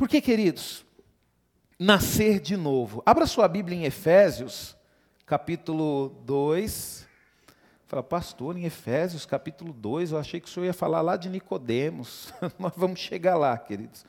Porque, 0.00 0.18
queridos, 0.22 0.82
nascer 1.78 2.40
de 2.40 2.56
novo. 2.56 3.02
Abra 3.04 3.26
sua 3.26 3.46
Bíblia 3.46 3.76
em 3.76 3.84
Efésios, 3.84 4.74
capítulo 5.26 6.08
2. 6.24 7.06
Fala, 7.86 8.02
pastor, 8.02 8.56
em 8.56 8.64
Efésios, 8.64 9.26
capítulo 9.26 9.74
2, 9.74 10.12
eu 10.12 10.18
achei 10.18 10.40
que 10.40 10.48
o 10.48 10.50
senhor 10.50 10.64
ia 10.64 10.72
falar 10.72 11.02
lá 11.02 11.18
de 11.18 11.28
Nicodemos. 11.28 12.32
nós 12.58 12.72
vamos 12.74 12.98
chegar 12.98 13.36
lá, 13.36 13.58
queridos. 13.58 14.06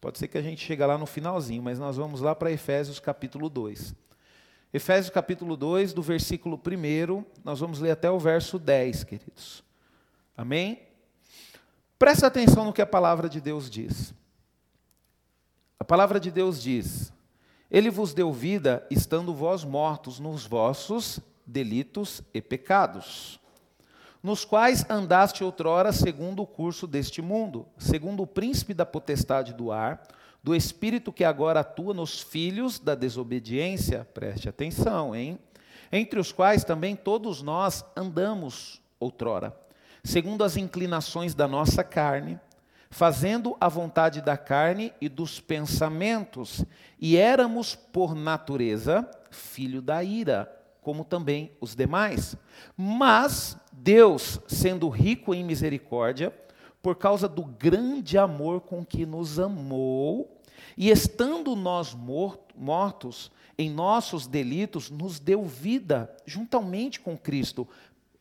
Pode 0.00 0.18
ser 0.18 0.26
que 0.26 0.36
a 0.36 0.42
gente 0.42 0.60
chegue 0.60 0.84
lá 0.84 0.98
no 0.98 1.06
finalzinho, 1.06 1.62
mas 1.62 1.78
nós 1.78 1.96
vamos 1.96 2.20
lá 2.20 2.34
para 2.34 2.50
Efésios, 2.50 2.98
capítulo 2.98 3.48
2. 3.48 3.94
Efésios, 4.74 5.08
capítulo 5.08 5.56
2, 5.56 5.92
do 5.92 6.02
versículo 6.02 6.60
1, 6.60 7.24
nós 7.44 7.60
vamos 7.60 7.78
ler 7.78 7.92
até 7.92 8.10
o 8.10 8.18
verso 8.18 8.58
10, 8.58 9.04
queridos. 9.04 9.62
Amém? 10.36 10.82
Presta 11.96 12.26
atenção 12.26 12.64
no 12.64 12.72
que 12.72 12.82
a 12.82 12.86
palavra 12.86 13.28
de 13.28 13.40
Deus 13.40 13.70
diz. 13.70 14.18
Palavra 15.88 16.20
de 16.20 16.30
Deus 16.30 16.62
diz: 16.62 17.10
Ele 17.70 17.88
vos 17.88 18.12
deu 18.12 18.30
vida, 18.30 18.86
estando 18.90 19.32
vós 19.32 19.64
mortos 19.64 20.20
nos 20.20 20.44
vossos 20.44 21.18
delitos 21.46 22.20
e 22.34 22.42
pecados, 22.42 23.40
nos 24.22 24.44
quais 24.44 24.84
andaste 24.90 25.42
outrora 25.42 25.90
segundo 25.90 26.42
o 26.42 26.46
curso 26.46 26.86
deste 26.86 27.22
mundo, 27.22 27.66
segundo 27.78 28.22
o 28.22 28.26
príncipe 28.26 28.74
da 28.74 28.84
potestade 28.84 29.54
do 29.54 29.72
ar, 29.72 30.02
do 30.42 30.54
espírito 30.54 31.10
que 31.10 31.24
agora 31.24 31.60
atua 31.60 31.94
nos 31.94 32.20
filhos 32.20 32.78
da 32.78 32.94
desobediência, 32.94 34.06
preste 34.12 34.46
atenção, 34.46 35.16
hein? 35.16 35.38
Entre 35.90 36.20
os 36.20 36.30
quais 36.30 36.64
também 36.64 36.94
todos 36.94 37.40
nós 37.40 37.82
andamos 37.96 38.78
outrora, 39.00 39.58
segundo 40.04 40.44
as 40.44 40.54
inclinações 40.58 41.34
da 41.34 41.48
nossa 41.48 41.82
carne, 41.82 42.38
fazendo 42.90 43.56
a 43.60 43.68
vontade 43.68 44.20
da 44.20 44.36
carne 44.36 44.92
e 45.00 45.08
dos 45.08 45.40
pensamentos, 45.40 46.64
e 46.98 47.16
éramos 47.16 47.74
por 47.74 48.14
natureza 48.14 49.08
filho 49.30 49.82
da 49.82 50.02
ira, 50.02 50.50
como 50.80 51.04
também 51.04 51.52
os 51.60 51.74
demais. 51.74 52.36
Mas 52.76 53.56
Deus, 53.72 54.40
sendo 54.46 54.88
rico 54.88 55.34
em 55.34 55.44
misericórdia, 55.44 56.34
por 56.82 56.96
causa 56.96 57.28
do 57.28 57.44
grande 57.44 58.16
amor 58.16 58.62
com 58.62 58.84
que 58.84 59.04
nos 59.04 59.38
amou, 59.38 60.40
e 60.76 60.90
estando 60.90 61.54
nós 61.54 61.94
mortos 61.94 63.30
em 63.58 63.68
nossos 63.68 64.26
delitos, 64.26 64.90
nos 64.90 65.18
deu 65.18 65.44
vida 65.44 66.14
juntamente 66.24 67.00
com 67.00 67.18
Cristo. 67.18 67.68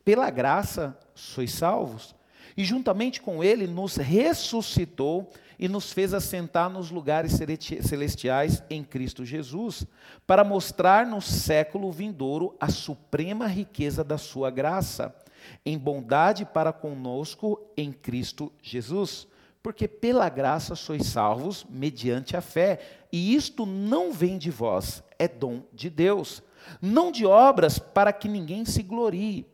Pela 0.04 0.30
graça 0.30 0.98
sois 1.14 1.54
salvos 1.54 2.17
e 2.58 2.66
juntamente 2.66 3.22
com 3.22 3.44
ele 3.44 3.68
nos 3.68 3.96
ressuscitou 3.96 5.32
e 5.60 5.68
nos 5.68 5.94
fez 5.94 6.14
assentar 6.14 6.70
nos 6.70 6.90
lugares 6.90 7.34
celestiais 7.82 8.64
em 8.70 8.84
Cristo 8.84 9.24
Jesus, 9.24 9.86
para 10.26 10.44
mostrar 10.44 11.06
no 11.06 11.22
século 11.22 11.92
vindouro 11.92 12.56
a 12.60 12.70
suprema 12.70 13.48
riqueza 13.48 14.04
da 14.04 14.18
sua 14.18 14.50
graça, 14.50 15.16
em 15.64 15.78
bondade 15.78 16.46
para 16.46 16.74
conosco 16.74 17.62
em 17.78 17.92
Cristo 17.92 18.52
Jesus. 18.62 19.28
Porque 19.62 19.88
pela 19.88 20.30
graça 20.30 20.76
sois 20.76 21.08
salvos 21.08 21.66
mediante 21.70 22.38
a 22.38 22.42
fé, 22.42 22.80
e 23.12 23.36
isto 23.36 23.66
não 23.66 24.12
vem 24.14 24.38
de 24.38 24.50
vós, 24.50 25.04
é 25.18 25.28
dom 25.28 25.64
de 25.74 25.90
Deus, 25.90 26.42
não 26.82 27.12
de 27.12 27.26
obras 27.26 27.80
para 27.80 28.14
que 28.14 28.28
ninguém 28.28 28.64
se 28.66 28.84
glorie, 28.84 29.46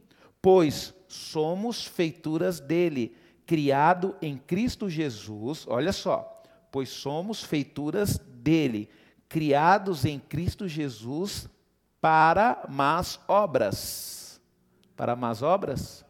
pois 0.41 0.93
somos 1.13 1.85
feituras 1.85 2.59
dele, 2.59 3.15
criado 3.45 4.15
em 4.21 4.37
Cristo 4.37 4.89
Jesus, 4.89 5.65
olha 5.67 5.93
só, 5.93 6.41
pois 6.71 6.89
somos 6.89 7.43
feituras 7.43 8.17
dele, 8.17 8.89
criados 9.29 10.05
em 10.05 10.19
Cristo 10.19 10.67
Jesus 10.67 11.47
para 12.01 12.65
más 12.67 13.19
obras. 13.27 14.41
Para 14.95 15.15
más 15.15 15.41
obras? 15.41 16.05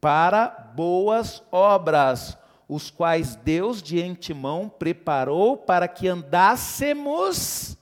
Para 0.00 0.48
boas 0.74 1.42
obras, 1.50 2.36
os 2.68 2.90
quais 2.90 3.36
Deus 3.36 3.82
de 3.82 4.02
antemão 4.02 4.68
preparou 4.68 5.56
para 5.56 5.88
que 5.88 6.08
andássemos 6.08 7.76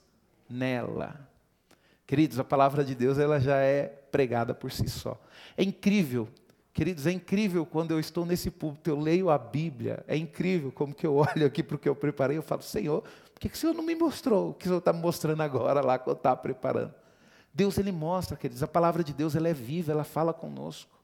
nela. 0.49 1.29
Queridos, 2.07 2.39
a 2.39 2.45
palavra 2.45 2.85
de 2.85 2.95
Deus 2.95 3.19
ela 3.19 3.41
já 3.41 3.57
é 3.57 4.02
pregada 4.13 4.55
por 4.55 4.71
si 4.71 4.89
só. 4.89 5.19
É 5.57 5.65
incrível, 5.65 6.29
queridos, 6.73 7.07
é 7.07 7.11
incrível 7.11 7.67
quando 7.67 7.91
eu 7.91 7.99
estou 7.99 8.25
nesse 8.27 8.51
púlpito, 8.51 8.91
eu 8.91 9.01
leio 9.01 9.31
a 9.31 9.39
Bíblia, 9.39 10.05
é 10.07 10.17
incrível 10.17 10.71
como 10.71 10.95
que 10.95 11.07
eu 11.07 11.17
olho 11.35 11.47
aqui 11.47 11.63
para 11.63 11.75
o 11.77 11.79
que 11.79 11.89
eu 11.89 11.97
preparei, 11.97 12.37
eu 12.37 12.43
falo, 12.43 12.63
Senhor, 12.63 13.03
por 13.03 13.41
que, 13.41 13.49
que 13.49 13.57
o 13.57 13.59
Senhor 13.59 13.75
não 13.75 13.83
me 13.83 13.95
mostrou 13.97 14.51
o 14.51 14.55
que 14.55 14.67
o 14.67 14.69
Senhor 14.69 14.79
está 14.79 14.93
me 14.93 15.01
mostrando 15.01 15.43
agora 15.43 15.81
lá 15.81 15.99
quando 15.99 16.17
eu 16.17 16.21
estava 16.21 16.37
preparando? 16.37 16.95
Deus, 17.55 17.77
Ele 17.79 17.91
mostra, 17.91 18.37
queridos, 18.37 18.63
a 18.63 18.69
palavra 18.69 19.03
de 19.03 19.13
Deus, 19.13 19.35
ela 19.35 19.49
é 19.49 19.55
viva, 19.55 19.91
ela 19.91 20.05
fala 20.05 20.33
conosco. 20.33 21.03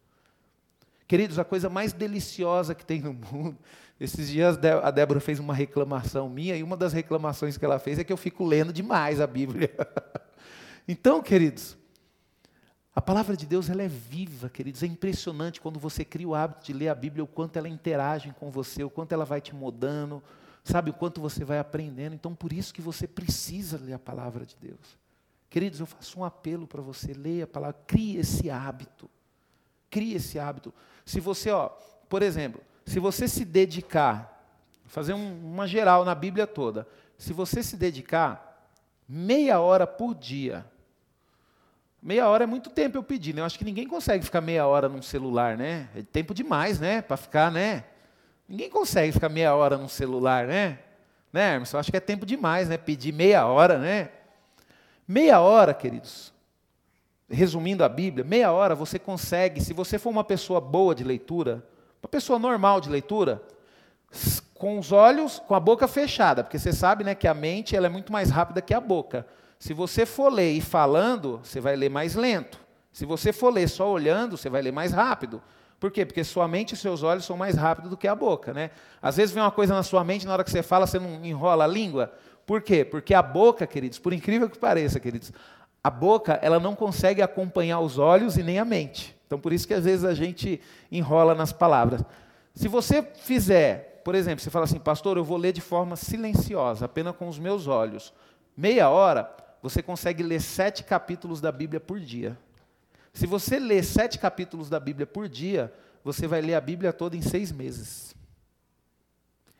Queridos, 1.08 1.38
a 1.38 1.44
coisa 1.44 1.70
mais 1.70 1.94
deliciosa 1.94 2.74
que 2.74 2.84
tem 2.84 3.00
no 3.00 3.14
mundo, 3.14 3.56
esses 3.98 4.28
dias 4.28 4.58
a 4.82 4.90
Débora 4.90 5.20
fez 5.20 5.38
uma 5.38 5.54
reclamação 5.54 6.28
minha, 6.28 6.54
e 6.54 6.62
uma 6.62 6.76
das 6.76 6.92
reclamações 6.92 7.56
que 7.56 7.64
ela 7.64 7.78
fez 7.78 7.98
é 7.98 8.04
que 8.04 8.12
eu 8.12 8.16
fico 8.16 8.44
lendo 8.44 8.74
demais 8.74 9.18
a 9.18 9.26
Bíblia. 9.26 9.74
então, 10.86 11.22
queridos, 11.22 11.77
a 12.98 13.00
palavra 13.00 13.36
de 13.36 13.46
Deus 13.46 13.70
ela 13.70 13.84
é 13.84 13.86
viva, 13.86 14.48
queridos. 14.48 14.82
É 14.82 14.86
impressionante 14.86 15.60
quando 15.60 15.78
você 15.78 16.04
cria 16.04 16.26
o 16.26 16.34
hábito 16.34 16.64
de 16.64 16.72
ler 16.72 16.88
a 16.88 16.94
Bíblia, 16.96 17.22
o 17.22 17.28
quanto 17.28 17.56
ela 17.56 17.68
interage 17.68 18.34
com 18.40 18.50
você, 18.50 18.82
o 18.82 18.90
quanto 18.90 19.12
ela 19.12 19.24
vai 19.24 19.40
te 19.40 19.54
mudando, 19.54 20.20
sabe, 20.64 20.90
o 20.90 20.92
quanto 20.92 21.20
você 21.20 21.44
vai 21.44 21.60
aprendendo. 21.60 22.14
Então, 22.14 22.34
por 22.34 22.52
isso 22.52 22.74
que 22.74 22.82
você 22.82 23.06
precisa 23.06 23.78
ler 23.78 23.92
a 23.92 24.00
palavra 24.00 24.44
de 24.44 24.56
Deus. 24.56 24.98
Queridos, 25.48 25.78
eu 25.78 25.86
faço 25.86 26.18
um 26.18 26.24
apelo 26.24 26.66
para 26.66 26.82
você, 26.82 27.12
leia 27.12 27.44
a 27.44 27.46
palavra, 27.46 27.80
crie 27.86 28.16
esse 28.16 28.50
hábito. 28.50 29.08
Crie 29.88 30.14
esse 30.14 30.36
hábito. 30.36 30.74
Se 31.04 31.20
você, 31.20 31.52
ó, 31.52 31.68
por 32.08 32.20
exemplo, 32.20 32.60
se 32.84 32.98
você 32.98 33.28
se 33.28 33.44
dedicar, 33.44 34.44
fazer 34.86 35.14
um, 35.14 35.52
uma 35.52 35.68
geral 35.68 36.04
na 36.04 36.16
Bíblia 36.16 36.48
toda, 36.48 36.84
se 37.16 37.32
você 37.32 37.62
se 37.62 37.76
dedicar 37.76 38.68
meia 39.08 39.60
hora 39.60 39.86
por 39.86 40.16
dia 40.16 40.66
Meia 42.00 42.28
hora 42.28 42.44
é 42.44 42.46
muito 42.46 42.70
tempo 42.70 42.96
eu 42.96 43.02
pedi, 43.02 43.32
né? 43.32 43.40
Eu 43.40 43.44
acho 43.44 43.58
que 43.58 43.64
ninguém 43.64 43.86
consegue 43.86 44.24
ficar 44.24 44.40
meia 44.40 44.66
hora 44.66 44.88
num 44.88 45.02
celular, 45.02 45.56
né? 45.56 45.88
É 45.96 46.02
tempo 46.02 46.32
demais, 46.32 46.78
né? 46.78 47.02
Para 47.02 47.16
ficar, 47.16 47.50
né? 47.50 47.84
Ninguém 48.48 48.70
consegue 48.70 49.12
ficar 49.12 49.28
meia 49.28 49.54
hora 49.54 49.76
num 49.76 49.88
celular, 49.88 50.46
né? 50.46 50.78
Né, 51.32 51.54
Hermes? 51.54 51.72
Eu 51.72 51.80
acho 51.80 51.90
que 51.90 51.96
é 51.96 52.00
tempo 52.00 52.24
demais, 52.24 52.68
né? 52.68 52.76
Pedir 52.76 53.12
meia 53.12 53.46
hora, 53.46 53.78
né? 53.78 54.10
Meia 55.06 55.40
hora, 55.40 55.74
queridos. 55.74 56.32
Resumindo 57.28 57.84
a 57.84 57.88
Bíblia, 57.88 58.24
meia 58.24 58.52
hora 58.52 58.74
você 58.74 58.98
consegue, 58.98 59.60
se 59.60 59.74
você 59.74 59.98
for 59.98 60.10
uma 60.10 60.24
pessoa 60.24 60.60
boa 60.60 60.94
de 60.94 61.04
leitura, 61.04 61.62
uma 62.02 62.08
pessoa 62.08 62.38
normal 62.38 62.80
de 62.80 62.88
leitura, 62.88 63.42
com 64.54 64.78
os 64.78 64.92
olhos, 64.92 65.38
com 65.38 65.54
a 65.54 65.60
boca 65.60 65.86
fechada, 65.86 66.42
porque 66.42 66.58
você 66.58 66.72
sabe, 66.72 67.04
né, 67.04 67.14
que 67.14 67.28
a 67.28 67.34
mente 67.34 67.76
ela 67.76 67.86
é 67.86 67.90
muito 67.90 68.12
mais 68.12 68.30
rápida 68.30 68.62
que 68.62 68.72
a 68.72 68.80
boca. 68.80 69.26
Se 69.58 69.74
você 69.74 70.06
for 70.06 70.32
ler 70.32 70.52
e 70.52 70.60
falando, 70.60 71.40
você 71.42 71.60
vai 71.60 71.74
ler 71.74 71.90
mais 71.90 72.14
lento. 72.14 72.60
Se 72.92 73.04
você 73.04 73.32
for 73.32 73.52
ler 73.52 73.68
só 73.68 73.90
olhando, 73.90 74.36
você 74.36 74.48
vai 74.48 74.62
ler 74.62 74.72
mais 74.72 74.92
rápido. 74.92 75.42
Por 75.80 75.90
quê? 75.90 76.04
Porque 76.04 76.24
sua 76.24 76.48
mente 76.48 76.74
e 76.74 76.76
seus 76.76 77.02
olhos 77.02 77.24
são 77.24 77.36
mais 77.36 77.54
rápidos 77.54 77.90
do 77.90 77.96
que 77.96 78.08
a 78.08 78.14
boca, 78.14 78.52
né? 78.52 78.70
Às 79.00 79.16
vezes 79.16 79.34
vem 79.34 79.42
uma 79.42 79.50
coisa 79.50 79.74
na 79.74 79.82
sua 79.82 80.02
mente, 80.02 80.26
na 80.26 80.32
hora 80.32 80.44
que 80.44 80.50
você 80.50 80.62
fala, 80.62 80.86
você 80.86 80.98
não 80.98 81.24
enrola 81.24 81.64
a 81.64 81.66
língua. 81.66 82.12
Por 82.44 82.62
quê? 82.62 82.84
Porque 82.84 83.14
a 83.14 83.22
boca, 83.22 83.66
queridos, 83.66 83.98
por 83.98 84.12
incrível 84.12 84.48
que 84.48 84.58
pareça, 84.58 84.98
queridos, 84.98 85.32
a 85.82 85.90
boca, 85.90 86.38
ela 86.42 86.58
não 86.58 86.74
consegue 86.74 87.22
acompanhar 87.22 87.80
os 87.80 87.98
olhos 87.98 88.36
e 88.36 88.42
nem 88.42 88.58
a 88.58 88.64
mente. 88.64 89.16
Então, 89.26 89.38
por 89.38 89.52
isso 89.52 89.66
que 89.68 89.74
às 89.74 89.84
vezes 89.84 90.04
a 90.04 90.14
gente 90.14 90.60
enrola 90.90 91.34
nas 91.34 91.52
palavras. 91.52 92.02
Se 92.54 92.66
você 92.66 93.02
fizer, 93.02 94.02
por 94.04 94.14
exemplo, 94.14 94.42
você 94.42 94.50
fala 94.50 94.64
assim, 94.64 94.78
pastor, 94.80 95.16
eu 95.16 95.24
vou 95.24 95.36
ler 95.36 95.52
de 95.52 95.60
forma 95.60 95.94
silenciosa, 95.94 96.86
apenas 96.86 97.14
com 97.14 97.28
os 97.28 97.38
meus 97.38 97.66
olhos, 97.66 98.12
meia 98.56 98.88
hora, 98.88 99.30
você 99.62 99.82
consegue 99.82 100.22
ler 100.22 100.40
sete 100.40 100.84
capítulos 100.84 101.40
da 101.40 101.50
Bíblia 101.50 101.80
por 101.80 101.98
dia. 102.00 102.38
Se 103.12 103.26
você 103.26 103.58
ler 103.58 103.82
sete 103.84 104.18
capítulos 104.18 104.68
da 104.68 104.78
Bíblia 104.78 105.06
por 105.06 105.28
dia, 105.28 105.72
você 106.04 106.26
vai 106.26 106.40
ler 106.40 106.54
a 106.54 106.60
Bíblia 106.60 106.92
toda 106.92 107.16
em 107.16 107.22
seis 107.22 107.50
meses. 107.50 108.14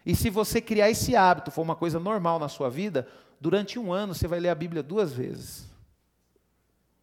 E 0.07 0.15
se 0.15 0.31
você 0.31 0.61
criar 0.61 0.89
esse 0.89 1.17
hábito, 1.17 1.51
for 1.51 1.63
uma 1.63 1.77
coisa 1.77 1.99
normal 1.99 2.39
na 2.39 2.49
sua 2.49 2.71
vida, 2.71 3.07
durante 3.41 3.79
um 3.79 3.93
ano 3.93 4.15
você 4.15 4.27
vai 4.27 4.41
ler 4.41 4.49
a 4.49 4.55
Bíblia 4.55 4.83
duas 4.83 5.13
vezes. 5.13 5.67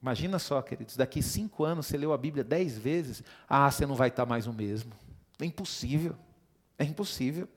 Imagina 0.01 0.39
só, 0.39 0.61
queridos, 0.61 0.95
daqui 0.95 1.21
cinco 1.21 1.63
anos 1.63 1.87
você 1.87 1.97
leu 1.97 2.13
a 2.13 2.17
Bíblia 2.17 2.43
dez 2.43 2.77
vezes, 2.77 3.23
ah, 3.49 3.69
você 3.69 3.85
não 3.85 3.95
vai 3.95 4.09
estar 4.09 4.25
mais 4.25 4.47
o 4.47 4.53
mesmo. 4.53 4.91
É 5.39 5.45
impossível. 5.45 6.15
É 6.77 6.83
impossível. 6.83 7.47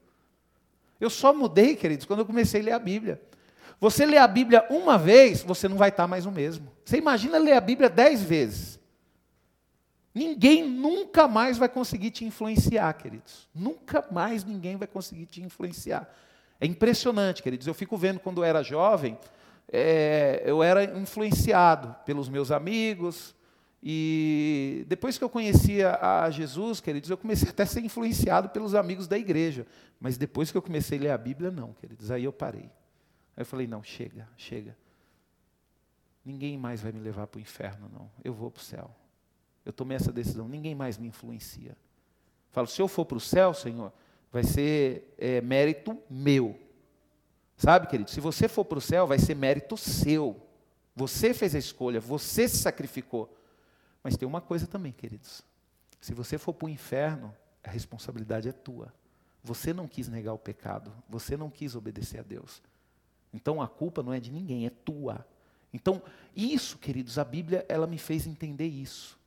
Eu 1.00 1.11
só 1.11 1.32
mudei, 1.32 1.76
queridos, 1.76 2.06
quando 2.06 2.20
eu 2.20 2.26
comecei 2.26 2.61
a 2.61 2.64
ler 2.64 2.73
a 2.73 2.79
Bíblia. 2.79 3.20
Você 3.81 4.05
lê 4.05 4.17
a 4.19 4.27
Bíblia 4.27 4.67
uma 4.71 4.99
vez, 4.99 5.43
você 5.43 5.69
não 5.69 5.77
vai 5.77 5.91
estar 5.91 6.07
mais 6.07 6.27
o 6.27 6.33
mesmo. 6.33 6.71
Você 6.85 6.97
imagina 6.97 7.39
ler 7.39 7.53
a 7.53 7.61
Bíblia 7.61 7.89
dez 7.89 8.23
vezes. 8.23 8.79
Ninguém 10.15 10.69
nunca 10.69 11.29
mais 11.29 11.59
vai 11.59 11.69
conseguir 11.69 12.11
te 12.11 12.25
influenciar, 12.25 12.93
queridos. 12.95 13.49
Nunca 13.55 14.05
mais 14.11 14.45
ninguém 14.45 14.77
vai 14.77 14.89
conseguir 14.89 15.27
te 15.27 15.41
influenciar. 15.41 16.13
É 16.61 16.67
impressionante, 16.67 17.43
queridos. 17.43 17.67
Eu 17.67 17.75
fico 17.75 17.97
vendo 17.97 18.19
quando 18.19 18.39
eu 18.39 18.45
era 18.45 18.63
jovem, 18.63 19.17
é, 19.71 20.43
eu 20.45 20.61
era 20.63 20.83
influenciado 20.99 21.95
pelos 22.05 22.29
meus 22.29 22.51
amigos, 22.51 23.37
e 23.83 24.85
depois 24.89 25.17
que 25.17 25.23
eu 25.23 25.31
conhecia 25.31 25.97
a 26.03 26.29
Jesus, 26.31 26.81
queridos, 26.81 27.11
eu 27.11 27.17
comecei 27.17 27.49
até 27.49 27.63
a 27.63 27.67
ser 27.67 27.81
influenciado 27.81 28.49
pelos 28.49 28.75
amigos 28.75 29.07
da 29.07 29.17
igreja. 29.17 29.67
Mas 30.01 30.17
depois 30.17 30.51
que 30.51 30.59
eu 30.59 30.63
comecei 30.63 30.99
a 30.99 31.03
ler 31.03 31.11
a 31.11 31.19
Bíblia, 31.19 31.51
não, 31.51 31.73
queridos. 31.75 32.11
Aí 32.11 32.25
eu 32.25 32.33
parei. 32.33 32.71
Aí 33.38 33.43
eu 33.43 33.46
falei: 33.46 33.69
não, 33.69 33.85
chega, 33.85 34.29
chega. 34.37 34.76
Ninguém 36.25 36.58
mais 36.58 36.82
vai 36.82 36.90
me 36.90 36.99
levar 36.99 37.29
para 37.29 37.38
o 37.38 37.40
inferno, 37.40 37.88
não. 37.88 38.11
Eu 38.25 38.35
vou 38.35 38.50
para 38.50 38.61
o 38.61 38.64
céu. 38.64 38.90
Eu 39.64 39.73
tomei 39.73 39.96
essa 39.96 40.11
decisão, 40.11 40.49
ninguém 40.49 40.75
mais 40.75 40.99
me 40.99 41.06
influencia. 41.06 41.76
Falo: 42.50 42.67
se 42.67 42.82
eu 42.82 42.88
for 42.88 43.05
para 43.05 43.17
o 43.17 43.20
céu, 43.20 43.55
Senhor, 43.55 43.93
vai 44.32 44.43
ser 44.43 45.14
é, 45.17 45.40
mérito 45.40 45.96
meu. 46.11 46.58
Sabe, 47.56 47.87
querido? 47.87 48.11
Se 48.11 48.19
você 48.19 48.49
for 48.49 48.64
para 48.64 48.79
o 48.79 48.81
céu, 48.81 49.06
vai 49.06 49.20
ser 49.20 49.37
mérito 49.37 49.76
seu. 49.76 50.44
Você 50.96 51.32
fez 51.32 51.55
a 51.55 51.58
escolha, 51.61 52.00
você 52.00 52.49
se 52.49 52.56
sacrificou. 52.56 53.32
Mas 54.02 54.17
tem 54.17 54.26
uma 54.26 54.40
coisa 54.40 54.67
também, 54.67 54.90
queridos. 54.90 55.43
Se 56.00 56.12
você 56.12 56.38
for 56.38 56.52
para 56.52 56.67
o 56.67 56.69
inferno, 56.69 57.32
a 57.62 57.70
responsabilidade 57.70 58.49
é 58.49 58.52
tua. 58.52 58.93
Você 59.44 59.73
não 59.73 59.87
quis 59.87 60.08
negar 60.08 60.32
o 60.32 60.38
pecado, 60.38 60.93
você 61.08 61.37
não 61.37 61.49
quis 61.49 61.76
obedecer 61.76 62.19
a 62.19 62.23
Deus. 62.25 62.61
Então 63.33 63.61
a 63.61 63.69
culpa 63.69 64.03
não 64.03 64.13
é 64.13 64.21
de 64.21 64.31
ninguém, 64.31 64.67
é 64.67 64.71
tua. 64.71 65.27
Então, 65.73 66.03
isso, 66.35 66.79
queridos, 66.79 67.19
a 67.19 67.25
Bíblia, 67.25 67.65
ela 67.69 67.87
me 67.87 67.99
fez 67.99 68.27
entender 68.27 68.67
isso. 68.67 69.19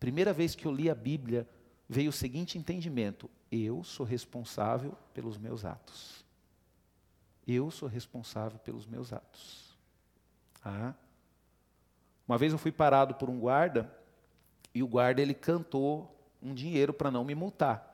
Primeira 0.00 0.32
vez 0.32 0.54
que 0.54 0.66
eu 0.66 0.72
li 0.72 0.88
a 0.88 0.94
Bíblia, 0.94 1.48
veio 1.88 2.10
o 2.10 2.12
seguinte 2.12 2.58
entendimento: 2.58 3.30
eu 3.50 3.84
sou 3.84 4.04
responsável 4.04 4.96
pelos 5.12 5.38
meus 5.38 5.64
atos. 5.64 6.24
Eu 7.46 7.70
sou 7.70 7.88
responsável 7.88 8.58
pelos 8.58 8.86
meus 8.86 9.12
atos. 9.12 9.76
Ah. 10.64 10.94
Uma 12.26 12.38
vez 12.38 12.52
eu 12.52 12.58
fui 12.58 12.72
parado 12.72 13.14
por 13.14 13.28
um 13.28 13.38
guarda 13.38 13.92
e 14.74 14.82
o 14.82 14.88
guarda 14.88 15.20
ele 15.20 15.34
cantou 15.34 16.10
um 16.42 16.54
dinheiro 16.54 16.92
para 16.92 17.10
não 17.10 17.22
me 17.22 17.34
multar. 17.34 17.90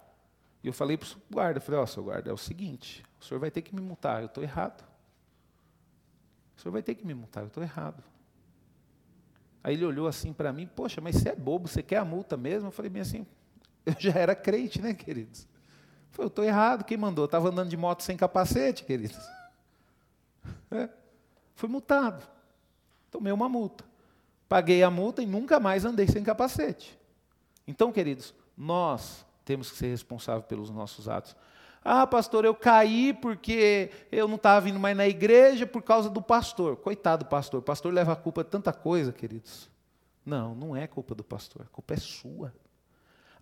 E 0.62 0.68
eu 0.68 0.72
falei 0.72 0.96
para 0.96 1.08
o 1.08 1.20
guarda, 1.30 1.60
falei, 1.60 1.80
ó, 1.80 1.84
oh, 1.84 1.86
seu 1.86 2.04
guarda, 2.04 2.30
é 2.30 2.32
o 2.32 2.36
seguinte, 2.36 3.04
o 3.20 3.24
senhor 3.24 3.40
vai 3.40 3.50
ter 3.50 3.62
que 3.62 3.74
me 3.74 3.80
multar, 3.80 4.20
eu 4.20 4.26
estou 4.26 4.42
errado. 4.42 4.84
O 6.60 6.62
senhor 6.62 6.72
vai 6.72 6.82
ter 6.82 6.94
que 6.94 7.06
me 7.06 7.14
multar, 7.14 7.42
eu 7.42 7.48
estou 7.48 7.62
errado. 7.62 8.02
Aí 9.64 9.74
ele 9.74 9.84
olhou 9.84 10.06
assim 10.06 10.32
para 10.32 10.52
mim, 10.52 10.66
poxa, 10.66 11.00
mas 11.00 11.16
você 11.16 11.30
é 11.30 11.34
bobo, 11.34 11.66
você 11.66 11.82
quer 11.82 11.96
a 11.96 12.04
multa 12.04 12.36
mesmo? 12.36 12.68
Eu 12.68 12.72
falei 12.72 12.90
bem 12.90 13.02
assim, 13.02 13.26
eu 13.84 13.94
já 13.98 14.12
era 14.12 14.34
crente, 14.34 14.80
né, 14.80 14.94
queridos? 14.94 15.42
Eu 15.42 15.48
falei, 16.12 16.26
eu 16.26 16.28
estou 16.28 16.44
errado, 16.44 16.84
quem 16.84 16.96
mandou? 16.96 17.24
Eu 17.24 17.26
estava 17.26 17.48
andando 17.48 17.68
de 17.70 17.76
moto 17.76 18.02
sem 18.02 18.16
capacete, 18.16 18.84
queridos. 18.84 19.18
É. 20.72 20.88
Fui 21.56 21.68
multado. 21.68 22.24
Tomei 23.10 23.32
uma 23.32 23.48
multa 23.48 23.84
paguei 24.50 24.82
a 24.82 24.90
multa 24.90 25.22
e 25.22 25.26
nunca 25.26 25.60
mais 25.60 25.84
andei 25.84 26.08
sem 26.08 26.24
capacete. 26.24 26.98
Então, 27.68 27.92
queridos, 27.92 28.34
nós 28.56 29.24
temos 29.44 29.70
que 29.70 29.76
ser 29.76 29.86
responsáveis 29.86 30.44
pelos 30.46 30.70
nossos 30.70 31.08
atos. 31.08 31.36
Ah, 31.82 32.06
pastor, 32.06 32.44
eu 32.44 32.54
caí 32.54 33.12
porque 33.12 33.90
eu 34.12 34.28
não 34.28 34.36
estava 34.36 34.60
vindo 34.60 34.78
mais 34.78 34.96
na 34.96 35.08
igreja 35.08 35.66
por 35.66 35.82
causa 35.82 36.10
do 36.10 36.20
pastor. 36.20 36.76
Coitado 36.76 37.24
do 37.24 37.28
pastor. 37.28 37.60
O 37.60 37.62
pastor 37.62 37.92
leva 37.92 38.12
a 38.12 38.16
culpa 38.16 38.44
de 38.44 38.50
tanta 38.50 38.72
coisa, 38.72 39.12
queridos. 39.12 39.70
Não, 40.24 40.54
não 40.54 40.76
é 40.76 40.86
culpa 40.86 41.14
do 41.14 41.24
pastor. 41.24 41.62
A 41.62 41.68
culpa 41.68 41.94
é 41.94 41.96
sua. 41.96 42.52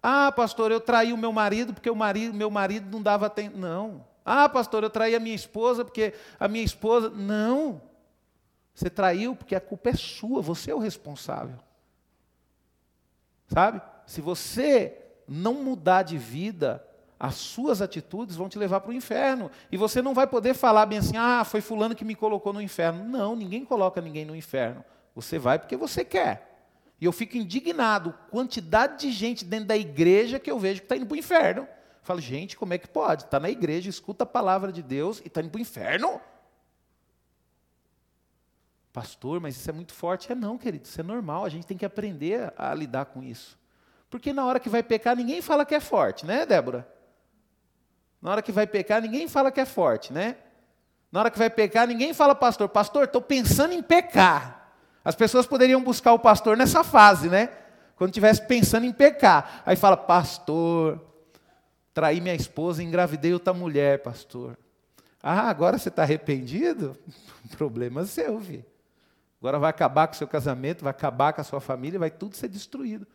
Ah, 0.01 0.31
pastor, 0.31 0.71
eu 0.71 0.81
traí 0.81 1.13
o 1.13 1.19
meu 1.19 1.33
marido 1.33 1.75
porque 1.75 1.91
o 1.91 1.97
marido, 1.97 2.33
meu 2.33 2.51
marido 2.51 2.89
não 2.91 3.03
dava 3.03 3.29
tempo. 3.29 3.59
Não. 3.59 4.07
Ah, 4.25 4.49
pastor, 4.49 4.85
eu 4.85 4.91
traí 4.91 5.17
a 5.17 5.21
minha 5.21 5.35
esposa 5.35 5.85
porque 5.85 6.15
a 6.39 6.47
minha 6.47 6.65
esposa. 6.65 7.11
Não. 7.11 7.83
Você 8.73 8.89
traiu 8.89 9.35
porque 9.35 9.57
a 9.57 9.61
culpa 9.61 9.91
é 9.91 9.95
sua, 9.95 10.41
você 10.41 10.71
é 10.71 10.75
o 10.75 10.79
responsável. 10.79 11.59
Sabe? 13.49 13.83
Se 14.07 14.21
você 14.21 14.97
não 15.27 15.55
mudar 15.55 16.05
de 16.05 16.17
vida, 16.17 16.87
as 17.19 17.35
suas 17.35 17.83
atitudes 17.83 18.37
vão 18.37 18.49
te 18.49 18.59
levar 18.59 18.81
para 18.81 18.91
o 18.91 18.95
inferno. 18.95 19.51
E 19.73 19.77
você 19.77 20.01
não 20.01 20.15
vai 20.15 20.27
poder 20.27 20.55
falar 20.55 20.87
bem 20.87 20.99
assim, 20.99 21.17
ah, 21.17 21.45
foi 21.45 21.61
fulano 21.61 21.95
que 21.95 22.05
me 22.05 22.15
colocou 22.15 22.53
no 22.53 22.63
inferno. 22.63 23.05
Não, 23.05 23.35
ninguém 23.35 23.65
coloca 23.65 24.01
ninguém 24.01 24.25
no 24.25 24.37
inferno. 24.37 24.85
Você 25.15 25.39
vai 25.39 25.59
porque 25.59 25.77
você 25.77 26.05
quer. 26.05 26.49
E 27.01 27.05
eu 27.05 27.13
fico 27.13 27.37
indignado, 27.37 28.15
quantidade 28.31 28.99
de 29.01 29.13
gente 29.13 29.45
dentro 29.45 29.67
da 29.67 29.77
igreja 29.77 30.39
que 30.39 30.51
eu 30.51 30.59
vejo 30.59 30.81
que 30.81 30.85
está 30.85 30.97
indo 30.97 31.07
para 31.07 31.15
o 31.15 31.19
inferno. 31.19 31.63
Eu 31.63 31.69
falo, 32.03 32.21
gente, 32.21 32.57
como 32.57 32.73
é 32.73 32.79
que 32.79 32.89
pode? 32.89 33.25
Está 33.25 33.41
na 33.41 33.51
igreja, 33.51 33.91
escuta 33.91 34.25
a 34.25 34.27
palavra 34.27 34.73
de 34.73 34.83
Deus 34.83 35.21
e 35.21 35.27
está 35.27 35.41
indo 35.41 35.51
para 35.51 35.59
o 35.59 35.63
inferno? 35.63 36.21
Pastor, 38.93 39.41
mas 39.41 39.57
isso 39.57 39.69
é 39.69 39.73
muito 39.73 39.93
forte. 39.93 40.31
É 40.33 40.35
não, 40.35 40.57
querido, 40.57 40.87
isso 40.87 41.01
é 41.01 41.05
normal, 41.05 41.45
a 41.45 41.49
gente 41.49 41.67
tem 41.67 41.77
que 41.77 41.85
aprender 41.85 42.53
a, 42.57 42.75
lidar 42.75 43.07
com 43.07 43.23
isso. 43.23 43.59
Porque 44.09 44.33
na 44.33 44.45
hora 44.45 44.59
que 44.59 44.69
vai 44.69 44.83
pecar, 44.83 45.15
ninguém 45.15 45.43
fala 45.43 45.67
que 45.67 45.75
é 45.75 45.81
forte, 45.81 46.25
né, 46.25 46.47
Débora? 46.47 46.98
Na 48.21 48.33
hora 48.33 48.43
que 48.43 48.53
vai 48.53 48.67
pecar, 48.67 49.01
ninguém 49.01 49.29
fala 49.29 49.51
que 49.51 49.61
é 49.61 49.65
forte, 49.65 50.13
né? 50.13 50.37
Na 51.11 51.21
hora 51.21 51.31
que 51.31 51.39
vai 51.39 51.49
pecar, 51.49 51.87
ninguém 51.87 52.13
fala, 52.13 52.35
pastor, 52.35 52.69
pastor, 52.69 53.05
estou 53.05 53.23
pensando 53.23 53.73
em 53.73 53.83
pecar. 53.83 54.73
As 55.05 55.15
pessoas 55.15 55.47
poderiam 55.47 55.83
buscar 55.83 56.13
o 56.13 56.19
pastor 56.19 56.57
nessa 56.57 56.85
fase, 56.85 57.29
né? 57.29 57.51
Quando 57.97 58.11
estivesse 58.11 58.43
pensando 58.47 58.85
em 58.85 58.93
pecar. 58.93 59.63
Aí 59.65 59.75
fala, 59.75 59.97
pastor, 59.97 61.01
traí 61.95 62.21
minha 62.21 62.35
esposa 62.35 62.83
e 62.83 62.87
engravidei 62.87 63.33
outra 63.33 63.55
mulher, 63.55 64.03
pastor. 64.03 64.59
Ah, 65.23 65.49
agora 65.49 65.79
você 65.79 65.89
está 65.89 66.03
arrependido? 66.03 66.97
Problema 67.57 68.05
seu, 68.05 68.41
filho. 68.41 68.65
Agora 69.41 69.59
vai 69.59 69.71
acabar 69.71 70.09
com 70.09 70.15
o 70.15 70.17
seu 70.17 70.27
casamento, 70.27 70.83
vai 70.83 70.91
acabar 70.91 71.33
com 71.33 71.41
a 71.41 71.45
sua 71.45 71.61
família, 71.61 71.99
vai 71.99 72.11
tudo 72.11 72.37
ser 72.37 72.49
destruído. 72.49 73.07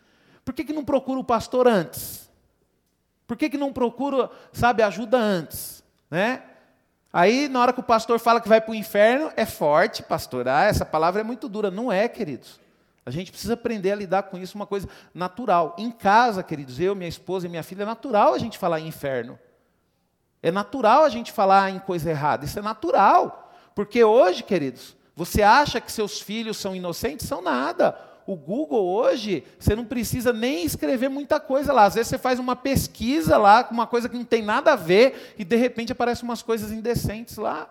Por 0.43 0.53
que, 0.53 0.63
que 0.63 0.73
não 0.73 0.83
procura 0.83 1.19
o 1.19 1.23
pastor 1.23 1.67
antes? 1.67 2.29
Por 3.27 3.37
que, 3.37 3.49
que 3.49 3.57
não 3.57 3.71
procura, 3.71 4.29
sabe, 4.51 4.83
ajuda 4.83 5.17
antes? 5.17 5.83
Né? 6.09 6.41
Aí, 7.11 7.47
na 7.47 7.61
hora 7.61 7.73
que 7.73 7.79
o 7.79 7.83
pastor 7.83 8.19
fala 8.19 8.41
que 8.41 8.49
vai 8.49 8.59
para 8.59 8.71
o 8.71 8.75
inferno, 8.75 9.31
é 9.35 9.45
forte, 9.45 10.01
pastor. 10.01 10.47
Ah, 10.47 10.63
essa 10.63 10.85
palavra 10.85 11.21
é 11.21 11.23
muito 11.23 11.47
dura. 11.47 11.69
Não 11.69 11.91
é, 11.91 12.07
queridos. 12.07 12.59
A 13.05 13.11
gente 13.11 13.31
precisa 13.31 13.53
aprender 13.53 13.91
a 13.91 13.95
lidar 13.95 14.23
com 14.23 14.37
isso, 14.37 14.55
uma 14.55 14.65
coisa 14.65 14.87
natural. 15.13 15.75
Em 15.77 15.91
casa, 15.91 16.41
queridos, 16.41 16.79
eu, 16.79 16.95
minha 16.95 17.09
esposa 17.09 17.45
e 17.45 17.49
minha 17.49 17.63
filha, 17.63 17.83
é 17.83 17.85
natural 17.85 18.33
a 18.33 18.37
gente 18.39 18.57
falar 18.57 18.79
em 18.79 18.87
inferno. 18.87 19.37
É 20.41 20.51
natural 20.51 21.03
a 21.03 21.09
gente 21.09 21.31
falar 21.31 21.69
em 21.69 21.79
coisa 21.79 22.09
errada. 22.09 22.45
Isso 22.45 22.57
é 22.57 22.61
natural. 22.61 23.53
Porque 23.75 24.03
hoje, 24.03 24.43
queridos, 24.43 24.95
você 25.15 25.41
acha 25.41 25.79
que 25.79 25.91
seus 25.91 26.19
filhos 26.19 26.57
são 26.57 26.75
inocentes? 26.75 27.27
São 27.27 27.41
nada. 27.41 27.97
O 28.25 28.35
Google 28.35 28.85
hoje, 28.85 29.43
você 29.59 29.75
não 29.75 29.85
precisa 29.85 30.31
nem 30.31 30.65
escrever 30.65 31.09
muita 31.09 31.39
coisa 31.39 31.73
lá. 31.73 31.85
Às 31.85 31.95
vezes 31.95 32.09
você 32.09 32.17
faz 32.17 32.39
uma 32.39 32.55
pesquisa 32.55 33.37
lá, 33.37 33.63
com 33.63 33.73
uma 33.73 33.87
coisa 33.87 34.07
que 34.07 34.17
não 34.17 34.25
tem 34.25 34.41
nada 34.41 34.73
a 34.73 34.75
ver, 34.75 35.33
e 35.37 35.43
de 35.43 35.55
repente 35.55 35.91
aparecem 35.91 36.23
umas 36.23 36.41
coisas 36.41 36.71
indecentes 36.71 37.37
lá. 37.37 37.69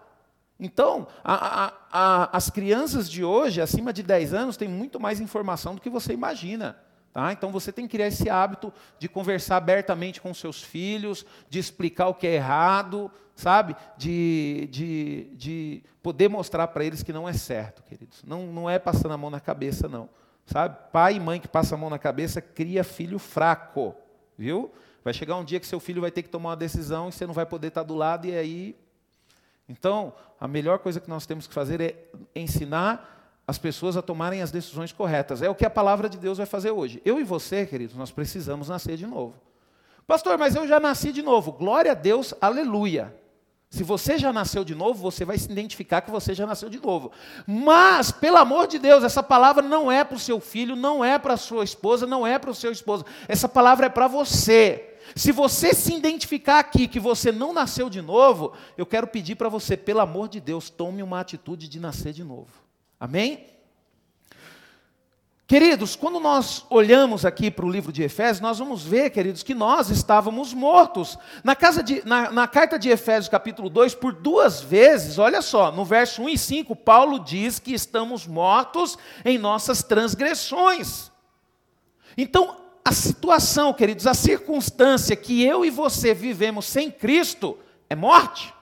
Então, 0.61 1.09
a, 1.25 1.65
a, 1.65 1.73
a, 1.93 2.37
as 2.37 2.49
crianças 2.49 3.11
de 3.11 3.25
hoje, 3.25 3.61
acima 3.61 3.93
de 3.93 4.03
10 4.03 4.33
anos, 4.33 4.57
têm 4.57 4.69
muito 4.69 5.01
mais 5.01 5.21
informação 5.21 5.75
do 5.75 5.81
que 5.81 5.91
você 5.91 6.13
imagina. 6.13 6.77
Tá? 7.13 7.31
Então 7.33 7.51
você 7.53 7.71
tem 7.71 7.87
que 7.87 7.93
criar 7.93 8.07
esse 8.07 8.31
hábito 8.31 8.73
de 8.99 9.07
conversar 9.09 9.57
abertamente 9.57 10.21
com 10.21 10.33
seus 10.33 10.63
filhos, 10.63 11.27
de 11.49 11.59
explicar 11.59 12.09
o 12.09 12.15
que 12.15 12.27
é 12.27 12.35
errado, 12.35 13.11
sabe? 13.35 13.77
De, 13.99 14.69
de, 14.71 15.31
de 15.35 15.83
poder 16.03 16.29
mostrar 16.29 16.69
para 16.69 16.85
eles 16.85 17.03
que 17.03 17.13
não 17.13 17.29
é 17.29 17.35
certo, 17.35 17.83
queridos. 17.83 18.23
Não, 18.25 18.47
não 18.47 18.71
é 18.71 18.79
passando 18.79 19.13
a 19.13 19.19
mão 19.19 19.31
na 19.31 19.41
cabeça, 19.41 19.89
não. 19.89 20.09
Sabe? 20.47 20.77
Pai 20.93 21.15
e 21.15 21.21
mãe 21.21 21.41
que 21.41 21.49
passam 21.49 21.79
a 21.79 21.81
mão 21.81 21.91
na 21.91 21.99
cabeça 21.99 22.41
cria 22.41 22.83
filho 22.85 23.19
fraco, 23.19 23.95
viu? 24.37 24.71
Vai 25.05 25.13
chegar 25.13 25.37
um 25.37 25.45
dia 25.45 25.59
que 25.59 25.67
seu 25.67 25.81
filho 25.81 26.01
vai 26.01 26.11
ter 26.11 26.23
que 26.23 26.29
tomar 26.29 26.51
uma 26.51 26.57
decisão 26.57 27.09
e 27.09 27.13
você 27.13 27.27
não 27.27 27.35
vai 27.35 27.47
poder 27.47 27.69
estar 27.69 27.83
do 27.83 27.95
lado, 27.95 28.27
e 28.27 28.37
aí. 28.37 28.77
Então, 29.69 30.13
a 30.39 30.47
melhor 30.47 30.79
coisa 30.79 31.01
que 31.01 31.09
nós 31.09 31.27
temos 31.27 31.47
que 31.47 31.55
fazer 31.55 31.81
é 31.81 31.97
ensinar 32.35 33.41
as 33.47 33.59
pessoas 33.59 33.97
a 33.97 34.03
tomarem 34.03 34.43
as 34.43 34.51
decisões 34.51 34.93
corretas. 34.93 35.43
É 35.43 35.49
o 35.49 35.55
que 35.55 35.65
a 35.65 35.71
palavra 35.71 36.09
de 36.09 36.19
Deus 36.19 36.39
vai 36.39 36.47
fazer 36.47 36.71
hoje. 36.71 37.03
Eu 37.05 37.21
e 37.21 37.25
você, 37.25 37.67
queridos, 37.67 37.97
nós 37.97 38.11
precisamos 38.11 38.69
nascer 38.69 38.97
de 38.97 39.07
novo. 39.07 39.35
Pastor, 40.07 40.39
mas 40.39 40.55
eu 40.55 40.67
já 40.67 40.79
nasci 40.79 41.13
de 41.13 41.23
novo. 41.23 41.53
Glória 41.53 41.93
a 41.93 41.95
Deus, 41.95 42.35
aleluia. 42.41 43.15
Se 43.73 43.83
você 43.83 44.19
já 44.19 44.31
nasceu 44.35 44.65
de 44.65 44.75
novo, 44.75 45.01
você 45.01 45.25
vai 45.25 45.39
se 45.39 45.51
identificar 45.51 46.03
que 46.03 46.11
você 46.11 46.35
já 46.35 46.47
nasceu 46.47 46.69
de 46.69 46.79
novo. 46.79 47.11
Mas, 47.47 48.13
pelo 48.13 48.37
amor 48.37 48.67
de 48.67 48.79
Deus, 48.79 49.03
essa 49.03 49.23
palavra 49.23 49.63
não 49.63 49.91
é 49.91 50.05
para 50.05 50.15
o 50.15 50.21
seu 50.21 50.39
filho, 50.41 50.77
não 50.77 51.03
é 51.03 51.19
para 51.19 51.33
a 51.33 51.39
sua 51.39 51.65
esposa, 51.65 52.07
não 52.07 52.27
é 52.27 52.39
para 52.39 52.51
o 52.51 52.55
seu 52.55 52.71
esposo. 52.71 53.07
Essa 53.27 53.49
palavra 53.49 53.87
é 53.87 53.89
para 53.89 54.07
você. 54.07 54.99
Se 55.17 55.33
você 55.33 55.73
se 55.73 55.95
identificar 55.95 56.59
aqui 56.59 56.87
que 56.87 57.01
você 57.01 57.33
não 57.33 57.55
nasceu 57.55 57.89
de 57.89 58.03
novo, 58.03 58.53
eu 58.77 58.85
quero 58.85 59.07
pedir 59.07 59.37
para 59.37 59.49
você, 59.49 59.75
pelo 59.75 60.01
amor 60.01 60.29
de 60.29 60.39
Deus, 60.39 60.69
tome 60.69 61.03
uma 61.03 61.21
atitude 61.21 61.67
de 61.67 61.81
nascer 61.81 62.13
de 62.13 62.23
novo. 62.23 62.51
Amém? 63.01 63.47
Queridos, 65.53 65.95
quando 65.95 66.19
nós 66.19 66.65
olhamos 66.71 67.27
aqui 67.27 67.51
para 67.51 67.67
o 67.67 67.71
livro 67.71 67.93
de 67.93 68.03
Efésios, 68.03 68.41
nós 68.41 68.59
vamos 68.59 68.83
ver, 68.85 69.11
queridos, 69.11 69.43
que 69.43 69.53
nós 69.53 69.91
estávamos 69.91 70.55
mortos. 70.55 71.19
Na, 71.45 71.53
de, 71.53 72.03
na, 72.07 72.31
na, 72.31 72.49
carta 72.49 72.79
de 72.79 72.89
Efésios, 72.89 73.29
capítulo 73.29 73.69
2, 73.69 73.95
por 73.97 74.15
duas 74.15 74.63
vezes, 74.63 75.19
olha 75.19 75.43
só, 75.43 75.71
no 75.71 75.85
verso 75.85 76.23
1 76.23 76.29
e 76.31 76.39
5, 76.39 76.75
Paulo 76.75 77.19
diz 77.19 77.59
que 77.59 77.75
estamos 77.75 78.27
mortos 78.27 78.97
em 79.27 79.37
nossas 79.37 79.83
transgressões. 79.83 81.13
Então, 82.17 82.57
a 82.83 82.93
situação, 82.93 83.75
queridos, 83.75 84.07
a 84.07 84.15
circunstância 84.15 85.15
que 85.15 85.45
eu 85.45 85.67
e 85.67 85.71
você 85.71 86.15
vivemos 86.15 86.65
sem 86.65 86.91
Cristo 86.91 87.59
é 87.91 87.95
morte. 87.95 88.55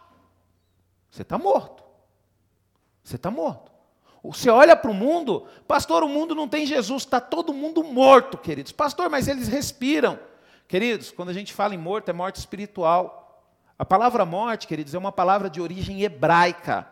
Você 1.09 1.23
está 1.23 1.39
morto. 1.39 1.85
Você 3.05 3.15
está 3.15 3.31
morto. 3.31 3.70
Você 4.23 4.51
olha 4.51 4.77
para 4.77 4.91
o 4.91 4.95
mundo, 4.95 5.47
pastor, 5.67 6.03
o 6.03 6.09
mundo 6.09 6.35
não 6.35 6.47
tem 6.47 6.67
Jesus, 6.67 7.03
está 7.03 7.21
todo 7.21 7.55
mundo 7.55 7.83
morto, 7.83 8.37
queridos. 8.37 8.73
Pastor, 8.73 9.09
mas 9.09 9.29
eles 9.29 9.49
respiram. 9.49 10.19
Queridos, 10.69 11.11
quando 11.11 11.31
a 11.31 11.33
gente 11.33 11.55
fala 11.55 11.75
em 11.75 11.79
morto, 11.79 12.11
é 12.11 12.13
morte 12.13 12.37
espiritual. 12.37 13.43
A 13.79 13.85
palavra 13.85 14.27
morte, 14.27 14.67
queridos, 14.67 14.95
é 14.95 14.99
uma 14.99 15.11
palavra 15.11 15.49
de 15.49 15.61
origem 15.61 16.03
hebraica. 16.03 16.87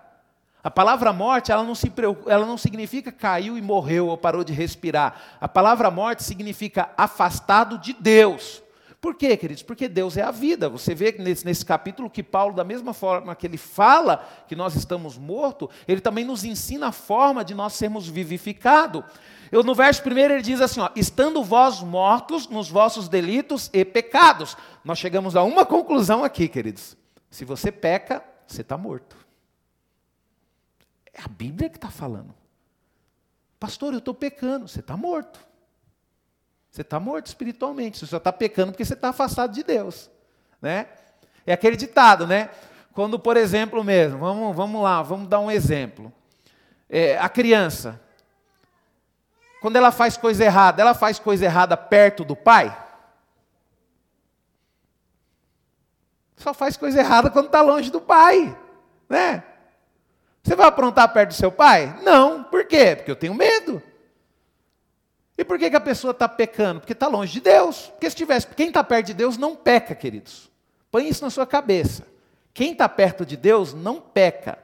A 0.65 0.71
palavra 0.71 1.13
morte, 1.13 1.53
ela 1.53 1.63
não, 1.63 1.75
se, 1.75 1.93
ela 2.27 2.47
não 2.47 2.59
significa 2.59 3.13
caiu 3.13 3.57
e 3.57 3.63
morreu 3.63 4.09
ou 4.09 4.17
parou 4.17 4.43
de 4.43 4.53
respirar. 4.53 5.39
A 5.41 5.47
palavra 5.47 5.91
morte 5.91 6.25
significa 6.25 6.91
afastado 6.97 7.79
de 7.79 7.93
Deus. 7.93 8.63
Por 9.01 9.15
quê, 9.15 9.37
queridos? 9.37 9.63
Porque 9.63 9.89
Deus 9.89 10.17
é 10.17 10.23
a 10.23 10.33
vida. 10.33 10.69
Você 10.69 10.93
vê 10.93 11.15
nesse, 11.19 11.45
nesse 11.45 11.65
capítulo 11.65 12.11
que 12.11 12.23
Paulo, 12.23 12.55
da 12.55 12.65
mesma 12.65 12.93
forma 12.93 13.35
que 13.37 13.47
ele 13.47 13.57
fala 13.57 14.29
que 14.49 14.57
nós 14.57 14.75
estamos 14.75 15.17
mortos, 15.17 15.69
ele 15.87 16.01
também 16.01 16.25
nos 16.25 16.43
ensina 16.43 16.89
a 16.89 16.93
forma 16.93 17.45
de 17.45 17.55
nós 17.55 17.75
sermos 17.75 18.09
vivificados. 18.09 19.05
Eu, 19.53 19.63
no 19.63 19.75
verso 19.75 20.03
primeiro 20.03 20.35
ele 20.35 20.43
diz 20.43 20.61
assim: 20.61 20.81
ó, 20.81 20.91
estando 20.97 21.45
vós 21.45 21.81
mortos 21.81 22.49
nos 22.49 22.69
vossos 22.69 23.09
delitos 23.09 23.71
e 23.73 23.85
pecados. 23.85 24.57
Nós 24.85 24.99
chegamos 24.99 25.37
a 25.37 25.45
uma 25.45 25.65
conclusão 25.65 26.25
aqui, 26.25 26.49
queridos. 26.49 26.97
Se 27.31 27.45
você 27.45 27.71
peca, 27.71 28.25
você 28.47 28.63
está 28.63 28.77
morto. 28.77 29.17
É 31.13 31.21
a 31.23 31.29
Bíblia 31.29 31.69
que 31.69 31.77
está 31.77 31.91
falando. 31.91 32.35
Pastor, 33.61 33.93
eu 33.93 33.99
estou 34.01 34.15
pecando. 34.15 34.67
Você 34.67 34.81
está 34.81 34.97
morto. 34.97 35.48
Você 36.79 36.83
está 36.83 37.01
morto 37.01 37.27
espiritualmente. 37.27 37.99
Você 37.99 38.07
só 38.07 38.19
está 38.19 38.33
pecando 38.33 38.71
porque 38.71 38.85
você 38.85 38.95
está 38.95 39.09
afastado 39.09 39.53
de 39.53 39.65
Deus. 39.65 40.09
Né? 40.63 40.87
É 41.45 41.53
aquele 41.53 41.77
ditado, 41.77 42.25
né? 42.25 42.51
Quando, 42.93 43.19
por 43.19 43.37
exemplo, 43.37 43.83
mesmo, 43.83 44.21
vamos, 44.21 44.55
vamos 44.55 44.81
lá, 44.81 45.03
vamos 45.03 45.27
dar 45.27 45.41
um 45.41 45.51
exemplo. 45.51 46.13
É, 46.89 47.19
a 47.19 47.29
criança, 47.29 48.01
quando 49.61 49.75
ela 49.75 49.91
faz 49.91 50.17
coisa 50.17 50.45
errada, 50.45 50.81
ela 50.81 50.95
faz 50.95 51.19
coisa 51.19 51.47
errada 51.47 51.77
perto 51.77 52.25
do 52.25 52.37
pai? 52.37 52.73
Só 56.37 56.55
faz 56.55 56.77
coisa 56.77 57.01
errada 57.01 57.29
quando 57.29 57.47
está 57.47 57.61
longe 57.61 57.91
do 57.91 58.01
pai, 58.01 58.57
né? 59.09 59.43
Você 60.45 60.55
vai 60.55 60.69
aprontar 60.69 61.13
perto 61.13 61.31
do 61.31 61.35
seu 61.35 61.51
pai? 61.51 61.99
Não. 62.05 62.45
Por 62.45 62.67
quê? 62.67 62.95
Porque 62.95 63.11
eu 63.11 63.17
tenho 63.17 63.35
medo. 63.35 63.83
E 65.39 65.45
por 65.45 65.57
que, 65.57 65.71
que 65.71 65.77
a 65.77 65.81
pessoa 65.81 66.11
está 66.11 66.29
pecando? 66.29 66.81
Porque 66.81 66.93
está 66.93 67.07
longe 67.07 67.35
de 67.35 67.41
Deus. 67.41 67.87
Porque 67.87 68.11
se 68.11 68.17
tivesse, 68.17 68.49
quem 68.49 68.67
está 68.67 68.83
perto 68.83 69.07
de 69.07 69.15
Deus 69.15 69.39
não 69.39 69.55
peca, 69.55 69.95
queridos. 69.95 70.51
Põe 70.91 71.09
isso 71.09 71.23
na 71.23 71.31
sua 71.31 71.47
cabeça. 71.47 72.05
Quem 72.53 72.73
está 72.73 72.89
perto 72.89 73.25
de 73.25 73.37
Deus 73.37 73.73
não 73.73 74.01
peca. 74.01 74.59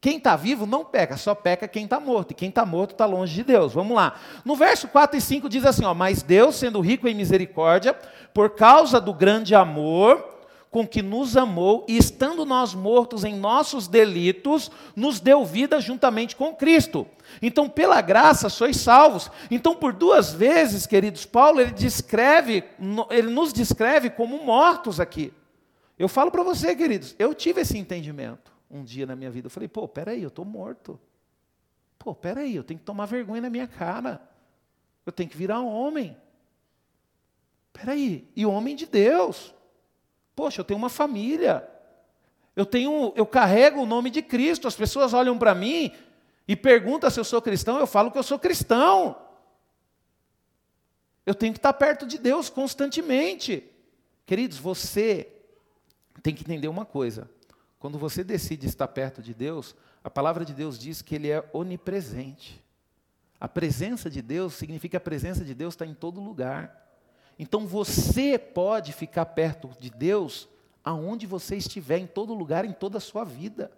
Quem 0.00 0.18
está 0.18 0.36
vivo 0.36 0.66
não 0.66 0.84
peca, 0.84 1.16
só 1.16 1.34
peca 1.34 1.66
quem 1.66 1.84
está 1.84 1.98
morto. 1.98 2.30
E 2.30 2.34
quem 2.34 2.48
está 2.48 2.64
morto 2.64 2.92
está 2.92 3.06
longe 3.06 3.34
de 3.34 3.42
Deus. 3.42 3.72
Vamos 3.72 3.96
lá. 3.96 4.14
No 4.44 4.54
verso 4.54 4.86
4 4.86 5.16
e 5.16 5.20
5 5.20 5.48
diz 5.48 5.64
assim: 5.64 5.84
ó, 5.84 5.92
Mas 5.94 6.22
Deus, 6.22 6.56
sendo 6.56 6.80
rico 6.80 7.08
em 7.08 7.14
misericórdia, 7.14 7.92
por 8.32 8.50
causa 8.50 9.00
do 9.00 9.12
grande 9.12 9.52
amor 9.52 10.31
com 10.72 10.88
que 10.88 11.02
nos 11.02 11.36
amou, 11.36 11.84
e 11.86 11.98
estando 11.98 12.46
nós 12.46 12.74
mortos 12.74 13.24
em 13.24 13.36
nossos 13.36 13.86
delitos, 13.86 14.70
nos 14.96 15.20
deu 15.20 15.44
vida 15.44 15.78
juntamente 15.82 16.34
com 16.34 16.54
Cristo. 16.54 17.06
Então, 17.42 17.68
pela 17.68 18.00
graça 18.00 18.48
sois 18.48 18.78
salvos. 18.78 19.30
Então, 19.50 19.76
por 19.76 19.92
duas 19.92 20.32
vezes, 20.32 20.86
queridos, 20.86 21.26
Paulo 21.26 21.60
ele 21.60 21.72
descreve, 21.72 22.64
ele 23.10 23.30
nos 23.30 23.52
descreve 23.52 24.08
como 24.08 24.42
mortos 24.42 24.98
aqui. 24.98 25.30
Eu 25.98 26.08
falo 26.08 26.30
para 26.30 26.42
você, 26.42 26.74
queridos, 26.74 27.14
eu 27.18 27.34
tive 27.34 27.60
esse 27.60 27.76
entendimento 27.76 28.50
um 28.70 28.82
dia 28.82 29.04
na 29.04 29.14
minha 29.14 29.30
vida. 29.30 29.48
Eu 29.48 29.50
falei, 29.50 29.68
pô, 29.68 29.86
peraí, 29.86 30.22
eu 30.22 30.28
estou 30.28 30.44
morto. 30.44 30.98
Pô, 31.98 32.14
peraí, 32.14 32.56
eu 32.56 32.64
tenho 32.64 32.80
que 32.80 32.86
tomar 32.86 33.04
vergonha 33.04 33.42
na 33.42 33.50
minha 33.50 33.66
cara. 33.66 34.22
Eu 35.04 35.12
tenho 35.12 35.28
que 35.28 35.36
virar 35.36 35.60
um 35.60 35.68
homem. 35.68 36.16
Peraí, 37.74 38.26
e 38.34 38.46
homem 38.46 38.74
de 38.74 38.86
Deus. 38.86 39.54
Poxa, 40.34 40.60
eu 40.60 40.64
tenho 40.64 40.78
uma 40.78 40.88
família. 40.88 41.68
Eu 42.54 42.66
tenho, 42.66 43.12
eu 43.16 43.26
carrego 43.26 43.82
o 43.82 43.86
nome 43.86 44.10
de 44.10 44.22
Cristo. 44.22 44.68
As 44.68 44.76
pessoas 44.76 45.12
olham 45.14 45.38
para 45.38 45.54
mim 45.54 45.92
e 46.46 46.56
perguntam 46.56 47.10
se 47.10 47.18
eu 47.18 47.24
sou 47.24 47.40
cristão, 47.40 47.78
eu 47.78 47.86
falo 47.86 48.10
que 48.10 48.18
eu 48.18 48.22
sou 48.22 48.38
cristão. 48.38 49.16
Eu 51.24 51.34
tenho 51.34 51.52
que 51.52 51.58
estar 51.58 51.72
perto 51.72 52.06
de 52.06 52.18
Deus 52.18 52.50
constantemente. 52.50 53.64
Queridos, 54.26 54.58
você 54.58 55.28
tem 56.22 56.34
que 56.34 56.42
entender 56.42 56.68
uma 56.68 56.84
coisa. 56.84 57.30
Quando 57.78 57.98
você 57.98 58.22
decide 58.22 58.66
estar 58.66 58.88
perto 58.88 59.22
de 59.22 59.32
Deus, 59.34 59.74
a 60.04 60.10
palavra 60.10 60.44
de 60.44 60.52
Deus 60.52 60.78
diz 60.78 61.00
que 61.00 61.14
Ele 61.14 61.30
é 61.30 61.48
onipresente. 61.52 62.62
A 63.40 63.48
presença 63.48 64.08
de 64.08 64.22
Deus 64.22 64.54
significa 64.54 64.92
que 64.92 64.96
a 64.96 65.00
presença 65.00 65.44
de 65.44 65.54
Deus 65.54 65.74
está 65.74 65.86
em 65.86 65.94
todo 65.94 66.20
lugar. 66.20 66.81
Então 67.42 67.66
você 67.66 68.38
pode 68.38 68.92
ficar 68.92 69.26
perto 69.26 69.68
de 69.80 69.90
Deus 69.90 70.48
aonde 70.84 71.26
você 71.26 71.56
estiver, 71.56 71.98
em 71.98 72.06
todo 72.06 72.32
lugar, 72.32 72.64
em 72.64 72.72
toda 72.72 72.98
a 72.98 73.00
sua 73.00 73.24
vida. 73.24 73.68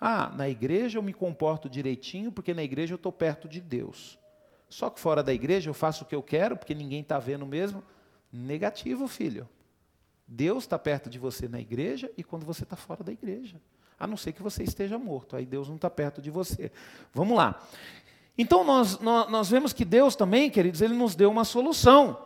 Ah, 0.00 0.30
na 0.36 0.48
igreja 0.48 0.98
eu 1.00 1.02
me 1.02 1.12
comporto 1.12 1.68
direitinho 1.68 2.30
porque 2.30 2.54
na 2.54 2.62
igreja 2.62 2.94
eu 2.94 2.96
estou 2.96 3.10
perto 3.10 3.48
de 3.48 3.60
Deus. 3.60 4.16
Só 4.68 4.88
que 4.88 5.00
fora 5.00 5.20
da 5.20 5.34
igreja 5.34 5.68
eu 5.68 5.74
faço 5.74 6.04
o 6.04 6.06
que 6.06 6.14
eu 6.14 6.22
quero 6.22 6.56
porque 6.56 6.76
ninguém 6.76 7.00
está 7.00 7.18
vendo 7.18 7.44
mesmo. 7.44 7.82
Negativo, 8.32 9.08
filho. 9.08 9.48
Deus 10.28 10.62
está 10.62 10.78
perto 10.78 11.10
de 11.10 11.18
você 11.18 11.48
na 11.48 11.58
igreja 11.58 12.08
e 12.16 12.22
quando 12.22 12.46
você 12.46 12.62
está 12.62 12.76
fora 12.76 13.02
da 13.02 13.10
igreja. 13.10 13.60
A 13.98 14.06
não 14.06 14.16
ser 14.16 14.30
que 14.30 14.44
você 14.44 14.62
esteja 14.62 14.96
morto, 14.96 15.34
aí 15.34 15.44
Deus 15.44 15.66
não 15.66 15.74
está 15.74 15.90
perto 15.90 16.22
de 16.22 16.30
você. 16.30 16.70
Vamos 17.12 17.36
lá. 17.36 17.60
Então 18.38 18.62
nós, 18.62 19.00
nós, 19.00 19.28
nós 19.28 19.50
vemos 19.50 19.72
que 19.72 19.84
Deus 19.84 20.14
também, 20.14 20.48
queridos, 20.48 20.80
Ele 20.80 20.94
nos 20.94 21.16
deu 21.16 21.28
uma 21.28 21.44
solução. 21.44 22.16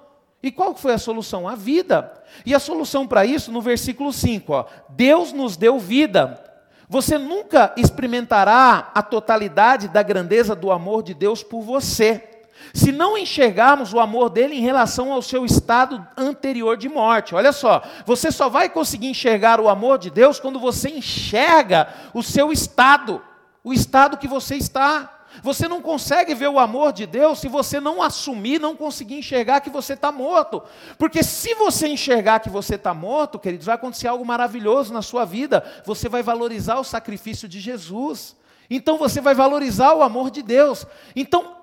E 0.43 0.53
qual 0.53 0.75
foi 0.75 0.93
a 0.93 0.99
solução? 0.99 1.49
A 1.49 1.55
vida. 1.55 2.13
E 2.45 2.55
a 2.55 2.59
solução 2.59 3.07
para 3.07 3.25
isso, 3.25 3.51
no 3.51 3.63
versículo 3.63 4.13
5, 4.13 4.53
ó, 4.53 4.67
Deus 4.91 5.33
nos 5.33 5.57
deu 5.57 5.79
vida. 5.79 6.43
Você 6.89 7.17
nunca 7.17 7.73
experimentará 7.77 8.91
a 8.95 9.03
totalidade 9.03 9.89
da 9.89 10.03
grandeza 10.03 10.55
do 10.55 10.71
amor 10.71 11.03
de 11.03 11.15
Deus 11.15 11.43
por 11.43 11.63
você, 11.63 12.29
se 12.75 12.93
não 12.93 13.17
enxergarmos 13.17 13.95
o 13.95 14.01
amor 14.01 14.29
dele 14.29 14.57
em 14.57 14.61
relação 14.61 15.11
ao 15.11 15.23
seu 15.23 15.45
estado 15.47 16.07
anterior 16.17 16.77
de 16.77 16.89
morte. 16.89 17.35
Olha 17.35 17.53
só, 17.53 17.83
você 18.05 18.31
só 18.31 18.49
vai 18.51 18.69
conseguir 18.69 19.09
enxergar 19.09 19.59
o 19.59 19.71
amor 19.71 19.99
de 19.99 20.11
Deus 20.11 20.39
quando 20.39 20.61
você 20.61 20.91
enxerga 20.91 21.89
o 22.13 22.23
seu 22.23 22.53
estado, 22.53 23.23
o 23.65 23.73
estado 23.73 24.19
que 24.19 24.29
você 24.29 24.57
está. 24.57 25.22
Você 25.43 25.67
não 25.67 25.83
consegue 25.83 26.37
ver 26.37 26.49
o 26.49 26.59
amor 26.59 26.93
de 26.93 27.05
Deus 27.05 27.41
se 27.41 27.49
você 27.49 27.81
não 27.81 28.01
assumir, 28.01 28.61
não 28.61 28.77
conseguir 28.77 29.17
enxergar 29.17 29.61
que 29.61 29.69
você 29.69 29.95
está 29.95 30.13
morto. 30.13 30.63
Porque 30.97 31.21
se 31.25 31.53
você 31.55 31.89
enxergar 31.89 32.39
que 32.39 32.49
você 32.49 32.77
está 32.77 32.95
morto, 32.95 33.41
queridos, 33.41 33.67
vai 33.67 33.75
acontecer 33.75 34.07
algo 34.07 34.25
maravilhoso 34.25 34.95
na 34.95 35.03
sua 35.03 35.25
vida. 35.25 35.65
Você 35.85 36.09
vai 36.09 36.23
valorizar 36.23 36.79
o 36.79 36.85
sacrifício 36.85 37.49
de 37.49 37.59
Jesus. 37.59 38.37
Então 38.71 38.97
você 38.97 39.21
vai 39.21 39.35
valorizar 39.35 39.95
o 39.95 40.03
amor 40.03 40.31
de 40.31 40.43
Deus. 40.43 40.87
Então, 41.17 41.57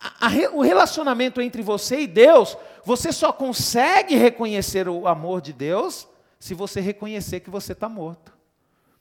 a, 0.00 0.28
a, 0.28 0.30
o 0.52 0.60
relacionamento 0.60 1.40
entre 1.40 1.62
você 1.62 2.02
e 2.02 2.06
Deus, 2.06 2.56
você 2.84 3.10
só 3.10 3.32
consegue 3.32 4.14
reconhecer 4.14 4.88
o 4.88 5.08
amor 5.08 5.40
de 5.40 5.52
Deus 5.52 6.06
se 6.38 6.54
você 6.54 6.80
reconhecer 6.80 7.40
que 7.40 7.50
você 7.50 7.72
está 7.72 7.88
morto. 7.88 8.32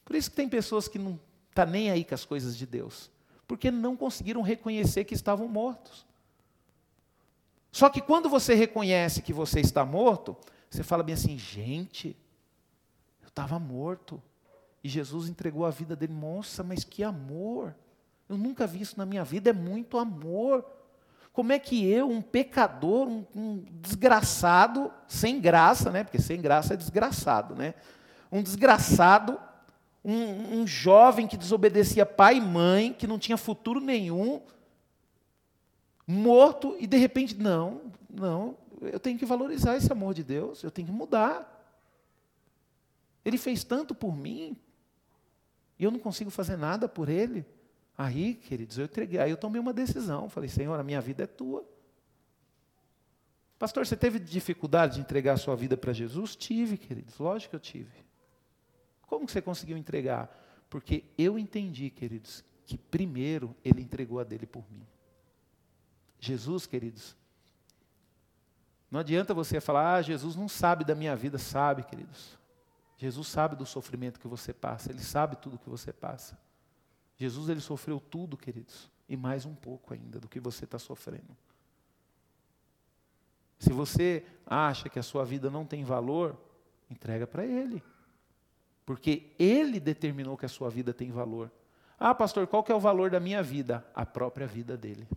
Por 0.04 0.16
isso 0.16 0.32
que 0.32 0.36
tem 0.36 0.50
pessoas 0.50 0.88
que 0.88 0.98
não 0.98 1.12
estão 1.12 1.20
tá 1.54 1.66
nem 1.68 1.92
aí 1.92 2.04
com 2.04 2.16
as 2.16 2.26
coisas 2.26 2.58
de 2.58 2.66
Deus 2.66 3.12
porque 3.50 3.72
não 3.72 3.98
conseguiram 3.98 4.44
reconhecer 4.44 5.06
que 5.06 5.16
estavam 5.16 5.48
mortos. 5.48 6.06
Só 7.72 7.90
que 7.90 8.00
quando 8.00 8.30
você 8.30 8.54
reconhece 8.54 9.24
que 9.24 9.34
você 9.34 9.60
está 9.60 9.84
morto, 9.84 10.38
você 10.70 10.84
fala 10.84 11.02
bem 11.02 11.16
assim: 11.16 11.36
gente, 11.36 12.16
eu 13.24 13.28
estava 13.28 13.58
morto. 13.58 14.22
E 14.84 14.88
Jesus 14.88 15.28
entregou 15.28 15.66
a 15.66 15.72
vida 15.72 15.96
dele. 15.96 16.14
Nossa, 16.14 16.64
mas 16.64 16.84
que 16.84 17.04
amor! 17.04 17.76
Eu 18.30 18.38
nunca 18.38 18.68
vi 18.68 18.82
isso 18.82 19.00
na 19.00 19.06
minha 19.06 19.24
vida, 19.24 19.50
é 19.50 19.54
muito 19.54 19.98
amor. 19.98 20.64
Como 21.34 21.52
é 21.52 21.58
que 21.58 21.84
eu, 21.90 22.08
um 22.08 22.22
pecador, 22.22 23.08
um, 23.08 23.26
um, 23.36 23.66
desgraçado, 23.82 24.94
sem 25.08 25.42
graça, 25.42 25.90
né? 25.90 26.04
Porque 26.04 26.22
sem 26.22 26.40
graça 26.40 26.76
é 26.76 26.78
desgraçado, 26.78 27.56
né? 27.56 27.74
Um 28.32 28.44
desgraçado 28.44 29.40
um, 30.04 30.62
um 30.62 30.68
jovem 30.68 31.28
que 31.28 31.38
desobedecia 31.38 32.06
pai 32.06 32.38
e 32.38 32.42
mãe, 32.42 32.94
que 32.94 33.08
não 33.08 33.20
tinha 33.20 33.38
futuro 33.38 33.80
nenhum, 33.80 34.42
morto 36.08 36.76
e 36.80 36.88
de 36.88 36.98
repente, 36.98 37.36
não, 37.36 37.82
não, 38.10 38.58
eu 38.82 39.00
tenho 39.00 39.20
que 39.20 39.26
valorizar 39.26 39.76
esse 39.76 39.92
amor 39.92 40.14
de 40.14 40.24
Deus, 40.24 40.64
eu 40.64 40.72
tenho 40.72 40.88
que 40.88 40.94
mudar. 40.94 41.56
Ele 43.24 43.38
fez 43.38 43.64
tanto 43.64 43.94
por 43.94 44.16
mim, 44.16 44.58
e 45.78 45.84
eu 45.84 45.92
não 45.92 46.00
consigo 46.00 46.30
fazer 46.30 46.58
nada 46.58 46.88
por 46.88 47.10
ele. 47.10 47.46
Aí, 47.98 48.36
queridos, 48.36 48.78
eu 48.78 48.86
entreguei, 48.86 49.20
aí 49.20 49.30
eu 49.30 49.38
tomei 49.38 49.60
uma 49.60 49.74
decisão, 49.74 50.30
falei, 50.30 50.50
Senhor, 50.50 50.80
a 50.80 50.84
minha 50.84 51.02
vida 51.02 51.24
é 51.24 51.28
tua. 51.28 51.68
Pastor, 53.58 53.86
você 53.86 53.98
teve 53.98 54.20
dificuldade 54.20 54.96
de 54.96 55.02
entregar 55.02 55.34
a 55.34 55.38
sua 55.38 55.54
vida 55.54 55.76
para 55.76 55.92
Jesus? 55.92 56.34
Tive, 56.34 56.78
queridos, 56.78 57.18
lógico 57.18 57.50
que 57.50 57.56
eu 57.58 57.60
tive. 57.60 58.09
Como 59.10 59.26
que 59.26 59.32
você 59.32 59.42
conseguiu 59.42 59.76
entregar? 59.76 60.30
Porque 60.70 61.04
eu 61.18 61.40
entendi, 61.40 61.90
queridos, 61.90 62.44
que 62.64 62.78
primeiro 62.78 63.56
ele 63.66 63.82
entregou 63.82 64.20
a 64.20 64.24
dele 64.24 64.46
por 64.46 64.64
mim. 64.72 64.86
Jesus, 66.20 66.68
queridos, 66.68 67.18
não 68.92 69.00
adianta 69.00 69.34
você 69.34 69.60
falar, 69.60 69.96
ah, 69.96 70.02
Jesus 70.04 70.36
não 70.36 70.48
sabe 70.48 70.86
da 70.86 70.94
minha 70.94 71.16
vida, 71.16 71.40
sabe, 71.40 71.84
queridos. 71.84 72.38
Jesus 72.98 73.28
sabe 73.28 73.56
do 73.56 73.66
sofrimento 73.66 74.20
que 74.20 74.28
você 74.28 74.54
passa, 74.54 74.92
ele 74.92 75.02
sabe 75.02 75.38
tudo 75.38 75.58
que 75.58 75.70
você 75.70 75.92
passa. 75.92 76.40
Jesus, 77.16 77.50
ele 77.50 77.62
sofreu 77.62 78.00
tudo, 78.00 78.38
queridos, 78.38 78.92
e 79.08 79.18
mais 79.18 79.46
um 79.46 79.56
pouco 79.56 79.94
ainda 79.94 80.20
do 80.20 80.28
que 80.28 80.40
você 80.40 80.66
está 80.66 80.78
sofrendo. 80.78 81.36
Se 83.58 83.74
você 83.74 84.24
acha 84.46 84.88
que 84.88 85.00
a 85.00 85.04
sua 85.04 85.26
vida 85.26 85.50
não 85.50 85.66
tem 85.66 85.84
valor, 85.84 86.38
entrega 86.90 87.26
para 87.26 87.46
Ele. 87.46 87.84
Porque 88.90 89.28
Ele 89.38 89.80
determinou 89.80 90.36
que 90.36 90.48
a 90.48 90.50
sua 90.50 90.68
vida 90.68 90.92
tem 90.92 91.12
valor. 91.12 91.52
Ah, 92.00 92.16
pastor, 92.16 92.48
qual 92.48 92.64
que 92.64 92.72
é 92.72 92.76
o 92.76 92.80
valor 92.80 93.12
da 93.12 93.20
minha 93.20 93.44
vida? 93.44 93.86
A 93.94 94.04
própria 94.04 94.48
vida 94.48 94.76
dele. 94.76 95.08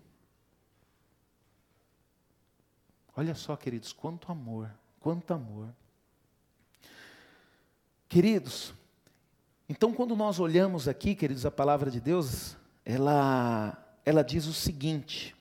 Olha 3.17 3.35
só, 3.35 3.57
queridos, 3.57 3.91
quanto 3.91 4.31
amor, 4.31 4.71
quanto 5.01 5.33
amor. 5.33 5.69
Queridos, 8.11 8.75
então 9.67 9.91
quando 9.95 10.15
nós 10.15 10.39
olhamos 10.39 10.87
aqui, 10.87 11.15
queridos, 11.15 11.47
a 11.47 11.51
palavra 11.51 11.91
de 11.91 11.99
Deus, 11.99 12.59
ela, 12.85 13.83
ela 14.05 14.23
diz 14.23 14.45
o 14.45 14.53
seguinte: 14.53 15.35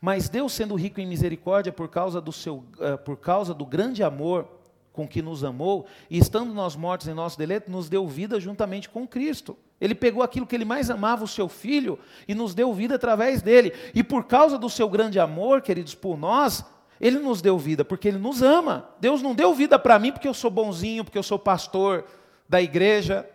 Mas 0.00 0.28
Deus, 0.28 0.52
sendo 0.52 0.76
rico 0.76 1.00
em 1.00 1.08
misericórdia 1.08 1.72
por 1.72 1.88
causa 1.88 2.20
do 2.20 2.30
seu, 2.30 2.58
uh, 2.58 2.96
por 3.04 3.16
causa 3.16 3.52
do 3.52 3.66
grande 3.66 4.04
amor 4.04 4.61
com 4.92 5.08
que 5.08 5.22
nos 5.22 5.42
amou, 5.42 5.86
e 6.10 6.18
estando 6.18 6.52
nós 6.52 6.76
mortos 6.76 7.08
em 7.08 7.14
nosso 7.14 7.38
deleito, 7.38 7.70
nos 7.70 7.88
deu 7.88 8.06
vida 8.06 8.38
juntamente 8.38 8.88
com 8.88 9.06
Cristo. 9.06 9.56
Ele 9.80 9.94
pegou 9.94 10.22
aquilo 10.22 10.46
que 10.46 10.54
ele 10.54 10.64
mais 10.64 10.90
amava, 10.90 11.24
o 11.24 11.28
seu 11.28 11.48
filho, 11.48 11.98
e 12.28 12.34
nos 12.34 12.54
deu 12.54 12.72
vida 12.72 12.94
através 12.94 13.42
dele. 13.42 13.72
E 13.94 14.02
por 14.04 14.24
causa 14.24 14.58
do 14.58 14.68
seu 14.68 14.88
grande 14.88 15.18
amor, 15.18 15.62
queridos, 15.62 15.94
por 15.94 16.16
nós, 16.16 16.64
ele 17.00 17.18
nos 17.18 17.42
deu 17.42 17.58
vida 17.58 17.84
porque 17.84 18.06
ele 18.06 18.18
nos 18.18 18.42
ama. 18.42 18.88
Deus 19.00 19.20
não 19.20 19.34
deu 19.34 19.52
vida 19.52 19.76
para 19.78 19.98
mim 19.98 20.12
porque 20.12 20.28
eu 20.28 20.34
sou 20.34 20.50
bonzinho, 20.50 21.02
porque 21.02 21.18
eu 21.18 21.22
sou 21.22 21.36
pastor 21.36 22.04
da 22.48 22.62
igreja. 22.62 23.28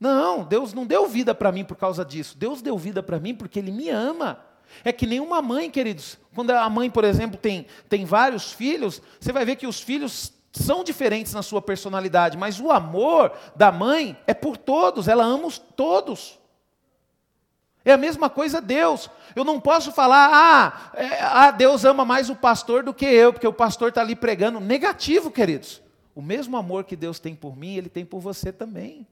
Não, 0.00 0.42
Deus 0.42 0.72
não 0.72 0.86
deu 0.86 1.06
vida 1.06 1.34
para 1.34 1.52
mim 1.52 1.64
por 1.64 1.76
causa 1.76 2.02
disso. 2.02 2.38
Deus 2.38 2.62
deu 2.62 2.78
vida 2.78 3.02
para 3.02 3.20
mim 3.20 3.34
porque 3.34 3.58
ele 3.58 3.70
me 3.70 3.90
ama. 3.90 4.38
É 4.82 4.90
que 4.90 5.06
nem 5.06 5.20
uma 5.20 5.42
mãe, 5.42 5.70
queridos. 5.70 6.18
Quando 6.34 6.50
a 6.50 6.68
mãe, 6.70 6.90
por 6.90 7.04
exemplo, 7.04 7.36
tem, 7.36 7.66
tem 7.88 8.06
vários 8.06 8.52
filhos, 8.52 9.02
você 9.20 9.32
vai 9.32 9.44
ver 9.44 9.56
que 9.56 9.66
os 9.66 9.80
filhos 9.80 10.32
são 10.54 10.84
diferentes 10.84 11.34
na 11.34 11.42
sua 11.42 11.60
personalidade, 11.60 12.38
mas 12.38 12.60
o 12.60 12.70
amor 12.70 13.32
da 13.56 13.72
mãe 13.72 14.16
é 14.26 14.32
por 14.32 14.56
todos, 14.56 15.08
ela 15.08 15.24
ama 15.24 15.46
os 15.46 15.58
todos. 15.58 16.38
É 17.84 17.92
a 17.92 17.98
mesma 17.98 18.30
coisa 18.30 18.60
Deus. 18.60 19.10
Eu 19.34 19.44
não 19.44 19.60
posso 19.60 19.92
falar, 19.92 20.30
ah, 20.32 20.90
é, 20.94 21.20
ah, 21.20 21.50
Deus 21.50 21.84
ama 21.84 22.04
mais 22.04 22.30
o 22.30 22.36
pastor 22.36 22.82
do 22.82 22.94
que 22.94 23.04
eu, 23.04 23.32
porque 23.32 23.46
o 23.46 23.52
pastor 23.52 23.88
está 23.88 24.00
ali 24.00 24.16
pregando. 24.16 24.60
Negativo, 24.60 25.30
queridos. 25.30 25.82
O 26.14 26.22
mesmo 26.22 26.56
amor 26.56 26.84
que 26.84 26.96
Deus 26.96 27.18
tem 27.18 27.34
por 27.34 27.56
mim, 27.56 27.74
Ele 27.74 27.88
tem 27.88 28.04
por 28.04 28.20
você 28.20 28.52
também. 28.52 29.06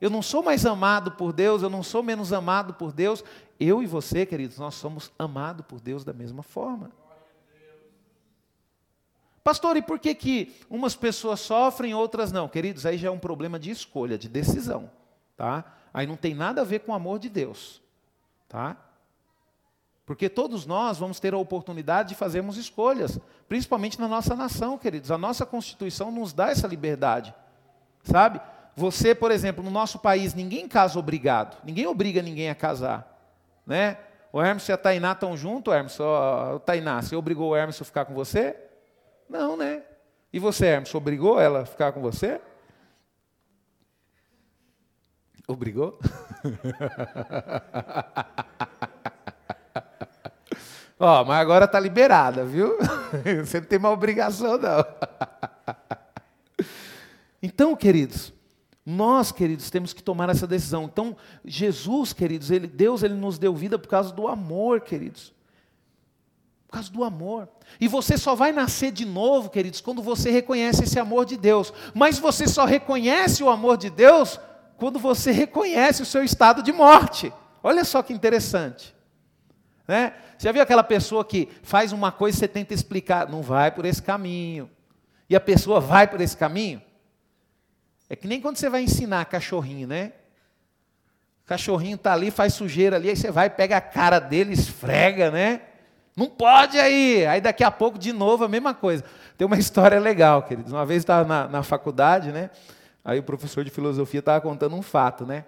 Eu 0.00 0.08
não 0.08 0.22
sou 0.22 0.42
mais 0.42 0.64
amado 0.64 1.12
por 1.12 1.32
Deus, 1.32 1.62
eu 1.62 1.70
não 1.70 1.82
sou 1.82 2.02
menos 2.02 2.32
amado 2.32 2.74
por 2.74 2.92
Deus. 2.92 3.24
Eu 3.58 3.82
e 3.82 3.86
você, 3.86 4.24
queridos, 4.24 4.58
nós 4.58 4.74
somos 4.76 5.12
amados 5.18 5.66
por 5.66 5.80
Deus 5.80 6.04
da 6.04 6.12
mesma 6.12 6.42
forma. 6.42 6.90
Pastor, 9.44 9.76
e 9.76 9.82
por 9.82 9.98
que, 9.98 10.14
que 10.14 10.56
umas 10.70 10.96
pessoas 10.96 11.38
sofrem 11.38 11.92
outras 11.92 12.32
não? 12.32 12.48
Queridos, 12.48 12.86
aí 12.86 12.96
já 12.96 13.08
é 13.08 13.10
um 13.10 13.18
problema 13.18 13.58
de 13.58 13.70
escolha, 13.70 14.16
de 14.16 14.26
decisão. 14.26 14.90
Tá? 15.36 15.62
Aí 15.92 16.06
não 16.06 16.16
tem 16.16 16.34
nada 16.34 16.62
a 16.62 16.64
ver 16.64 16.80
com 16.80 16.92
o 16.92 16.94
amor 16.94 17.18
de 17.18 17.28
Deus. 17.28 17.82
Tá? 18.48 18.74
Porque 20.06 20.30
todos 20.30 20.64
nós 20.64 20.96
vamos 20.96 21.20
ter 21.20 21.34
a 21.34 21.38
oportunidade 21.38 22.10
de 22.10 22.14
fazermos 22.14 22.56
escolhas, 22.56 23.20
principalmente 23.46 24.00
na 24.00 24.08
nossa 24.08 24.34
nação, 24.34 24.78
queridos. 24.78 25.10
A 25.10 25.18
nossa 25.18 25.44
Constituição 25.44 26.10
nos 26.10 26.32
dá 26.32 26.48
essa 26.50 26.66
liberdade. 26.66 27.34
Sabe? 28.02 28.40
Você, 28.74 29.14
por 29.14 29.30
exemplo, 29.30 29.62
no 29.62 29.70
nosso 29.70 29.98
país, 29.98 30.32
ninguém 30.32 30.66
casa 30.66 30.98
obrigado. 30.98 31.62
Ninguém 31.62 31.86
obriga 31.86 32.22
ninguém 32.22 32.48
a 32.48 32.54
casar. 32.54 33.14
Né? 33.66 33.98
O 34.32 34.40
Hermes 34.40 34.66
e 34.68 34.72
a 34.72 34.78
Tainá 34.78 35.12
estão 35.12 35.36
juntos, 35.36 35.72
Hermes? 35.72 35.98
O 36.00 36.58
Tainá, 36.60 37.02
você 37.02 37.14
obrigou 37.14 37.50
o 37.50 37.56
Hermes 37.56 37.80
a 37.80 37.84
ficar 37.84 38.06
com 38.06 38.14
você? 38.14 38.63
Não, 39.28 39.56
né? 39.56 39.82
E 40.32 40.38
você, 40.38 40.66
Hermes, 40.66 40.94
obrigou 40.94 41.40
ela 41.40 41.60
a 41.60 41.66
ficar 41.66 41.92
com 41.92 42.00
você? 42.00 42.40
Obrigou? 45.46 45.98
Ó, 50.98 51.24
mas 51.24 51.40
agora 51.40 51.66
está 51.66 51.78
liberada, 51.78 52.44
viu? 52.44 52.78
Você 53.44 53.60
não 53.60 53.66
tem 53.66 53.78
uma 53.78 53.90
obrigação, 53.90 54.58
não. 54.58 54.84
Então, 57.42 57.76
queridos, 57.76 58.32
nós, 58.86 59.30
queridos, 59.30 59.68
temos 59.68 59.92
que 59.92 60.02
tomar 60.02 60.30
essa 60.30 60.46
decisão. 60.46 60.84
Então, 60.84 61.14
Jesus, 61.44 62.14
queridos, 62.14 62.50
ele, 62.50 62.66
Deus 62.66 63.02
ele 63.02 63.12
nos 63.12 63.38
deu 63.38 63.54
vida 63.54 63.78
por 63.78 63.86
causa 63.86 64.10
do 64.14 64.26
amor, 64.26 64.80
queridos 64.80 65.34
por 66.74 66.78
causa 66.78 66.90
do 66.90 67.04
amor. 67.04 67.48
E 67.80 67.86
você 67.86 68.18
só 68.18 68.34
vai 68.34 68.50
nascer 68.50 68.90
de 68.90 69.04
novo, 69.04 69.48
queridos, 69.48 69.80
quando 69.80 70.02
você 70.02 70.30
reconhece 70.32 70.82
esse 70.82 70.98
amor 70.98 71.24
de 71.24 71.36
Deus. 71.36 71.72
Mas 71.94 72.18
você 72.18 72.48
só 72.48 72.64
reconhece 72.64 73.44
o 73.44 73.48
amor 73.48 73.76
de 73.76 73.88
Deus 73.88 74.40
quando 74.76 74.98
você 74.98 75.30
reconhece 75.30 76.02
o 76.02 76.06
seu 76.06 76.24
estado 76.24 76.64
de 76.64 76.72
morte. 76.72 77.32
Olha 77.62 77.84
só 77.84 78.02
que 78.02 78.12
interessante. 78.12 78.92
Né? 79.86 80.14
Você 80.36 80.48
já 80.48 80.52
viu 80.52 80.62
aquela 80.62 80.82
pessoa 80.82 81.24
que 81.24 81.48
faz 81.62 81.92
uma 81.92 82.10
coisa 82.10 82.38
e 82.38 82.40
você 82.40 82.48
tenta 82.48 82.74
explicar, 82.74 83.28
não 83.28 83.40
vai 83.40 83.70
por 83.70 83.84
esse 83.84 84.02
caminho. 84.02 84.68
E 85.30 85.36
a 85.36 85.40
pessoa 85.40 85.78
vai 85.78 86.08
por 86.08 86.20
esse 86.20 86.36
caminho? 86.36 86.82
É 88.10 88.16
que 88.16 88.26
nem 88.26 88.40
quando 88.40 88.56
você 88.56 88.68
vai 88.68 88.82
ensinar 88.82 89.24
cachorrinho, 89.26 89.86
né? 89.86 90.12
O 91.44 91.46
cachorrinho 91.46 91.94
está 91.94 92.12
ali, 92.12 92.32
faz 92.32 92.52
sujeira 92.54 92.96
ali, 92.96 93.10
aí 93.10 93.16
você 93.16 93.30
vai, 93.30 93.48
pega 93.48 93.76
a 93.76 93.80
cara 93.80 94.18
dele, 94.18 94.52
esfrega, 94.52 95.30
né? 95.30 95.60
Não 96.16 96.28
pode 96.28 96.78
aí. 96.78 97.26
Aí 97.26 97.40
daqui 97.40 97.64
a 97.64 97.70
pouco, 97.70 97.98
de 97.98 98.12
novo, 98.12 98.44
a 98.44 98.48
mesma 98.48 98.74
coisa. 98.74 99.04
Tem 99.36 99.46
uma 99.46 99.58
história 99.58 99.98
legal, 99.98 100.42
queridos. 100.42 100.72
Uma 100.72 100.86
vez 100.86 101.02
estava 101.02 101.26
na, 101.26 101.48
na 101.48 101.62
faculdade, 101.62 102.30
né? 102.30 102.50
Aí 103.04 103.18
o 103.18 103.22
professor 103.22 103.64
de 103.64 103.70
filosofia 103.70 104.20
estava 104.20 104.40
contando 104.40 104.74
um 104.74 104.82
fato, 104.82 105.26
né? 105.26 105.44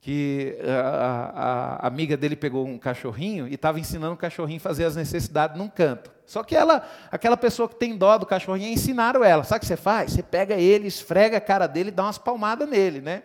Que 0.00 0.56
a, 0.64 0.80
a, 0.80 1.74
a 1.84 1.86
amiga 1.88 2.16
dele 2.16 2.36
pegou 2.36 2.64
um 2.66 2.78
cachorrinho 2.78 3.48
e 3.48 3.54
estava 3.54 3.80
ensinando 3.80 4.14
o 4.14 4.16
cachorrinho 4.16 4.58
a 4.58 4.60
fazer 4.60 4.84
as 4.84 4.94
necessidades 4.94 5.58
num 5.58 5.68
canto. 5.68 6.10
Só 6.24 6.42
que 6.42 6.56
ela, 6.56 6.88
aquela 7.10 7.36
pessoa 7.36 7.68
que 7.68 7.74
tem 7.74 7.96
dó 7.96 8.16
do 8.16 8.24
cachorrinho, 8.24 8.72
ensinaram 8.72 9.24
ela. 9.24 9.44
Sabe 9.44 9.58
o 9.58 9.60
que 9.60 9.66
você 9.66 9.76
faz? 9.76 10.12
Você 10.12 10.22
pega 10.22 10.54
ele, 10.54 10.86
esfrega 10.86 11.36
a 11.36 11.40
cara 11.40 11.66
dele 11.66 11.88
e 11.88 11.92
dá 11.92 12.04
umas 12.04 12.18
palmadas 12.18 12.68
nele, 12.68 13.00
né? 13.00 13.22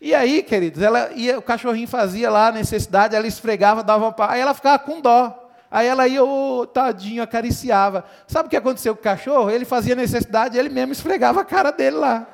E 0.00 0.14
aí, 0.14 0.42
queridos, 0.42 0.82
ela 0.82 1.12
ia, 1.12 1.38
o 1.38 1.42
cachorrinho 1.42 1.86
fazia 1.86 2.28
lá 2.28 2.48
a 2.48 2.52
necessidade, 2.52 3.14
ela 3.14 3.26
esfregava, 3.26 3.84
dava 3.84 4.04
uma 4.04 4.12
palmada, 4.12 4.36
aí 4.36 4.40
ela 4.40 4.54
ficava 4.54 4.78
com 4.78 5.00
dó. 5.00 5.41
Aí 5.72 5.86
ela 5.86 6.06
ia, 6.06 6.22
oh, 6.22 6.66
tadinho, 6.66 7.22
acariciava. 7.22 8.04
Sabe 8.26 8.46
o 8.46 8.50
que 8.50 8.56
aconteceu 8.58 8.94
com 8.94 9.00
o 9.00 9.02
cachorro? 9.02 9.50
Ele 9.50 9.64
fazia 9.64 9.94
necessidade, 9.94 10.58
ele 10.58 10.68
mesmo 10.68 10.92
esfregava 10.92 11.40
a 11.40 11.44
cara 11.46 11.70
dele 11.70 11.96
lá. 11.96 12.28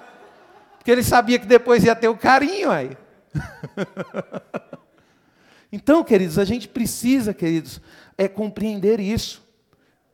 Porque 0.77 0.90
ele 0.90 1.05
sabia 1.05 1.38
que 1.38 1.46
depois 1.46 1.85
ia 1.85 1.94
ter 1.94 2.09
o 2.09 2.16
carinho 2.16 2.68
aí. 2.68 2.98
então, 5.70 6.03
queridos, 6.03 6.37
a 6.37 6.44
gente 6.44 6.66
precisa, 6.66 7.33
queridos, 7.33 7.81
é 8.18 8.27
compreender 8.27 8.98
isso. 8.98 9.46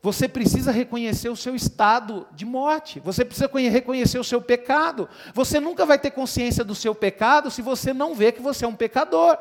Você 0.03 0.29
precisa 0.29 0.71
reconhecer 0.71 1.31
o 1.31 1.37
seu 1.37 1.57
estado 1.57 2.27
de 2.31 2.45
morte. 2.45 3.01
Você 3.01 3.25
precisa 3.25 3.51
reconhecer 3.71 4.19
o 4.19 4.25
seu 4.25 4.43
pecado. 4.43 5.09
Você 5.33 5.59
nunca 5.59 5.87
vai 5.87 5.99
ter 5.99 6.11
consciência 6.11 6.63
do 6.63 6.75
seu 6.75 6.95
pecado 6.95 7.51
se 7.51 7.63
você 7.63 7.95
não 7.95 8.15
vê 8.15 8.33
que 8.33 8.43
você 8.43 8.67
é 8.67 8.69
um 8.69 8.77
pecador. 8.77 9.39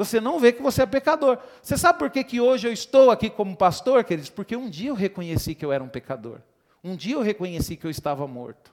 Você 0.00 0.18
não 0.18 0.40
vê 0.40 0.50
que 0.50 0.62
você 0.62 0.80
é 0.80 0.86
pecador. 0.86 1.36
Você 1.62 1.76
sabe 1.76 1.98
por 1.98 2.08
que, 2.08 2.24
que 2.24 2.40
hoje 2.40 2.66
eu 2.66 2.72
estou 2.72 3.10
aqui 3.10 3.28
como 3.28 3.54
pastor, 3.54 4.02
queridos? 4.02 4.30
Porque 4.30 4.56
um 4.56 4.66
dia 4.70 4.88
eu 4.88 4.94
reconheci 4.94 5.54
que 5.54 5.62
eu 5.62 5.70
era 5.70 5.84
um 5.84 5.90
pecador. 5.90 6.38
Um 6.82 6.96
dia 6.96 7.16
eu 7.16 7.20
reconheci 7.20 7.76
que 7.76 7.86
eu 7.86 7.90
estava 7.90 8.26
morto. 8.26 8.72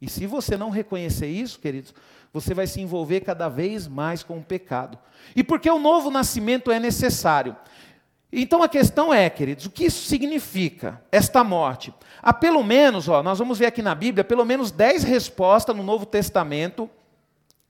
E 0.00 0.08
se 0.08 0.28
você 0.28 0.56
não 0.56 0.70
reconhecer 0.70 1.26
isso, 1.26 1.58
queridos, 1.58 1.92
você 2.32 2.54
vai 2.54 2.68
se 2.68 2.80
envolver 2.80 3.22
cada 3.22 3.48
vez 3.48 3.88
mais 3.88 4.22
com 4.22 4.38
o 4.38 4.44
pecado. 4.44 4.96
E 5.34 5.42
por 5.42 5.58
que 5.58 5.68
o 5.68 5.80
novo 5.80 6.08
nascimento 6.08 6.70
é 6.70 6.78
necessário? 6.78 7.56
Então 8.32 8.62
a 8.62 8.68
questão 8.68 9.12
é, 9.12 9.28
queridos, 9.28 9.66
o 9.66 9.70
que 9.70 9.86
isso 9.86 10.06
significa, 10.06 11.02
esta 11.10 11.42
morte? 11.42 11.92
Há 12.22 12.32
pelo 12.32 12.62
menos, 12.62 13.08
ó, 13.08 13.24
nós 13.24 13.40
vamos 13.40 13.58
ver 13.58 13.66
aqui 13.66 13.82
na 13.82 13.94
Bíblia, 13.96 14.22
pelo 14.22 14.44
menos 14.44 14.70
dez 14.70 15.02
respostas 15.02 15.74
no 15.74 15.82
Novo 15.82 16.06
Testamento 16.06 16.88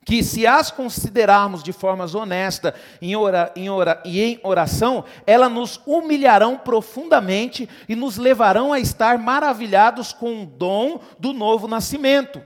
que 0.05 0.23
se 0.23 0.47
as 0.47 0.71
considerarmos 0.71 1.63
de 1.63 1.73
formas 1.73 2.15
honestas 2.15 2.75
em 3.01 3.17
ora, 3.17 3.51
em 3.57 3.71
ora, 3.71 4.01
e 4.05 4.21
em 4.23 4.41
oração, 4.43 5.05
elas 5.27 5.51
nos 5.51 5.81
humilharão 5.87 6.59
profundamente 6.59 7.69
e 7.89 7.97
nos 7.97 8.19
levarão 8.19 8.73
a 8.73 8.79
estar 8.79 9.19
maravilhados 9.19 10.13
com 10.13 10.43
o 10.43 10.47
dom 10.47 11.01
do 11.19 11.33
novo 11.33 11.67
nascimento. 11.67 12.43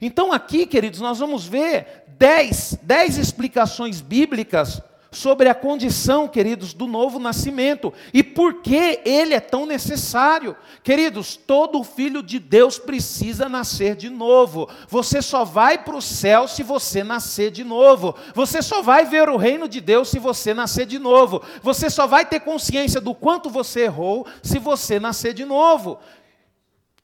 Então 0.00 0.32
aqui, 0.32 0.66
queridos, 0.66 1.00
nós 1.00 1.18
vamos 1.18 1.46
ver 1.46 2.04
dez, 2.18 2.78
dez 2.82 3.16
explicações 3.18 4.00
bíblicas 4.00 4.80
sobre 5.12 5.48
a 5.50 5.54
condição, 5.54 6.26
queridos, 6.26 6.72
do 6.72 6.86
novo 6.86 7.18
nascimento 7.18 7.92
e 8.14 8.22
por 8.22 8.62
que 8.62 9.00
ele 9.04 9.34
é 9.34 9.40
tão 9.40 9.66
necessário. 9.66 10.56
Queridos, 10.82 11.36
todo 11.36 11.84
filho 11.84 12.22
de 12.22 12.38
Deus 12.38 12.78
precisa 12.78 13.48
nascer 13.48 13.94
de 13.94 14.08
novo. 14.08 14.68
Você 14.88 15.20
só 15.20 15.44
vai 15.44 15.76
para 15.76 15.96
o 15.96 16.02
céu 16.02 16.48
se 16.48 16.62
você 16.62 17.04
nascer 17.04 17.50
de 17.50 17.62
novo. 17.62 18.16
Você 18.34 18.62
só 18.62 18.80
vai 18.80 19.04
ver 19.04 19.28
o 19.28 19.36
reino 19.36 19.68
de 19.68 19.80
Deus 19.80 20.08
se 20.08 20.18
você 20.18 20.54
nascer 20.54 20.86
de 20.86 20.98
novo. 20.98 21.42
Você 21.62 21.90
só 21.90 22.06
vai 22.06 22.24
ter 22.24 22.40
consciência 22.40 23.00
do 23.00 23.14
quanto 23.14 23.50
você 23.50 23.82
errou 23.82 24.26
se 24.42 24.58
você 24.58 24.98
nascer 24.98 25.34
de 25.34 25.44
novo. 25.44 25.98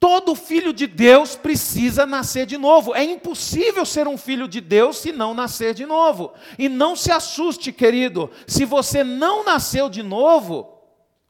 Todo 0.01 0.37
filho 0.37 0.73
de 0.73 0.87
Deus 0.87 1.35
precisa 1.35 2.07
nascer 2.07 2.47
de 2.47 2.57
novo. 2.57 2.95
É 2.95 3.03
impossível 3.03 3.85
ser 3.85 4.07
um 4.07 4.17
filho 4.17 4.47
de 4.47 4.61
Deus 4.61 4.99
se 4.99 5.11
não 5.11 5.35
nascer 5.35 5.75
de 5.75 5.85
novo. 5.85 6.33
E 6.57 6.69
não 6.69 6.95
se 6.95 7.11
assuste, 7.11 7.73
querido, 7.73 8.31
se 8.47 8.65
você 8.65 9.03
não 9.03 9.45
nasceu 9.45 9.89
de 9.89 10.03
novo, 10.03 10.79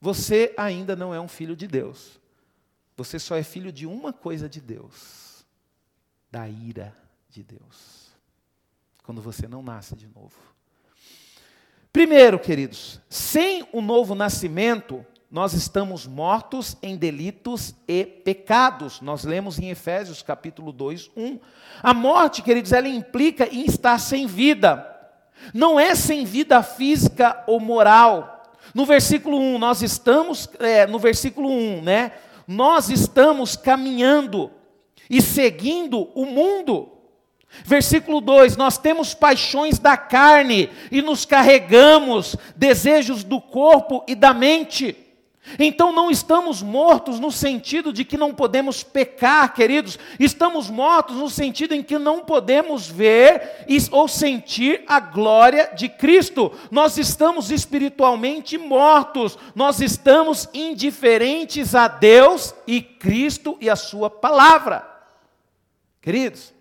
você 0.01 0.53
ainda 0.57 0.95
não 0.95 1.15
é 1.15 1.21
um 1.21 1.29
filho 1.29 1.57
de 1.57 1.67
Deus. 1.67 2.21
Você 2.95 3.19
só 3.19 3.37
é 3.37 3.43
filho 3.43 3.73
de 3.73 3.87
uma 3.87 4.13
coisa 4.13 4.49
de 4.49 4.61
Deus: 4.61 5.47
da 6.31 6.47
ira 6.47 6.95
de 7.31 7.43
Deus. 7.43 8.09
Quando 9.03 9.23
você 9.23 9.49
não 9.49 9.63
nasce 9.63 9.97
de 9.97 10.07
novo. 10.09 10.37
Primeiro, 11.91 12.39
queridos, 12.39 13.01
sem 13.09 13.67
o 13.73 13.81
novo 13.81 14.15
nascimento, 14.15 15.07
nós 15.31 15.53
estamos 15.53 16.07
mortos 16.07 16.77
em 16.83 16.97
delitos 16.97 17.75
e 17.87 18.03
pecados. 18.05 19.03
Nós 19.03 19.25
lemos 19.25 19.59
em 19.59 19.69
Efésios 19.69 20.23
capítulo 20.23 20.73
2, 20.73 21.11
1. 21.15 21.39
A 21.83 21.93
morte, 21.93 22.41
queridos, 22.41 22.73
ela 22.73 22.89
implica 22.89 23.47
em 23.47 23.67
estar 23.67 23.99
sem 23.99 24.27
vida. 24.27 24.87
Não 25.53 25.79
é 25.79 25.95
sem 25.95 26.25
vida 26.25 26.63
física 26.63 27.45
ou 27.47 27.61
moral. 27.61 28.55
No 28.75 28.87
versículo 28.87 29.39
1, 29.39 29.59
nós 29.59 29.83
estamos, 29.83 30.49
é, 30.61 30.87
no 30.87 30.99
versículo 30.99 31.51
1, 31.51 31.83
né? 31.83 32.13
Nós 32.47 32.89
estamos 32.89 33.55
caminhando 33.55 34.51
e 35.11 35.21
seguindo 35.21 36.09
o 36.15 36.25
mundo. 36.25 36.91
Versículo 37.65 38.23
2: 38.23 38.57
Nós 38.57 38.79
temos 38.79 39.13
paixões 39.13 39.79
da 39.79 39.95
carne 39.95 40.71
e 40.91 41.03
nos 41.03 41.27
carregamos 41.27 42.35
desejos 42.57 43.23
do 43.25 43.43
corpo 43.43 44.03
e 44.09 44.15
da 44.15 44.33
mente. 44.33 45.08
Então 45.59 45.93
não 45.93 46.11
estamos 46.11 46.63
mortos 46.63 47.21
no 47.21 47.31
sentido 47.31 47.93
de 47.93 48.05
que 48.05 48.17
não 48.17 48.35
podemos 48.35 48.83
pecar, 48.83 49.55
queridos, 49.55 49.99
estamos 50.19 50.69
mortos 50.69 51.17
no 51.17 51.31
sentido 51.31 51.75
em 51.75 51.83
que 51.83 51.99
não 51.99 52.21
podemos 52.25 52.89
ver 52.89 53.67
ou 53.91 54.09
sentir 54.09 54.83
a 54.87 54.99
glória 54.99 55.71
de 55.75 55.89
Cristo. 55.89 56.53
Nós 56.71 56.99
estamos 56.99 57.51
espiritualmente 57.51 58.59
mortos, 58.59 59.39
nós 59.55 59.81
estamos 59.81 60.49
indiferentes 60.53 61.75
a 61.75 61.89
Deus 61.89 62.55
e 62.67 62.81
Cristo 62.83 63.57
e 63.61 63.71
a 63.71 63.77
Sua 63.77 64.11
palavra. 64.11 64.87
Queridos, 66.01 66.53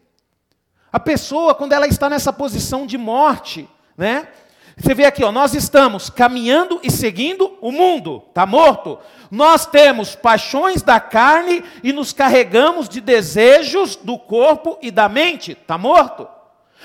a 0.91 0.99
pessoa, 0.99 1.53
quando 1.53 1.73
ela 1.73 1.87
está 1.87 2.09
nessa 2.09 2.33
posição 2.33 2.85
de 2.85 2.97
morte, 2.97 3.67
né? 3.97 4.27
Você 4.77 4.93
vê 4.93 5.05
aqui, 5.05 5.23
ó, 5.23 5.31
nós 5.31 5.55
estamos 5.55 6.07
caminhando 6.07 6.79
e 6.83 6.91
seguindo 6.91 7.57
o 7.61 7.71
mundo, 7.71 8.23
está 8.29 8.45
morto. 8.45 8.99
Nós 9.31 9.65
temos 9.65 10.15
paixões 10.15 10.83
da 10.83 10.99
carne 10.99 11.63
e 11.81 11.91
nos 11.91 12.13
carregamos 12.13 12.87
de 12.87 13.01
desejos 13.01 13.95
do 13.95 14.19
corpo 14.19 14.77
e 14.79 14.91
da 14.91 15.09
mente, 15.09 15.53
está 15.53 15.79
morto. 15.79 16.27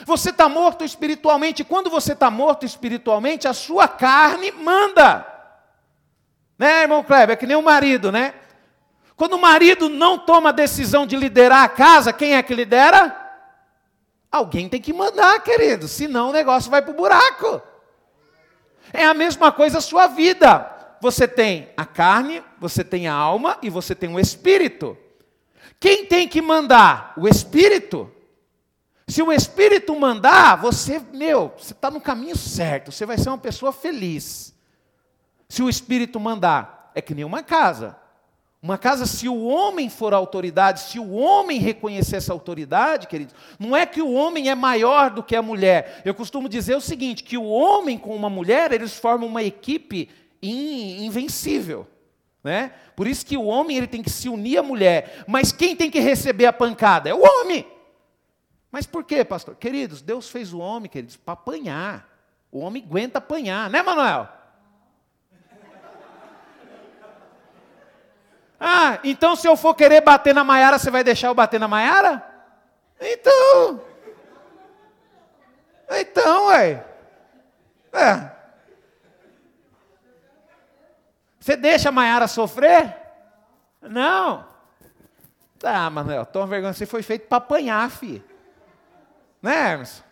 Você 0.06 0.30
está 0.30 0.48
morto 0.48 0.84
espiritualmente. 0.84 1.62
Quando 1.62 1.90
você 1.90 2.14
está 2.14 2.30
morto 2.30 2.64
espiritualmente, 2.64 3.46
a 3.46 3.52
sua 3.52 3.86
carne 3.86 4.50
manda. 4.50 5.26
Né, 6.58 6.82
irmão 6.82 7.04
Kleber? 7.04 7.34
É 7.34 7.36
que 7.36 7.46
nem 7.46 7.56
o 7.56 7.62
marido, 7.62 8.10
né? 8.10 8.32
Quando 9.16 9.34
o 9.34 9.40
marido 9.40 9.90
não 9.90 10.18
toma 10.18 10.48
a 10.48 10.52
decisão 10.52 11.06
de 11.06 11.14
liderar 11.14 11.62
a 11.62 11.68
casa, 11.68 12.10
quem 12.10 12.36
é 12.36 12.42
que 12.42 12.54
lidera? 12.54 13.14
Alguém 14.30 14.66
tem 14.66 14.80
que 14.80 14.94
mandar, 14.94 15.40
querido, 15.42 15.86
senão 15.86 16.30
o 16.30 16.32
negócio 16.32 16.70
vai 16.70 16.80
para 16.80 16.90
o 16.90 16.96
buraco. 16.96 17.62
É 18.92 19.04
a 19.04 19.14
mesma 19.14 19.50
coisa 19.50 19.78
a 19.78 19.80
sua 19.80 20.06
vida. 20.06 20.68
Você 21.00 21.26
tem 21.26 21.70
a 21.76 21.84
carne, 21.84 22.42
você 22.60 22.84
tem 22.84 23.08
a 23.08 23.14
alma 23.14 23.58
e 23.62 23.68
você 23.68 23.94
tem 23.94 24.14
o 24.14 24.20
espírito. 24.20 24.96
Quem 25.80 26.06
tem 26.06 26.28
que 26.28 26.40
mandar? 26.40 27.12
O 27.16 27.26
espírito. 27.26 28.10
Se 29.08 29.20
o 29.22 29.32
espírito 29.32 29.98
mandar, 29.98 30.56
você, 30.56 31.00
meu, 31.12 31.52
você 31.58 31.72
está 31.72 31.90
no 31.90 32.00
caminho 32.00 32.36
certo, 32.36 32.92
você 32.92 33.04
vai 33.04 33.18
ser 33.18 33.30
uma 33.30 33.38
pessoa 33.38 33.72
feliz. 33.72 34.54
Se 35.48 35.62
o 35.62 35.68
espírito 35.68 36.20
mandar, 36.20 36.90
é 36.94 37.02
que 37.02 37.14
nem 37.14 37.24
uma 37.24 37.42
casa. 37.42 37.96
Uma 38.62 38.78
casa, 38.78 39.06
se 39.06 39.28
o 39.28 39.42
homem 39.42 39.90
for 39.90 40.14
autoridade, 40.14 40.82
se 40.82 40.96
o 40.96 41.10
homem 41.14 41.58
reconhecer 41.58 42.16
essa 42.16 42.32
autoridade, 42.32 43.08
queridos, 43.08 43.34
não 43.58 43.76
é 43.76 43.84
que 43.84 44.00
o 44.00 44.12
homem 44.12 44.48
é 44.48 44.54
maior 44.54 45.10
do 45.10 45.20
que 45.20 45.34
a 45.34 45.42
mulher. 45.42 46.00
Eu 46.04 46.14
costumo 46.14 46.48
dizer 46.48 46.76
o 46.76 46.80
seguinte: 46.80 47.24
que 47.24 47.36
o 47.36 47.44
homem 47.44 47.98
com 47.98 48.14
uma 48.14 48.30
mulher, 48.30 48.70
eles 48.70 48.96
formam 48.96 49.28
uma 49.28 49.42
equipe 49.42 50.08
invencível. 50.40 51.88
Né? 52.44 52.72
Por 52.94 53.08
isso 53.08 53.26
que 53.26 53.36
o 53.36 53.44
homem 53.44 53.76
ele 53.76 53.88
tem 53.88 54.00
que 54.00 54.10
se 54.10 54.28
unir 54.28 54.58
à 54.58 54.62
mulher. 54.62 55.24
Mas 55.26 55.50
quem 55.50 55.74
tem 55.74 55.90
que 55.90 55.98
receber 55.98 56.46
a 56.46 56.52
pancada? 56.52 57.08
É 57.08 57.14
o 57.14 57.22
homem. 57.22 57.66
Mas 58.70 58.86
por 58.86 59.02
quê, 59.02 59.24
pastor? 59.24 59.56
Queridos, 59.56 60.00
Deus 60.00 60.30
fez 60.30 60.52
o 60.52 60.58
homem, 60.58 60.88
queridos, 60.88 61.16
para 61.16 61.34
apanhar. 61.34 62.08
O 62.50 62.60
homem 62.60 62.84
aguenta 62.86 63.18
apanhar, 63.18 63.68
né, 63.68 63.82
Manuel? 63.82 64.28
Ah, 68.64 69.00
então 69.02 69.34
se 69.34 69.48
eu 69.48 69.56
for 69.56 69.74
querer 69.74 70.02
bater 70.02 70.32
na 70.32 70.44
Maiara, 70.44 70.78
você 70.78 70.88
vai 70.88 71.02
deixar 71.02 71.26
eu 71.26 71.34
bater 71.34 71.58
na 71.58 71.66
Maiara? 71.66 72.24
Então. 73.00 73.80
Então, 75.90 76.46
ué. 76.46 76.84
É. 77.92 78.30
Você 81.40 81.56
deixa 81.56 81.88
a 81.88 81.92
Maiara 81.92 82.28
sofrer? 82.28 82.96
Não. 83.82 84.46
Ah, 85.64 85.90
Manuel, 85.90 86.24
toma 86.24 86.46
vergonha, 86.46 86.72
você 86.72 86.86
foi 86.86 87.02
feito 87.02 87.26
para 87.26 87.38
apanhar, 87.38 87.90
filho. 87.90 88.22
Né, 89.42 89.72
Emerson? 89.72 90.04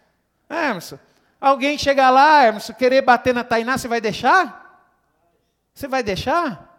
É, 0.49 0.71
Emerson, 0.71 0.99
alguém 1.41 1.79
chegar 1.79 2.11
lá, 2.11 2.49
Emerson, 2.49 2.75
querer 2.75 3.03
bater 3.03 3.33
na 3.33 3.45
Tainá, 3.45 3.79
você 3.79 3.87
vai 3.87 4.01
deixar? 4.01 4.83
Você 5.73 5.87
vai 5.87 6.03
deixar? 6.03 6.70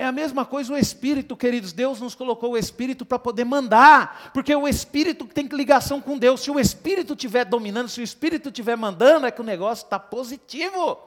É 0.00 0.06
a 0.06 0.12
mesma 0.12 0.46
coisa 0.46 0.72
o 0.72 0.78
Espírito, 0.78 1.36
queridos. 1.36 1.74
Deus 1.74 2.00
nos 2.00 2.14
colocou 2.14 2.52
o 2.52 2.56
Espírito 2.56 3.04
para 3.04 3.18
poder 3.18 3.44
mandar, 3.44 4.30
porque 4.32 4.54
o 4.54 4.66
Espírito 4.66 5.26
tem 5.26 5.46
ligação 5.48 6.00
com 6.00 6.16
Deus. 6.16 6.40
Se 6.40 6.50
o 6.50 6.58
Espírito 6.58 7.12
estiver 7.12 7.44
dominando, 7.44 7.86
se 7.90 8.00
o 8.00 8.02
Espírito 8.02 8.48
estiver 8.48 8.78
mandando, 8.78 9.26
é 9.26 9.30
que 9.30 9.42
o 9.42 9.44
negócio 9.44 9.84
está 9.84 9.98
positivo. 9.98 10.98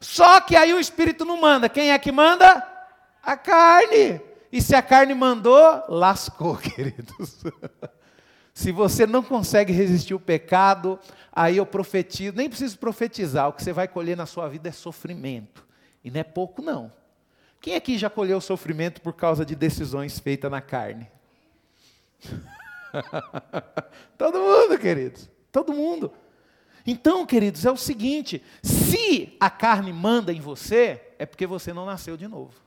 Só 0.00 0.40
que 0.40 0.56
aí 0.56 0.72
o 0.72 0.80
Espírito 0.80 1.26
não 1.26 1.38
manda. 1.38 1.68
Quem 1.68 1.92
é 1.92 1.98
que 1.98 2.10
manda? 2.10 2.66
A 3.22 3.36
carne. 3.36 4.22
E 4.50 4.62
se 4.62 4.74
a 4.74 4.80
carne 4.80 5.12
mandou, 5.12 5.84
lascou, 5.86 6.56
queridos. 6.74 7.44
se 8.54 8.72
você 8.72 9.06
não 9.06 9.22
consegue 9.22 9.70
resistir 9.70 10.14
o 10.14 10.18
pecado, 10.18 10.98
aí 11.30 11.58
eu 11.58 11.66
profetizo, 11.66 12.34
nem 12.34 12.48
preciso 12.48 12.78
profetizar, 12.78 13.50
o 13.50 13.52
que 13.52 13.62
você 13.62 13.70
vai 13.70 13.86
colher 13.86 14.16
na 14.16 14.24
sua 14.24 14.48
vida 14.48 14.70
é 14.70 14.72
sofrimento. 14.72 15.62
E 16.02 16.10
não 16.10 16.20
é 16.20 16.24
pouco, 16.24 16.62
não. 16.62 16.90
Quem 17.62 17.76
aqui 17.76 17.96
já 17.96 18.10
colheu 18.10 18.40
sofrimento 18.40 19.00
por 19.00 19.12
causa 19.12 19.46
de 19.46 19.54
decisões 19.54 20.18
feitas 20.18 20.50
na 20.50 20.60
carne? 20.60 21.08
Todo 24.18 24.40
mundo, 24.40 24.76
queridos. 24.78 25.30
Todo 25.52 25.72
mundo. 25.72 26.12
Então, 26.84 27.24
queridos, 27.24 27.64
é 27.64 27.70
o 27.70 27.76
seguinte: 27.76 28.42
se 28.62 29.36
a 29.38 29.48
carne 29.48 29.92
manda 29.92 30.32
em 30.32 30.40
você, 30.40 31.14
é 31.18 31.24
porque 31.24 31.46
você 31.46 31.72
não 31.72 31.86
nasceu 31.86 32.16
de 32.16 32.26
novo. 32.26 32.60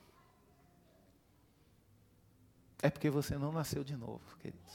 É 2.81 2.89
porque 2.89 3.09
você 3.09 3.37
não 3.37 3.51
nasceu 3.51 3.83
de 3.83 3.97
novo, 3.97 4.23
queridos. 4.39 4.73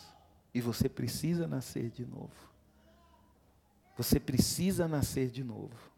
E 0.53 0.61
você 0.61 0.87
precisa 0.87 1.47
nascer 1.47 1.89
de 1.89 2.05
novo. 2.05 2.51
Você 3.97 4.21
precisa 4.21 4.87
nascer 4.87 5.31
de 5.31 5.43
novo. 5.43 5.90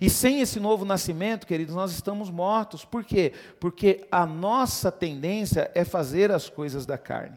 E 0.00 0.08
sem 0.08 0.40
esse 0.40 0.58
novo 0.58 0.84
nascimento, 0.84 1.46
queridos, 1.46 1.74
nós 1.74 1.92
estamos 1.92 2.30
mortos. 2.30 2.84
Por 2.84 3.04
quê? 3.04 3.34
Porque 3.60 4.06
a 4.10 4.24
nossa 4.24 4.90
tendência 4.90 5.70
é 5.74 5.84
fazer 5.84 6.32
as 6.32 6.48
coisas 6.48 6.86
da 6.86 6.96
carne. 6.96 7.36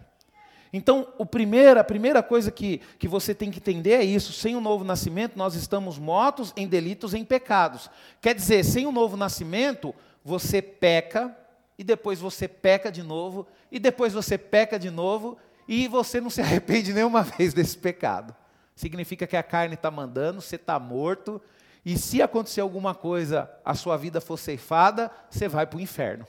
Então, 0.71 1.07
o 1.19 1.25
primeiro, 1.25 1.79
a 1.79 1.83
primeira 1.83 2.23
coisa 2.23 2.49
que, 2.49 2.79
que 2.97 3.07
você 3.07 3.35
tem 3.35 3.51
que 3.51 3.59
entender 3.59 3.91
é 3.91 4.03
isso: 4.03 4.31
sem 4.31 4.55
o 4.55 4.61
novo 4.61 4.83
nascimento, 4.83 5.37
nós 5.37 5.55
estamos 5.55 5.99
mortos 5.99 6.53
em 6.55 6.67
delitos, 6.67 7.13
em 7.13 7.23
pecados. 7.25 7.91
Quer 8.21 8.33
dizer, 8.33 8.63
sem 8.63 8.87
o 8.87 8.91
novo 8.91 9.17
nascimento, 9.17 9.93
você 10.23 10.61
peca, 10.61 11.35
e 11.77 11.83
depois 11.83 12.19
você 12.19 12.47
peca 12.47 12.91
de 12.91 13.03
novo, 13.03 13.45
e 13.71 13.77
depois 13.77 14.13
você 14.13 14.37
peca 14.37 14.79
de 14.79 14.89
novo, 14.89 15.37
e 15.67 15.87
você 15.87 16.19
não 16.19 16.29
se 16.29 16.39
arrepende 16.41 16.91
nenhuma 16.93 17.21
vez 17.21 17.53
desse 17.53 17.77
pecado. 17.77 18.33
Significa 18.75 19.27
que 19.27 19.37
a 19.37 19.43
carne 19.43 19.75
está 19.75 19.91
mandando, 19.91 20.41
você 20.41 20.55
está 20.55 20.79
morto, 20.79 21.39
e 21.85 21.97
se 21.97 22.21
acontecer 22.21 22.61
alguma 22.61 22.95
coisa, 22.95 23.51
a 23.63 23.75
sua 23.75 23.97
vida 23.97 24.21
for 24.21 24.37
ceifada, 24.37 25.11
você 25.29 25.47
vai 25.47 25.67
para 25.67 25.77
o 25.77 25.81
inferno. 25.81 26.25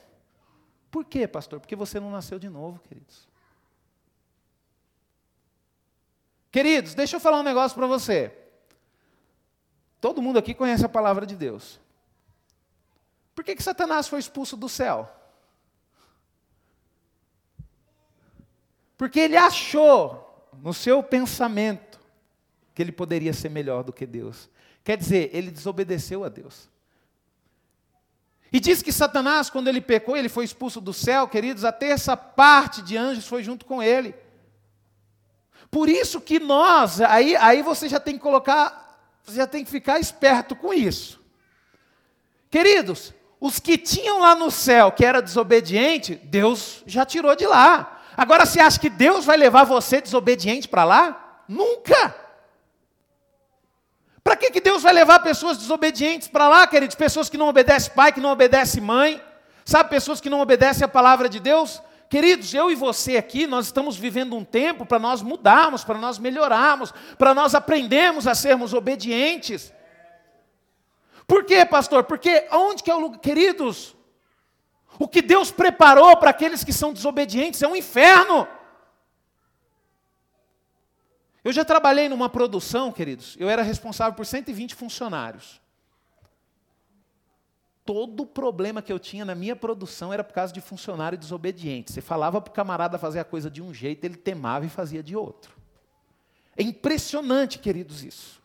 Por 0.91 1.05
quê, 1.05 1.27
pastor? 1.29 1.61
Porque 1.61 1.77
você 1.77 2.01
não 2.01 2.11
nasceu 2.11 2.39
de 2.39 2.49
novo, 2.49 2.81
queridos. 2.81 3.29
Queridos, 6.51 6.95
deixa 6.95 7.17
eu 7.17 7.21
falar 7.21 7.41
um 7.41 7.45
negócio 7.45 7.77
para 7.77 7.87
você. 7.87 8.33
Todo 10.01 10.23
mundo 10.23 10.39
aqui 10.39 10.55
conhece 10.55 10.85
a 10.85 10.89
palavra 10.89 11.27
de 11.27 11.35
Deus. 11.35 11.81
Por 13.35 13.45
que, 13.45 13.57
que 13.57 13.63
Satanás 13.63 14.07
foi 14.07 14.21
expulso 14.21 14.57
do 14.57 14.69
céu? 14.69 15.09
Porque 18.97 19.19
ele 19.19 19.37
achou 19.37 20.49
no 20.63 20.73
seu 20.73 21.03
pensamento 21.03 22.01
que 22.75 22.83
ele 22.83 22.93
poderia 22.93 23.33
ser 23.33 23.49
melhor 23.49 23.83
do 23.83 23.93
que 23.93 24.07
Deus. 24.07 24.49
Quer 24.85 24.99
dizer, 24.99 25.31
ele 25.33 25.51
desobedeceu 25.51 26.23
a 26.25 26.29
Deus. 26.29 26.69
E 28.53 28.61
diz 28.61 28.83
que 28.83 28.93
Satanás, 28.93 29.51
quando 29.51 29.67
ele 29.67 29.81
pecou, 29.81 30.17
ele 30.17 30.29
foi 30.29 30.45
expulso 30.45 30.81
do 30.81 30.93
céu, 30.93 31.27
queridos, 31.27 31.65
a 31.65 31.73
terça 31.73 32.17
parte 32.17 32.83
de 32.83 32.97
anjos 32.97 33.27
foi 33.27 33.43
junto 33.43 33.65
com 33.65 33.83
ele. 33.83 34.15
Por 35.71 35.89
isso 35.89 36.21
que 36.21 36.39
nós, 36.39 37.01
aí, 37.01 37.35
aí 37.35 37.63
você 37.63 37.89
já 37.89 37.99
tem 37.99 38.15
que 38.15 38.21
colocar, 38.21 39.19
você 39.25 39.39
já 39.39 39.47
tem 39.47 39.65
que 39.65 39.71
ficar 39.71 39.99
esperto 39.99 40.55
com 40.55 40.73
isso. 40.73 41.21
Queridos, 42.49 43.13
os 43.41 43.59
que 43.59 43.77
tinham 43.77 44.21
lá 44.21 44.37
no 44.37 44.51
céu 44.53 44.93
que 44.93 45.05
era 45.05 45.21
desobediente, 45.21 46.15
Deus 46.15 46.85
já 46.87 47.05
tirou 47.05 47.35
de 47.35 47.47
lá. 47.47 48.03
Agora 48.17 48.47
você 48.47 48.61
acha 48.61 48.79
que 48.79 48.89
Deus 48.89 49.25
vai 49.25 49.37
levar 49.37 49.65
você 49.65 50.01
desobediente 50.01 50.69
para 50.69 50.85
lá? 50.85 51.43
Nunca! 51.49 52.24
Para 54.35 54.41
que, 54.41 54.51
que 54.51 54.61
Deus 54.61 54.83
vai 54.83 54.93
levar 54.93 55.21
pessoas 55.21 55.57
desobedientes 55.57 56.27
para 56.27 56.49
lá, 56.49 56.67
queridos? 56.67 56.97
Pessoas 56.97 57.29
que 57.29 57.39
não 57.39 57.47
obedecem 57.47 57.93
pai, 57.95 58.11
que 58.11 58.19
não 58.19 58.33
obedecem 58.33 58.83
mãe, 58.83 59.23
sabe? 59.65 59.91
Pessoas 59.91 60.21
que 60.21 60.29
não 60.29 60.41
obedecem 60.41 60.85
a 60.85 60.89
palavra 60.89 61.29
de 61.29 61.39
Deus. 61.39 61.81
Queridos, 62.11 62.53
eu 62.53 62.69
e 62.69 62.75
você 62.75 63.17
aqui, 63.17 63.47
nós 63.47 63.67
estamos 63.67 63.97
vivendo 63.97 64.35
um 64.35 64.45
tempo 64.45 64.85
para 64.85 64.99
nós 64.99 65.23
mudarmos, 65.23 65.85
para 65.85 65.99
nós 65.99 66.19
melhorarmos, 66.19 66.93
para 67.17 67.33
nós 67.33 67.55
aprendermos 67.55 68.27
a 68.27 68.35
sermos 68.35 68.75
obedientes. 68.75 69.73
Por 71.29 71.45
quê, 71.45 71.65
pastor? 71.65 72.03
Porque 72.03 72.49
onde 72.51 72.83
que 72.83 72.91
é 72.91 72.95
o 72.97 72.99
lugar, 72.99 73.21
queridos? 73.21 73.95
O 74.99 75.07
que 75.07 75.23
Deus 75.23 75.53
preparou 75.53 76.17
para 76.17 76.31
aqueles 76.31 76.65
que 76.65 76.73
são 76.73 76.93
desobedientes 76.93 77.63
é 77.63 77.69
um 77.69 77.77
inferno. 77.77 78.49
Eu 81.45 81.53
já 81.53 81.65
trabalhei 81.65 82.09
numa 82.09 82.31
produção, 82.31 82.91
queridos, 82.91 83.37
eu 83.39 83.51
era 83.51 83.63
responsável 83.63 84.15
por 84.15 84.25
120 84.25 84.75
funcionários. 84.75 85.61
Todo 87.85 88.25
problema 88.25 88.81
que 88.81 88.91
eu 88.91 88.99
tinha 88.99 89.27
na 89.27 89.35
minha 89.35 89.55
produção 89.55 90.11
era 90.11 90.25
por 90.25 90.33
causa 90.33 90.55
de 90.55 90.63
funcionário 90.63 91.19
desobediente. 91.19 91.93
Você 91.93 92.01
falava 92.01 92.41
para 92.41 92.51
o 92.51 92.55
camarada 92.55 92.97
fazer 92.97 93.21
a 93.21 93.25
coisa 93.25 93.51
de 93.51 93.61
um 93.61 93.75
jeito, 93.75 94.05
ele 94.05 94.17
temava 94.17 94.65
e 94.65 94.71
fazia 94.71 95.03
de 95.03 95.15
outro. 95.15 95.55
É 96.57 96.63
impressionante, 96.63 97.59
queridos, 97.59 98.03
isso. 98.03 98.43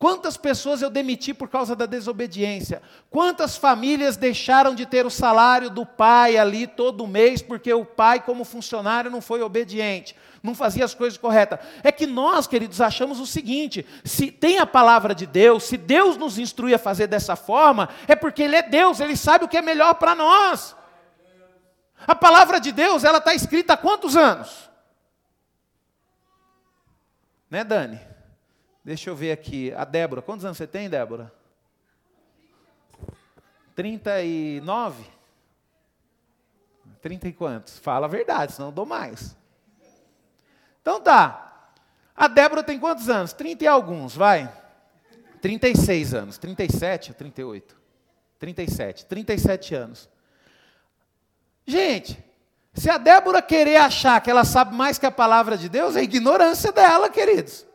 Quantas 0.00 0.38
pessoas 0.38 0.80
eu 0.80 0.88
demiti 0.88 1.34
por 1.34 1.50
causa 1.50 1.76
da 1.76 1.84
desobediência? 1.84 2.80
Quantas 3.10 3.58
famílias 3.58 4.16
deixaram 4.16 4.74
de 4.74 4.86
ter 4.86 5.04
o 5.04 5.10
salário 5.10 5.68
do 5.68 5.84
pai 5.84 6.38
ali 6.38 6.66
todo 6.66 7.06
mês 7.06 7.42
porque 7.42 7.70
o 7.70 7.84
pai, 7.84 8.20
como 8.20 8.42
funcionário, 8.42 9.10
não 9.10 9.20
foi 9.20 9.42
obediente, 9.42 10.16
não 10.42 10.54
fazia 10.54 10.86
as 10.86 10.94
coisas 10.94 11.18
corretas? 11.18 11.60
É 11.84 11.92
que 11.92 12.06
nós, 12.06 12.46
queridos, 12.46 12.80
achamos 12.80 13.20
o 13.20 13.26
seguinte: 13.26 13.84
se 14.02 14.30
tem 14.30 14.58
a 14.58 14.64
palavra 14.64 15.14
de 15.14 15.26
Deus, 15.26 15.64
se 15.64 15.76
Deus 15.76 16.16
nos 16.16 16.38
instrui 16.38 16.72
a 16.72 16.78
fazer 16.78 17.06
dessa 17.06 17.36
forma, 17.36 17.90
é 18.08 18.16
porque 18.16 18.42
Ele 18.42 18.56
é 18.56 18.62
Deus, 18.62 19.00
Ele 19.00 19.18
sabe 19.18 19.44
o 19.44 19.48
que 19.48 19.58
é 19.58 19.62
melhor 19.62 19.96
para 19.96 20.14
nós. 20.14 20.74
A 22.06 22.14
palavra 22.14 22.58
de 22.58 22.72
Deus, 22.72 23.04
ela 23.04 23.18
está 23.18 23.34
escrita 23.34 23.74
há 23.74 23.76
quantos 23.76 24.16
anos? 24.16 24.70
Né, 27.50 27.62
Dani? 27.62 28.09
Deixa 28.84 29.10
eu 29.10 29.16
ver 29.16 29.32
aqui. 29.32 29.72
A 29.74 29.84
Débora, 29.84 30.22
quantos 30.22 30.44
anos 30.44 30.56
você 30.56 30.66
tem, 30.66 30.88
Débora? 30.88 31.32
39? 33.74 35.04
30 37.00 37.28
e 37.28 37.32
quantos? 37.32 37.78
Fala 37.78 38.06
a 38.06 38.08
verdade, 38.08 38.52
senão 38.52 38.68
eu 38.68 38.72
dou 38.72 38.86
mais. 38.86 39.36
Então 40.82 41.00
tá. 41.00 41.70
A 42.14 42.28
Débora 42.28 42.62
tem 42.62 42.78
quantos 42.78 43.08
anos? 43.08 43.32
30 43.32 43.64
e 43.64 43.66
alguns, 43.66 44.14
vai. 44.14 44.52
36 45.40 46.14
anos. 46.14 46.38
37 46.38 47.10
ou 47.10 47.14
38? 47.14 47.76
37. 48.38 49.06
37 49.06 49.74
anos. 49.74 50.08
Gente, 51.66 52.22
se 52.74 52.90
a 52.90 52.98
Débora 52.98 53.40
querer 53.40 53.76
achar 53.76 54.20
que 54.20 54.30
ela 54.30 54.44
sabe 54.44 54.74
mais 54.74 54.98
que 54.98 55.06
a 55.06 55.10
palavra 55.10 55.56
de 55.56 55.68
Deus, 55.68 55.96
é 55.96 56.02
ignorância 56.02 56.72
dela, 56.72 57.08
queridos. 57.08 57.66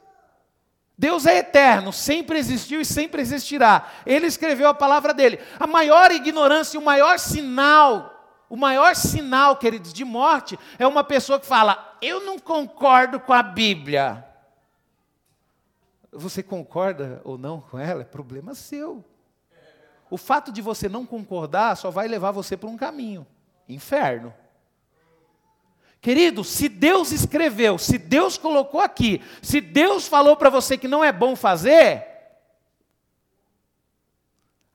Deus 0.97 1.25
é 1.25 1.39
eterno, 1.39 1.91
sempre 1.91 2.38
existiu 2.38 2.79
e 2.79 2.86
sempre 2.86 3.21
existirá. 3.21 3.91
Ele 4.05 4.27
escreveu 4.27 4.69
a 4.69 4.73
palavra 4.73 5.13
dele. 5.13 5.39
A 5.60 5.67
maior 5.67 6.12
ignorância, 6.12 6.79
o 6.79 6.84
maior 6.84 7.19
sinal, 7.19 8.15
o 8.49 8.55
maior 8.55 8.95
sinal, 8.95 9.58
queridos, 9.58 9.91
de 9.91 10.05
morte 10.05 10.58
é 10.79 10.88
uma 10.88 11.03
pessoa 11.03 11.39
que 11.39 11.45
fala: 11.45 11.97
Eu 12.01 12.25
não 12.25 12.39
concordo 12.39 13.19
com 13.19 13.34
a 13.34 13.43
Bíblia. 13.43 14.25
Você 16.13 16.41
concorda 16.41 17.21
ou 17.25 17.38
não 17.38 17.60
com 17.60 17.77
ela 17.77 18.01
é 18.01 18.05
problema 18.05 18.55
seu. 18.55 19.03
O 20.10 20.17
fato 20.17 20.49
de 20.51 20.62
você 20.62 20.88
não 20.88 21.05
concordar 21.05 21.75
só 21.75 21.91
vai 21.91 22.08
levar 22.08 22.31
você 22.31 22.55
para 22.55 22.69
um 22.69 22.77
caminho 22.77 23.27
inferno. 23.67 24.34
Querido, 26.05 26.43
se 26.43 26.69
Deus 26.69 27.11
escreveu, 27.11 27.79
se 27.79 27.97
Deus 27.97 28.37
colocou 28.37 28.79
aqui, 28.79 29.23
se 29.41 29.59
Deus 29.59 30.07
falou 30.07 30.37
para 30.37 30.51
você 30.51 30.77
que 30.77 30.87
não 30.87 31.03
é 31.03 31.11
bom 31.11 31.35
fazer, 31.35 32.05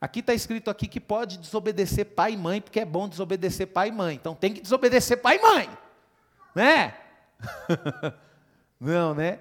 aqui 0.01 0.19
está 0.19 0.35
escrito 0.35 0.69
aqui 0.69 0.89
que 0.89 0.99
pode 0.99 1.39
desobedecer 1.39 2.05
pai 2.05 2.33
e 2.33 2.37
mãe, 2.37 2.61
porque 2.61 2.81
é 2.81 2.85
bom 2.85 3.09
desobedecer 3.09 3.69
pai 3.69 3.91
e 3.91 3.93
mãe. 3.93 4.17
Então 4.17 4.35
tem 4.35 4.53
que 4.53 4.61
desobedecer 4.61 5.23
pai 5.23 5.37
e 5.37 5.41
mãe, 5.41 5.71
né? 6.53 6.97
não, 8.81 9.15
né? 9.15 9.39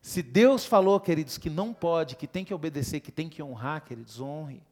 Se 0.00 0.22
Deus 0.22 0.64
falou, 0.64 0.98
queridos, 0.98 1.36
que 1.36 1.50
não 1.50 1.70
pode, 1.70 2.16
que 2.16 2.26
tem 2.26 2.46
que 2.46 2.54
obedecer, 2.54 3.00
que 3.00 3.12
tem 3.12 3.28
que 3.28 3.42
honrar, 3.42 3.84
queridos, 3.84 4.22
honre. 4.22 4.62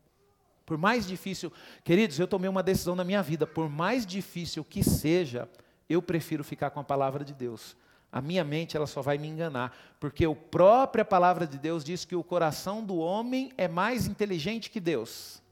Por 0.64 0.78
mais 0.78 1.06
difícil, 1.06 1.52
queridos, 1.84 2.18
eu 2.18 2.26
tomei 2.26 2.48
uma 2.48 2.62
decisão 2.62 2.96
na 2.96 3.04
minha 3.04 3.22
vida, 3.22 3.46
por 3.46 3.68
mais 3.68 4.06
difícil 4.06 4.64
que 4.64 4.82
seja, 4.82 5.46
eu 5.88 6.00
prefiro 6.00 6.42
ficar 6.42 6.70
com 6.70 6.80
a 6.80 6.84
palavra 6.84 7.24
de 7.24 7.34
Deus. 7.34 7.76
A 8.10 8.20
minha 8.20 8.44
mente 8.44 8.76
ela 8.76 8.86
só 8.86 9.02
vai 9.02 9.18
me 9.18 9.26
enganar, 9.26 9.76
porque 9.98 10.24
a 10.24 10.34
própria 10.34 11.04
palavra 11.04 11.46
de 11.46 11.58
Deus 11.58 11.82
diz 11.82 12.04
que 12.04 12.14
o 12.14 12.22
coração 12.22 12.84
do 12.84 12.96
homem 12.96 13.52
é 13.58 13.66
mais 13.66 14.06
inteligente 14.06 14.70
que 14.70 14.78
Deus. 14.78 15.42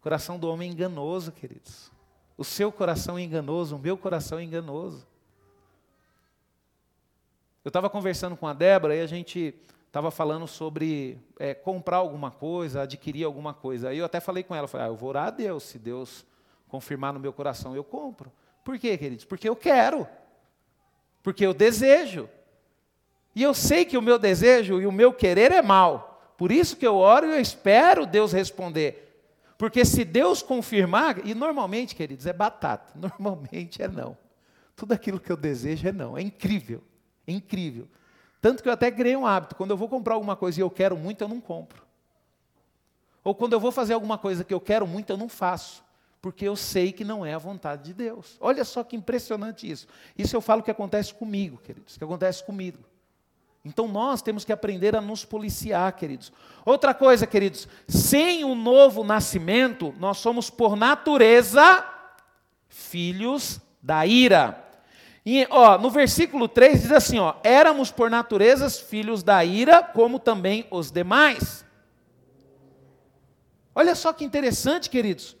O 0.00 0.02
coração 0.02 0.38
do 0.38 0.48
homem 0.48 0.68
é 0.68 0.72
enganoso, 0.72 1.30
queridos. 1.30 1.92
O 2.36 2.44
seu 2.44 2.72
coração 2.72 3.18
é 3.18 3.22
enganoso, 3.22 3.76
o 3.76 3.78
meu 3.78 3.96
coração 3.96 4.38
é 4.38 4.42
enganoso. 4.42 5.06
Eu 7.62 7.68
estava 7.68 7.90
conversando 7.90 8.36
com 8.36 8.48
a 8.48 8.54
Débora 8.54 8.96
e 8.96 9.00
a 9.02 9.06
gente 9.06 9.54
estava 9.86 10.10
falando 10.10 10.46
sobre 10.46 11.18
é, 11.38 11.52
comprar 11.52 11.98
alguma 11.98 12.30
coisa, 12.30 12.82
adquirir 12.82 13.24
alguma 13.24 13.52
coisa. 13.52 13.90
Aí 13.90 13.98
eu 13.98 14.04
até 14.04 14.18
falei 14.18 14.42
com 14.42 14.54
ela, 14.54 14.66
falei, 14.66 14.86
ah, 14.86 14.90
eu 14.90 14.96
vou 14.96 15.10
orar 15.10 15.26
a 15.26 15.30
Deus, 15.30 15.64
se 15.64 15.78
Deus 15.78 16.24
confirmar 16.68 17.12
no 17.12 17.20
meu 17.20 17.32
coração, 17.32 17.76
eu 17.76 17.84
compro. 17.84 18.32
Por 18.64 18.78
quê, 18.78 18.96
queridos? 18.96 19.24
Porque 19.24 19.48
eu 19.48 19.56
quero. 19.56 20.06
Porque 21.22 21.44
eu 21.44 21.54
desejo. 21.54 22.28
E 23.34 23.42
eu 23.42 23.54
sei 23.54 23.84
que 23.84 23.96
o 23.96 24.02
meu 24.02 24.18
desejo 24.18 24.80
e 24.80 24.86
o 24.86 24.92
meu 24.92 25.12
querer 25.12 25.52
é 25.52 25.62
mal. 25.62 26.34
Por 26.36 26.50
isso 26.50 26.76
que 26.76 26.86
eu 26.86 26.96
oro 26.96 27.26
e 27.26 27.30
eu 27.30 27.40
espero 27.40 28.06
Deus 28.06 28.32
responder. 28.32 29.08
Porque 29.58 29.84
se 29.84 30.04
Deus 30.04 30.42
confirmar, 30.42 31.26
e 31.26 31.34
normalmente, 31.34 31.94
queridos, 31.94 32.26
é 32.26 32.32
batata, 32.32 32.92
normalmente 32.98 33.82
é 33.82 33.88
não. 33.88 34.16
Tudo 34.74 34.92
aquilo 34.92 35.20
que 35.20 35.30
eu 35.30 35.36
desejo 35.36 35.86
é 35.86 35.92
não. 35.92 36.16
É 36.16 36.22
incrível, 36.22 36.82
é 37.26 37.32
incrível. 37.32 37.86
Tanto 38.40 38.62
que 38.62 38.68
eu 38.70 38.72
até 38.72 38.90
criei 38.90 39.14
um 39.14 39.26
hábito, 39.26 39.54
quando 39.54 39.70
eu 39.72 39.76
vou 39.76 39.86
comprar 39.86 40.14
alguma 40.14 40.34
coisa 40.34 40.58
e 40.58 40.62
eu 40.62 40.70
quero 40.70 40.96
muito, 40.96 41.22
eu 41.22 41.28
não 41.28 41.40
compro. 41.42 41.82
Ou 43.22 43.34
quando 43.34 43.52
eu 43.52 43.60
vou 43.60 43.70
fazer 43.70 43.92
alguma 43.92 44.16
coisa 44.16 44.42
que 44.42 44.54
eu 44.54 44.60
quero 44.60 44.86
muito, 44.86 45.10
eu 45.10 45.16
não 45.18 45.28
faço. 45.28 45.84
Porque 46.20 46.46
eu 46.46 46.54
sei 46.54 46.92
que 46.92 47.04
não 47.04 47.24
é 47.24 47.32
a 47.32 47.38
vontade 47.38 47.84
de 47.84 47.94
Deus. 47.94 48.36
Olha 48.40 48.64
só 48.64 48.84
que 48.84 48.96
impressionante 48.96 49.70
isso. 49.70 49.86
Isso 50.16 50.36
eu 50.36 50.40
falo 50.40 50.62
que 50.62 50.70
acontece 50.70 51.14
comigo, 51.14 51.58
queridos, 51.58 51.96
que 51.96 52.04
acontece 52.04 52.44
comigo. 52.44 52.78
Então 53.64 53.88
nós 53.88 54.22
temos 54.22 54.44
que 54.44 54.52
aprender 54.52 54.96
a 54.96 55.00
nos 55.00 55.24
policiar, 55.24 55.92
queridos. 55.94 56.32
Outra 56.64 56.94
coisa, 56.94 57.26
queridos, 57.26 57.68
sem 57.88 58.44
o 58.44 58.54
novo 58.54 59.04
nascimento, 59.04 59.94
nós 59.98 60.18
somos 60.18 60.48
por 60.50 60.76
natureza 60.76 61.84
filhos 62.68 63.60
da 63.82 64.06
ira. 64.06 64.66
E, 65.24 65.46
ó, 65.50 65.76
no 65.76 65.90
versículo 65.90 66.48
3 66.48 66.82
diz 66.82 66.92
assim, 66.92 67.18
ó, 67.18 67.34
éramos 67.44 67.90
por 67.90 68.10
natureza 68.10 68.68
filhos 68.70 69.22
da 69.22 69.44
ira, 69.44 69.82
como 69.82 70.18
também 70.18 70.66
os 70.70 70.90
demais. 70.90 71.64
Olha 73.74 73.94
só 73.94 74.12
que 74.12 74.24
interessante, 74.24 74.88
queridos. 74.88 75.36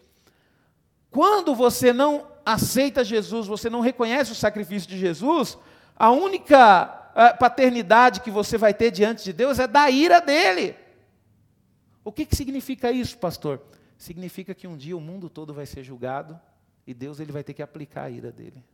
Quando 1.10 1.54
você 1.54 1.92
não 1.92 2.26
aceita 2.44 3.04
Jesus, 3.04 3.46
você 3.46 3.68
não 3.68 3.80
reconhece 3.80 4.32
o 4.32 4.36
sacrifício 4.36 4.88
de 4.88 4.98
Jesus, 4.98 5.58
a 5.96 6.10
única 6.10 6.86
paternidade 7.38 8.20
que 8.20 8.30
você 8.30 8.56
vai 8.56 8.72
ter 8.72 8.90
diante 8.90 9.24
de 9.24 9.32
Deus 9.32 9.58
é 9.58 9.66
da 9.66 9.90
ira 9.90 10.20
dele. 10.20 10.76
O 12.04 12.12
que, 12.12 12.24
que 12.24 12.36
significa 12.36 12.90
isso, 12.90 13.18
pastor? 13.18 13.60
Significa 13.98 14.54
que 14.54 14.66
um 14.66 14.76
dia 14.76 14.96
o 14.96 15.00
mundo 15.00 15.28
todo 15.28 15.52
vai 15.52 15.66
ser 15.66 15.82
julgado 15.82 16.40
e 16.86 16.94
Deus 16.94 17.20
ele 17.20 17.32
vai 17.32 17.44
ter 17.44 17.52
que 17.52 17.62
aplicar 17.62 18.04
a 18.04 18.10
ira 18.10 18.32
dele. 18.32 18.64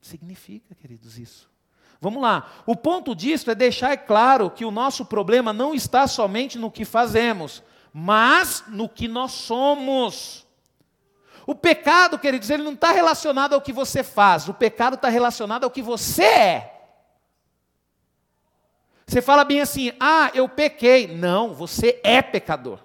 Significa, 0.00 0.74
queridos, 0.74 1.18
isso. 1.18 1.50
Vamos 2.00 2.22
lá. 2.22 2.52
O 2.66 2.76
ponto 2.76 3.14
disso 3.14 3.50
é 3.50 3.54
deixar 3.54 3.96
claro 3.96 4.50
que 4.50 4.64
o 4.64 4.70
nosso 4.70 5.06
problema 5.06 5.52
não 5.52 5.74
está 5.74 6.06
somente 6.06 6.58
no 6.58 6.70
que 6.70 6.84
fazemos, 6.84 7.62
mas 7.96 8.64
no 8.66 8.88
que 8.88 9.06
nós 9.06 9.30
somos. 9.30 10.44
O 11.46 11.54
pecado, 11.54 12.18
queridos, 12.18 12.50
ele 12.50 12.64
não 12.64 12.72
está 12.72 12.90
relacionado 12.90 13.54
ao 13.54 13.60
que 13.60 13.72
você 13.72 14.02
faz, 14.02 14.48
o 14.48 14.54
pecado 14.54 14.94
está 14.94 15.08
relacionado 15.08 15.62
ao 15.62 15.70
que 15.70 15.80
você 15.80 16.24
é. 16.24 16.70
Você 19.06 19.22
fala 19.22 19.44
bem 19.44 19.60
assim, 19.60 19.92
ah, 20.00 20.30
eu 20.34 20.48
pequei. 20.48 21.06
Não, 21.06 21.54
você 21.54 22.00
é 22.02 22.20
pecador. 22.20 22.80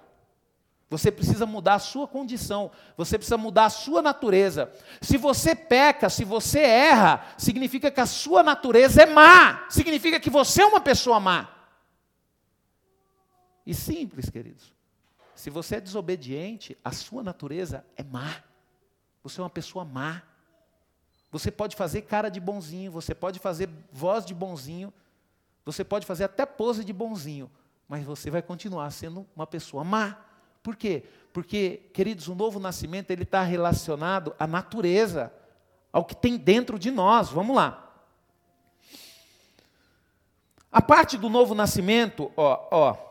Você 0.88 1.10
precisa 1.10 1.46
mudar 1.46 1.74
a 1.74 1.78
sua 1.78 2.06
condição, 2.06 2.70
você 2.96 3.16
precisa 3.16 3.38
mudar 3.38 3.66
a 3.66 3.70
sua 3.70 4.02
natureza. 4.02 4.72
Se 5.00 5.16
você 5.16 5.54
peca, 5.54 6.10
se 6.10 6.24
você 6.24 6.60
erra, 6.60 7.24
significa 7.38 7.90
que 7.90 8.00
a 8.00 8.06
sua 8.06 8.42
natureza 8.42 9.02
é 9.02 9.06
má, 9.06 9.66
significa 9.70 10.20
que 10.20 10.28
você 10.28 10.62
é 10.62 10.66
uma 10.66 10.80
pessoa 10.80 11.18
má. 11.18 11.48
E 13.64 13.72
simples, 13.72 14.28
queridos. 14.28 14.79
Se 15.40 15.48
você 15.48 15.76
é 15.76 15.80
desobediente, 15.80 16.76
a 16.84 16.92
sua 16.92 17.22
natureza 17.22 17.82
é 17.96 18.04
má. 18.04 18.42
Você 19.22 19.40
é 19.40 19.42
uma 19.42 19.48
pessoa 19.48 19.86
má. 19.86 20.22
Você 21.32 21.50
pode 21.50 21.74
fazer 21.74 22.02
cara 22.02 22.28
de 22.28 22.38
bonzinho, 22.38 22.92
você 22.92 23.14
pode 23.14 23.38
fazer 23.38 23.66
voz 23.90 24.26
de 24.26 24.34
bonzinho, 24.34 24.92
você 25.64 25.82
pode 25.82 26.04
fazer 26.04 26.24
até 26.24 26.44
pose 26.44 26.84
de 26.84 26.92
bonzinho, 26.92 27.50
mas 27.88 28.04
você 28.04 28.30
vai 28.30 28.42
continuar 28.42 28.90
sendo 28.90 29.26
uma 29.34 29.46
pessoa 29.46 29.82
má. 29.82 30.18
Por 30.62 30.76
quê? 30.76 31.04
Porque, 31.32 31.88
queridos, 31.94 32.28
o 32.28 32.34
novo 32.34 32.60
nascimento 32.60 33.10
ele 33.10 33.22
está 33.22 33.42
relacionado 33.42 34.36
à 34.38 34.46
natureza, 34.46 35.32
ao 35.90 36.04
que 36.04 36.14
tem 36.14 36.36
dentro 36.36 36.78
de 36.78 36.90
nós. 36.90 37.30
Vamos 37.30 37.56
lá. 37.56 37.90
A 40.70 40.82
parte 40.82 41.16
do 41.16 41.30
novo 41.30 41.54
nascimento, 41.54 42.30
ó, 42.36 42.68
ó, 42.70 43.09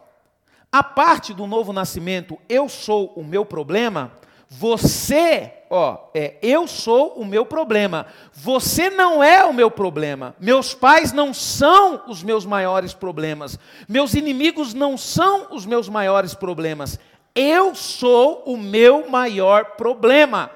a 0.72 0.84
parte 0.84 1.34
do 1.34 1.48
novo 1.48 1.74
nascimento, 1.74 2.38
eu 2.48 2.70
sou 2.70 3.14
o 3.16 3.24
meu 3.24 3.44
problema, 3.44 4.12
você, 4.52 5.54
ó, 5.70 6.10
é, 6.14 6.36
eu 6.42 6.68
sou 6.68 7.14
o 7.14 7.24
meu 7.24 7.46
problema. 7.46 8.08
Você 8.34 8.90
não 8.90 9.24
é 9.24 9.44
o 9.44 9.54
meu 9.54 9.70
problema. 9.70 10.36
Meus 10.40 10.74
pais 10.74 11.12
não 11.12 11.34
são 11.36 12.02
os 12.08 12.24
meus 12.24 12.46
maiores 12.46 12.92
problemas. 12.92 13.60
Meus 13.88 14.16
inimigos 14.16 14.74
não 14.74 14.98
são 14.98 15.48
os 15.52 15.68
meus 15.68 15.88
maiores 15.88 16.34
problemas. 16.34 17.00
Eu 17.36 17.76
sou 17.76 18.42
o 18.48 18.58
meu 18.58 19.08
maior 19.08 19.76
problema. 19.78 20.50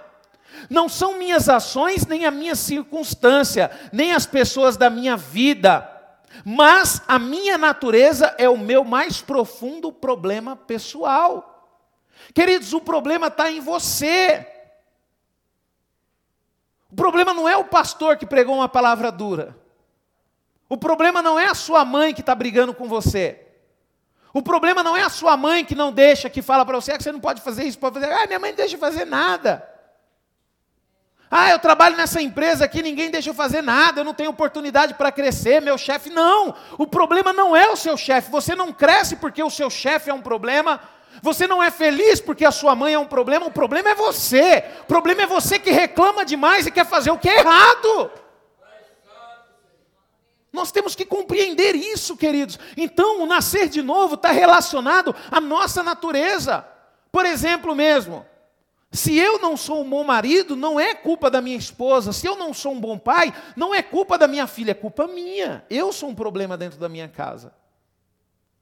Não 0.72 0.90
são 0.90 1.20
minhas 1.20 1.48
ações, 1.48 2.08
nem 2.08 2.26
a 2.26 2.32
minha 2.32 2.56
circunstância, 2.56 3.70
nem 3.92 4.12
as 4.12 4.26
pessoas 4.26 4.76
da 4.76 4.90
minha 4.90 5.16
vida, 5.16 5.88
mas 6.44 7.02
a 7.08 7.18
minha 7.18 7.58
natureza 7.58 8.36
é 8.38 8.50
o 8.50 8.58
meu 8.58 8.84
mais 8.84 9.22
profundo 9.22 9.92
problema 9.92 10.56
pessoal. 10.56 11.50
Queridos, 12.34 12.74
o 12.74 12.82
problema 12.82 13.28
está 13.28 13.52
em 13.52 13.60
você. 13.60 14.48
O 16.92 16.96
problema 16.96 17.34
não 17.34 17.48
é 17.48 17.56
o 17.56 17.66
pastor 17.66 18.18
que 18.18 18.26
pregou 18.26 18.56
uma 18.56 18.70
palavra 18.70 19.12
dura. 19.12 19.58
O 20.68 20.78
problema 20.78 21.22
não 21.22 21.40
é 21.40 21.48
a 21.48 21.56
sua 21.56 21.86
mãe 21.86 22.14
que 22.14 22.22
está 22.22 22.36
brigando 22.36 22.74
com 22.74 22.88
você. 22.88 23.40
O 24.34 24.42
problema 24.42 24.84
não 24.84 24.98
é 24.98 25.04
a 25.04 25.10
sua 25.10 25.38
mãe 25.38 25.64
que 25.64 25.76
não 25.76 25.92
deixa, 25.92 26.30
que 26.30 26.42
fala 26.42 26.66
para 26.66 26.80
você 26.80 26.92
ah, 26.92 26.98
que 26.98 27.04
você 27.04 27.12
não 27.12 27.20
pode 27.20 27.42
fazer 27.42 27.64
isso, 27.64 27.80
pode 27.80 28.00
fazer. 28.00 28.12
Ah, 28.12 28.26
minha 28.26 28.40
mãe 28.40 28.52
não 28.52 28.58
deixa 28.58 28.78
fazer 28.78 29.06
nada. 29.06 29.73
Ah, 31.30 31.50
eu 31.50 31.58
trabalho 31.58 31.98
nessa 31.98 32.22
empresa 32.22 32.66
aqui, 32.66 32.84
ninguém 32.84 33.10
deixa 33.10 33.32
eu 33.32 33.34
fazer 33.34 33.62
nada, 33.64 34.02
eu 34.02 34.06
não 34.06 34.14
tenho 34.14 34.30
oportunidade 34.30 34.94
para 34.94 35.12
crescer, 35.12 35.62
meu 35.62 35.78
chefe. 35.78 36.10
Não, 36.10 36.56
o 36.78 36.86
problema 36.86 37.34
não 37.34 37.56
é 37.56 37.70
o 37.70 37.76
seu 37.76 37.98
chefe. 37.98 38.30
Você 38.30 38.56
não 38.56 38.72
cresce 38.72 39.16
porque 39.16 39.42
o 39.42 39.50
seu 39.50 39.70
chefe 39.70 40.10
é 40.10 40.14
um 40.14 40.22
problema, 40.22 40.80
você 41.22 41.48
não 41.48 41.62
é 41.62 41.72
feliz 41.72 42.20
porque 42.20 42.46
a 42.46 42.52
sua 42.52 42.76
mãe 42.76 42.94
é 42.94 43.00
um 43.00 43.06
problema, 43.06 43.46
o 43.48 43.52
problema 43.52 43.90
é 43.90 43.96
você. 43.96 44.64
O 44.82 44.86
problema 44.86 45.24
é 45.24 45.26
você 45.26 45.58
que 45.58 45.72
reclama 45.72 46.24
demais 46.24 46.68
e 46.68 46.72
quer 46.72 46.86
fazer 46.86 47.12
o 47.12 47.18
que 47.18 47.30
é 47.30 47.40
errado. 47.40 48.12
Nós 50.52 50.72
temos 50.72 50.94
que 50.94 51.04
compreender 51.04 51.76
isso, 51.76 52.16
queridos. 52.16 52.60
Então, 52.78 53.24
o 53.24 53.26
nascer 53.26 53.68
de 53.68 53.82
novo 53.82 54.14
está 54.14 54.30
relacionado 54.30 55.16
à 55.32 55.42
nossa 55.42 55.82
natureza. 55.82 56.64
Por 57.12 57.26
exemplo, 57.26 57.74
mesmo, 57.74 58.24
se 58.94 59.18
eu 59.18 59.40
não 59.40 59.58
sou 59.58 59.82
um 59.82 59.90
bom 59.90 60.04
marido, 60.04 60.56
não 60.56 60.80
é 60.80 60.94
culpa 60.94 61.30
da 61.32 61.42
minha 61.42 61.58
esposa. 61.58 62.14
Se 62.14 62.28
eu 62.28 62.36
não 62.36 62.54
sou 62.54 62.74
um 62.74 62.80
bom 62.80 62.96
pai, 63.00 63.34
não 63.58 63.74
é 63.74 63.82
culpa 63.82 64.20
da 64.20 64.28
minha 64.28 64.46
filha, 64.46 64.70
é 64.70 64.76
culpa 64.76 65.08
minha. 65.08 65.66
Eu 65.68 65.92
sou 65.92 66.10
um 66.10 66.16
problema 66.16 66.56
dentro 66.56 66.80
da 66.80 66.88
minha 66.88 67.10
casa. 67.10 67.56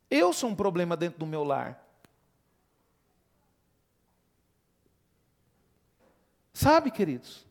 Eu 0.09 0.31
sou 0.31 0.49
um 0.49 0.55
problema 0.55 0.95
dentro 0.95 1.19
do 1.19 1.25
meu 1.25 1.43
lar. 1.43 1.85
Sabe, 6.53 6.91
queridos? 6.91 7.45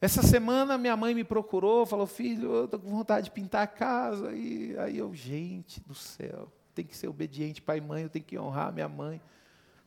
Essa 0.00 0.22
semana 0.22 0.76
minha 0.76 0.96
mãe 0.96 1.14
me 1.14 1.22
procurou, 1.22 1.86
falou, 1.86 2.08
filho, 2.08 2.52
eu 2.54 2.64
estou 2.64 2.80
com 2.80 2.90
vontade 2.90 3.26
de 3.26 3.30
pintar 3.30 3.62
a 3.62 3.68
casa. 3.68 4.32
E 4.32 4.76
aí 4.78 4.98
eu, 4.98 5.14
gente 5.14 5.80
do 5.80 5.94
céu, 5.94 6.50
tem 6.74 6.84
que 6.84 6.96
ser 6.96 7.06
obediente, 7.06 7.62
pai 7.62 7.78
e 7.78 7.80
mãe, 7.80 8.02
eu 8.02 8.10
tenho 8.10 8.24
que 8.24 8.36
honrar 8.36 8.72
minha 8.72 8.88
mãe. 8.88 9.20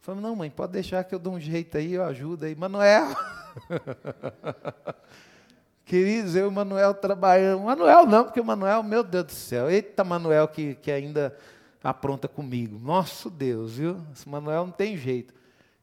Falei, 0.04 0.20
não, 0.20 0.36
mãe, 0.36 0.50
pode 0.50 0.74
deixar 0.74 1.02
que 1.06 1.16
eu 1.16 1.20
dou 1.20 1.36
um 1.36 1.40
jeito 1.40 1.78
aí, 1.78 1.94
eu 1.94 2.04
ajudo 2.04 2.44
aí. 2.44 2.54
Manuel! 2.54 3.16
Queridos, 5.86 6.36
eu 6.36 6.44
e 6.44 6.48
o 6.50 6.52
Manuel 6.52 6.94
trabalhamos. 6.94 7.66
Manuel 7.66 8.06
não, 8.06 8.26
porque 8.26 8.42
o 8.42 8.44
Manuel, 8.44 8.84
meu 8.84 9.02
Deus 9.02 9.28
do 9.28 9.32
céu, 9.32 9.72
eita 9.72 10.04
Manuel 10.04 10.46
que, 10.50 10.76
que 10.76 10.92
ainda 10.92 11.34
apronta 11.82 12.28
comigo. 12.28 12.78
Nosso 12.80 13.30
Deus, 13.30 13.78
viu? 13.78 13.98
Esse 14.14 14.28
Manuel 14.28 14.66
não 14.66 14.74
tem 14.74 14.98
jeito. 14.98 15.34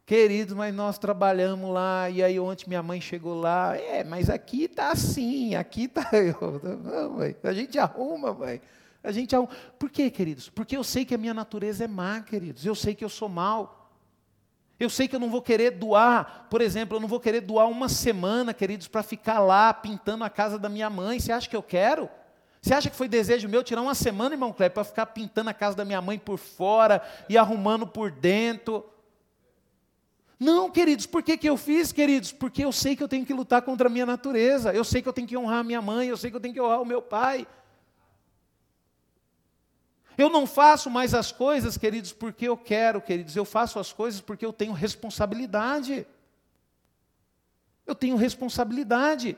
Queridos, 0.05 0.53
mas 0.53 0.75
nós 0.75 0.99
trabalhamos 0.99 1.73
lá, 1.73 2.11
e 2.11 2.23
aí 2.23 2.39
ontem 2.39 2.69
minha 2.69 2.83
mãe 2.83 3.01
chegou 3.01 3.41
lá, 3.41 3.75
é, 3.75 4.05
mas 4.05 4.29
aqui 4.29 4.65
está 4.65 4.93
assim, 4.93 5.55
aqui 5.55 5.85
está 5.85 6.07
eu. 6.13 6.61
Não, 6.85 7.11
mãe, 7.13 7.35
a 7.43 7.55
gente 7.55 7.79
arruma, 7.79 8.35
mãe. 8.35 8.61
A 9.03 9.13
gente 9.13 9.35
arruma. 9.35 9.49
Por 9.79 9.89
quê, 9.89 10.11
queridos? 10.11 10.51
Porque 10.51 10.77
eu 10.77 10.85
sei 10.85 11.07
que 11.07 11.15
a 11.15 11.19
minha 11.19 11.33
natureza 11.33 11.85
é 11.85 11.89
má, 11.89 12.21
queridos. 12.21 12.67
Eu 12.67 12.75
sei 12.75 12.95
que 12.95 13.03
eu 13.03 13.09
sou 13.09 13.27
mal. 13.27 13.80
Eu 14.81 14.89
sei 14.89 15.07
que 15.07 15.15
eu 15.15 15.21
não 15.21 15.29
vou 15.29 15.43
querer 15.43 15.73
doar, 15.73 16.47
por 16.49 16.63
exemplo, 16.63 16.97
eu 16.97 17.01
não 17.01 17.07
vou 17.07 17.21
querer 17.21 17.43
doar 17.43 17.69
uma 17.69 17.87
semana, 17.87 18.55
queridos, 18.55 18.89
para 18.89 19.03
ficar 19.03 19.39
lá 19.39 19.75
pintando 19.75 20.25
a 20.25 20.31
casa 20.31 20.59
da 20.59 20.71
minha 20.71 20.89
mãe. 20.89 21.21
Você 21.21 21.31
acha 21.31 21.47
que 21.47 21.55
eu 21.55 21.63
quero? 21.63 22.09
Você 22.63 22.73
acha 22.73 22.89
que 22.89 22.97
foi 22.97 23.07
desejo 23.07 23.47
meu 23.47 23.63
tirar 23.63 23.83
uma 23.83 23.95
semana, 23.95 24.35
irmão 24.35 24.55
Cleber, 24.55 24.73
para 24.73 24.85
ficar 24.85 25.07
pintando 25.07 25.51
a 25.51 25.55
casa 25.55 25.77
da 25.77 25.85
minha 25.85 26.01
mãe 26.01 26.19
por 26.19 26.39
fora 26.39 27.03
e 27.29 27.37
arrumando 27.37 27.87
por 27.87 28.11
dentro? 28.11 28.89
Não, 30.39 30.71
queridos, 30.71 31.05
por 31.05 31.23
que, 31.23 31.37
que 31.37 31.49
eu 31.51 31.59
fiz, 31.59 31.93
queridos? 31.93 32.33
Porque 32.33 32.65
eu 32.65 32.73
sei 32.73 32.97
que 32.97 33.03
eu 33.03 33.09
tenho 33.09 33.27
que 33.27 33.35
lutar 33.35 33.61
contra 33.61 33.87
a 33.87 33.91
minha 33.91 34.07
natureza, 34.07 34.73
eu 34.73 34.83
sei 34.83 35.03
que 35.03 35.09
eu 35.09 35.13
tenho 35.13 35.29
que 35.29 35.37
honrar 35.37 35.59
a 35.59 35.65
minha 35.65 35.83
mãe, 35.83 36.09
eu 36.09 36.17
sei 36.17 36.31
que 36.31 36.37
eu 36.39 36.41
tenho 36.41 36.55
que 36.55 36.61
honrar 36.61 36.81
o 36.81 36.87
meu 36.87 37.03
pai. 37.03 37.47
Eu 40.21 40.29
não 40.29 40.47
faço 40.47 40.91
mais 40.91 41.15
as 41.15 41.33
coisas, 41.33 41.79
queridos, 41.79 42.13
porque 42.13 42.47
eu 42.47 42.55
quero, 42.55 43.01
queridos. 43.01 43.35
Eu 43.37 43.47
faço 43.47 43.79
as 43.79 43.91
coisas 43.91 44.21
porque 44.21 44.45
eu 44.45 44.53
tenho 44.53 44.73
responsabilidade. 44.73 46.07
Eu 47.87 47.95
tenho 47.95 48.17
responsabilidade. 48.17 49.35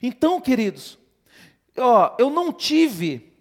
Então, 0.00 0.40
queridos, 0.40 0.96
ó, 1.76 2.14
eu 2.16 2.30
não 2.30 2.52
tive 2.52 3.32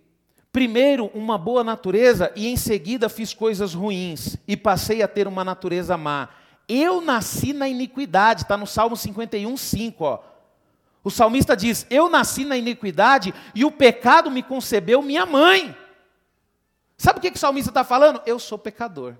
primeiro 0.51 1.11
uma 1.13 1.37
boa 1.37 1.63
natureza 1.63 2.31
e 2.35 2.47
em 2.47 2.57
seguida 2.57 3.07
fiz 3.07 3.31
coisas 3.31 3.75
ruins 3.75 4.35
e 4.47 4.57
passei 4.57 5.03
a 5.03 5.07
ter 5.07 5.27
uma 5.27 5.43
natureza 5.43 5.95
má. 5.95 6.29
Eu 6.67 7.01
nasci 7.01 7.53
na 7.53 7.69
iniquidade, 7.69 8.41
está 8.41 8.57
no 8.57 8.65
Salmo 8.65 8.97
51, 8.97 9.55
5. 9.55 10.03
Ó. 10.03 10.19
O 11.07 11.09
salmista 11.09 11.55
diz: 11.55 11.87
Eu 11.89 12.09
nasci 12.09 12.43
na 12.43 12.57
iniquidade 12.57 13.33
e 13.55 13.63
o 13.63 13.71
pecado 13.71 14.29
me 14.29 14.43
concebeu 14.43 15.01
minha 15.01 15.25
mãe. 15.25 15.73
Sabe 16.97 17.19
o 17.19 17.21
que, 17.21 17.31
que 17.31 17.37
o 17.37 17.39
salmista 17.39 17.71
está 17.71 17.85
falando? 17.85 18.21
Eu 18.25 18.37
sou 18.37 18.57
pecador. 18.57 19.15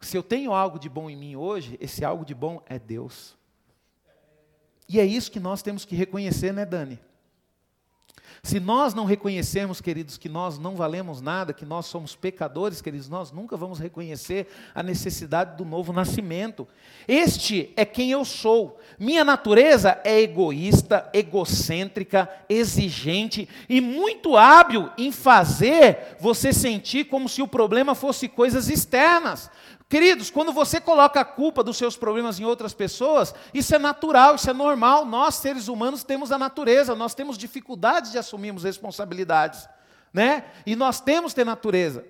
Se 0.00 0.16
eu 0.16 0.22
tenho 0.22 0.52
algo 0.52 0.78
de 0.78 0.88
bom 0.88 1.10
em 1.10 1.16
mim 1.16 1.34
hoje, 1.34 1.76
esse 1.80 2.04
algo 2.04 2.24
de 2.24 2.32
bom 2.32 2.62
é 2.64 2.78
Deus. 2.78 3.36
E 4.88 5.00
é 5.00 5.04
isso 5.04 5.32
que 5.32 5.40
nós 5.40 5.62
temos 5.62 5.84
que 5.84 5.96
reconhecer, 5.96 6.52
né, 6.52 6.64
Dani? 6.64 7.00
Se 8.42 8.60
nós 8.60 8.94
não 8.94 9.04
reconhecermos, 9.04 9.80
queridos, 9.80 10.16
que 10.16 10.28
nós 10.28 10.58
não 10.58 10.76
valemos 10.76 11.20
nada, 11.20 11.52
que 11.52 11.66
nós 11.66 11.86
somos 11.86 12.14
pecadores, 12.14 12.80
queridos, 12.80 13.08
nós 13.08 13.32
nunca 13.32 13.56
vamos 13.56 13.78
reconhecer 13.78 14.46
a 14.74 14.82
necessidade 14.82 15.56
do 15.56 15.64
novo 15.64 15.92
nascimento. 15.92 16.66
Este 17.06 17.72
é 17.76 17.84
quem 17.84 18.10
eu 18.10 18.24
sou. 18.24 18.78
Minha 18.98 19.24
natureza 19.24 20.00
é 20.04 20.20
egoísta, 20.20 21.08
egocêntrica, 21.12 22.28
exigente 22.48 23.48
e 23.68 23.80
muito 23.80 24.36
hábil 24.36 24.90
em 24.96 25.10
fazer 25.10 26.16
você 26.20 26.52
sentir 26.52 27.04
como 27.04 27.28
se 27.28 27.42
o 27.42 27.48
problema 27.48 27.94
fosse 27.94 28.28
coisas 28.28 28.68
externas. 28.68 29.50
Queridos, 29.88 30.30
quando 30.30 30.52
você 30.52 30.78
coloca 30.80 31.18
a 31.18 31.24
culpa 31.24 31.64
dos 31.64 31.78
seus 31.78 31.96
problemas 31.96 32.38
em 32.38 32.44
outras 32.44 32.74
pessoas, 32.74 33.34
isso 33.54 33.74
é 33.74 33.78
natural, 33.78 34.34
isso 34.34 34.50
é 34.50 34.52
normal. 34.52 35.06
Nós, 35.06 35.36
seres 35.36 35.66
humanos, 35.66 36.04
temos 36.04 36.30
a 36.30 36.38
natureza, 36.38 36.94
nós 36.94 37.14
temos 37.14 37.38
dificuldade 37.38 38.12
de 38.12 38.18
assumirmos 38.18 38.64
responsabilidades, 38.64 39.66
né? 40.12 40.52
E 40.66 40.76
nós 40.76 41.00
temos 41.00 41.32
ter 41.32 41.44
natureza. 41.44 42.04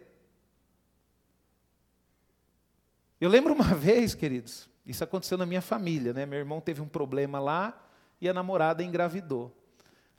Eu 3.21 3.31
lembro 3.31 3.55
uma 3.55 3.75
vez, 3.77 4.13
queridos, 4.13 4.69
isso 4.85 5.05
aconteceu 5.05 5.39
na 5.39 5.47
minha 5.47 5.63
família, 5.63 6.13
né? 6.13 6.27
Meu 6.27 6.41
irmão 6.41 6.61
teve 6.61 6.81
um 6.81 6.89
problema 6.89 7.39
lá 7.39 7.81
e 8.21 8.29
a 8.29 8.35
namorada 8.35 8.83
engravidou. 8.83 9.57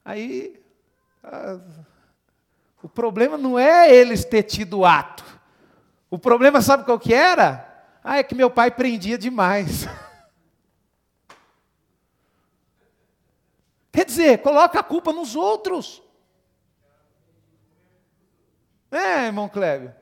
Aí, 0.06 0.62
a, 1.22 1.60
o 2.82 2.88
problema 2.88 3.38
não 3.38 3.60
é 3.60 3.94
eles 3.94 4.24
ter 4.24 4.44
tido 4.44 4.86
ato. 4.86 5.39
O 6.10 6.18
problema, 6.18 6.62
sabe 6.62 6.86
qual 6.86 7.00
que 7.00 7.14
era? 7.14 7.68
Ah, 8.04 8.18
é 8.18 8.24
que 8.24 8.34
meu 8.34 8.50
pai 8.50 8.72
prendia 8.72 9.18
demais. 9.18 9.86
Quer 13.92 14.06
dizer, 14.06 14.42
coloca 14.42 14.80
a 14.80 14.84
culpa 14.84 15.12
nos 15.12 15.36
outros. 15.36 16.02
É, 18.92 19.26
irmão 19.28 19.48
Clébio. 19.48 19.94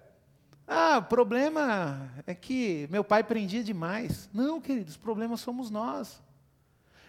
Ah, 0.67 0.97
o 0.97 1.03
problema 1.03 2.09
é 2.25 2.35
que 2.35 2.87
meu 2.89 3.03
pai 3.03 3.23
prendia 3.23 3.63
demais. 3.63 4.29
Não, 4.33 4.61
queridos, 4.61 4.95
o 4.95 4.99
problema 4.99 5.35
somos 5.37 5.69
nós. 5.69 6.21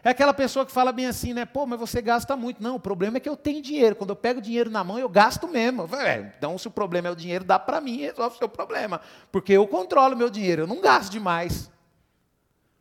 É 0.09 0.13
aquela 0.13 0.33
pessoa 0.33 0.65
que 0.65 0.73
fala 0.73 0.91
bem 0.91 1.05
assim, 1.05 1.35
né? 1.35 1.45
Pô, 1.45 1.67
mas 1.67 1.79
você 1.79 2.01
gasta 2.01 2.35
muito. 2.35 2.63
Não, 2.63 2.77
o 2.77 2.81
problema 2.81 3.19
é 3.19 3.21
que 3.21 3.29
eu 3.29 3.37
tenho 3.37 3.61
dinheiro. 3.61 3.95
Quando 3.95 4.09
eu 4.09 4.17
pego 4.17 4.41
dinheiro 4.41 4.71
na 4.71 4.83
mão, 4.83 4.99
eu 4.99 5.07
gasto 5.07 5.47
mesmo. 5.47 5.87
É, 5.97 6.33
então, 6.35 6.57
se 6.57 6.67
o 6.67 6.71
problema 6.71 7.09
é 7.09 7.11
o 7.11 7.15
dinheiro, 7.15 7.45
dá 7.45 7.59
para 7.59 7.79
mim, 7.79 7.99
resolve 7.99 8.37
o 8.37 8.39
seu 8.39 8.49
problema. 8.49 9.03
Porque 9.31 9.53
eu 9.53 9.67
controlo 9.67 10.17
meu 10.17 10.31
dinheiro, 10.31 10.63
eu 10.63 10.67
não 10.67 10.81
gasto 10.81 11.13
demais. 11.13 11.71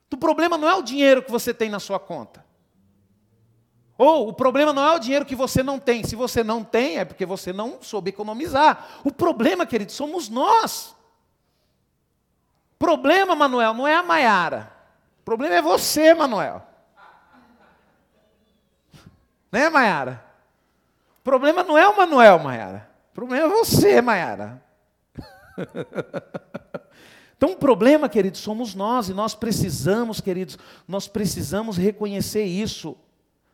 O 0.10 0.16
problema 0.16 0.58
não 0.58 0.70
é 0.70 0.76
o 0.76 0.82
dinheiro 0.82 1.22
que 1.22 1.30
você 1.30 1.54
tem 1.54 1.70
na 1.70 1.82
sua 1.82 2.00
conta. 2.00 2.46
Ou 3.98 4.30
o 4.30 4.34
problema 4.34 4.72
não 4.72 4.88
é 4.88 4.96
o 4.96 5.00
dinheiro 5.00 5.26
que 5.26 5.36
você 5.36 5.62
não 5.62 5.80
tem. 5.80 6.06
Se 6.06 6.16
você 6.16 6.46
não 6.46 6.64
tem, 6.64 7.00
é 7.00 7.04
porque 7.04 7.26
você 7.26 7.52
não 7.52 7.80
soube 7.82 8.10
economizar. 8.10 9.02
O 9.04 9.12
problema, 9.12 9.66
querido, 9.66 9.92
somos 9.92 10.30
nós. 10.30 10.96
Problema, 12.80 13.36
Manuel, 13.36 13.74
não 13.74 13.86
é 13.86 13.96
a 13.96 14.04
Maiara. 14.04 14.72
O 15.20 15.24
problema 15.26 15.56
é 15.56 15.62
você, 15.62 16.14
Manuel. 16.14 16.77
Né, 19.52 19.70
Maiara? 19.70 20.24
O 21.20 21.24
problema 21.24 21.64
não 21.64 21.78
é 21.78 21.88
o 21.88 21.96
Manuel, 21.98 22.40
Maiara. 22.40 22.90
O 23.12 23.16
problema 23.16 23.46
é 23.46 23.50
você, 23.50 24.02
Maiara. 24.02 24.62
Então, 27.38 27.52
o 27.52 27.56
problema, 27.56 28.10
queridos, 28.10 28.40
somos 28.40 28.74
nós, 28.74 29.10
e 29.10 29.14
nós 29.14 29.36
precisamos, 29.36 30.20
queridos, 30.20 30.58
nós 30.88 31.08
precisamos 31.08 31.78
reconhecer 31.78 32.44
isso. 32.44 32.98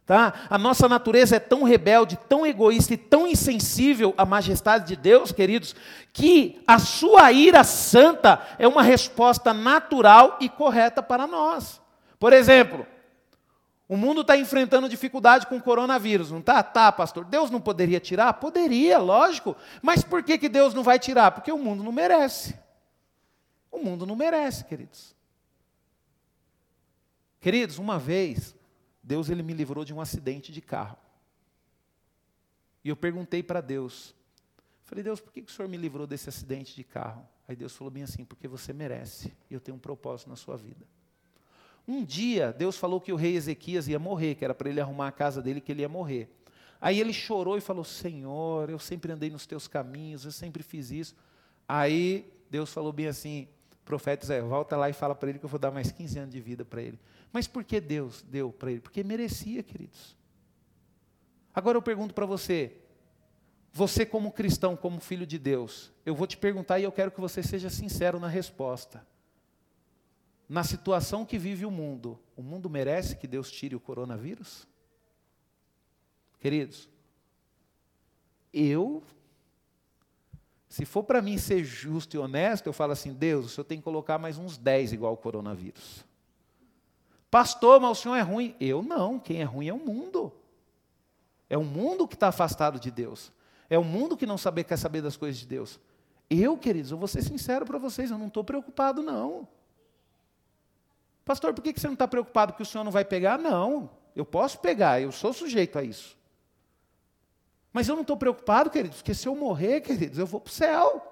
Tá? 0.05 0.33
A 0.49 0.57
nossa 0.57 0.87
natureza 0.87 1.35
é 1.35 1.39
tão 1.39 1.63
rebelde, 1.63 2.17
tão 2.29 2.45
egoísta 2.45 2.93
e 2.93 2.97
tão 2.97 3.27
insensível 3.27 4.13
à 4.17 4.25
majestade 4.25 4.87
de 4.87 4.95
Deus, 4.95 5.33
queridos, 5.33 5.75
que 6.13 6.61
a 6.65 6.79
sua 6.79 7.31
ira 7.33 7.63
santa 7.65 8.41
é 8.57 8.67
uma 8.67 8.83
resposta 8.83 9.53
natural 9.53 10.37
e 10.39 10.47
correta 10.47 11.03
para 11.03 11.27
nós. 11.27 11.81
Por 12.17 12.31
exemplo, 12.31 12.85
o 13.93 13.97
mundo 13.97 14.21
está 14.21 14.35
enfrentando 14.35 14.89
dificuldade 14.89 15.45
com 15.45 15.55
o 15.55 15.61
coronavírus, 15.61 16.31
não 16.31 16.39
está? 16.39 16.63
Tá, 16.63 16.91
pastor. 16.91 17.25
Deus 17.25 17.51
não 17.51 17.61
poderia 17.61 17.99
tirar? 17.99 18.33
Poderia, 18.33 18.97
lógico. 18.97 19.55
Mas 19.83 20.03
por 20.03 20.23
que, 20.23 20.35
que 20.35 20.49
Deus 20.49 20.73
não 20.73 20.81
vai 20.81 20.97
tirar? 20.97 21.29
Porque 21.29 21.51
o 21.51 21.59
mundo 21.59 21.83
não 21.83 21.91
merece. 21.91 22.57
O 23.71 23.77
mundo 23.77 24.07
não 24.07 24.15
merece, 24.15 24.65
queridos. 24.65 25.15
Queridos, 27.39 27.77
uma 27.77 27.99
vez, 27.99 28.55
Deus 29.03 29.29
ele 29.29 29.43
me 29.43 29.53
livrou 29.53 29.85
de 29.85 29.93
um 29.93 30.01
acidente 30.01 30.51
de 30.51 30.59
carro. 30.59 30.97
E 32.83 32.89
eu 32.89 32.95
perguntei 32.95 33.43
para 33.43 33.61
Deus, 33.61 34.15
falei, 34.85 35.03
Deus, 35.03 35.19
por 35.19 35.31
que, 35.31 35.43
que 35.43 35.51
o 35.51 35.53
Senhor 35.53 35.69
me 35.69 35.77
livrou 35.77 36.07
desse 36.07 36.27
acidente 36.27 36.75
de 36.75 36.83
carro? 36.83 37.29
Aí 37.47 37.55
Deus 37.55 37.75
falou 37.75 37.91
bem 37.91 38.01
assim, 38.01 38.25
porque 38.25 38.47
você 38.47 38.73
merece, 38.73 39.31
e 39.51 39.53
eu 39.53 39.61
tenho 39.61 39.77
um 39.77 39.79
propósito 39.79 40.31
na 40.31 40.35
sua 40.35 40.57
vida. 40.57 40.83
Um 41.88 42.03
dia, 42.03 42.53
Deus 42.53 42.77
falou 42.77 43.01
que 43.01 43.11
o 43.11 43.15
rei 43.15 43.36
Ezequias 43.36 43.88
ia 43.88 43.99
morrer, 43.99 44.36
que 44.36 44.45
era 44.45 44.53
para 44.53 44.69
ele 44.69 44.79
arrumar 44.79 45.09
a 45.09 45.11
casa 45.11 45.41
dele, 45.41 45.59
que 45.59 45.71
ele 45.71 45.81
ia 45.81 45.89
morrer. 45.89 46.29
Aí 46.79 46.99
ele 46.99 47.11
chorou 47.11 47.57
e 47.57 47.61
falou: 47.61 47.84
Senhor, 47.84 48.69
eu 48.69 48.79
sempre 48.79 49.11
andei 49.11 49.29
nos 49.29 49.45
teus 49.45 49.67
caminhos, 49.67 50.23
eu 50.23 50.31
sempre 50.31 50.63
fiz 50.63 50.91
isso. 50.91 51.15
Aí 51.67 52.31
Deus 52.49 52.71
falou 52.73 52.93
bem 52.93 53.07
assim: 53.07 53.49
profeta 53.84 54.25
Zé, 54.25 54.41
volta 54.41 54.77
lá 54.77 54.89
e 54.89 54.93
fala 54.93 55.13
para 55.13 55.29
ele 55.29 55.39
que 55.39 55.45
eu 55.45 55.49
vou 55.49 55.59
dar 55.59 55.71
mais 55.71 55.91
15 55.91 56.19
anos 56.19 56.34
de 56.34 56.39
vida 56.39 56.63
para 56.63 56.81
ele. 56.81 56.97
Mas 57.34 57.47
por 57.47 57.65
que 57.65 57.81
Deus 57.81 58.21
deu 58.21 58.51
para 58.51 58.71
ele? 58.71 58.79
Porque 58.79 59.03
merecia, 59.03 59.61
queridos. 59.61 60.15
Agora 61.53 61.77
eu 61.77 61.81
pergunto 61.81 62.13
para 62.13 62.25
você, 62.25 62.77
você 63.73 64.05
como 64.05 64.31
cristão, 64.31 64.75
como 64.75 64.99
filho 65.01 65.27
de 65.27 65.38
Deus, 65.38 65.91
eu 66.05 66.15
vou 66.15 66.25
te 66.25 66.38
perguntar 66.38 66.79
e 66.79 66.84
eu 66.84 66.91
quero 66.91 67.11
que 67.11 67.19
você 67.19 67.43
seja 67.43 67.69
sincero 67.69 68.19
na 68.19 68.27
resposta 68.27 69.05
na 70.53 70.63
situação 70.63 71.25
que 71.25 71.39
vive 71.39 71.65
o 71.65 71.71
mundo, 71.71 72.19
o 72.37 72.43
mundo 72.43 72.69
merece 72.69 73.15
que 73.15 73.25
Deus 73.25 73.51
tire 73.51 73.75
o 73.75 73.79
coronavírus? 73.79 74.67
Queridos, 76.39 76.87
eu, 78.53 79.01
se 80.69 80.85
for 80.85 81.01
para 81.05 81.23
mim 81.23 81.39
ser 81.39 81.63
justo 81.63 82.15
e 82.15 82.19
honesto, 82.19 82.67
eu 82.67 82.73
falo 82.73 82.91
assim: 82.91 83.15
Deus, 83.15 83.47
o 83.47 83.49
senhor 83.49 83.65
tem 83.65 83.79
que 83.79 83.83
colocar 83.83 84.19
mais 84.19 84.37
uns 84.37 84.55
10 84.55 84.93
igual 84.93 85.13
o 85.13 85.17
coronavírus. 85.17 86.05
Pastor, 87.31 87.79
mas 87.79 87.97
o 87.97 88.01
senhor 88.03 88.15
é 88.15 88.21
ruim. 88.21 88.55
Eu 88.59 88.83
não, 88.83 89.17
quem 89.17 89.41
é 89.41 89.43
ruim 89.43 89.69
é 89.69 89.73
o 89.73 89.79
mundo. 89.79 90.31
É 91.49 91.57
o 91.57 91.63
mundo 91.63 92.07
que 92.07 92.13
está 92.13 92.27
afastado 92.27 92.79
de 92.79 92.91
Deus. 92.91 93.31
É 93.67 93.79
o 93.79 93.83
mundo 93.83 94.15
que 94.15 94.27
não 94.27 94.37
sabe, 94.37 94.63
quer 94.63 94.77
saber 94.77 95.01
das 95.01 95.17
coisas 95.17 95.39
de 95.39 95.47
Deus. 95.47 95.79
Eu, 96.29 96.55
queridos, 96.55 96.91
eu 96.91 96.97
vou 96.97 97.07
ser 97.07 97.23
sincero 97.23 97.65
para 97.65 97.79
vocês, 97.79 98.11
eu 98.11 98.19
não 98.19 98.27
estou 98.27 98.43
preocupado, 98.43 99.01
não. 99.01 99.47
Pastor, 101.26 101.53
por 101.53 101.61
que 101.61 101.74
você 101.80 101.88
não 101.88 101.93
está 101.93 102.07
preocupado 102.07 102.53
que 102.53 102.61
o 102.61 102.65
senhor 102.65 102.84
não 102.84 102.91
vai 102.91 103.05
pegar? 103.05 103.39
Não, 103.39 103.89
eu 104.15 104.26
posso 104.26 104.59
pegar, 104.59 105.01
eu 105.01 105.11
sou 105.11 105.32
sujeito 105.32 105.80
a 105.80 105.84
isso. 105.84 106.17
Mas 107.71 107.88
eu 107.88 107.95
não 107.95 108.01
estou 108.01 108.17
preocupado, 108.17 108.69
queridos, 108.69 108.97
porque 108.97 109.13
se 109.13 109.28
eu 109.28 109.36
morrer, 109.36 109.82
queridos, 109.82 110.19
eu 110.19 110.28
vou 110.28 110.39
para 110.39 110.51
o 110.51 110.53
céu. 110.53 111.09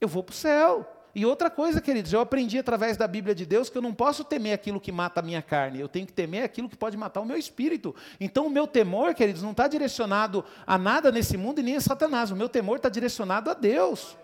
Eu 0.00 0.08
vou 0.08 0.22
para 0.22 0.32
o 0.32 0.36
céu. 0.36 0.94
E 1.14 1.24
outra 1.26 1.50
coisa, 1.50 1.80
queridos, 1.80 2.12
eu 2.12 2.20
aprendi 2.20 2.58
através 2.58 2.96
da 2.96 3.06
Bíblia 3.06 3.34
de 3.34 3.44
Deus 3.44 3.68
que 3.68 3.76
eu 3.76 3.82
não 3.82 3.94
posso 3.94 4.24
temer 4.24 4.52
aquilo 4.52 4.80
que 4.80 4.92
mata 4.92 5.20
a 5.20 5.22
minha 5.22 5.42
carne, 5.42 5.80
eu 5.80 5.88
tenho 5.88 6.06
que 6.06 6.12
temer 6.12 6.44
aquilo 6.44 6.68
que 6.68 6.76
pode 6.76 6.96
matar 6.96 7.20
o 7.20 7.24
meu 7.24 7.36
espírito. 7.36 7.94
Então 8.20 8.46
o 8.46 8.50
meu 8.50 8.66
temor, 8.66 9.14
queridos, 9.14 9.42
não 9.42 9.50
está 9.52 9.66
direcionado 9.66 10.44
a 10.66 10.78
nada 10.78 11.10
nesse 11.10 11.36
mundo 11.36 11.60
e 11.60 11.62
nem 11.62 11.76
a 11.76 11.80
Satanás, 11.80 12.30
o 12.30 12.36
meu 12.36 12.48
temor 12.48 12.76
está 12.76 12.88
direcionado 12.88 13.50
a 13.50 13.54
Deus. 13.54 14.16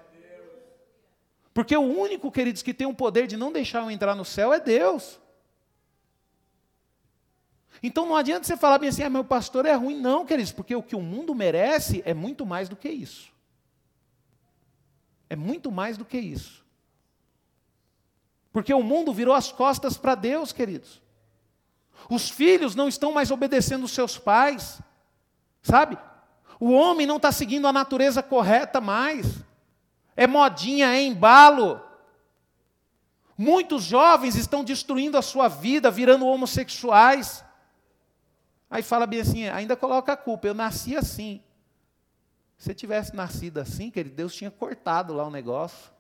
Porque 1.55 1.77
o 1.77 1.81
único, 1.81 2.33
queridos, 2.33 2.63
que 2.63 2.75
tem 2.75 2.87
o 2.87 2.93
poder 2.93 3.29
de 3.29 3.37
não 3.37 3.53
deixar 3.53 3.83
eu 3.83 3.91
entrar 3.91 4.17
no 4.17 4.25
céu 4.25 4.53
é 4.53 4.59
Deus. 4.59 5.21
Então 7.81 8.07
não 8.07 8.17
adianta 8.17 8.45
você 8.45 8.57
falar 8.57 8.79
bem 8.79 8.89
assim, 8.89 9.05
ah, 9.05 9.11
meu 9.11 9.25
pastor 9.25 9.65
é 9.65 9.73
ruim. 9.73 10.01
Não, 10.01 10.27
queridos, 10.27 10.51
porque 10.51 10.75
o 10.75 10.83
que 10.83 10.97
o 10.97 11.01
mundo 11.01 11.33
merece 11.33 12.03
é 12.05 12.13
muito 12.13 12.45
mais 12.45 12.69
do 12.69 12.75
que 12.75 12.89
isso. 12.89 13.33
É 15.31 15.37
muito 15.37 15.71
mais 15.71 15.97
do 15.97 16.05
que 16.05 16.19
isso. 16.19 16.65
Porque 18.53 18.75
o 18.75 18.83
mundo 18.83 19.13
virou 19.13 19.35
as 19.35 19.53
costas 19.53 19.97
para 19.97 20.15
Deus, 20.15 20.53
queridos. 20.53 21.01
Os 22.11 22.31
filhos 22.31 22.75
não 22.75 22.89
estão 22.89 23.13
mais 23.13 23.31
obedecendo 23.31 23.85
os 23.85 23.93
seus 23.93 24.19
pais, 24.19 24.81
sabe? 25.63 25.97
O 26.59 26.73
homem 26.73 27.07
não 27.07 27.17
está 27.17 27.31
seguindo 27.31 27.67
a 27.67 27.73
natureza 27.73 28.23
correta 28.23 28.81
mais. 28.81 29.45
É 30.17 30.27
modinha, 30.27 30.95
é 30.95 31.03
embalo. 31.03 31.81
Muitos 33.37 33.83
jovens 33.83 34.37
estão 34.37 34.63
destruindo 34.63 35.19
a 35.19 35.23
sua 35.23 35.49
vida, 35.49 35.91
virando 35.91 36.27
homossexuais. 36.27 37.45
Aí 38.71 38.83
fala 38.83 39.07
bem 39.07 39.21
assim, 39.21 39.49
ainda 39.49 39.77
coloca 39.77 40.13
a 40.13 40.17
culpa, 40.17 40.47
eu 40.47 40.55
nasci 40.55 40.97
assim. 40.97 41.43
Se 42.57 42.73
tivesse 42.75 43.15
nascido 43.15 43.59
assim, 43.59 43.91
querido, 43.91 44.15
Deus 44.15 44.35
tinha 44.35 44.51
cortado 44.51 45.13
lá 45.13 45.27
o 45.27 45.31
negócio. 45.31 45.93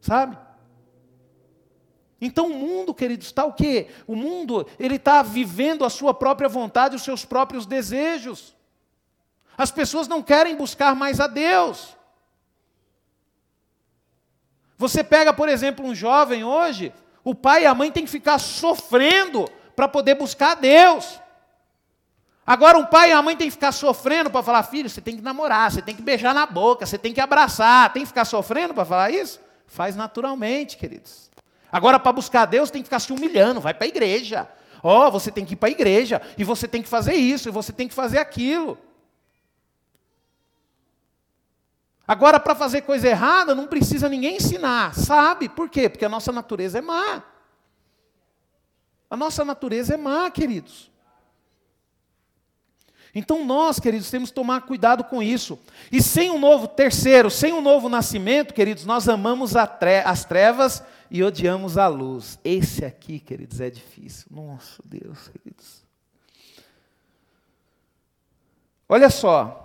Sabe? 0.00 0.36
Então 2.20 2.46
o 2.46 2.54
mundo, 2.54 2.94
queridos, 2.94 3.26
está 3.26 3.44
o 3.44 3.52
quê? 3.52 3.88
O 4.06 4.16
mundo, 4.16 4.66
ele 4.78 4.96
está 4.96 5.22
vivendo 5.22 5.84
a 5.84 5.90
sua 5.90 6.12
própria 6.12 6.48
vontade, 6.48 6.96
os 6.96 7.02
seus 7.02 7.24
próprios 7.24 7.66
desejos. 7.66 8.56
As 9.56 9.70
pessoas 9.70 10.08
não 10.08 10.22
querem 10.22 10.56
buscar 10.56 10.94
mais 10.94 11.20
a 11.20 11.26
Deus. 11.26 11.96
Você 14.76 15.04
pega, 15.04 15.32
por 15.32 15.48
exemplo, 15.48 15.84
um 15.84 15.94
jovem 15.94 16.44
hoje, 16.44 16.92
o 17.22 17.34
pai 17.34 17.62
e 17.62 17.66
a 17.66 17.74
mãe 17.74 17.90
têm 17.90 18.04
que 18.04 18.10
ficar 18.10 18.38
sofrendo 18.38 19.48
para 19.74 19.88
poder 19.88 20.14
buscar 20.14 20.52
a 20.52 20.54
Deus. 20.54 21.20
Agora 22.46 22.76
um 22.76 22.84
pai 22.84 23.10
e 23.10 23.12
a 23.12 23.22
mãe 23.22 23.36
têm 23.36 23.46
que 23.46 23.54
ficar 23.54 23.72
sofrendo 23.72 24.30
para 24.30 24.42
falar, 24.42 24.62
filho, 24.64 24.90
você 24.90 25.00
tem 25.00 25.16
que 25.16 25.22
namorar, 25.22 25.72
você 25.72 25.80
tem 25.80 25.96
que 25.96 26.02
beijar 26.02 26.34
na 26.34 26.44
boca, 26.44 26.84
você 26.84 26.98
tem 26.98 27.14
que 27.14 27.20
abraçar, 27.20 27.90
tem 27.92 28.02
que 28.02 28.08
ficar 28.08 28.26
sofrendo 28.26 28.74
para 28.74 28.84
falar 28.84 29.10
isso? 29.10 29.40
Faz 29.66 29.96
naturalmente, 29.96 30.76
queridos. 30.76 31.30
Agora, 31.72 31.98
para 31.98 32.12
buscar 32.12 32.44
Deus, 32.44 32.70
tem 32.70 32.82
que 32.82 32.86
ficar 32.86 33.00
se 33.00 33.12
humilhando, 33.12 33.60
vai 33.60 33.72
para 33.72 33.86
a 33.86 33.88
igreja. 33.88 34.46
Ó, 34.82 35.08
oh, 35.08 35.10
você 35.10 35.30
tem 35.30 35.46
que 35.46 35.54
ir 35.54 35.56
para 35.56 35.70
a 35.70 35.72
igreja, 35.72 36.20
e 36.36 36.44
você 36.44 36.68
tem 36.68 36.82
que 36.82 36.88
fazer 36.88 37.14
isso, 37.14 37.48
e 37.48 37.50
você 37.50 37.72
tem 37.72 37.88
que 37.88 37.94
fazer 37.94 38.18
aquilo. 38.18 38.76
Agora, 42.06 42.38
para 42.38 42.54
fazer 42.54 42.82
coisa 42.82 43.08
errada, 43.08 43.54
não 43.54 43.66
precisa 43.66 44.08
ninguém 44.08 44.36
ensinar, 44.36 44.94
sabe? 44.94 45.48
Por 45.48 45.70
quê? 45.70 45.88
Porque 45.88 46.04
a 46.04 46.08
nossa 46.08 46.30
natureza 46.30 46.78
é 46.78 46.82
má. 46.82 47.22
A 49.08 49.16
nossa 49.16 49.44
natureza 49.44 49.94
é 49.94 49.96
má, 49.96 50.30
queridos. 50.30 50.90
Então 53.14 53.44
nós, 53.44 53.78
queridos, 53.78 54.10
temos 54.10 54.30
que 54.30 54.34
tomar 54.34 54.62
cuidado 54.62 55.04
com 55.04 55.22
isso. 55.22 55.58
E 55.90 56.02
sem 56.02 56.30
um 56.30 56.38
novo, 56.38 56.66
terceiro, 56.66 57.30
sem 57.30 57.52
um 57.52 57.60
novo 57.60 57.88
nascimento, 57.88 58.52
queridos, 58.52 58.84
nós 58.84 59.08
amamos 59.08 59.52
tre 59.78 60.00
as 60.00 60.24
trevas 60.24 60.82
e 61.08 61.22
odiamos 61.22 61.78
a 61.78 61.86
luz. 61.86 62.40
Esse 62.44 62.84
aqui, 62.84 63.20
queridos, 63.20 63.60
é 63.60 63.70
difícil. 63.70 64.26
Nossa, 64.30 64.82
Deus, 64.84 65.28
queridos. 65.28 65.84
Olha 68.88 69.08
só, 69.08 69.63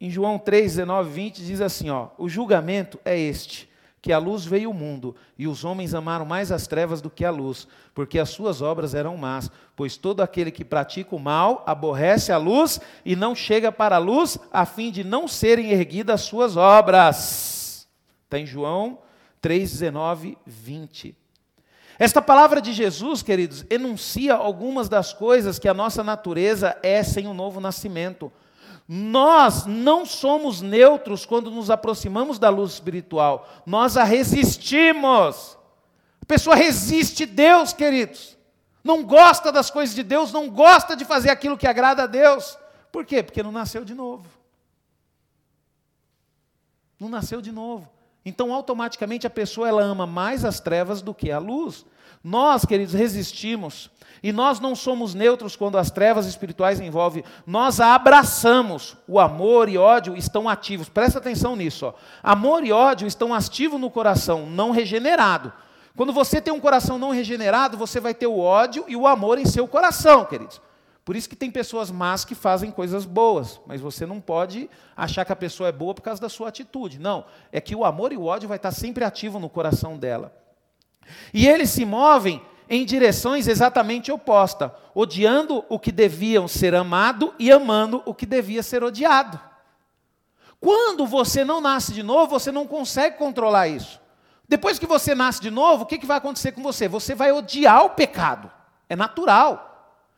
em 0.00 0.10
João 0.10 0.38
3, 0.38 0.76
19, 0.76 1.10
20 1.10 1.44
diz 1.44 1.60
assim: 1.60 1.90
ó, 1.90 2.08
o 2.16 2.28
julgamento 2.28 2.98
é 3.04 3.18
este 3.18 3.68
que 4.02 4.12
a 4.12 4.18
luz 4.18 4.46
veio 4.46 4.68
ao 4.68 4.74
mundo, 4.74 5.14
e 5.38 5.46
os 5.46 5.62
homens 5.62 5.92
amaram 5.92 6.24
mais 6.24 6.50
as 6.50 6.66
trevas 6.66 7.02
do 7.02 7.10
que 7.10 7.22
a 7.22 7.30
luz, 7.30 7.68
porque 7.94 8.18
as 8.18 8.30
suas 8.30 8.62
obras 8.62 8.94
eram 8.94 9.14
más. 9.16 9.50
Pois 9.76 9.96
todo 9.98 10.22
aquele 10.22 10.50
que 10.50 10.64
pratica 10.64 11.14
o 11.14 11.18
mal 11.18 11.62
aborrece 11.66 12.32
a 12.32 12.38
luz 12.38 12.80
e 13.04 13.14
não 13.14 13.34
chega 13.34 13.70
para 13.70 13.96
a 13.96 13.98
luz, 13.98 14.38
a 14.50 14.64
fim 14.64 14.90
de 14.90 15.04
não 15.04 15.28
serem 15.28 15.70
erguidas 15.70 16.22
as 16.22 16.26
suas 16.26 16.56
obras. 16.56 17.86
Está 18.24 18.38
em 18.38 18.46
João 18.46 18.98
3, 19.42 19.70
19, 19.70 20.38
20. 20.46 21.14
Esta 21.98 22.22
palavra 22.22 22.62
de 22.62 22.72
Jesus, 22.72 23.22
queridos, 23.22 23.66
enuncia 23.68 24.32
algumas 24.32 24.88
das 24.88 25.12
coisas 25.12 25.58
que 25.58 25.68
a 25.68 25.74
nossa 25.74 26.02
natureza 26.02 26.74
é 26.82 27.02
sem 27.02 27.26
o 27.26 27.34
novo 27.34 27.60
nascimento. 27.60 28.32
Nós 28.92 29.66
não 29.66 30.04
somos 30.04 30.60
neutros 30.60 31.24
quando 31.24 31.48
nos 31.48 31.70
aproximamos 31.70 32.40
da 32.40 32.48
luz 32.48 32.72
espiritual, 32.72 33.48
nós 33.64 33.96
a 33.96 34.02
resistimos. 34.02 35.56
A 36.20 36.24
pessoa 36.26 36.56
resiste 36.56 37.24
Deus, 37.24 37.72
queridos. 37.72 38.36
Não 38.82 39.04
gosta 39.04 39.52
das 39.52 39.70
coisas 39.70 39.94
de 39.94 40.02
Deus, 40.02 40.32
não 40.32 40.50
gosta 40.50 40.96
de 40.96 41.04
fazer 41.04 41.30
aquilo 41.30 41.56
que 41.56 41.68
agrada 41.68 42.02
a 42.02 42.06
Deus. 42.08 42.58
Por 42.90 43.04
quê? 43.06 43.22
Porque 43.22 43.44
não 43.44 43.52
nasceu 43.52 43.84
de 43.84 43.94
novo. 43.94 44.26
Não 46.98 47.08
nasceu 47.08 47.40
de 47.40 47.52
novo. 47.52 47.88
Então, 48.24 48.52
automaticamente, 48.52 49.24
a 49.24 49.30
pessoa 49.30 49.68
ela 49.68 49.82
ama 49.82 50.04
mais 50.04 50.44
as 50.44 50.58
trevas 50.58 51.00
do 51.00 51.14
que 51.14 51.30
a 51.30 51.38
luz. 51.38 51.86
Nós, 52.24 52.64
queridos, 52.64 52.94
resistimos. 52.94 53.88
E 54.22 54.32
nós 54.32 54.60
não 54.60 54.74
somos 54.74 55.14
neutros 55.14 55.56
quando 55.56 55.78
as 55.78 55.90
trevas 55.90 56.26
espirituais 56.26 56.80
envolvem, 56.80 57.24
nós 57.46 57.80
a 57.80 57.94
abraçamos. 57.94 58.96
O 59.08 59.18
amor 59.18 59.68
e 59.68 59.78
ódio 59.78 60.16
estão 60.16 60.48
ativos. 60.48 60.88
Presta 60.88 61.18
atenção 61.18 61.56
nisso. 61.56 61.86
Ó. 61.86 61.94
Amor 62.22 62.64
e 62.64 62.72
ódio 62.72 63.06
estão 63.06 63.32
ativos 63.32 63.80
no 63.80 63.90
coração, 63.90 64.46
não 64.46 64.70
regenerado. 64.70 65.52
Quando 65.96 66.12
você 66.12 66.40
tem 66.40 66.52
um 66.52 66.60
coração 66.60 66.98
não 66.98 67.10
regenerado, 67.10 67.76
você 67.76 67.98
vai 67.98 68.14
ter 68.14 68.26
o 68.26 68.38
ódio 68.38 68.84
e 68.86 68.94
o 68.96 69.06
amor 69.06 69.38
em 69.38 69.46
seu 69.46 69.66
coração, 69.66 70.24
queridos. 70.24 70.60
Por 71.04 71.16
isso 71.16 71.28
que 71.28 71.36
tem 71.36 71.50
pessoas 71.50 71.90
más 71.90 72.24
que 72.24 72.34
fazem 72.34 72.70
coisas 72.70 73.04
boas, 73.04 73.60
mas 73.66 73.80
você 73.80 74.06
não 74.06 74.20
pode 74.20 74.70
achar 74.96 75.24
que 75.24 75.32
a 75.32 75.36
pessoa 75.36 75.68
é 75.68 75.72
boa 75.72 75.94
por 75.94 76.02
causa 76.02 76.20
da 76.20 76.28
sua 76.28 76.48
atitude. 76.48 76.98
Não, 76.98 77.24
é 77.50 77.60
que 77.60 77.74
o 77.74 77.84
amor 77.84 78.12
e 78.12 78.16
o 78.16 78.26
ódio 78.26 78.48
vai 78.48 78.56
estar 78.56 78.70
sempre 78.70 79.02
ativo 79.02 79.40
no 79.40 79.48
coração 79.48 79.98
dela. 79.98 80.32
E 81.34 81.48
eles 81.48 81.70
se 81.70 81.84
movem 81.84 82.40
em 82.70 82.84
direções 82.84 83.48
exatamente 83.48 84.12
opostas, 84.12 84.70
odiando 84.94 85.64
o 85.68 85.76
que 85.76 85.90
deviam 85.90 86.46
ser 86.46 86.72
amado 86.72 87.34
e 87.36 87.50
amando 87.50 88.00
o 88.06 88.14
que 88.14 88.24
devia 88.24 88.62
ser 88.62 88.84
odiado. 88.84 89.40
Quando 90.60 91.04
você 91.04 91.44
não 91.44 91.60
nasce 91.60 91.92
de 91.92 92.02
novo, 92.04 92.38
você 92.38 92.52
não 92.52 92.68
consegue 92.68 93.18
controlar 93.18 93.66
isso. 93.66 94.00
Depois 94.48 94.78
que 94.78 94.86
você 94.86 95.16
nasce 95.16 95.40
de 95.40 95.50
novo, 95.50 95.82
o 95.82 95.86
que, 95.86 95.98
que 95.98 96.06
vai 96.06 96.18
acontecer 96.18 96.52
com 96.52 96.62
você? 96.62 96.86
Você 96.86 97.12
vai 97.12 97.32
odiar 97.32 97.84
o 97.84 97.90
pecado. 97.90 98.48
É 98.88 98.94
natural. 98.94 99.66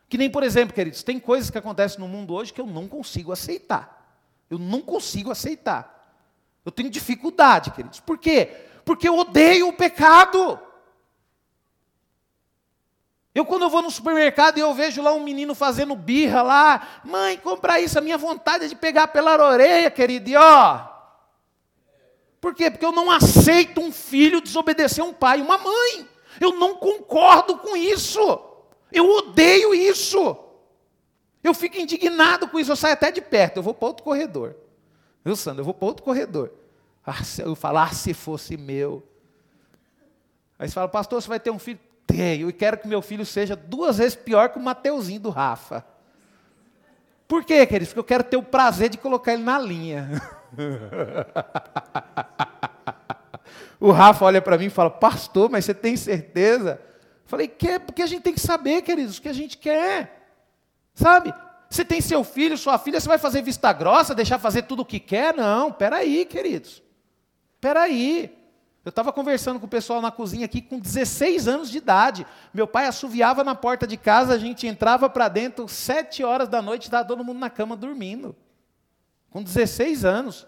Que 0.07 0.17
nem, 0.17 0.29
por 0.29 0.43
exemplo, 0.43 0.75
queridos, 0.75 1.01
tem 1.01 1.19
coisas 1.19 1.49
que 1.49 1.57
acontecem 1.57 1.99
no 1.99 2.07
mundo 2.07 2.35
hoje 2.35 2.53
que 2.53 2.61
eu 2.61 2.67
não 2.67 2.87
consigo 2.87 3.31
aceitar. 3.31 4.05
Eu 4.47 4.59
não 4.59 4.81
consigo 4.81 5.31
aceitar. 5.31 6.13
Eu 6.63 6.71
tenho 6.71 6.89
dificuldade, 6.89 7.71
queridos. 7.71 7.99
Por 7.99 8.19
quê? 8.19 8.67
Porque 8.85 9.07
eu 9.07 9.17
odeio 9.17 9.69
o 9.69 9.73
pecado. 9.73 10.59
Eu, 13.35 13.45
quando 13.45 13.63
eu 13.63 13.69
vou 13.69 13.81
no 13.81 13.89
supermercado 13.89 14.57
e 14.57 14.61
eu 14.61 14.73
vejo 14.73 15.01
lá 15.01 15.11
um 15.11 15.23
menino 15.23 15.55
fazendo 15.55 15.95
birra 15.95 16.43
lá, 16.43 17.01
mãe, 17.03 17.37
compra 17.37 17.79
isso, 17.79 17.97
a 17.97 18.01
minha 18.01 18.17
vontade 18.17 18.65
é 18.65 18.67
de 18.67 18.75
pegar 18.75 19.07
pela 19.07 19.35
orelha, 19.43 19.89
querido, 19.89 20.29
e 20.29 20.35
ó. 20.35 20.87
Por 22.39 22.53
quê? 22.53 22.69
Porque 22.69 22.85
eu 22.85 22.91
não 22.91 23.09
aceito 23.09 23.81
um 23.81 23.91
filho 23.91 24.41
desobedecer 24.41 25.03
um 25.03 25.13
pai 25.13 25.41
uma 25.41 25.57
mãe. 25.57 26.07
Eu 26.39 26.53
não 26.53 26.75
concordo 26.75 27.57
com 27.57 27.75
isso. 27.75 28.19
Eu 28.91 29.09
odeio 29.09 29.73
isso. 29.73 30.37
Eu 31.43 31.53
fico 31.53 31.77
indignado 31.77 32.47
com 32.47 32.59
isso, 32.59 32.71
eu 32.71 32.75
saio 32.75 32.93
até 32.93 33.11
de 33.11 33.21
perto, 33.21 33.57
eu 33.57 33.63
vou 33.63 33.73
para 33.73 33.87
outro 33.87 34.03
corredor. 34.03 34.55
Viu, 35.25 35.35
Sandra? 35.35 35.61
Eu 35.61 35.65
vou 35.65 35.73
para 35.73 35.87
outro 35.87 36.03
corredor. 36.03 36.51
Ah, 37.05 37.19
eu 37.39 37.55
falar, 37.55 37.89
ah, 37.89 37.93
se 37.93 38.13
fosse 38.13 38.55
meu. 38.55 39.03
Aí 40.57 40.69
você 40.69 40.73
fala, 40.73 40.87
pastor, 40.87 41.21
você 41.21 41.27
vai 41.27 41.39
ter 41.39 41.51
um 41.51 41.59
filho? 41.59 41.79
Tenho 42.05 42.49
e 42.49 42.53
quero 42.53 42.77
que 42.77 42.87
meu 42.87 43.01
filho 43.01 43.25
seja 43.25 43.55
duas 43.55 43.97
vezes 43.97 44.15
pior 44.15 44.49
que 44.49 44.57
o 44.57 44.61
Mateuzinho 44.61 45.19
do 45.19 45.29
Rafa. 45.29 45.85
Por 47.27 47.43
quê, 47.43 47.65
queridos? 47.65 47.89
Porque 47.89 47.99
eu 47.99 48.03
quero 48.03 48.23
ter 48.23 48.37
o 48.37 48.43
prazer 48.43 48.89
de 48.89 48.97
colocar 48.97 49.33
ele 49.33 49.43
na 49.43 49.57
linha. 49.57 50.21
o 53.79 53.91
Rafa 53.91 54.25
olha 54.25 54.41
para 54.41 54.57
mim 54.57 54.65
e 54.65 54.69
fala: 54.69 54.89
Pastor, 54.89 55.49
mas 55.49 55.65
você 55.65 55.73
tem 55.73 55.97
certeza? 55.97 56.79
Falei: 57.25 57.47
Quer? 57.47 57.79
Porque 57.79 58.01
a 58.01 58.07
gente 58.07 58.21
tem 58.21 58.33
que 58.33 58.39
saber, 58.39 58.81
queridos, 58.81 59.17
o 59.17 59.21
que 59.21 59.29
a 59.29 59.33
gente 59.33 59.57
quer. 59.57 60.21
Sabe? 60.93 61.33
Você 61.69 61.83
tem 61.83 62.01
seu 62.01 62.23
filho, 62.23 62.55
sua 62.55 62.77
filha, 62.77 62.99
você 62.99 63.07
vai 63.07 63.17
fazer 63.17 63.41
vista 63.41 63.73
grossa, 63.73 64.13
deixar 64.13 64.37
fazer 64.37 64.63
tudo 64.63 64.83
o 64.83 64.85
que 64.85 64.99
quer? 64.99 65.33
Não, 65.33 65.71
peraí, 65.71 66.23
queridos. 66.25 66.83
Peraí. 67.59 68.42
Eu 68.85 68.89
estava 68.89 69.13
conversando 69.13 69.59
com 69.59 69.65
o 69.65 69.69
pessoal 69.69 70.01
na 70.01 70.11
cozinha 70.11 70.45
aqui 70.45 70.61
com 70.61 70.77
16 70.77 71.47
anos 71.47 71.69
de 71.69 71.77
idade. 71.77 72.27
Meu 72.53 72.67
pai 72.67 72.85
assoviava 72.85 73.41
na 73.43 73.55
porta 73.55 73.87
de 73.87 73.95
casa, 73.95 74.33
a 74.33 74.37
gente 74.37 74.67
entrava 74.67 75.09
para 75.09 75.29
dentro, 75.29 75.67
sete 75.69 76.21
horas 76.21 76.49
da 76.49 76.61
noite, 76.61 76.83
estava 76.83 77.07
todo 77.07 77.23
mundo 77.23 77.39
na 77.39 77.49
cama 77.49 77.77
dormindo. 77.77 78.35
Com 79.29 79.41
16 79.41 80.03
anos. 80.03 80.45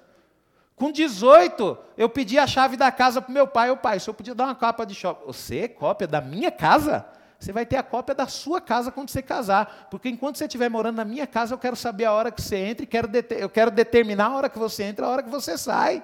Com 0.76 0.92
18, 0.92 1.78
eu 1.98 2.10
pedi 2.10 2.38
a 2.38 2.46
chave 2.46 2.76
da 2.76 2.92
casa 2.92 3.22
para 3.22 3.34
meu 3.34 3.48
pai. 3.48 3.72
O 3.72 3.78
pai, 3.78 3.98
o 3.98 4.02
senhor 4.02 4.14
podia 4.14 4.36
dar 4.36 4.44
uma 4.44 4.56
capa 4.56 4.86
de 4.86 4.94
shopping. 4.94 5.26
Você, 5.28 5.70
cópia 5.70 6.06
da 6.06 6.20
minha 6.20 6.52
casa? 6.52 7.06
Você 7.40 7.54
vai 7.54 7.66
ter 7.66 7.78
a 7.78 7.84
cópia 7.84 8.14
da 8.14 8.28
sua 8.28 8.60
casa 8.60 8.92
quando 8.92 9.10
você 9.10 9.22
casar. 9.22 9.88
Porque 9.90 10.10
enquanto 10.10 10.38
você 10.38 10.44
estiver 10.44 10.70
morando 10.70 10.98
na 10.98 11.06
minha 11.06 11.26
casa, 11.26 11.54
eu 11.54 11.58
quero 11.58 11.78
saber 11.78 12.04
a 12.04 12.12
hora 12.12 12.30
que 12.30 12.42
você 12.42 12.58
entra 12.58 12.84
e 12.84 12.88
quero 12.88 13.10
eu 13.40 13.50
quero 13.50 13.72
determinar 13.72 14.26
a 14.26 14.36
hora 14.36 14.50
que 14.50 14.60
você 14.60 14.84
entra, 14.84 15.06
a 15.06 15.10
hora 15.10 15.24
que 15.24 15.30
você 15.30 15.58
sai. 15.58 16.04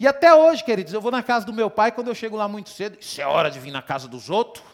E 0.00 0.06
até 0.06 0.34
hoje, 0.34 0.64
queridos, 0.64 0.94
eu 0.94 1.00
vou 1.00 1.12
na 1.12 1.22
casa 1.22 1.44
do 1.44 1.52
meu 1.52 1.68
pai, 1.68 1.92
quando 1.92 2.08
eu 2.08 2.14
chego 2.14 2.34
lá 2.34 2.48
muito 2.48 2.70
cedo, 2.70 2.96
isso 2.98 3.20
é 3.20 3.26
hora 3.26 3.50
de 3.50 3.60
vir 3.60 3.70
na 3.70 3.82
casa 3.82 4.08
dos 4.08 4.30
outros? 4.30 4.64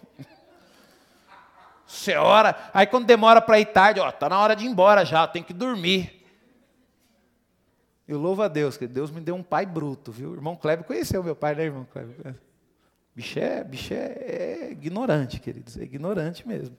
Isso 1.84 2.12
é 2.12 2.18
hora. 2.18 2.56
Aí 2.72 2.86
quando 2.86 3.06
demora 3.06 3.40
para 3.40 3.58
ir 3.58 3.66
tarde, 3.66 3.98
ó, 3.98 4.10
tá 4.12 4.28
na 4.28 4.38
hora 4.38 4.54
de 4.54 4.64
ir 4.64 4.68
embora 4.68 5.04
já, 5.04 5.26
tem 5.26 5.42
que 5.42 5.52
dormir. 5.52 6.24
Eu 8.06 8.20
louvo 8.20 8.42
a 8.42 8.48
Deus, 8.48 8.76
que 8.76 8.86
Deus 8.86 9.10
me 9.10 9.20
deu 9.20 9.34
um 9.34 9.42
pai 9.42 9.66
bruto, 9.66 10.12
viu? 10.12 10.32
Irmão 10.32 10.54
Kleber 10.54 10.84
conheceu 10.84 11.24
meu 11.24 11.34
pai, 11.34 11.56
né, 11.56 11.64
irmão 11.64 11.84
Kleber? 11.92 12.36
Bicho 13.12 13.38
é, 13.40 13.64
bicho 13.64 13.94
é, 13.94 13.96
é 13.96 14.68
ignorante, 14.70 15.40
queridos, 15.40 15.76
é 15.76 15.82
ignorante 15.82 16.46
mesmo. 16.46 16.76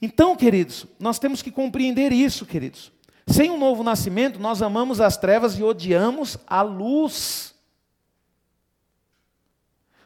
Então, 0.00 0.36
queridos, 0.36 0.86
nós 0.96 1.18
temos 1.18 1.42
que 1.42 1.50
compreender 1.50 2.12
isso, 2.12 2.46
queridos. 2.46 2.92
Sem 3.26 3.50
um 3.50 3.58
novo 3.58 3.82
nascimento, 3.82 4.38
nós 4.38 4.62
amamos 4.62 5.00
as 5.00 5.16
trevas 5.16 5.58
e 5.58 5.62
odiamos 5.62 6.38
a 6.46 6.62
luz. 6.62 7.54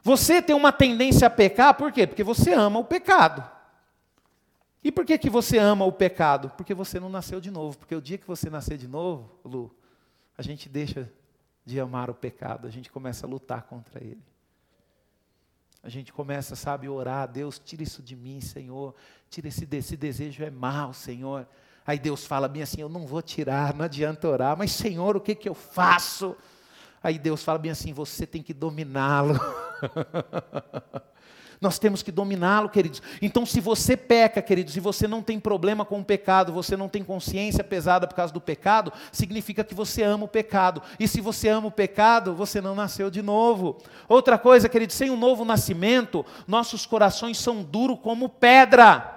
Você 0.03 0.41
tem 0.41 0.55
uma 0.55 0.71
tendência 0.71 1.27
a 1.27 1.31
pecar, 1.31 1.75
por 1.75 1.91
quê? 1.91 2.07
Porque 2.07 2.23
você 2.23 2.53
ama 2.53 2.79
o 2.79 2.85
pecado. 2.85 3.57
E 4.85 4.93
por 4.93 5.05
que, 5.05 5.19
que 5.19 5.29
você 5.29 5.59
ama 5.59 5.85
o 5.85 5.91
pecado? 5.91 6.51
Porque 6.57 6.73
você 6.73 7.01
não 7.01 7.09
nasceu 7.09 7.41
de 7.41 7.51
novo. 7.51 7.77
Porque 7.77 7.95
o 7.95 8.01
dia 8.01 8.17
que 8.17 8.27
você 8.27 8.49
nascer 8.49 8.79
de 8.79 8.87
novo, 8.87 9.37
Lu, 9.45 9.75
a 10.39 10.43
gente 10.43 10.69
deixa 10.69 11.11
de 11.65 11.81
amar 11.81 12.09
o 12.09 12.15
pecado, 12.15 12.69
a 12.69 12.71
gente 12.71 12.93
começa 12.93 13.27
a 13.27 13.29
lutar 13.29 13.63
contra 13.63 14.01
ele. 14.01 14.23
A 15.83 15.89
gente 15.89 16.13
começa, 16.13 16.55
sabe, 16.55 16.87
a 16.87 16.93
orar, 16.93 17.27
Deus, 17.27 17.59
tira 17.59 17.83
isso 17.83 18.03
de 18.03 18.15
mim, 18.15 18.41
Senhor. 18.41 18.95
Tira 19.29 19.49
esse, 19.49 19.67
esse 19.71 19.97
desejo 19.97 20.45
é 20.45 20.51
mal, 20.51 20.93
Senhor. 20.93 21.49
Aí 21.87 21.99
Deus 21.99 22.27
fala 22.27 22.49
bem 22.49 22.63
assim: 22.63 22.81
Eu 22.81 22.89
não 22.89 23.07
vou 23.07 23.23
tirar, 23.23 23.73
não 23.73 23.85
adianta 23.85 24.29
orar, 24.29 24.57
mas 24.57 24.73
Senhor, 24.73 25.17
o 25.17 25.21
que, 25.21 25.35
que 25.35 25.49
eu 25.49 25.55
faço? 25.55 26.37
Aí 27.03 27.19
Deus 27.19 27.45
fala 27.45 27.59
bem 27.59 27.71
assim: 27.71 27.93
Você 27.93 28.27
tem 28.27 28.43
que 28.43 28.53
dominá-lo. 28.53 29.39
Nós 31.61 31.79
temos 31.79 32.03
que 32.03 32.13
dominá-lo, 32.13 32.69
queridos. 32.69 33.03
Então, 33.23 33.47
se 33.47 33.61
você 33.61 33.97
peca, 33.97 34.43
queridos, 34.43 34.77
e 34.77 34.81
você 34.81 35.09
não 35.09 35.23
tem 35.23 35.41
problema 35.41 35.87
com 35.87 36.01
o 36.01 36.05
pecado, 36.05 36.53
você 36.53 36.77
não 36.77 36.87
tem 36.87 37.03
consciência 37.03 37.65
pesada 37.65 38.07
por 38.07 38.15
causa 38.15 38.31
do 38.31 38.41
pecado, 38.43 38.93
significa 39.11 39.65
que 39.65 39.75
você 39.75 40.03
ama 40.03 40.27
o 40.27 40.29
pecado. 40.29 40.83
E 41.01 41.09
se 41.09 41.21
você 41.21 41.49
ama 41.49 41.69
o 41.69 41.73
pecado, 41.73 42.35
você 42.35 42.61
não 42.61 42.75
nasceu 42.75 43.11
de 43.11 43.23
novo. 43.23 43.79
Outra 44.07 44.37
coisa, 44.37 44.69
queridos, 44.69 44.97
sem 44.97 45.11
um 45.11 45.17
novo 45.17 45.47
nascimento, 45.47 46.27
nossos 46.47 46.85
corações 46.85 47.39
são 47.39 47.63
duros 47.63 48.01
como 48.03 48.29
pedra. 48.29 49.16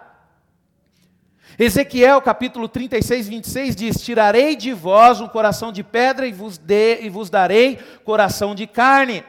Ezequiel 1.60 2.22
capítulo 2.22 2.70
36, 2.70 3.28
26 3.28 3.76
diz: 3.76 4.01
Tirarei 4.01 4.55
de 4.55 4.72
vós 4.72 5.20
um 5.20 5.28
coração 5.28 5.74
de 5.74 5.84
pedra 5.84 6.26
e 6.26 6.32
vos, 6.32 6.57
de, 6.57 7.01
e 7.01 7.10
vos 7.10 7.30
darei 7.30 7.78
coração 8.05 8.55
de 8.55 8.66
carne. 8.66 9.26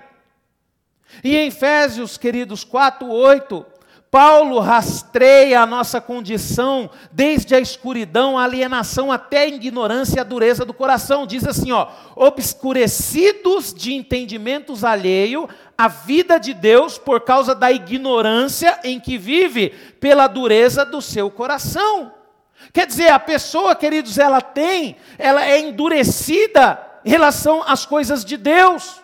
E 1.24 1.36
em 1.36 1.48
Efésios, 1.48 2.16
queridos, 2.16 2.62
4, 2.62 3.04
8, 3.04 3.66
Paulo 4.12 4.60
rastreia 4.60 5.60
a 5.60 5.66
nossa 5.66 6.00
condição 6.00 6.88
desde 7.10 7.52
a 7.56 7.58
escuridão, 7.58 8.38
a 8.38 8.44
alienação 8.44 9.10
até 9.10 9.38
a 9.38 9.48
ignorância 9.48 10.18
e 10.18 10.20
a 10.20 10.24
dureza 10.24 10.64
do 10.64 10.72
coração. 10.72 11.26
Diz 11.26 11.44
assim, 11.44 11.72
ó: 11.72 11.88
obscurecidos 12.14 13.74
de 13.74 13.92
entendimentos 13.92 14.84
alheio 14.84 15.48
à 15.76 15.88
vida 15.88 16.38
de 16.38 16.54
Deus 16.54 16.96
por 16.96 17.22
causa 17.22 17.56
da 17.56 17.72
ignorância 17.72 18.78
em 18.84 19.00
que 19.00 19.18
vive, 19.18 19.70
pela 19.98 20.28
dureza 20.28 20.84
do 20.84 21.02
seu 21.02 21.28
coração. 21.28 22.19
Quer 22.72 22.86
dizer, 22.86 23.08
a 23.10 23.18
pessoa, 23.18 23.74
queridos, 23.74 24.18
ela 24.18 24.40
tem, 24.40 24.96
ela 25.18 25.44
é 25.44 25.58
endurecida 25.58 26.80
em 27.04 27.10
relação 27.10 27.62
às 27.66 27.84
coisas 27.86 28.24
de 28.24 28.36
Deus 28.36 29.00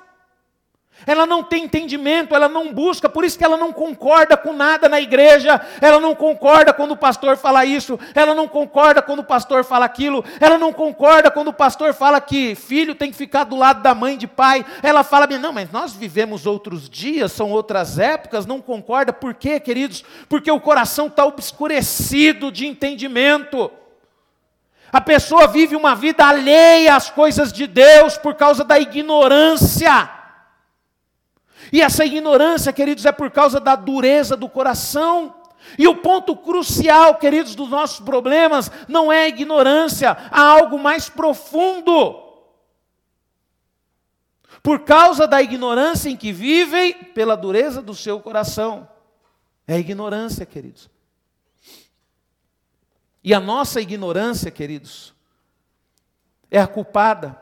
ela 1.07 1.25
não 1.25 1.43
tem 1.43 1.65
entendimento, 1.65 2.35
ela 2.35 2.49
não 2.49 2.73
busca, 2.73 3.09
por 3.09 3.25
isso 3.25 3.39
que 3.39 3.45
ela 3.45 3.57
não 3.57 3.73
concorda 3.73 4.37
com 4.37 4.53
nada 4.53 4.89
na 4.89 5.01
igreja, 5.01 5.61
ela 5.81 6.01
não 6.01 6.15
concorda 6.15 6.73
quando 6.73 6.93
o 6.93 6.97
pastor 6.97 7.37
fala 7.37 7.65
isso, 7.65 7.99
ela 8.15 8.35
não 8.35 8.49
concorda 8.49 9.01
quando 9.01 9.21
o 9.21 9.25
pastor 9.25 9.65
fala 9.65 9.85
aquilo, 9.85 10.25
ela 10.41 10.59
não 10.59 10.73
concorda 10.73 11.31
quando 11.31 11.49
o 11.49 11.53
pastor 11.53 11.95
fala 11.95 12.21
que 12.21 12.57
filho 12.57 12.95
tem 12.95 13.11
que 13.11 13.17
ficar 13.17 13.45
do 13.45 13.55
lado 13.55 13.83
da 13.83 13.95
mãe 13.95 14.19
de 14.19 14.27
pai, 14.27 14.67
ela 14.83 15.05
fala, 15.05 15.27
não, 15.39 15.53
mas 15.53 15.71
nós 15.71 15.93
vivemos 15.93 16.45
outros 16.45 16.91
dias, 16.91 17.31
são 17.31 17.51
outras 17.51 17.99
épocas, 17.99 18.45
não 18.45 18.61
concorda, 18.61 19.13
por 19.13 19.35
quê, 19.35 19.61
queridos? 19.61 20.05
Porque 20.29 20.51
o 20.51 20.61
coração 20.61 21.07
está 21.07 21.25
obscurecido 21.25 22.51
de 22.51 22.67
entendimento. 22.67 23.71
A 24.93 25.01
pessoa 25.01 25.47
vive 25.47 25.77
uma 25.77 25.95
vida 25.95 26.25
alheia 26.25 26.95
às 26.95 27.11
coisas 27.11 27.53
de 27.53 27.67
Deus 27.67 28.17
por 28.17 28.35
causa 28.35 28.65
da 28.65 28.79
ignorância. 28.79 30.17
E 31.73 31.81
essa 31.81 32.05
ignorância, 32.05 32.73
queridos, 32.73 33.05
é 33.05 33.13
por 33.13 33.31
causa 33.31 33.59
da 33.61 33.75
dureza 33.75 34.37
do 34.37 34.49
coração. 34.49 35.35
E 35.79 35.89
o 35.89 35.97
ponto 35.97 36.37
crucial, 36.37 37.17
queridos, 37.17 37.55
dos 37.55 37.69
nossos 37.69 38.01
problemas 38.01 38.71
não 38.89 39.13
é 39.13 39.25
a 39.25 39.29
ignorância, 39.29 40.17
há 40.31 40.41
algo 40.41 40.79
mais 40.79 41.09
profundo. 41.09 42.23
Por 44.63 44.81
causa 44.81 45.27
da 45.27 45.43
ignorância 45.43 46.09
em 46.09 46.17
que 46.17 46.33
vivem, 46.33 46.93
pela 46.93 47.37
dureza 47.37 47.83
do 47.83 47.95
seu 47.95 48.21
coração. 48.21 48.89
É 49.67 49.75
a 49.75 49.79
ignorância, 49.79 50.47
queridos. 50.47 50.89
E 53.23 53.35
a 53.35 53.41
nossa 53.41 53.81
ignorância, 53.81 54.51
queridos, 54.53 55.13
é 56.51 56.61
a 56.61 56.67
culpada. 56.67 57.41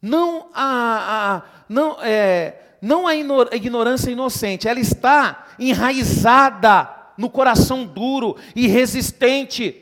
Não 0.00 0.50
a, 0.52 1.36
a 1.36 1.42
não 1.68 1.96
é 2.02 2.71
não 2.82 3.06
a 3.06 3.14
ignorância 3.14 4.10
inocente, 4.10 4.66
ela 4.66 4.80
está 4.80 5.46
enraizada 5.56 6.90
no 7.16 7.30
coração 7.30 7.84
duro 7.84 8.36
e 8.56 8.66
resistente. 8.66 9.80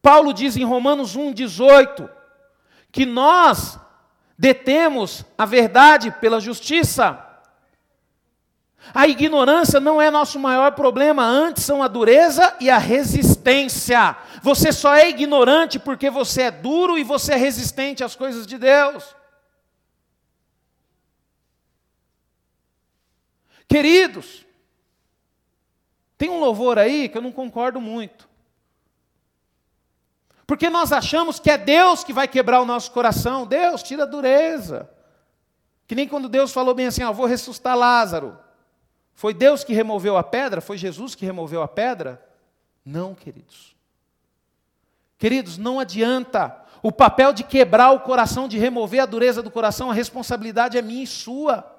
Paulo 0.00 0.32
diz 0.32 0.56
em 0.56 0.64
Romanos 0.64 1.14
1,18 1.14 2.08
que 2.90 3.04
nós 3.04 3.78
detemos 4.38 5.26
a 5.36 5.44
verdade 5.44 6.10
pela 6.10 6.40
justiça. 6.40 7.22
A 8.94 9.06
ignorância 9.06 9.78
não 9.78 10.00
é 10.00 10.10
nosso 10.10 10.38
maior 10.38 10.72
problema, 10.72 11.22
antes 11.22 11.64
são 11.64 11.82
a 11.82 11.88
dureza 11.88 12.56
e 12.58 12.70
a 12.70 12.78
resistência. 12.78 14.16
Você 14.42 14.72
só 14.72 14.94
é 14.94 15.10
ignorante 15.10 15.78
porque 15.78 16.08
você 16.08 16.42
é 16.42 16.50
duro 16.50 16.98
e 16.98 17.04
você 17.04 17.34
é 17.34 17.36
resistente 17.36 18.02
às 18.02 18.16
coisas 18.16 18.46
de 18.46 18.56
Deus. 18.56 19.21
Queridos, 23.72 24.44
tem 26.18 26.28
um 26.28 26.38
louvor 26.38 26.78
aí 26.78 27.08
que 27.08 27.16
eu 27.16 27.22
não 27.22 27.32
concordo 27.32 27.80
muito. 27.80 28.28
Porque 30.46 30.68
nós 30.68 30.92
achamos 30.92 31.40
que 31.40 31.50
é 31.50 31.56
Deus 31.56 32.04
que 32.04 32.12
vai 32.12 32.28
quebrar 32.28 32.60
o 32.60 32.66
nosso 32.66 32.90
coração. 32.90 33.46
Deus, 33.46 33.82
tira 33.82 34.02
a 34.02 34.06
dureza. 34.06 34.90
Que 35.86 35.94
nem 35.94 36.06
quando 36.06 36.28
Deus 36.28 36.52
falou 36.52 36.74
bem 36.74 36.88
assim: 36.88 37.02
ó, 37.02 37.14
vou 37.14 37.24
ressuscitar 37.24 37.74
Lázaro. 37.74 38.38
Foi 39.14 39.32
Deus 39.32 39.64
que 39.64 39.72
removeu 39.72 40.18
a 40.18 40.22
pedra? 40.22 40.60
Foi 40.60 40.76
Jesus 40.76 41.14
que 41.14 41.24
removeu 41.24 41.62
a 41.62 41.68
pedra? 41.68 42.22
Não, 42.84 43.14
queridos. 43.14 43.74
Queridos, 45.16 45.56
não 45.56 45.80
adianta. 45.80 46.62
O 46.82 46.92
papel 46.92 47.32
de 47.32 47.42
quebrar 47.42 47.92
o 47.92 48.00
coração, 48.00 48.46
de 48.46 48.58
remover 48.58 49.00
a 49.00 49.06
dureza 49.06 49.42
do 49.42 49.50
coração, 49.50 49.90
a 49.90 49.94
responsabilidade 49.94 50.76
é 50.76 50.82
minha 50.82 51.04
e 51.04 51.06
sua. 51.06 51.71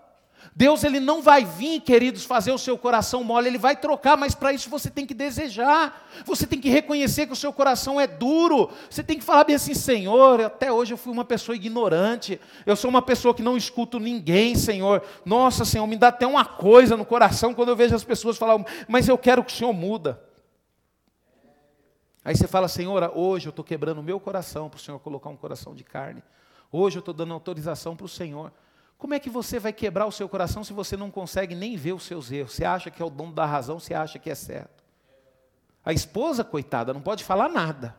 Deus 0.56 0.84
ele 0.84 1.00
não 1.00 1.22
vai 1.22 1.44
vir, 1.44 1.82
queridos, 1.82 2.26
fazer 2.26 2.52
o 2.52 2.60
seu 2.60 2.78
coração 2.78 3.24
mole, 3.24 3.48
ele 3.48 3.58
vai 3.58 3.76
trocar, 3.76 4.16
mas 4.16 4.36
para 4.36 4.54
isso 4.54 4.70
você 4.70 4.90
tem 4.90 5.04
que 5.04 5.14
desejar. 5.14 6.08
Você 6.26 6.46
tem 6.46 6.62
que 6.62 6.70
reconhecer 6.70 7.26
que 7.26 7.34
o 7.34 7.36
seu 7.36 7.52
coração 7.52 8.00
é 8.00 8.06
duro. 8.06 8.70
Você 8.88 9.02
tem 9.02 9.18
que 9.18 9.24
falar 9.24 9.46
bem 9.46 9.56
assim, 9.56 9.74
Senhor, 9.74 10.42
até 10.42 10.72
hoje 10.72 10.94
eu 10.94 10.98
fui 10.98 11.12
uma 11.12 11.26
pessoa 11.26 11.56
ignorante. 11.56 12.40
Eu 12.68 12.76
sou 12.76 12.90
uma 12.90 13.02
pessoa 13.02 13.34
que 13.34 13.42
não 13.42 13.58
escuto 13.58 14.00
ninguém, 14.00 14.56
Senhor. 14.56 15.02
Nossa, 15.26 15.66
Senhor, 15.66 15.88
me 15.88 15.98
dá 15.98 16.10
até 16.10 16.28
uma 16.28 16.46
coisa 16.46 16.96
no 16.96 17.06
coração 17.06 17.56
quando 17.56 17.70
eu 17.70 17.76
vejo 17.76 17.96
as 17.96 18.04
pessoas 18.04 18.38
falar, 18.38 18.64
mas 18.88 19.08
eu 19.08 19.18
quero 19.18 19.44
que 19.44 19.52
o 19.52 19.56
Senhor 19.56 19.74
muda. 19.74 20.22
Aí 22.24 22.36
você 22.36 22.48
fala, 22.48 22.68
Senhor, 22.68 23.12
hoje 23.16 23.48
eu 23.48 23.50
estou 23.50 23.66
quebrando 23.66 23.98
o 23.98 24.04
meu 24.04 24.20
coração 24.20 24.70
para 24.70 24.78
o 24.78 24.80
Senhor 24.80 25.00
colocar 25.00 25.30
um 25.30 25.36
coração 25.36 25.74
de 25.74 25.84
carne. 25.84 26.22
Hoje 26.72 26.98
eu 26.98 27.02
estou 27.02 27.14
dando 27.14 27.34
autorização 27.34 27.96
para 27.96 28.06
o 28.06 28.10
Senhor. 28.10 28.52
Como 29.04 29.14
é 29.14 29.20
que 29.20 29.30
você 29.30 29.60
vai 29.60 29.74
quebrar 29.74 30.06
o 30.06 30.14
seu 30.14 30.30
coração 30.30 30.64
se 30.64 30.72
você 30.72 30.96
não 30.96 31.12
consegue 31.12 31.54
nem 31.54 31.76
ver 31.76 31.92
os 31.92 32.04
seus 32.04 32.32
erros? 32.32 32.54
Você 32.54 32.64
acha 32.64 32.90
que 32.90 33.02
é 33.02 33.06
o 33.06 33.10
dono 33.10 33.34
da 33.34 33.46
razão, 33.46 33.78
você 33.78 33.94
acha 33.94 34.18
que 34.18 34.30
é 34.30 34.34
certo. 34.34 34.82
A 35.84 35.92
esposa, 35.92 36.42
coitada, 36.42 36.94
não 36.94 37.02
pode 37.02 37.22
falar 37.22 37.50
nada. 37.50 37.98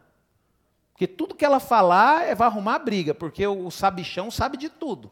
Porque 0.95 1.07
tudo 1.07 1.35
que 1.35 1.45
ela 1.45 1.61
falar 1.61 2.25
é, 2.25 2.35
vai 2.35 2.49
arrumar 2.49 2.79
briga, 2.79 3.13
porque 3.13 3.47
o 3.47 3.71
sabichão 3.71 4.31
sabe 4.31 4.57
de 4.57 4.71
tudo. 4.71 5.11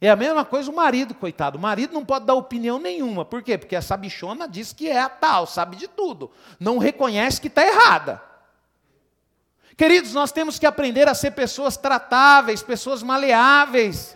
É 0.00 0.10
a 0.10 0.16
mesma 0.16 0.44
coisa 0.44 0.68
o 0.72 0.74
marido, 0.74 1.14
coitado. 1.14 1.56
O 1.56 1.60
marido 1.60 1.94
não 1.94 2.04
pode 2.04 2.26
dar 2.26 2.34
opinião 2.34 2.80
nenhuma. 2.80 3.24
Por 3.24 3.44
quê? 3.44 3.56
Porque 3.56 3.76
essa 3.76 3.96
bichona 3.96 4.48
diz 4.48 4.72
que 4.72 4.88
é 4.88 5.00
a 5.00 5.08
tal, 5.08 5.46
sabe 5.46 5.76
de 5.76 5.86
tudo. 5.86 6.32
Não 6.58 6.78
reconhece 6.78 7.40
que 7.40 7.46
está 7.46 7.64
errada. 7.64 8.20
Queridos, 9.80 10.12
nós 10.12 10.30
temos 10.30 10.58
que 10.58 10.66
aprender 10.66 11.08
a 11.08 11.14
ser 11.14 11.30
pessoas 11.30 11.74
tratáveis, 11.74 12.62
pessoas 12.62 13.02
maleáveis. 13.02 14.14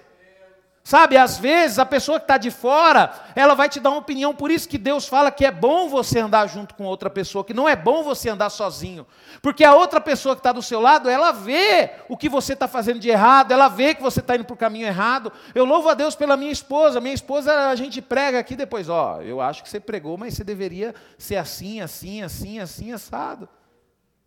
Sabe, 0.82 1.16
às 1.16 1.38
vezes 1.38 1.78
a 1.78 1.86
pessoa 1.86 2.18
que 2.18 2.24
está 2.24 2.36
de 2.36 2.50
fora, 2.50 3.10
ela 3.34 3.54
vai 3.54 3.66
te 3.70 3.80
dar 3.80 3.88
uma 3.88 3.98
opinião, 3.98 4.34
por 4.34 4.50
isso 4.50 4.68
que 4.68 4.76
Deus 4.76 5.08
fala 5.08 5.30
que 5.30 5.42
é 5.42 5.50
bom 5.50 5.88
você 5.88 6.18
andar 6.18 6.46
junto 6.48 6.74
com 6.74 6.84
outra 6.84 7.08
pessoa, 7.08 7.42
que 7.42 7.54
não 7.54 7.66
é 7.66 7.74
bom 7.74 8.02
você 8.02 8.28
andar 8.28 8.50
sozinho. 8.50 9.06
Porque 9.40 9.64
a 9.64 9.74
outra 9.74 10.02
pessoa 10.02 10.34
que 10.34 10.40
está 10.40 10.52
do 10.52 10.60
seu 10.60 10.82
lado, 10.82 11.08
ela 11.08 11.32
vê 11.32 11.92
o 12.10 12.16
que 12.18 12.28
você 12.28 12.52
está 12.52 12.68
fazendo 12.68 13.00
de 13.00 13.08
errado, 13.08 13.50
ela 13.50 13.68
vê 13.68 13.94
que 13.94 14.02
você 14.02 14.20
está 14.20 14.34
indo 14.34 14.44
para 14.44 14.52
o 14.52 14.58
caminho 14.58 14.86
errado. 14.86 15.32
Eu 15.54 15.64
louvo 15.64 15.88
a 15.88 15.94
Deus 15.94 16.14
pela 16.14 16.36
minha 16.36 16.52
esposa. 16.52 17.00
Minha 17.00 17.14
esposa, 17.14 17.70
a 17.70 17.74
gente 17.74 18.02
prega 18.02 18.38
aqui 18.38 18.54
depois, 18.54 18.90
ó, 18.90 19.22
eu 19.22 19.40
acho 19.40 19.62
que 19.62 19.70
você 19.70 19.80
pregou, 19.80 20.18
mas 20.18 20.34
você 20.34 20.44
deveria 20.44 20.94
ser 21.16 21.36
assim, 21.36 21.80
assim, 21.80 22.22
assim, 22.22 22.60
assim, 22.60 22.92
assado. 22.92 23.48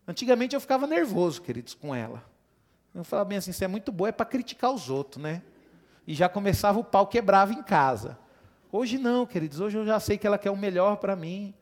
Antigamente 0.08 0.56
eu 0.56 0.62
ficava 0.62 0.88
nervoso, 0.88 1.42
queridos, 1.42 1.74
com 1.74 1.94
ela. 1.94 2.24
Eu 2.96 3.04
falava 3.04 3.30
bem 3.30 3.38
assim, 3.38 3.52
você 3.52 3.66
é 3.66 3.68
muito 3.68 3.92
boa, 3.92 4.10
é 4.10 4.12
para 4.12 4.26
criticar 4.26 4.72
os 4.72 4.90
outros, 4.90 5.22
né? 5.22 5.42
e 6.08 6.14
já 6.14 6.30
começava 6.30 6.80
o 6.80 6.84
pau 6.84 7.06
quebrava 7.06 7.54
em 7.54 7.62
casa. 7.62 8.18
Hoje 8.72 8.98
não, 8.98 9.26
queridos, 9.26 9.60
hoje 9.60 9.78
eu 9.78 9.86
já 9.86 10.00
sei 10.00 10.18
que 10.18 10.26
ela 10.26 10.38
quer 10.38 10.50
o 10.50 10.56
melhor 10.56 10.96
para 10.98 11.16
mim. 11.16 11.54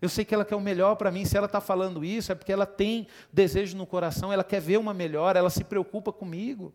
Eu 0.00 0.08
sei 0.08 0.24
que 0.24 0.32
ela 0.32 0.44
quer 0.44 0.54
o 0.54 0.60
melhor 0.60 0.94
para 0.94 1.10
mim. 1.10 1.24
Se 1.24 1.36
ela 1.36 1.46
está 1.46 1.60
falando 1.60 2.04
isso, 2.04 2.30
é 2.30 2.34
porque 2.36 2.52
ela 2.52 2.64
tem 2.64 3.08
desejo 3.32 3.76
no 3.76 3.84
coração, 3.84 4.32
ela 4.32 4.44
quer 4.44 4.60
ver 4.60 4.78
uma 4.78 4.94
melhor, 4.94 5.34
ela 5.34 5.50
se 5.50 5.64
preocupa 5.64 6.12
comigo. 6.12 6.72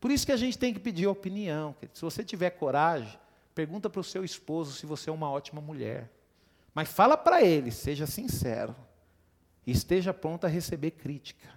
Por 0.00 0.12
isso 0.12 0.24
que 0.24 0.32
a 0.32 0.36
gente 0.36 0.56
tem 0.56 0.72
que 0.72 0.78
pedir 0.78 1.08
opinião. 1.08 1.74
Se 1.92 2.02
você 2.02 2.22
tiver 2.22 2.50
coragem, 2.50 3.18
pergunta 3.52 3.90
para 3.90 4.00
o 4.00 4.04
seu 4.04 4.24
esposo 4.24 4.72
se 4.72 4.86
você 4.86 5.10
é 5.10 5.12
uma 5.12 5.28
ótima 5.28 5.60
mulher. 5.60 6.08
Mas 6.72 6.88
fala 6.88 7.16
para 7.16 7.42
ele, 7.42 7.72
seja 7.72 8.06
sincero. 8.06 8.76
Esteja 9.66 10.12
pronto 10.12 10.44
a 10.44 10.48
receber 10.48 10.92
crítica. 10.92 11.48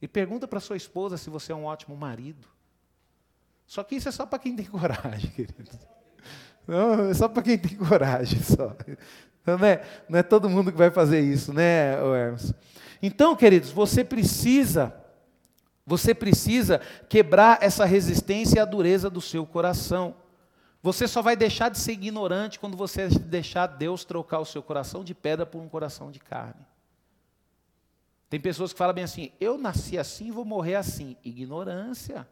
E 0.00 0.08
pergunta 0.08 0.48
para 0.48 0.58
sua 0.58 0.76
esposa 0.76 1.16
se 1.16 1.30
você 1.30 1.52
é 1.52 1.54
um 1.54 1.64
ótimo 1.64 1.96
marido. 1.96 2.48
Só 3.66 3.84
que 3.84 3.94
isso 3.94 4.08
é 4.08 4.12
só 4.12 4.26
para 4.26 4.38
quem 4.38 4.56
tem 4.56 4.66
coragem, 4.70 5.30
querido. 5.30 5.70
Não, 6.66 7.08
é 7.10 7.14
só 7.14 7.28
para 7.28 7.42
quem 7.42 7.56
tem 7.56 7.76
coragem 7.76 8.40
só. 8.42 8.76
Não 9.46 9.64
é, 9.64 9.84
não 10.08 10.18
é 10.18 10.22
todo 10.22 10.48
mundo 10.48 10.70
que 10.70 10.78
vai 10.78 10.90
fazer 10.90 11.20
isso, 11.20 11.52
né, 11.52 11.94
Hermes? 11.94 12.52
Então, 13.02 13.34
queridos, 13.34 13.70
você 13.70 14.04
precisa, 14.04 14.94
você 15.84 16.14
precisa 16.14 16.80
quebrar 17.08 17.58
essa 17.60 17.84
resistência 17.84 18.58
e 18.58 18.60
a 18.60 18.64
dureza 18.64 19.10
do 19.10 19.20
seu 19.20 19.44
coração. 19.44 20.14
Você 20.82 21.08
só 21.08 21.22
vai 21.22 21.36
deixar 21.36 21.68
de 21.68 21.78
ser 21.78 21.92
ignorante 21.92 22.60
quando 22.60 22.76
você 22.76 23.08
deixar 23.08 23.66
Deus 23.66 24.04
trocar 24.04 24.38
o 24.38 24.44
seu 24.44 24.62
coração 24.62 25.02
de 25.02 25.14
pedra 25.14 25.44
por 25.46 25.60
um 25.60 25.68
coração 25.68 26.10
de 26.10 26.20
carne. 26.20 26.64
Tem 28.32 28.40
pessoas 28.40 28.72
que 28.72 28.78
falam 28.78 28.94
bem 28.94 29.04
assim: 29.04 29.30
eu 29.38 29.58
nasci 29.58 29.98
assim, 29.98 30.30
vou 30.30 30.42
morrer 30.42 30.76
assim. 30.76 31.18
Ignorância. 31.22 32.26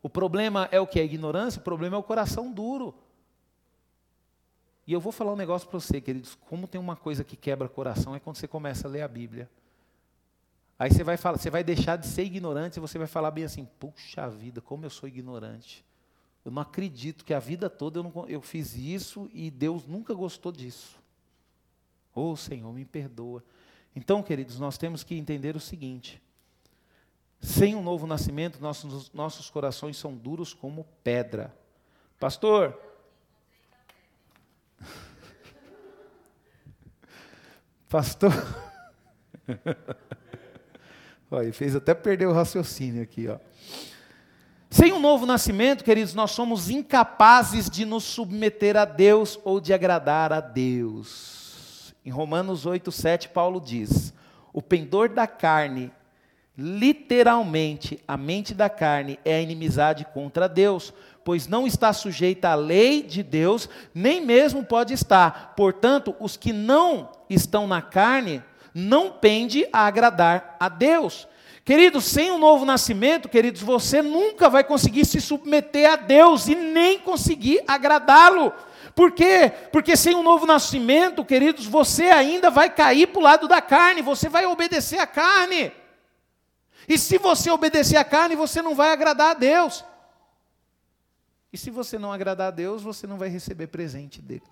O 0.00 0.08
problema 0.08 0.68
é 0.70 0.80
o 0.80 0.86
que? 0.86 1.00
É 1.00 1.04
ignorância? 1.04 1.58
O 1.58 1.64
problema 1.64 1.96
é 1.96 1.98
o 1.98 2.02
coração 2.04 2.52
duro. 2.52 2.94
E 4.86 4.92
eu 4.92 5.00
vou 5.00 5.10
falar 5.10 5.32
um 5.32 5.36
negócio 5.36 5.68
para 5.68 5.80
você, 5.80 6.00
queridos. 6.00 6.36
Como 6.48 6.68
tem 6.68 6.80
uma 6.80 6.94
coisa 6.94 7.24
que 7.24 7.34
quebra 7.34 7.68
coração 7.68 8.14
é 8.14 8.20
quando 8.20 8.36
você 8.36 8.46
começa 8.46 8.86
a 8.86 8.90
ler 8.92 9.02
a 9.02 9.08
Bíblia. 9.08 9.50
Aí 10.78 10.92
você 10.92 11.02
vai 11.02 11.16
falar, 11.16 11.38
você 11.38 11.50
vai 11.50 11.64
deixar 11.64 11.96
de 11.96 12.06
ser 12.06 12.22
ignorante 12.22 12.76
e 12.76 12.80
você 12.80 12.96
vai 12.96 13.08
falar 13.08 13.32
bem 13.32 13.42
assim: 13.42 13.64
puxa 13.80 14.30
vida, 14.30 14.60
como 14.60 14.86
eu 14.86 14.90
sou 14.90 15.08
ignorante. 15.08 15.84
Eu 16.44 16.52
não 16.52 16.62
acredito 16.62 17.24
que 17.24 17.34
a 17.34 17.40
vida 17.40 17.68
toda 17.68 17.98
eu, 17.98 18.04
não, 18.04 18.28
eu 18.28 18.40
fiz 18.40 18.76
isso 18.76 19.28
e 19.34 19.50
Deus 19.50 19.88
nunca 19.88 20.14
gostou 20.14 20.52
disso. 20.52 21.02
Oh 22.14 22.36
Senhor, 22.36 22.72
me 22.72 22.84
perdoa. 22.84 23.42
Então, 23.94 24.22
queridos, 24.22 24.58
nós 24.58 24.78
temos 24.78 25.04
que 25.04 25.14
entender 25.14 25.54
o 25.56 25.60
seguinte: 25.60 26.22
sem 27.40 27.74
um 27.74 27.82
novo 27.82 28.06
nascimento, 28.06 28.60
nossos, 28.60 29.12
nossos 29.12 29.50
corações 29.50 29.96
são 29.96 30.14
duros 30.14 30.54
como 30.54 30.86
pedra. 31.02 31.54
Pastor, 32.18 32.78
Pastor. 37.88 38.32
Olha, 41.30 41.52
fez 41.52 41.76
até 41.76 41.94
perder 41.94 42.26
o 42.26 42.32
raciocínio 42.32 43.02
aqui, 43.02 43.28
ó. 43.28 43.38
Sem 44.70 44.92
um 44.92 45.00
novo 45.00 45.26
nascimento, 45.26 45.84
queridos, 45.84 46.14
nós 46.14 46.30
somos 46.30 46.70
incapazes 46.70 47.68
de 47.68 47.84
nos 47.84 48.04
submeter 48.04 48.76
a 48.76 48.86
Deus 48.86 49.38
ou 49.44 49.60
de 49.60 49.74
agradar 49.74 50.32
a 50.32 50.40
Deus. 50.40 51.31
Em 52.04 52.10
Romanos 52.10 52.66
8, 52.66 52.90
7, 52.90 53.28
Paulo 53.28 53.60
diz: 53.60 54.12
O 54.52 54.60
pendor 54.60 55.08
da 55.08 55.26
carne, 55.26 55.92
literalmente, 56.58 58.02
a 58.06 58.16
mente 58.16 58.54
da 58.54 58.68
carne 58.68 59.20
é 59.24 59.36
a 59.36 59.40
inimizade 59.40 60.04
contra 60.12 60.48
Deus, 60.48 60.92
pois 61.24 61.46
não 61.46 61.64
está 61.64 61.92
sujeita 61.92 62.48
à 62.48 62.54
lei 62.56 63.02
de 63.02 63.22
Deus, 63.22 63.68
nem 63.94 64.20
mesmo 64.20 64.64
pode 64.64 64.92
estar. 64.92 65.54
Portanto, 65.56 66.16
os 66.18 66.36
que 66.36 66.52
não 66.52 67.08
estão 67.30 67.68
na 67.68 67.80
carne 67.80 68.42
não 68.74 69.12
pende 69.12 69.66
a 69.72 69.86
agradar 69.86 70.56
a 70.58 70.68
Deus. 70.68 71.28
Queridos, 71.64 72.06
sem 72.06 72.32
um 72.32 72.38
novo 72.38 72.64
nascimento, 72.64 73.28
queridos, 73.28 73.62
você 73.62 74.02
nunca 74.02 74.50
vai 74.50 74.64
conseguir 74.64 75.04
se 75.04 75.20
submeter 75.20 75.88
a 75.92 75.94
Deus 75.94 76.48
e 76.48 76.56
nem 76.56 76.98
conseguir 76.98 77.62
agradá-lo. 77.68 78.52
Por 78.94 79.12
quê? 79.12 79.50
Porque 79.72 79.96
sem 79.96 80.14
um 80.14 80.22
novo 80.22 80.46
nascimento, 80.46 81.24
queridos, 81.24 81.66
você 81.66 82.04
ainda 82.04 82.50
vai 82.50 82.68
cair 82.68 83.06
para 83.06 83.18
o 83.18 83.22
lado 83.22 83.48
da 83.48 83.60
carne, 83.60 84.02
você 84.02 84.28
vai 84.28 84.44
obedecer 84.46 84.98
à 84.98 85.06
carne. 85.06 85.72
E 86.88 86.98
se 86.98 87.16
você 87.18 87.50
obedecer 87.50 87.96
à 87.96 88.04
carne, 88.04 88.36
você 88.36 88.60
não 88.60 88.74
vai 88.74 88.90
agradar 88.90 89.30
a 89.30 89.34
Deus. 89.34 89.84
E 91.52 91.58
se 91.58 91.70
você 91.70 91.98
não 91.98 92.12
agradar 92.12 92.48
a 92.48 92.50
Deus, 92.50 92.82
você 92.82 93.06
não 93.06 93.18
vai 93.18 93.28
receber 93.28 93.68
presente 93.68 94.20
dele. 94.20 94.42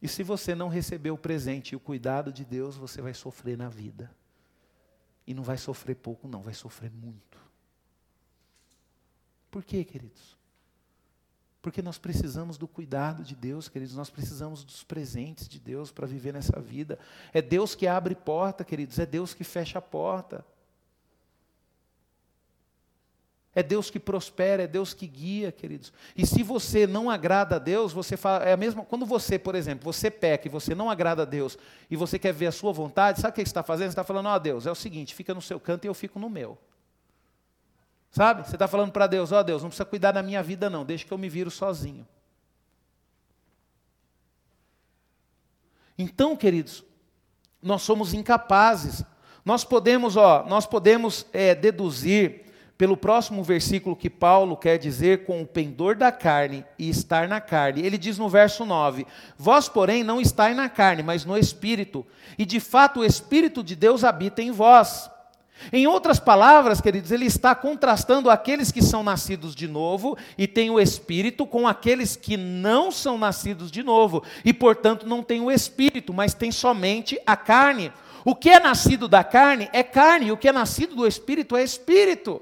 E 0.00 0.08
se 0.08 0.22
você 0.22 0.54
não 0.54 0.68
receber 0.68 1.12
o 1.12 1.18
presente 1.18 1.72
e 1.72 1.76
o 1.76 1.80
cuidado 1.80 2.32
de 2.32 2.44
Deus, 2.44 2.76
você 2.76 3.00
vai 3.00 3.14
sofrer 3.14 3.56
na 3.56 3.68
vida. 3.68 4.10
E 5.26 5.32
não 5.32 5.44
vai 5.44 5.56
sofrer 5.56 5.94
pouco, 5.94 6.26
não, 6.26 6.42
vai 6.42 6.54
sofrer 6.54 6.90
muito. 6.90 7.38
Por 9.50 9.62
quê, 9.62 9.84
queridos? 9.84 10.41
Porque 11.62 11.80
nós 11.80 11.96
precisamos 11.96 12.58
do 12.58 12.66
cuidado 12.66 13.22
de 13.22 13.36
Deus, 13.36 13.68
queridos, 13.68 13.94
nós 13.94 14.10
precisamos 14.10 14.64
dos 14.64 14.82
presentes 14.82 15.48
de 15.48 15.60
Deus 15.60 15.92
para 15.92 16.08
viver 16.08 16.32
nessa 16.32 16.60
vida. 16.60 16.98
É 17.32 17.40
Deus 17.40 17.76
que 17.76 17.86
abre 17.86 18.16
porta, 18.16 18.64
queridos, 18.64 18.98
é 18.98 19.06
Deus 19.06 19.32
que 19.32 19.44
fecha 19.44 19.78
a 19.78 19.82
porta. 19.82 20.44
É 23.54 23.62
Deus 23.62 23.90
que 23.90 24.00
prospera, 24.00 24.64
é 24.64 24.66
Deus 24.66 24.92
que 24.92 25.06
guia, 25.06 25.52
queridos. 25.52 25.92
E 26.16 26.26
se 26.26 26.42
você 26.42 26.86
não 26.86 27.08
agrada 27.08 27.56
a 27.56 27.58
Deus, 27.58 27.92
você 27.92 28.16
fala, 28.16 28.44
é 28.44 28.54
a 28.54 28.56
mesma, 28.56 28.84
quando 28.84 29.06
você, 29.06 29.38
por 29.38 29.54
exemplo, 29.54 29.84
você 29.84 30.10
peca 30.10 30.48
e 30.48 30.50
você 30.50 30.74
não 30.74 30.90
agrada 30.90 31.22
a 31.22 31.26
Deus 31.26 31.56
e 31.88 31.94
você 31.94 32.18
quer 32.18 32.32
ver 32.32 32.46
a 32.46 32.52
sua 32.52 32.72
vontade, 32.72 33.20
sabe 33.20 33.30
o 33.30 33.34
que 33.34 33.40
você 33.40 33.50
está 33.50 33.62
fazendo? 33.62 33.88
Você 33.88 33.92
está 33.92 34.04
falando, 34.04 34.26
ó 34.26 34.34
oh, 34.34 34.38
Deus, 34.38 34.66
é 34.66 34.70
o 34.70 34.74
seguinte, 34.74 35.14
fica 35.14 35.32
no 35.32 35.42
seu 35.42 35.60
canto 35.60 35.84
e 35.84 35.88
eu 35.88 35.94
fico 35.94 36.18
no 36.18 36.28
meu. 36.28 36.58
Sabe? 38.12 38.46
Você 38.46 38.56
está 38.56 38.68
falando 38.68 38.92
para 38.92 39.06
Deus, 39.06 39.32
ó 39.32 39.40
oh, 39.40 39.42
Deus, 39.42 39.62
não 39.62 39.70
precisa 39.70 39.86
cuidar 39.86 40.12
da 40.12 40.22
minha 40.22 40.42
vida 40.42 40.68
não, 40.68 40.84
deixa 40.84 41.04
que 41.04 41.12
eu 41.12 41.18
me 41.18 41.30
viro 41.30 41.50
sozinho. 41.50 42.06
Então, 45.98 46.36
queridos, 46.36 46.84
nós 47.62 47.82
somos 47.82 48.12
incapazes. 48.12 49.02
Nós 49.44 49.64
podemos, 49.64 50.16
ó, 50.16 50.44
nós 50.46 50.66
podemos 50.66 51.26
é, 51.32 51.54
deduzir 51.54 52.42
pelo 52.76 52.96
próximo 52.96 53.42
versículo 53.42 53.96
que 53.96 54.10
Paulo 54.10 54.56
quer 54.56 54.76
dizer 54.76 55.24
com 55.24 55.40
o 55.40 55.46
pendor 55.46 55.94
da 55.94 56.10
carne 56.10 56.64
e 56.78 56.90
estar 56.90 57.28
na 57.28 57.40
carne. 57.40 57.80
Ele 57.80 57.96
diz 57.96 58.18
no 58.18 58.28
verso 58.28 58.66
9: 58.66 59.06
Vós, 59.38 59.68
porém, 59.68 60.04
não 60.04 60.20
estáis 60.20 60.56
na 60.56 60.68
carne, 60.68 61.02
mas 61.02 61.24
no 61.24 61.38
espírito, 61.38 62.04
e 62.36 62.44
de 62.44 62.60
fato 62.60 63.00
o 63.00 63.04
espírito 63.04 63.62
de 63.62 63.74
Deus 63.74 64.04
habita 64.04 64.42
em 64.42 64.50
vós. 64.50 65.10
Em 65.70 65.86
outras 65.86 66.18
palavras, 66.18 66.80
queridos, 66.80 67.10
ele 67.10 67.26
está 67.26 67.54
contrastando 67.54 68.30
aqueles 68.30 68.72
que 68.72 68.82
são 68.82 69.02
nascidos 69.02 69.54
de 69.54 69.68
novo 69.68 70.16
e 70.38 70.46
têm 70.46 70.70
o 70.70 70.80
espírito 70.80 71.46
com 71.46 71.68
aqueles 71.68 72.16
que 72.16 72.36
não 72.36 72.90
são 72.90 73.18
nascidos 73.18 73.70
de 73.70 73.82
novo 73.82 74.22
e, 74.44 74.52
portanto, 74.52 75.06
não 75.06 75.22
têm 75.22 75.40
o 75.40 75.50
espírito, 75.50 76.14
mas 76.14 76.34
têm 76.34 76.50
somente 76.50 77.20
a 77.26 77.36
carne. 77.36 77.92
O 78.24 78.34
que 78.34 78.50
é 78.50 78.60
nascido 78.60 79.06
da 79.08 79.22
carne 79.22 79.68
é 79.72 79.82
carne, 79.82 80.32
o 80.32 80.36
que 80.36 80.48
é 80.48 80.52
nascido 80.52 80.94
do 80.94 81.06
espírito 81.06 81.56
é 81.56 81.62
espírito. 81.62 82.40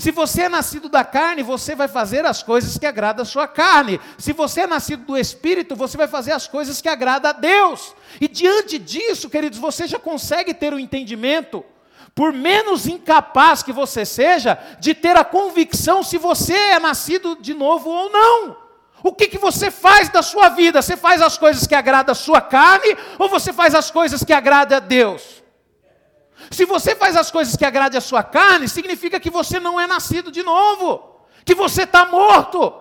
Se 0.00 0.12
você 0.12 0.42
é 0.42 0.48
nascido 0.48 0.88
da 0.88 1.02
carne, 1.02 1.42
você 1.42 1.74
vai 1.74 1.88
fazer 1.88 2.24
as 2.24 2.40
coisas 2.40 2.78
que 2.78 2.86
agradam 2.86 3.24
a 3.24 3.26
sua 3.26 3.48
carne. 3.48 4.00
Se 4.16 4.32
você 4.32 4.60
é 4.60 4.66
nascido 4.66 5.04
do 5.04 5.16
Espírito, 5.16 5.74
você 5.74 5.96
vai 5.96 6.06
fazer 6.06 6.30
as 6.30 6.46
coisas 6.46 6.80
que 6.80 6.88
agradam 6.88 7.30
a 7.30 7.32
Deus. 7.32 7.96
E 8.20 8.28
diante 8.28 8.78
disso, 8.78 9.28
queridos, 9.28 9.58
você 9.58 9.88
já 9.88 9.98
consegue 9.98 10.54
ter 10.54 10.72
o 10.72 10.76
um 10.76 10.78
entendimento 10.78 11.64
Por 12.18 12.32
menos 12.32 12.88
incapaz 12.88 13.62
que 13.62 13.72
você 13.72 14.04
seja 14.04 14.58
de 14.80 14.92
ter 14.92 15.16
a 15.16 15.22
convicção 15.22 16.02
se 16.02 16.18
você 16.18 16.52
é 16.52 16.80
nascido 16.80 17.36
de 17.40 17.54
novo 17.54 17.88
ou 17.88 18.10
não. 18.10 18.56
O 19.04 19.12
que, 19.12 19.28
que 19.28 19.38
você 19.38 19.70
faz 19.70 20.08
da 20.08 20.20
sua 20.20 20.48
vida? 20.48 20.82
Você 20.82 20.96
faz 20.96 21.22
as 21.22 21.38
coisas 21.38 21.64
que 21.64 21.76
agradam 21.76 22.10
a 22.10 22.16
sua 22.16 22.40
carne 22.40 22.96
ou 23.20 23.28
você 23.28 23.52
faz 23.52 23.72
as 23.72 23.92
coisas 23.92 24.24
que 24.24 24.32
agradam 24.32 24.78
a 24.78 24.80
Deus? 24.80 25.44
Se 26.50 26.64
você 26.64 26.96
faz 26.96 27.14
as 27.14 27.30
coisas 27.30 27.54
que 27.54 27.64
agradam 27.64 27.98
a 27.98 28.00
sua 28.00 28.24
carne, 28.24 28.68
significa 28.68 29.20
que 29.20 29.30
você 29.30 29.60
não 29.60 29.78
é 29.78 29.86
nascido 29.86 30.32
de 30.32 30.42
novo, 30.42 31.24
que 31.44 31.54
você 31.54 31.84
está 31.84 32.04
morto. 32.04 32.74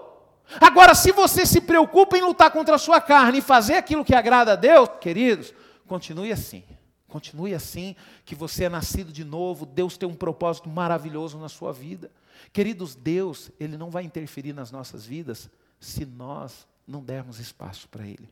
Agora, 0.59 0.95
se 0.95 1.11
você 1.11 1.45
se 1.45 1.61
preocupa 1.61 2.17
em 2.17 2.21
lutar 2.21 2.49
contra 2.49 2.73
a 2.73 2.79
sua 2.79 2.99
carne 2.99 3.37
e 3.37 3.41
fazer 3.43 3.75
aquilo 3.75 4.03
que 4.03 4.15
agrada 4.15 4.53
a 4.53 4.55
Deus, 4.55 4.89
queridos, 4.99 5.53
continue 5.85 6.31
assim. 6.31 6.63
Continue 7.07 7.53
assim, 7.53 7.95
que 8.25 8.35
você 8.35 8.65
é 8.65 8.69
nascido 8.69 9.13
de 9.13 9.23
novo, 9.23 9.65
Deus 9.65 9.97
tem 9.97 10.07
um 10.07 10.15
propósito 10.15 10.69
maravilhoso 10.69 11.37
na 11.37 11.47
sua 11.47 11.71
vida. 11.71 12.11
Queridos, 12.51 12.95
Deus, 12.95 13.49
Ele 13.59 13.77
não 13.77 13.89
vai 13.89 14.03
interferir 14.03 14.53
nas 14.53 14.71
nossas 14.71 15.05
vidas 15.05 15.49
se 15.79 16.05
nós 16.05 16.67
não 16.85 17.03
dermos 17.03 17.39
espaço 17.39 17.87
para 17.87 18.05
Ele. 18.05 18.29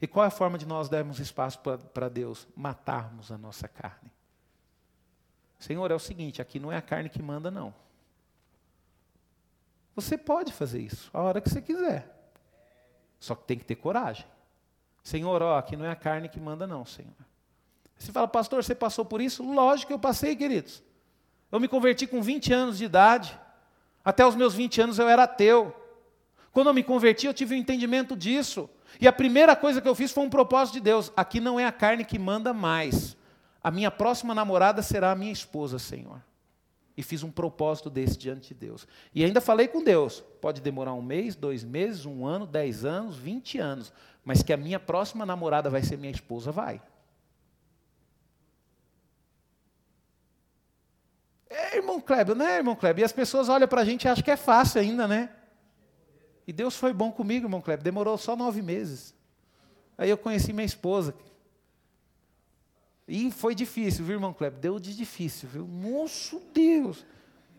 E 0.00 0.06
qual 0.06 0.24
é 0.24 0.28
a 0.28 0.30
forma 0.30 0.58
de 0.58 0.66
nós 0.66 0.88
dermos 0.88 1.18
espaço 1.18 1.58
para 1.60 2.08
Deus? 2.10 2.46
Matarmos 2.54 3.32
a 3.32 3.38
nossa 3.38 3.66
carne. 3.66 4.12
Senhor, 5.58 5.90
é 5.90 5.94
o 5.94 5.98
seguinte: 5.98 6.42
aqui 6.42 6.60
não 6.60 6.70
é 6.70 6.76
a 6.76 6.82
carne 6.82 7.08
que 7.08 7.22
manda, 7.22 7.50
não. 7.50 7.74
Você 9.96 10.18
pode 10.18 10.52
fazer 10.52 10.80
isso 10.80 11.08
a 11.12 11.22
hora 11.22 11.40
que 11.40 11.48
você 11.48 11.62
quiser. 11.62 12.10
Só 13.18 13.34
que 13.34 13.44
tem 13.44 13.58
que 13.58 13.64
ter 13.64 13.76
coragem. 13.76 14.26
Senhor, 15.02 15.40
ó, 15.40 15.56
aqui 15.56 15.76
não 15.76 15.86
é 15.86 15.90
a 15.90 15.96
carne 15.96 16.28
que 16.28 16.38
manda, 16.38 16.66
não, 16.66 16.84
Senhor. 16.84 17.14
Você 17.98 18.12
fala, 18.12 18.28
pastor, 18.28 18.62
você 18.62 18.74
passou 18.74 19.04
por 19.04 19.20
isso? 19.20 19.42
Lógico 19.42 19.88
que 19.88 19.94
eu 19.94 19.98
passei, 19.98 20.36
queridos. 20.36 20.82
Eu 21.50 21.60
me 21.60 21.68
converti 21.68 22.06
com 22.06 22.20
20 22.20 22.52
anos 22.52 22.78
de 22.78 22.84
idade. 22.84 23.38
Até 24.04 24.26
os 24.26 24.34
meus 24.34 24.54
20 24.54 24.80
anos 24.80 24.98
eu 24.98 25.08
era 25.08 25.22
ateu. 25.22 25.74
Quando 26.52 26.68
eu 26.68 26.74
me 26.74 26.82
converti, 26.82 27.26
eu 27.26 27.34
tive 27.34 27.54
um 27.54 27.58
entendimento 27.58 28.16
disso. 28.16 28.68
E 29.00 29.08
a 29.08 29.12
primeira 29.12 29.56
coisa 29.56 29.80
que 29.80 29.88
eu 29.88 29.94
fiz 29.94 30.12
foi 30.12 30.24
um 30.24 30.30
propósito 30.30 30.74
de 30.74 30.80
Deus. 30.80 31.12
Aqui 31.16 31.40
não 31.40 31.58
é 31.58 31.66
a 31.66 31.72
carne 31.72 32.04
que 32.04 32.18
manda 32.18 32.52
mais. 32.52 33.16
A 33.62 33.70
minha 33.70 33.90
próxima 33.90 34.34
namorada 34.34 34.82
será 34.82 35.10
a 35.10 35.16
minha 35.16 35.32
esposa, 35.32 35.78
Senhor. 35.78 36.22
E 36.96 37.02
fiz 37.02 37.22
um 37.22 37.30
propósito 37.30 37.90
desse 37.90 38.16
diante 38.16 38.48
de 38.48 38.54
Deus. 38.54 38.86
E 39.12 39.24
ainda 39.24 39.40
falei 39.40 39.66
com 39.66 39.82
Deus. 39.82 40.22
Pode 40.40 40.60
demorar 40.60 40.92
um 40.94 41.02
mês, 41.02 41.34
dois 41.34 41.64
meses, 41.64 42.04
um 42.04 42.24
ano, 42.24 42.46
dez 42.46 42.84
anos, 42.84 43.16
vinte 43.16 43.58
anos. 43.58 43.92
Mas 44.24 44.42
que 44.42 44.52
a 44.52 44.56
minha 44.56 44.78
próxima 44.78 45.26
namorada 45.26 45.68
vai 45.68 45.82
ser 45.82 45.98
minha 45.98 46.12
esposa, 46.12 46.52
vai. 46.52 46.80
Irmão 51.76 52.00
Kleber, 52.00 52.34
não 52.34 52.46
é, 52.46 52.56
irmão 52.56 52.76
Kleber? 52.76 53.02
E 53.02 53.04
as 53.04 53.12
pessoas 53.12 53.48
olham 53.48 53.68
para 53.68 53.80
a 53.80 53.84
gente 53.84 54.04
e 54.04 54.08
acham 54.08 54.24
que 54.24 54.30
é 54.30 54.36
fácil 54.36 54.80
ainda, 54.80 55.06
né? 55.08 55.30
E 56.46 56.52
Deus 56.52 56.76
foi 56.76 56.92
bom 56.92 57.10
comigo, 57.10 57.46
irmão 57.46 57.60
Kleber. 57.60 57.82
Demorou 57.82 58.18
só 58.18 58.36
nove 58.36 58.62
meses. 58.62 59.14
Aí 59.96 60.10
eu 60.10 60.18
conheci 60.18 60.52
minha 60.52 60.64
esposa. 60.64 61.14
E 63.06 63.30
foi 63.30 63.54
difícil, 63.54 64.04
viu, 64.04 64.16
irmão 64.16 64.32
Kleber? 64.32 64.58
Deu 64.58 64.78
de 64.78 64.94
difícil, 64.94 65.48
viu? 65.48 65.66
Moço 65.66 66.40
Deus. 66.52 67.04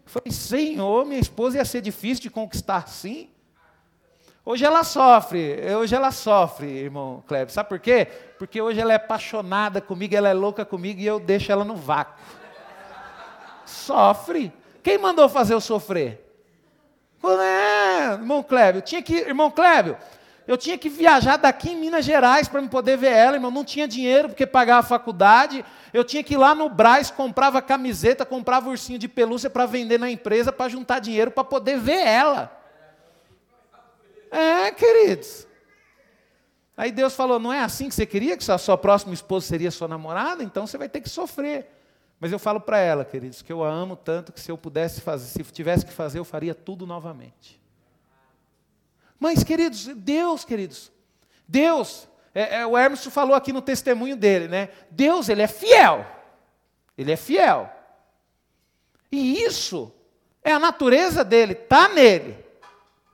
falei, 0.05 0.31
Senhor, 0.31 1.05
minha 1.05 1.19
esposa 1.19 1.57
ia 1.57 1.65
ser 1.65 1.81
difícil 1.81 2.23
de 2.23 2.29
conquistar 2.29 2.87
sim. 2.87 3.29
Hoje 4.43 4.63
ela 4.63 4.83
sofre, 4.83 5.57
hoje 5.75 5.95
ela 5.95 6.11
sofre, 6.11 6.67
irmão 6.67 7.23
Kleber. 7.27 7.51
Sabe 7.51 7.67
por 7.67 7.79
quê? 7.79 8.07
Porque 8.37 8.61
hoje 8.61 8.79
ela 8.79 8.93
é 8.93 8.95
apaixonada 8.95 9.81
comigo, 9.81 10.15
ela 10.15 10.29
é 10.29 10.33
louca 10.33 10.63
comigo 10.63 10.99
e 10.99 11.05
eu 11.05 11.19
deixo 11.19 11.51
ela 11.51 11.65
no 11.65 11.75
vácuo. 11.75 12.15
Sofre. 13.65 14.53
Quem 14.83 14.97
mandou 14.97 15.27
fazer 15.27 15.53
eu 15.53 15.61
sofrer? 15.61 16.21
É, 17.23 18.13
irmão 18.13 18.43
Clébio, 18.43 18.81
tinha 18.83 19.01
que, 19.01 19.15
irmão 19.15 19.49
Clébio, 19.49 19.97
eu 20.47 20.57
tinha 20.57 20.77
que 20.77 20.87
viajar 20.87 21.37
daqui 21.37 21.71
em 21.71 21.75
Minas 21.75 22.05
Gerais 22.05 22.47
para 22.47 22.61
me 22.61 22.69
poder 22.69 22.97
ver 22.97 23.11
ela, 23.11 23.35
irmão. 23.35 23.49
Não 23.49 23.65
tinha 23.65 23.87
dinheiro 23.87 24.29
porque 24.29 24.45
pagava 24.45 24.81
a 24.81 24.83
faculdade. 24.83 25.65
Eu 25.91 26.03
tinha 26.03 26.23
que 26.23 26.35
ir 26.35 26.37
lá 26.37 26.53
no 26.53 26.69
Braz, 26.69 27.09
comprava 27.09 27.61
camiseta, 27.63 28.25
comprava 28.25 28.69
ursinho 28.69 28.99
de 28.99 29.07
pelúcia 29.07 29.49
para 29.49 29.65
vender 29.65 29.99
na 29.99 30.09
empresa, 30.09 30.51
para 30.51 30.69
juntar 30.69 30.99
dinheiro 30.99 31.31
para 31.31 31.43
poder 31.43 31.79
ver 31.79 32.05
ela. 32.05 32.55
É, 34.29 34.71
queridos. 34.71 35.47
Aí 36.77 36.91
Deus 36.91 37.15
falou: 37.15 37.39
não 37.39 37.51
é 37.51 37.61
assim 37.61 37.89
que 37.89 37.95
você 37.95 38.05
queria, 38.05 38.37
que 38.37 38.51
a 38.51 38.57
sua 38.59 38.77
próxima 38.77 39.15
esposa 39.15 39.47
seria 39.47 39.71
sua 39.71 39.87
namorada? 39.87 40.43
Então 40.43 40.67
você 40.67 40.77
vai 40.77 40.89
ter 40.89 41.01
que 41.01 41.09
sofrer. 41.09 41.71
Mas 42.19 42.31
eu 42.31 42.39
falo 42.39 42.59
para 42.59 42.79
ela, 42.79 43.03
queridos, 43.03 43.41
que 43.41 43.51
eu 43.51 43.63
a 43.63 43.69
amo 43.69 43.95
tanto 43.95 44.31
que 44.31 44.39
se 44.39 44.51
eu 44.51 44.57
pudesse 44.57 45.01
fazer, 45.01 45.27
se 45.27 45.43
tivesse 45.51 45.85
que 45.85 45.91
fazer, 45.91 46.19
eu 46.19 46.25
faria 46.25 46.55
tudo 46.55 46.87
novamente. 46.87 47.59
Mas, 49.19 49.43
queridos, 49.43 49.85
Deus, 49.95 50.45
queridos, 50.45 50.91
Deus, 51.47 52.07
é, 52.33 52.61
é, 52.61 52.67
o 52.67 52.77
Hermes 52.77 53.05
falou 53.05 53.35
aqui 53.35 53.53
no 53.53 53.61
testemunho 53.61 54.15
dele, 54.15 54.47
né? 54.47 54.69
Deus, 54.89 55.29
ele 55.29 55.41
é 55.41 55.47
fiel. 55.47 56.05
Ele 56.97 57.11
é 57.11 57.15
fiel. 57.15 57.69
E 59.11 59.41
isso 59.43 59.91
é 60.43 60.51
a 60.51 60.59
natureza 60.59 61.23
dele, 61.23 61.53
está 61.53 61.89
nele. 61.89 62.45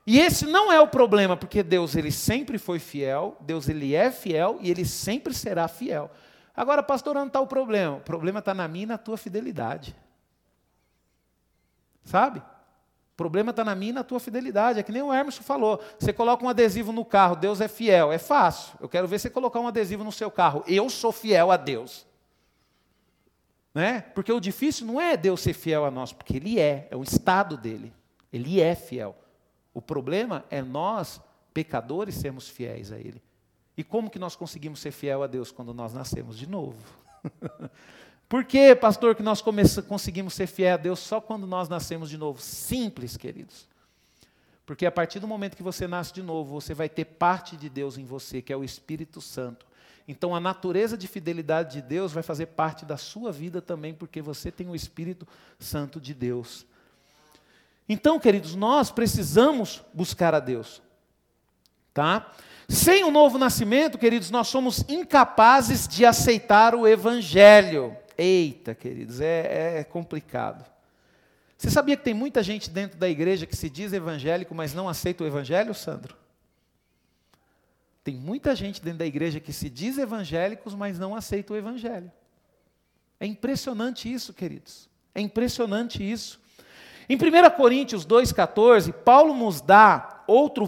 E 0.06 0.20
esse 0.20 0.46
não 0.46 0.72
é 0.72 0.80
o 0.82 0.88
problema, 0.88 1.38
porque 1.38 1.62
Deus 1.62 1.96
ele 1.96 2.12
sempre 2.12 2.58
foi 2.58 2.80
fiel, 2.80 3.38
Deus 3.40 3.70
ele 3.70 3.94
é 3.96 4.12
fiel 4.12 4.58
e 4.60 4.72
ele 4.72 4.84
sempre 4.84 5.34
será 5.34 5.68
fiel. 5.68 6.10
Agora, 6.56 6.84
pastor, 6.84 7.16
onde 7.18 7.28
está 7.28 7.40
o 7.40 7.48
problema? 7.48 7.98
O 7.98 8.02
problema 8.02 8.40
está 8.40 8.54
na 8.54 8.68
minha 8.68 8.84
e 8.84 8.88
na 8.88 8.98
tua 8.98 9.18
fidelidade. 9.18 9.96
Sabe? 12.04 12.40
O 12.40 13.16
problema 13.16 13.52
está 13.52 13.64
na 13.64 13.76
minha 13.76 13.92
e 13.92 13.94
na 13.94 14.04
tua 14.04 14.20
fidelidade. 14.20 14.80
É 14.80 14.84
que 14.84 14.92
nem 14.92 15.02
o 15.02 15.14
Hermes 15.14 15.38
falou. 15.38 15.82
Você 16.00 16.12
coloca 16.12 16.44
um 16.44 16.50
adesivo 16.50 16.92
no 16.92 17.06
carro, 17.06 17.36
Deus 17.36 17.62
é 17.62 17.68
fiel. 17.68 18.12
É 18.12 18.18
fácil. 18.18 18.78
Eu 18.82 18.90
quero 18.90 19.08
ver 19.08 19.20
você 19.20 19.30
colocar 19.30 19.60
um 19.60 19.68
adesivo 19.68 20.04
no 20.04 20.12
seu 20.12 20.30
carro. 20.30 20.64
Eu 20.68 20.90
sou 20.90 21.12
fiel 21.12 21.52
a 21.52 21.58
Deus. 21.58 22.06
Né? 23.74 24.02
Porque 24.14 24.32
o 24.32 24.40
difícil 24.40 24.86
não 24.86 25.00
é 25.00 25.16
Deus 25.16 25.40
ser 25.42 25.54
fiel 25.54 25.86
a 25.86 25.92
nós, 25.92 26.12
porque 26.12 26.36
Ele 26.36 26.60
é, 26.60 26.88
é 26.92 26.96
o 26.96 27.04
estado 27.04 27.56
dele. 27.56 27.94
Ele 28.32 28.60
é 28.60 28.76
fiel. 28.76 29.16
O 29.74 29.82
problema 29.82 30.44
é 30.50 30.62
nós, 30.62 31.22
pecadores, 31.54 32.16
sermos 32.16 32.50
fiéis 32.50 32.92
a 32.92 32.98
Ele. 32.98 33.22
E 33.82 33.84
como 33.84 34.12
que 34.12 34.20
nós 34.20 34.36
conseguimos 34.36 34.80
ser 34.80 34.92
fiel 34.92 35.24
a 35.24 35.28
Deus 35.28 35.52
quando 35.52 35.74
nós 35.74 35.92
nascemos 35.92 36.38
de 36.38 36.48
novo? 36.48 36.78
Por 38.30 38.46
que, 38.46 38.76
pastor, 38.76 39.16
que 39.16 39.24
nós 39.24 39.42
conseguimos 39.42 40.36
ser 40.36 40.46
fiel 40.46 40.76
a 40.76 40.78
Deus 40.78 41.00
só 41.00 41.20
quando 41.20 41.48
nós 41.48 41.68
nascemos 41.68 42.08
de 42.08 42.16
novo? 42.16 42.40
Simples, 42.40 43.18
queridos. 43.18 43.68
Porque 44.68 44.86
a 44.86 44.92
partir 44.92 45.20
do 45.20 45.28
momento 45.28 45.58
que 45.58 45.64
você 45.64 45.88
nasce 45.88 46.14
de 46.14 46.22
novo, 46.22 46.62
você 46.62 46.76
vai 46.76 46.88
ter 46.88 47.06
parte 47.06 47.58
de 47.58 47.70
Deus 47.70 47.98
em 47.98 48.06
você, 48.06 48.40
que 48.40 48.54
é 48.54 48.56
o 48.56 48.64
Espírito 48.64 49.20
Santo. 49.20 49.66
Então 50.08 50.36
a 50.36 50.40
natureza 50.40 50.96
de 50.96 51.08
fidelidade 51.08 51.82
de 51.82 51.82
Deus 51.82 52.12
vai 52.12 52.22
fazer 52.22 52.46
parte 52.46 52.86
da 52.86 52.98
sua 52.98 53.32
vida 53.32 53.64
também, 53.64 53.96
porque 53.96 54.22
você 54.22 54.52
tem 54.52 54.70
o 54.70 54.76
Espírito 54.76 55.28
Santo 55.58 56.00
de 56.00 56.14
Deus. 56.14 56.68
Então, 57.90 58.20
queridos, 58.20 58.54
nós 58.54 58.92
precisamos 58.92 59.82
buscar 59.92 60.36
a 60.36 60.40
Deus. 60.40 60.84
Tá? 61.92 62.32
Sem 62.72 63.04
o 63.04 63.12
novo 63.12 63.38
nascimento, 63.38 63.98
queridos, 63.98 64.32
nós 64.32 64.48
somos 64.48 64.86
incapazes 64.88 65.86
de 65.90 66.06
aceitar 66.06 66.74
o 66.74 66.88
Evangelho. 66.88 67.98
Eita, 68.18 68.74
queridos, 68.74 69.20
é, 69.20 69.80
é 69.80 69.84
complicado. 69.84 70.66
Você 71.58 71.70
sabia 71.70 71.98
que 71.98 72.04
tem 72.04 72.14
muita 72.14 72.42
gente 72.42 72.70
dentro 72.70 72.98
da 72.98 73.10
igreja 73.10 73.46
que 73.46 73.58
se 73.58 73.70
diz 73.70 73.92
evangélico, 73.92 74.56
mas 74.56 74.74
não 74.74 74.88
aceita 74.88 75.22
o 75.22 75.28
Evangelho, 75.28 75.74
Sandro? 75.74 76.16
Tem 78.06 78.16
muita 78.16 78.56
gente 78.56 78.82
dentro 78.82 79.00
da 79.00 79.06
igreja 79.06 79.42
que 79.42 79.52
se 79.52 79.70
diz 79.70 79.98
evangélicos, 79.98 80.74
mas 80.74 80.98
não 80.98 81.14
aceita 81.14 81.52
o 81.52 81.58
Evangelho. 81.58 82.10
É 83.20 83.26
impressionante 83.26 84.12
isso, 84.12 84.34
queridos. 84.34 84.90
É 85.14 85.20
impressionante 85.20 86.10
isso. 86.10 86.40
Em 87.10 87.18
1 87.18 87.20
Coríntios 87.58 88.08
2,14, 88.08 88.94
Paulo 88.94 89.36
nos 89.36 89.60
dá 89.60 90.24
outro 90.26 90.66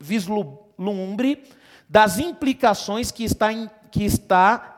vislumbre 0.00 0.65
vislumbre 0.78 1.42
das 1.88 2.18
implicações 2.18 3.10
que, 3.10 3.24
está 3.24 3.52
em, 3.52 3.70
que, 3.90 4.04
está 4.04 4.76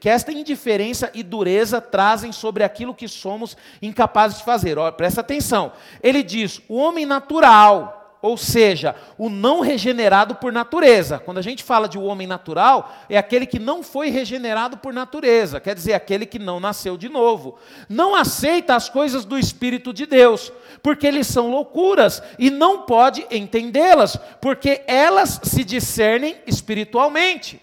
que 0.00 0.08
esta 0.08 0.32
indiferença 0.32 1.10
e 1.14 1.22
dureza 1.22 1.80
trazem 1.80 2.32
sobre 2.32 2.64
aquilo 2.64 2.94
que 2.94 3.06
somos 3.06 3.56
incapazes 3.82 4.38
de 4.38 4.44
fazer. 4.44 4.78
Olha, 4.78 4.92
presta 4.92 5.20
atenção. 5.20 5.72
Ele 6.02 6.22
diz: 6.22 6.60
o 6.68 6.76
homem 6.76 7.04
natural, 7.04 7.97
ou 8.20 8.36
seja, 8.36 8.96
o 9.16 9.28
não 9.28 9.60
regenerado 9.60 10.34
por 10.34 10.52
natureza. 10.52 11.18
Quando 11.18 11.38
a 11.38 11.42
gente 11.42 11.62
fala 11.62 11.88
de 11.88 11.98
um 11.98 12.04
homem 12.06 12.26
natural, 12.26 12.92
é 13.08 13.16
aquele 13.16 13.46
que 13.46 13.58
não 13.58 13.82
foi 13.82 14.10
regenerado 14.10 14.76
por 14.78 14.92
natureza, 14.92 15.60
quer 15.60 15.74
dizer, 15.74 15.94
aquele 15.94 16.26
que 16.26 16.38
não 16.38 16.58
nasceu 16.58 16.96
de 16.96 17.08
novo. 17.08 17.58
Não 17.88 18.14
aceita 18.14 18.74
as 18.74 18.88
coisas 18.88 19.24
do 19.24 19.38
Espírito 19.38 19.92
de 19.92 20.06
Deus, 20.06 20.52
porque 20.82 21.06
eles 21.06 21.26
são 21.26 21.50
loucuras 21.50 22.22
e 22.38 22.50
não 22.50 22.82
pode 22.82 23.26
entendê-las, 23.30 24.16
porque 24.40 24.82
elas 24.86 25.40
se 25.44 25.62
discernem 25.62 26.36
espiritualmente. 26.46 27.62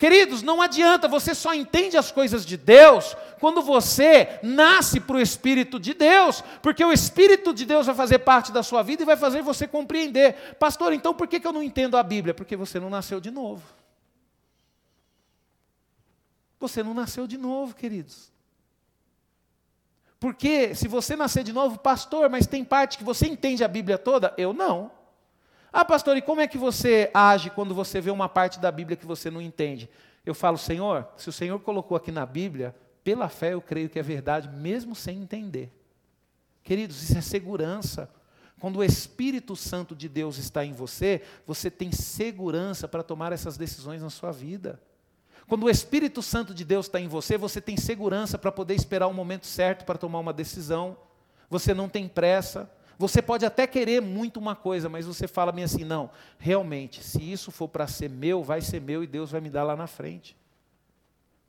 Queridos, 0.00 0.40
não 0.40 0.62
adianta, 0.62 1.06
você 1.06 1.34
só 1.34 1.52
entende 1.52 1.94
as 1.94 2.10
coisas 2.10 2.46
de 2.46 2.56
Deus 2.56 3.14
quando 3.40 3.62
você 3.62 4.38
nasce 4.42 5.00
para 5.00 5.16
o 5.16 5.20
Espírito 5.20 5.80
de 5.80 5.94
Deus, 5.94 6.44
porque 6.62 6.84
o 6.84 6.92
Espírito 6.92 7.54
de 7.54 7.64
Deus 7.64 7.86
vai 7.86 7.94
fazer 7.94 8.18
parte 8.20 8.52
da 8.52 8.62
sua 8.62 8.82
vida 8.82 9.02
e 9.02 9.06
vai 9.06 9.16
fazer 9.16 9.42
você 9.42 9.66
compreender. 9.66 10.54
Pastor, 10.58 10.92
então 10.92 11.14
por 11.14 11.26
que 11.26 11.44
eu 11.44 11.52
não 11.52 11.62
entendo 11.62 11.96
a 11.96 12.02
Bíblia? 12.02 12.34
Porque 12.34 12.54
você 12.54 12.78
não 12.78 12.90
nasceu 12.90 13.20
de 13.20 13.30
novo. 13.30 13.62
Você 16.60 16.82
não 16.82 16.92
nasceu 16.92 17.26
de 17.26 17.38
novo, 17.38 17.74
queridos. 17.74 18.30
Porque 20.20 20.74
se 20.74 20.86
você 20.86 21.16
nascer 21.16 21.42
de 21.42 21.52
novo, 21.52 21.78
pastor, 21.78 22.28
mas 22.28 22.46
tem 22.46 22.62
parte 22.62 22.98
que 22.98 23.04
você 23.04 23.26
entende 23.26 23.64
a 23.64 23.68
Bíblia 23.68 23.96
toda? 23.96 24.34
Eu 24.36 24.52
não. 24.52 24.90
Ah, 25.72 25.84
pastor, 25.84 26.16
e 26.18 26.22
como 26.22 26.42
é 26.42 26.46
que 26.46 26.58
você 26.58 27.10
age 27.14 27.48
quando 27.48 27.74
você 27.74 28.02
vê 28.02 28.10
uma 28.10 28.28
parte 28.28 28.60
da 28.60 28.70
Bíblia 28.70 28.98
que 28.98 29.06
você 29.06 29.30
não 29.30 29.40
entende? 29.40 29.88
Eu 30.26 30.34
falo, 30.34 30.58
Senhor, 30.58 31.08
se 31.16 31.30
o 31.30 31.32
Senhor 31.32 31.58
colocou 31.60 31.96
aqui 31.96 32.12
na 32.12 32.26
Bíblia, 32.26 32.74
pela 33.02 33.28
fé 33.28 33.54
eu 33.54 33.60
creio 33.60 33.88
que 33.88 33.98
é 33.98 34.02
verdade, 34.02 34.48
mesmo 34.48 34.94
sem 34.94 35.18
entender. 35.18 35.72
Queridos, 36.62 37.02
isso 37.02 37.16
é 37.16 37.20
segurança. 37.20 38.10
Quando 38.60 38.76
o 38.76 38.84
Espírito 38.84 39.56
Santo 39.56 39.96
de 39.96 40.08
Deus 40.08 40.36
está 40.36 40.64
em 40.64 40.72
você, 40.72 41.22
você 41.46 41.70
tem 41.70 41.90
segurança 41.90 42.86
para 42.86 43.02
tomar 43.02 43.32
essas 43.32 43.56
decisões 43.56 44.02
na 44.02 44.10
sua 44.10 44.30
vida. 44.30 44.80
Quando 45.48 45.64
o 45.64 45.70
Espírito 45.70 46.22
Santo 46.22 46.54
de 46.54 46.64
Deus 46.64 46.86
está 46.86 47.00
em 47.00 47.08
você, 47.08 47.36
você 47.36 47.60
tem 47.60 47.76
segurança 47.76 48.38
para 48.38 48.52
poder 48.52 48.74
esperar 48.74 49.06
o 49.06 49.14
momento 49.14 49.46
certo 49.46 49.84
para 49.84 49.98
tomar 49.98 50.18
uma 50.18 50.32
decisão. 50.32 50.96
Você 51.48 51.74
não 51.74 51.88
tem 51.88 52.06
pressa. 52.06 52.70
Você 52.98 53.22
pode 53.22 53.46
até 53.46 53.66
querer 53.66 54.00
muito 54.02 54.38
uma 54.38 54.54
coisa, 54.54 54.88
mas 54.88 55.06
você 55.06 55.26
fala 55.26 55.52
assim: 55.64 55.82
não, 55.82 56.10
realmente, 56.38 57.02
se 57.02 57.32
isso 57.32 57.50
for 57.50 57.66
para 57.66 57.86
ser 57.86 58.10
meu, 58.10 58.44
vai 58.44 58.60
ser 58.60 58.80
meu 58.80 59.02
e 59.02 59.06
Deus 59.06 59.30
vai 59.30 59.40
me 59.40 59.48
dar 59.48 59.64
lá 59.64 59.74
na 59.74 59.86
frente. 59.86 60.36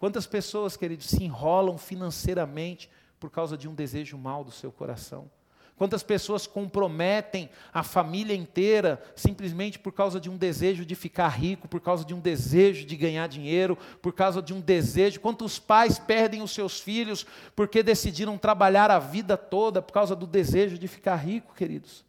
Quantas 0.01 0.25
pessoas, 0.25 0.75
queridos, 0.75 1.05
se 1.05 1.23
enrolam 1.23 1.77
financeiramente 1.77 2.89
por 3.19 3.29
causa 3.29 3.55
de 3.55 3.69
um 3.69 3.75
desejo 3.75 4.17
mal 4.17 4.43
do 4.43 4.49
seu 4.49 4.71
coração? 4.71 5.29
Quantas 5.77 6.01
pessoas 6.01 6.47
comprometem 6.47 7.51
a 7.71 7.83
família 7.83 8.33
inteira 8.33 8.99
simplesmente 9.15 9.77
por 9.77 9.93
causa 9.93 10.19
de 10.19 10.27
um 10.27 10.37
desejo 10.37 10.83
de 10.87 10.95
ficar 10.95 11.27
rico, 11.27 11.67
por 11.67 11.79
causa 11.79 12.03
de 12.03 12.15
um 12.15 12.19
desejo 12.19 12.83
de 12.83 12.97
ganhar 12.97 13.27
dinheiro, 13.27 13.77
por 14.01 14.11
causa 14.11 14.41
de 14.41 14.55
um 14.55 14.59
desejo? 14.59 15.19
Quantos 15.19 15.59
pais 15.59 15.99
perdem 15.99 16.41
os 16.41 16.49
seus 16.49 16.79
filhos 16.79 17.23
porque 17.55 17.83
decidiram 17.83 18.39
trabalhar 18.39 18.89
a 18.89 18.97
vida 18.97 19.37
toda 19.37 19.83
por 19.83 19.93
causa 19.93 20.15
do 20.15 20.25
desejo 20.25 20.79
de 20.79 20.87
ficar 20.87 21.17
rico, 21.17 21.53
queridos? 21.53 22.03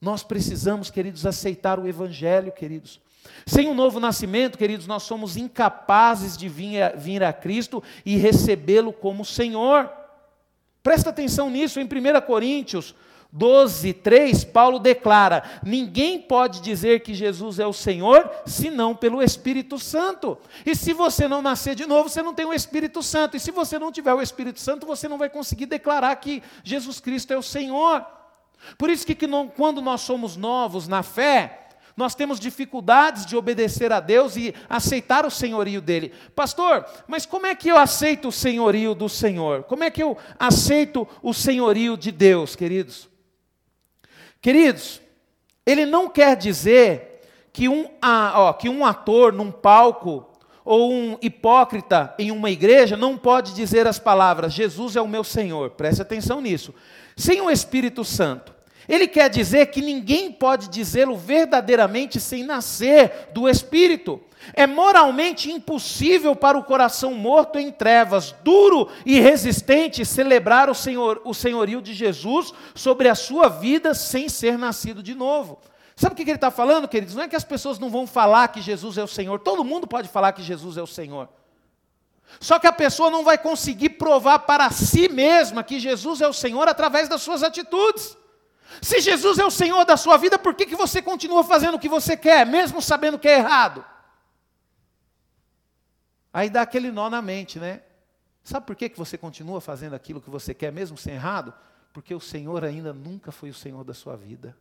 Nós 0.00 0.22
precisamos, 0.22 0.88
queridos, 0.88 1.26
aceitar 1.26 1.80
o 1.80 1.88
Evangelho, 1.88 2.52
queridos. 2.52 3.02
Sem 3.46 3.68
o 3.68 3.72
um 3.72 3.74
novo 3.74 4.00
nascimento, 4.00 4.58
queridos, 4.58 4.86
nós 4.86 5.02
somos 5.02 5.36
incapazes 5.36 6.36
de 6.36 6.48
vir 6.48 6.82
a, 6.82 6.88
vir 6.90 7.22
a 7.22 7.32
Cristo 7.32 7.82
e 8.04 8.16
recebê-lo 8.16 8.92
como 8.92 9.24
Senhor. 9.24 9.90
Presta 10.82 11.10
atenção 11.10 11.50
nisso, 11.50 11.80
em 11.80 11.84
1 11.84 11.88
Coríntios 12.26 12.94
12, 13.36 13.94
3, 13.94 14.44
Paulo 14.44 14.78
declara: 14.78 15.42
ninguém 15.64 16.20
pode 16.20 16.60
dizer 16.60 17.00
que 17.00 17.12
Jesus 17.12 17.58
é 17.58 17.66
o 17.66 17.72
Senhor 17.72 18.30
senão 18.46 18.94
pelo 18.94 19.20
Espírito 19.20 19.76
Santo. 19.76 20.38
E 20.64 20.76
se 20.76 20.92
você 20.92 21.26
não 21.26 21.42
nascer 21.42 21.74
de 21.74 21.84
novo, 21.84 22.08
você 22.08 22.22
não 22.22 22.32
tem 22.32 22.46
o 22.46 22.52
Espírito 22.52 23.02
Santo. 23.02 23.36
E 23.36 23.40
se 23.40 23.50
você 23.50 23.76
não 23.76 23.90
tiver 23.90 24.14
o 24.14 24.22
Espírito 24.22 24.60
Santo, 24.60 24.86
você 24.86 25.08
não 25.08 25.18
vai 25.18 25.28
conseguir 25.28 25.66
declarar 25.66 26.14
que 26.16 26.44
Jesus 26.62 27.00
Cristo 27.00 27.32
é 27.32 27.36
o 27.36 27.42
Senhor. 27.42 28.06
Por 28.78 28.88
isso 28.88 29.04
que, 29.04 29.16
que 29.16 29.26
não, 29.26 29.48
quando 29.48 29.82
nós 29.82 30.02
somos 30.02 30.36
novos 30.36 30.86
na 30.86 31.02
fé, 31.02 31.63
nós 31.96 32.14
temos 32.14 32.40
dificuldades 32.40 33.24
de 33.24 33.36
obedecer 33.36 33.92
a 33.92 34.00
Deus 34.00 34.36
e 34.36 34.54
aceitar 34.68 35.24
o 35.24 35.30
senhorio 35.30 35.80
dele. 35.80 36.12
Pastor, 36.34 36.84
mas 37.06 37.24
como 37.24 37.46
é 37.46 37.54
que 37.54 37.68
eu 37.68 37.76
aceito 37.76 38.28
o 38.28 38.32
senhorio 38.32 38.94
do 38.94 39.08
Senhor? 39.08 39.62
Como 39.64 39.84
é 39.84 39.90
que 39.90 40.02
eu 40.02 40.16
aceito 40.38 41.06
o 41.22 41.32
senhorio 41.32 41.96
de 41.96 42.10
Deus, 42.10 42.56
queridos? 42.56 43.08
Queridos, 44.40 45.00
ele 45.64 45.86
não 45.86 46.08
quer 46.08 46.36
dizer 46.36 47.22
que 47.52 47.68
um, 47.68 47.88
ó, 48.02 48.52
que 48.52 48.68
um 48.68 48.84
ator 48.84 49.32
num 49.32 49.50
palco 49.50 50.28
ou 50.64 50.92
um 50.92 51.18
hipócrita 51.20 52.14
em 52.18 52.30
uma 52.30 52.50
igreja 52.50 52.96
não 52.96 53.16
pode 53.16 53.54
dizer 53.54 53.86
as 53.86 53.98
palavras: 53.98 54.52
Jesus 54.52 54.96
é 54.96 55.00
o 55.00 55.08
meu 55.08 55.22
Senhor. 55.22 55.70
Preste 55.70 56.02
atenção 56.02 56.40
nisso. 56.40 56.74
Sem 57.16 57.40
o 57.40 57.50
Espírito 57.50 58.04
Santo, 58.04 58.53
ele 58.88 59.06
quer 59.06 59.30
dizer 59.30 59.66
que 59.66 59.80
ninguém 59.80 60.30
pode 60.30 60.68
dizê-lo 60.68 61.16
verdadeiramente 61.16 62.20
sem 62.20 62.42
nascer 62.42 63.30
do 63.32 63.48
Espírito. 63.48 64.20
É 64.52 64.66
moralmente 64.66 65.50
impossível 65.50 66.36
para 66.36 66.58
o 66.58 66.64
coração 66.64 67.14
morto 67.14 67.58
em 67.58 67.70
trevas, 67.70 68.34
duro 68.44 68.88
e 69.06 69.18
resistente, 69.18 70.04
celebrar 70.04 70.68
o, 70.68 70.74
senhor, 70.74 71.22
o 71.24 71.32
senhorio 71.32 71.80
de 71.80 71.94
Jesus 71.94 72.52
sobre 72.74 73.08
a 73.08 73.14
sua 73.14 73.48
vida 73.48 73.94
sem 73.94 74.28
ser 74.28 74.58
nascido 74.58 75.02
de 75.02 75.14
novo. 75.14 75.58
Sabe 75.96 76.12
o 76.12 76.16
que 76.16 76.22
ele 76.22 76.32
está 76.32 76.50
falando, 76.50 76.88
queridos? 76.88 77.14
Não 77.14 77.22
é 77.22 77.28
que 77.28 77.36
as 77.36 77.44
pessoas 77.44 77.78
não 77.78 77.88
vão 77.88 78.06
falar 78.06 78.48
que 78.48 78.60
Jesus 78.60 78.98
é 78.98 79.02
o 79.02 79.08
Senhor, 79.08 79.38
todo 79.38 79.64
mundo 79.64 79.86
pode 79.86 80.08
falar 80.08 80.32
que 80.32 80.42
Jesus 80.42 80.76
é 80.76 80.82
o 80.82 80.86
Senhor. 80.86 81.28
Só 82.40 82.58
que 82.58 82.66
a 82.66 82.72
pessoa 82.72 83.10
não 83.10 83.22
vai 83.22 83.38
conseguir 83.38 83.90
provar 83.90 84.40
para 84.40 84.68
si 84.70 85.08
mesma 85.08 85.62
que 85.62 85.78
Jesus 85.78 86.20
é 86.20 86.26
o 86.26 86.32
Senhor 86.32 86.68
através 86.68 87.08
das 87.08 87.22
suas 87.22 87.42
atitudes. 87.42 88.16
Se 88.80 89.00
Jesus 89.00 89.38
é 89.38 89.44
o 89.44 89.50
Senhor 89.50 89.84
da 89.84 89.96
sua 89.96 90.16
vida, 90.16 90.38
por 90.38 90.54
que, 90.54 90.66
que 90.66 90.76
você 90.76 91.00
continua 91.00 91.44
fazendo 91.44 91.74
o 91.74 91.78
que 91.78 91.88
você 91.88 92.16
quer, 92.16 92.46
mesmo 92.46 92.80
sabendo 92.82 93.18
que 93.18 93.28
é 93.28 93.38
errado? 93.38 93.84
Aí 96.32 96.50
dá 96.50 96.62
aquele 96.62 96.90
nó 96.90 97.08
na 97.08 97.22
mente, 97.22 97.58
né? 97.58 97.82
Sabe 98.42 98.66
por 98.66 98.76
que, 98.76 98.88
que 98.88 98.98
você 98.98 99.16
continua 99.16 99.60
fazendo 99.60 99.94
aquilo 99.94 100.20
que 100.20 100.28
você 100.28 100.52
quer, 100.52 100.72
mesmo 100.72 100.98
sem 100.98 101.14
errado? 101.14 101.54
Porque 101.92 102.14
o 102.14 102.20
Senhor 102.20 102.64
ainda 102.64 102.92
nunca 102.92 103.30
foi 103.30 103.50
o 103.50 103.54
Senhor 103.54 103.84
da 103.84 103.94
sua 103.94 104.16
vida. 104.16 104.56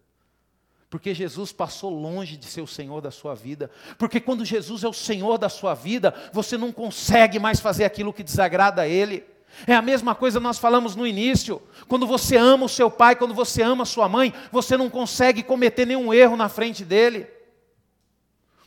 Porque 0.90 1.12
Jesus 1.16 1.52
passou 1.52 1.90
longe 1.90 2.38
de 2.38 2.46
ser 2.46 2.62
o 2.62 2.68
Senhor 2.68 3.02
da 3.02 3.10
sua 3.10 3.34
vida. 3.34 3.72
Porque 3.98 4.22
quando 4.22 4.46
Jesus 4.46 4.84
é 4.84 4.88
o 4.88 4.94
Senhor 4.94 5.40
da 5.40 5.50
sua 5.50 5.74
vida, 5.74 6.14
você 6.32 6.56
não 6.56 6.72
consegue 6.72 7.40
mais 7.40 7.60
fazer 7.60 7.84
aquilo 7.84 8.14
que 8.14 8.22
desagrada 8.22 8.84
a 8.84 8.88
Ele. 8.88 9.26
É 9.68 9.76
a 9.76 9.82
mesma 9.82 10.16
coisa 10.16 10.40
nós 10.40 10.58
falamos 10.58 10.96
no 10.96 11.06
início. 11.06 11.62
Quando 11.88 12.06
você 12.08 12.36
ama 12.38 12.66
o 12.66 12.70
seu 12.70 12.90
pai, 12.90 13.16
quando 13.16 13.34
você 13.34 13.62
ama 13.62 13.84
a 13.84 13.86
sua 13.86 14.10
mãe, 14.10 14.34
você 14.52 14.76
não 14.76 14.90
consegue 14.90 15.44
cometer 15.44 15.86
nenhum 15.86 16.14
erro 16.14 16.36
na 16.36 16.50
frente 16.50 16.84
dele. 16.84 17.28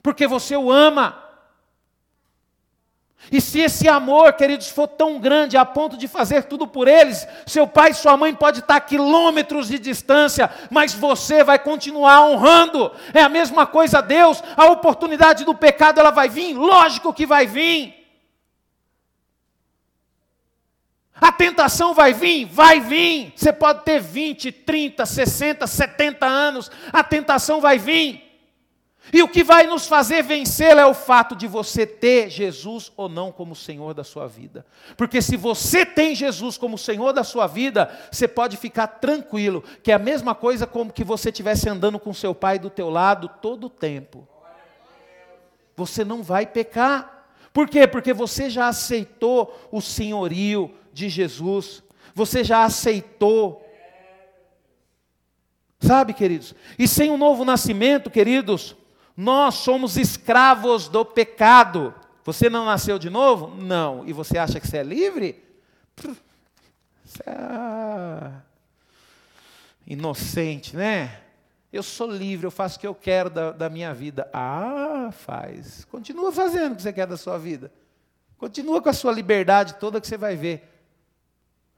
Porque 0.02 0.26
você 0.26 0.56
o 0.56 0.70
ama. 0.70 1.22
E 3.30 3.40
se 3.40 3.60
esse 3.60 3.88
amor, 3.88 4.34
queridos, 4.34 4.68
for 4.68 4.86
tão 4.86 5.18
grande 5.18 5.56
a 5.56 5.64
ponto 5.64 5.96
de 5.96 6.06
fazer 6.06 6.44
tudo 6.44 6.66
por 6.66 6.86
eles, 6.86 7.26
seu 7.44 7.66
pai 7.66 7.90
e 7.90 7.94
sua 7.94 8.16
mãe 8.16 8.32
podem 8.32 8.60
estar 8.60 8.76
a 8.76 8.80
quilômetros 8.80 9.68
de 9.68 9.78
distância, 9.78 10.48
mas 10.70 10.94
você 10.94 11.42
vai 11.42 11.58
continuar 11.58 12.24
honrando. 12.24 12.92
É 13.12 13.20
a 13.20 13.28
mesma 13.28 13.66
coisa 13.66 14.00
Deus, 14.00 14.42
a 14.56 14.66
oportunidade 14.66 15.44
do 15.44 15.54
pecado 15.54 15.98
ela 15.98 16.10
vai 16.10 16.28
vir, 16.28 16.54
lógico 16.54 17.12
que 17.12 17.26
vai 17.26 17.46
vir. 17.46 18.05
A 21.20 21.32
tentação 21.32 21.94
vai 21.94 22.12
vir? 22.12 22.44
Vai 22.44 22.80
vir. 22.80 23.32
Você 23.34 23.52
pode 23.52 23.84
ter 23.84 24.00
20, 24.00 24.52
30, 24.52 25.06
60, 25.06 25.66
70 25.66 26.26
anos, 26.26 26.70
a 26.92 27.02
tentação 27.02 27.60
vai 27.60 27.78
vir. 27.78 28.26
E 29.12 29.22
o 29.22 29.28
que 29.28 29.44
vai 29.44 29.66
nos 29.66 29.86
fazer 29.86 30.22
vencê-la 30.22 30.82
é 30.82 30.86
o 30.86 30.92
fato 30.92 31.36
de 31.36 31.46
você 31.46 31.86
ter 31.86 32.28
Jesus 32.28 32.92
ou 32.96 33.08
não 33.08 33.30
como 33.30 33.54
Senhor 33.54 33.94
da 33.94 34.02
sua 34.02 34.26
vida. 34.26 34.66
Porque 34.96 35.22
se 35.22 35.36
você 35.36 35.86
tem 35.86 36.14
Jesus 36.14 36.58
como 36.58 36.76
Senhor 36.76 37.12
da 37.12 37.22
sua 37.22 37.46
vida, 37.46 37.88
você 38.10 38.26
pode 38.26 38.56
ficar 38.56 38.88
tranquilo, 38.88 39.62
que 39.82 39.92
é 39.92 39.94
a 39.94 39.98
mesma 39.98 40.34
coisa 40.34 40.66
como 40.66 40.92
que 40.92 41.04
você 41.04 41.28
estivesse 41.28 41.68
andando 41.68 42.00
com 42.00 42.12
seu 42.12 42.34
pai 42.34 42.58
do 42.58 42.68
teu 42.68 42.90
lado 42.90 43.30
todo 43.40 43.68
o 43.68 43.70
tempo. 43.70 44.26
Você 45.76 46.04
não 46.04 46.22
vai 46.22 46.44
pecar. 46.44 47.28
Por 47.52 47.68
quê? 47.68 47.86
Porque 47.86 48.12
você 48.12 48.50
já 48.50 48.68
aceitou 48.68 49.68
o 49.70 49.80
senhorio 49.80 50.74
de 50.96 51.10
Jesus, 51.10 51.82
você 52.14 52.42
já 52.42 52.64
aceitou. 52.64 53.62
Sabe, 55.78 56.14
queridos? 56.14 56.54
E 56.78 56.88
sem 56.88 57.10
um 57.10 57.18
novo 57.18 57.44
nascimento, 57.44 58.10
queridos, 58.10 58.74
nós 59.14 59.56
somos 59.56 59.98
escravos 59.98 60.88
do 60.88 61.04
pecado. 61.04 61.94
Você 62.24 62.48
não 62.48 62.64
nasceu 62.64 62.98
de 62.98 63.10
novo? 63.10 63.54
Não. 63.62 64.08
E 64.08 64.12
você 64.14 64.38
acha 64.38 64.58
que 64.58 64.66
você 64.66 64.78
é 64.78 64.82
livre? 64.82 65.44
Você 67.04 67.22
é 67.26 68.32
inocente, 69.86 70.74
né? 70.74 71.20
Eu 71.70 71.82
sou 71.82 72.10
livre, 72.10 72.46
eu 72.46 72.50
faço 72.50 72.78
o 72.78 72.80
que 72.80 72.86
eu 72.86 72.94
quero 72.94 73.28
da, 73.28 73.52
da 73.52 73.68
minha 73.68 73.92
vida. 73.92 74.30
Ah, 74.32 75.10
faz. 75.12 75.84
Continua 75.84 76.32
fazendo 76.32 76.72
o 76.72 76.76
que 76.76 76.82
você 76.82 76.92
quer 76.92 77.06
da 77.06 77.18
sua 77.18 77.38
vida. 77.38 77.70
Continua 78.38 78.80
com 78.80 78.88
a 78.88 78.94
sua 78.94 79.12
liberdade 79.12 79.74
toda 79.74 80.00
que 80.00 80.06
você 80.06 80.16
vai 80.16 80.36
ver. 80.36 80.75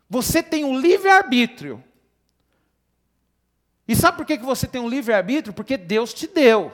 Você 0.08 0.42
tem 0.42 0.64
um 0.64 0.78
livre-arbítrio. 0.78 1.82
E 3.86 3.94
sabe 3.96 4.18
por 4.18 4.26
que 4.26 4.36
você 4.38 4.66
tem 4.66 4.80
um 4.80 4.88
livre-arbítrio? 4.88 5.54
Porque 5.54 5.76
Deus 5.76 6.14
te 6.14 6.26
deu. 6.26 6.72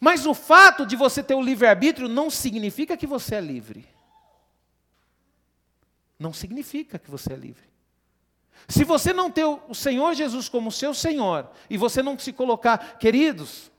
Mas 0.00 0.26
o 0.26 0.34
fato 0.34 0.84
de 0.84 0.96
você 0.96 1.22
ter 1.22 1.34
o 1.34 1.40
livre-arbítrio 1.40 2.08
não 2.08 2.28
significa 2.28 2.96
que 2.96 3.06
você 3.06 3.36
é 3.36 3.40
livre. 3.40 3.88
Não 6.18 6.32
significa 6.32 6.98
que 6.98 7.10
você 7.10 7.32
é 7.32 7.36
livre. 7.36 7.72
Se 8.68 8.84
você 8.84 9.12
não 9.12 9.30
ter 9.30 9.44
o 9.44 9.74
Senhor 9.74 10.14
Jesus 10.14 10.48
como 10.48 10.70
seu 10.70 10.94
Senhor, 10.94 11.50
e 11.68 11.76
você 11.76 12.02
não 12.02 12.18
se 12.18 12.32
colocar, 12.32 12.98
queridos, 12.98 13.70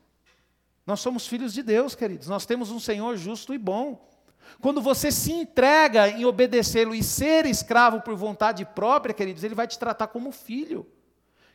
nós 0.85 0.99
somos 0.99 1.25
filhos 1.27 1.53
de 1.53 1.63
Deus, 1.63 1.95
queridos, 1.95 2.27
nós 2.27 2.45
temos 2.45 2.69
um 2.69 2.79
Senhor 2.79 3.15
justo 3.17 3.53
e 3.53 3.57
bom. 3.57 4.09
Quando 4.61 4.81
você 4.81 5.11
se 5.11 5.31
entrega 5.31 6.07
em 6.07 6.25
obedecê-lo 6.25 6.95
e 6.95 7.03
ser 7.03 7.45
escravo 7.45 8.01
por 8.01 8.15
vontade 8.15 8.65
própria, 8.65 9.13
queridos, 9.13 9.43
ele 9.43 9.55
vai 9.55 9.67
te 9.67 9.77
tratar 9.77 10.07
como 10.07 10.31
filho. 10.31 10.85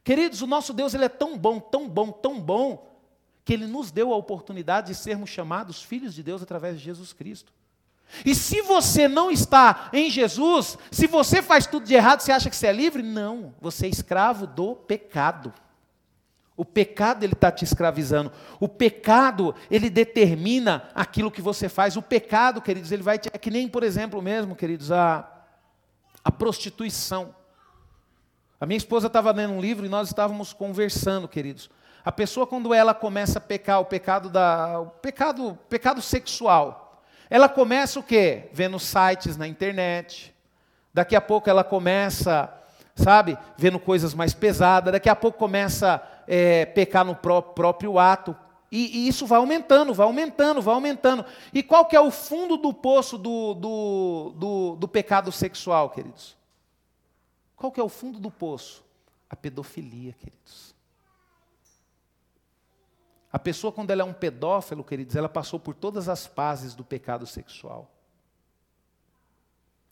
Queridos, 0.05 0.43
o 0.43 0.47
nosso 0.47 0.73
Deus 0.73 0.95
ele 0.95 1.05
é 1.05 1.09
tão 1.09 1.37
bom, 1.37 1.61
tão 1.61 1.89
bom, 1.89 2.11
tão 2.11 2.41
bom, 2.41 2.89
que 3.45 3.53
ele 3.53 3.67
nos 3.67 3.91
deu 3.91 4.13
a 4.13 4.17
oportunidade 4.17 4.89
de 4.89 4.95
sermos 4.95 5.31
chamados 5.31 5.83
filhos 5.83 6.15
de 6.15 6.23
Deus 6.23 6.43
através 6.43 6.79
de 6.79 6.85
Jesus 6.85 7.13
Cristo. 7.13 7.53
E 8.25 8.35
se 8.35 8.63
você 8.63 9.07
não 9.07 9.31
está 9.31 9.91
em 9.93 10.11
Jesus, 10.11 10.79
se 10.91 11.07
você 11.07 11.43
faz 11.43 11.67
tudo 11.67 11.87
de 11.87 11.95
errado, 11.95 12.21
você 12.21 12.33
acha 12.33 12.51
que 12.51 12.57
você 12.57 12.67
é 12.67 12.73
livre? 12.73 13.03
Não, 13.03 13.55
você 13.61 13.87
é 13.87 13.89
escravo 13.89 14.47
do 14.47 14.75
pecado. 14.75 15.53
O 16.59 16.65
pecado 16.65 17.23
ele 17.23 17.35
está 17.35 17.53
te 17.53 17.65
escravizando. 17.65 18.33
O 18.59 18.67
pecado 18.67 19.55
ele 19.71 19.89
determina 19.89 20.91
aquilo 20.93 21.31
que 21.31 21.41
você 21.41 21.69
faz. 21.69 21.97
O 21.97 22.03
pecado, 22.03 22.61
queridos, 22.61 22.91
ele 22.91 23.05
vai 23.05 23.17
te, 23.17 23.31
é 23.33 23.39
que 23.39 23.49
nem, 23.49 23.69
por 23.69 23.85
exemplo, 23.85 24.21
mesmo, 24.21 24.57
queridos, 24.57 24.91
a, 24.91 25.25
a 26.25 26.33
prostituição. 26.33 27.33
A 28.61 28.67
minha 28.67 28.77
esposa 28.77 29.07
estava 29.07 29.31
lendo 29.31 29.53
um 29.53 29.61
livro 29.61 29.87
e 29.87 29.89
nós 29.89 30.09
estávamos 30.09 30.53
conversando, 30.53 31.29
queridos. 31.29 31.71
A 32.05 32.11
pessoa 32.11 32.45
quando 32.45 32.75
ela 32.75 32.93
começa 32.93 33.39
a 33.39 33.41
pecar 33.41 33.79
o 33.81 33.85
pecado 33.85 34.29
da, 34.29 34.81
o 34.81 34.87
pecado, 34.87 35.57
pecado 35.69 36.03
sexual, 36.03 37.05
ela 37.31 37.49
começa 37.49 38.01
o 38.01 38.03
quê? 38.03 38.49
Vendo 38.53 38.81
sites 38.81 39.37
na 39.37 39.47
internet. 39.47 40.35
Daqui 40.93 41.15
a 41.15 41.21
pouco 41.21 41.49
ela 41.49 41.63
começa, 41.63 42.53
sabe, 42.97 43.39
vendo 43.57 43.79
coisas 43.79 44.13
mais 44.13 44.35
pesadas. 44.35 44.93
Daqui 44.93 45.09
a 45.09 45.15
pouco 45.15 45.39
começa 45.39 46.03
é, 46.29 46.67
pecar 46.67 47.05
no 47.05 47.17
pró 47.17 47.41
próprio 47.41 47.99
ato. 47.99 48.37
E, 48.71 48.99
e, 48.99 49.09
isso 49.09 49.27
vai 49.27 49.39
aumentando, 49.39 49.95
vai 49.95 50.07
aumentando, 50.07 50.61
vai 50.61 50.75
aumentando. 50.75 51.25
E 51.55 51.63
qual 51.63 51.87
que 51.87 51.97
é 51.97 52.01
o 52.01 52.11
fundo 52.11 52.59
do 52.59 52.73
poço 52.75 53.17
do, 53.17 53.55
do, 53.55 54.35
do, 54.37 54.77
do 54.77 54.87
pecado 54.87 55.33
sexual, 55.33 55.89
queridos? 55.89 56.37
Qual 57.57 57.73
que 57.73 57.81
é 57.81 57.83
o 57.83 57.89
fundo 57.89 58.21
do 58.21 58.31
poço? 58.31 58.85
A 59.31 59.35
pedofilia, 59.35 60.13
queridos. 60.13 60.75
A 63.33 63.39
pessoa, 63.39 63.73
quando 63.73 63.91
ela 63.91 64.03
é 64.03 64.05
um 64.05 64.13
pedófilo, 64.13 64.85
queridos, 64.85 65.17
ela 65.17 65.29
passou 65.29 65.59
por 65.59 65.75
todas 65.75 66.09
as 66.09 66.27
fases 66.27 66.75
do 66.75 66.85
pecado 66.85 67.27
sexual. 67.27 67.91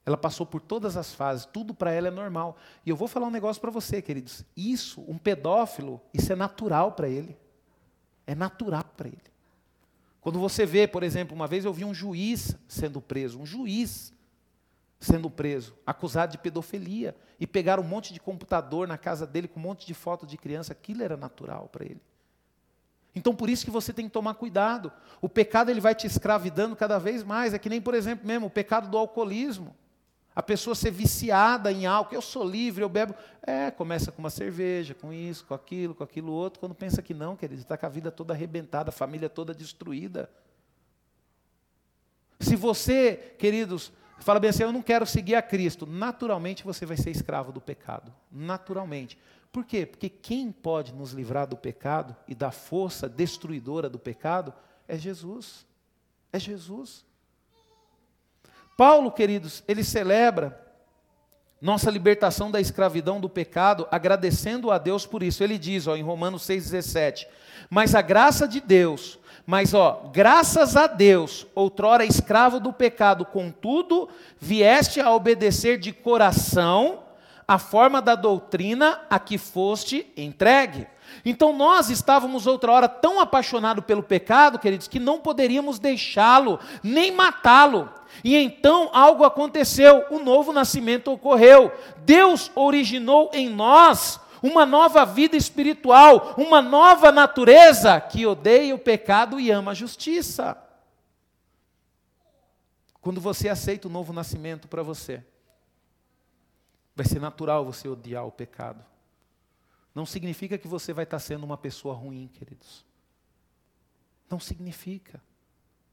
Ela 0.07 0.17
passou 0.17 0.47
por 0.47 0.61
todas 0.61 0.97
as 0.97 1.13
fases, 1.13 1.45
tudo 1.45 1.75
para 1.75 1.91
ela 1.91 2.07
é 2.07 2.13
normal. 2.13 2.57
E 2.85 2.91
eu 2.91 2.95
vou 2.95 3.09
falar 3.09 3.27
um 3.27 3.31
negócio 3.31 3.61
para 3.61 3.73
você, 3.73 4.01
queridos. 4.01 4.45
Isso, 4.57 5.05
um 5.09 5.19
pedófilo, 5.19 6.01
isso 6.15 6.33
é 6.33 6.37
natural 6.37 6.93
para 6.93 7.09
ele. 7.09 7.37
É 8.25 8.33
natural 8.33 8.85
para 8.97 9.09
ele. 9.09 9.19
Quando 10.21 10.39
você 10.39 10.65
vê, 10.65 10.87
por 10.87 11.03
exemplo, 11.03 11.35
uma 11.35 11.49
vez 11.49 11.65
eu 11.65 11.73
vi 11.73 11.85
um 11.85 11.93
juiz 11.93 12.57
sendo 12.69 13.01
preso, 13.01 13.41
um 13.41 13.45
juiz 13.45 14.13
sendo 15.01 15.29
preso, 15.29 15.75
acusado 15.85 16.33
de 16.33 16.39
pedofilia, 16.39 17.15
e 17.39 17.47
pegaram 17.47 17.83
um 17.83 17.87
monte 17.87 18.15
de 18.15 18.21
computador 18.21 18.87
na 18.87 18.97
casa 18.97 19.27
dele 19.27 19.49
com 19.49 19.59
um 19.59 19.63
monte 19.63 19.87
de 19.87 19.93
foto 19.93 20.25
de 20.25 20.37
criança, 20.37 20.73
aquilo 20.73 21.03
era 21.03 21.17
natural 21.17 21.69
para 21.71 21.85
ele. 21.85 22.01
Então 23.15 23.35
por 23.35 23.51
isso 23.51 23.65
que 23.65 23.71
você 23.71 23.93
tem 23.93 24.07
que 24.07 24.13
tomar 24.13 24.35
cuidado. 24.35 24.93
O 25.21 25.29
pecado 25.29 25.71
ele 25.71 25.81
vai 25.81 25.95
te 25.95 26.07
escravidando 26.07 26.77
cada 26.77 26.99
vez 26.99 27.23
mais. 27.25 27.55
É 27.55 27.59
que 27.59 27.69
nem, 27.69 27.81
por 27.81 27.95
exemplo, 27.95 28.27
mesmo 28.27 28.47
o 28.47 28.51
pecado 28.51 28.89
do 28.89 28.99
alcoolismo. 28.99 29.75
A 30.37 30.43
pessoa 30.43 30.75
ser 30.75 30.91
viciada 30.91 31.73
em 31.73 31.87
álcool, 31.87 32.15
eu 32.15 32.21
sou 32.21 32.45
livre, 32.45 32.85
eu 32.85 32.91
bebo. 32.91 33.15
É, 33.41 33.71
começa 33.71 34.13
com 34.13 34.19
uma 34.19 34.29
cerveja, 34.29 34.93
com 34.93 35.11
isso, 35.11 35.47
com 35.47 35.55
aquilo, 35.55 35.95
com 35.95 36.05
aquilo 36.05 36.31
outro. 36.31 36.61
Quando 36.61 36.75
pensa 36.75 37.01
que 37.01 37.15
não, 37.15 37.35
querido, 37.35 37.63
está 37.63 37.75
com 37.75 37.87
a 37.87 37.89
vida 37.89 38.11
toda 38.11 38.35
arrebentada, 38.35 38.91
a 38.91 38.93
família 38.93 39.31
toda 39.31 39.55
destruída. 39.55 40.29
Se 42.39 42.55
você, 42.55 43.35
queridos, 43.39 43.91
fala 44.19 44.39
bem 44.39 44.51
assim, 44.51 44.63
eu 44.63 44.73
não 44.73 44.83
quero 44.83 45.07
seguir 45.07 45.37
a 45.37 45.41
Cristo, 45.41 45.87
naturalmente 45.87 46.63
você 46.65 46.85
vai 46.85 46.99
ser 46.99 47.09
escravo 47.09 47.51
do 47.51 47.61
pecado. 47.61 48.13
Naturalmente. 48.31 49.19
Por 49.51 49.65
quê? 49.65 49.87
Porque 49.87 50.11
quem 50.11 50.53
pode 50.53 50.93
nos 50.93 51.13
livrar 51.13 51.47
do 51.47 51.57
pecado 51.57 52.15
e 52.29 52.35
da 52.35 52.51
força 52.51 53.09
destruidora 53.09 53.89
do 53.89 53.99
pecado 53.99 54.53
é 54.87 54.99
Jesus. 54.99 55.65
É 56.31 56.39
Jesus. 56.39 57.06
Paulo, 58.77 59.11
queridos, 59.11 59.65
ele 59.67 59.83
celebra 59.83 60.61
nossa 61.61 61.91
libertação 61.91 62.51
da 62.51 62.61
escravidão 62.61 63.19
do 63.19 63.29
pecado, 63.29 63.89
agradecendo 63.91 64.71
a 64.71 64.79
Deus 64.79 65.07
por 65.07 65.23
isso. 65.23 65.43
Ele 65.43 65.57
diz, 65.57 65.87
ó, 65.87 65.97
em 65.97 66.03
Romanos 66.03 66.43
6,17: 66.43 67.27
Mas 67.71 67.95
a 67.95 68.03
graça 68.03 68.47
de 68.47 68.61
Deus, 68.61 69.19
mas 69.47 69.73
ó, 69.73 70.11
graças 70.13 70.77
a 70.77 70.87
Deus, 70.87 71.47
outrora 71.55 72.05
escravo 72.05 72.61
do 72.61 72.73
pecado, 72.73 73.25
contudo, 73.25 74.09
vieste 74.39 75.01
a 75.01 75.11
obedecer 75.11 75.79
de 75.79 75.93
coração 75.93 77.05
a 77.49 77.59
forma 77.59 78.03
da 78.03 78.15
doutrina 78.15 79.01
a 79.09 79.19
que 79.19 79.39
foste 79.39 80.07
entregue. 80.17 80.87
Então 81.29 81.53
nós 81.53 81.91
estávamos 81.91 82.47
outra 82.47 82.73
hora 82.73 82.89
tão 82.89 83.21
apaixonados 83.21 83.85
pelo 83.85 84.03
pecado, 84.03 84.59
queridos, 84.59 84.89
que 84.89 84.99
não 84.99 85.21
poderíamos 85.21 85.79
deixá-lo, 85.79 86.59
nem 86.83 87.11
matá-lo. 87.11 87.93
E 88.25 88.37
então 88.37 88.89
algo 88.93 89.25
aconteceu, 89.25 90.07
o 90.11 90.19
novo 90.21 90.53
nascimento 90.53 91.11
ocorreu. 91.13 91.71
Deus 91.99 92.51
originou 92.55 93.31
em 93.35 93.51
nós 93.51 94.19
uma 94.43 94.65
nova 94.65 95.05
vida 95.05 95.37
espiritual, 95.37 96.35
uma 96.39 96.63
nova 96.63 97.13
natureza 97.13 98.01
que 98.01 98.25
odeia 98.25 98.75
o 98.75 98.79
pecado 98.79 99.39
e 99.39 99.51
ama 99.51 99.73
a 99.73 99.75
justiça. 99.75 100.57
Quando 103.03 103.21
você 103.21 103.49
aceita 103.49 103.89
o 103.89 103.91
novo 103.91 104.13
nascimento 104.13 104.69
para 104.69 104.83
você, 104.83 105.23
Vai 106.97 107.05
ser 107.05 107.21
natural 107.21 107.63
você 107.63 107.87
odiar 107.87 108.27
o 108.27 108.33
pecado. 108.33 108.83
Não 109.97 110.05
significa 110.05 110.59
que 110.59 110.69
você 110.69 110.93
vai 110.93 111.05
estar 111.05 111.19
sendo 111.19 111.45
uma 111.45 111.57
pessoa 111.57 111.95
ruim, 111.95 112.29
queridos. 112.29 112.85
Não 114.29 114.39
significa. 114.39 115.23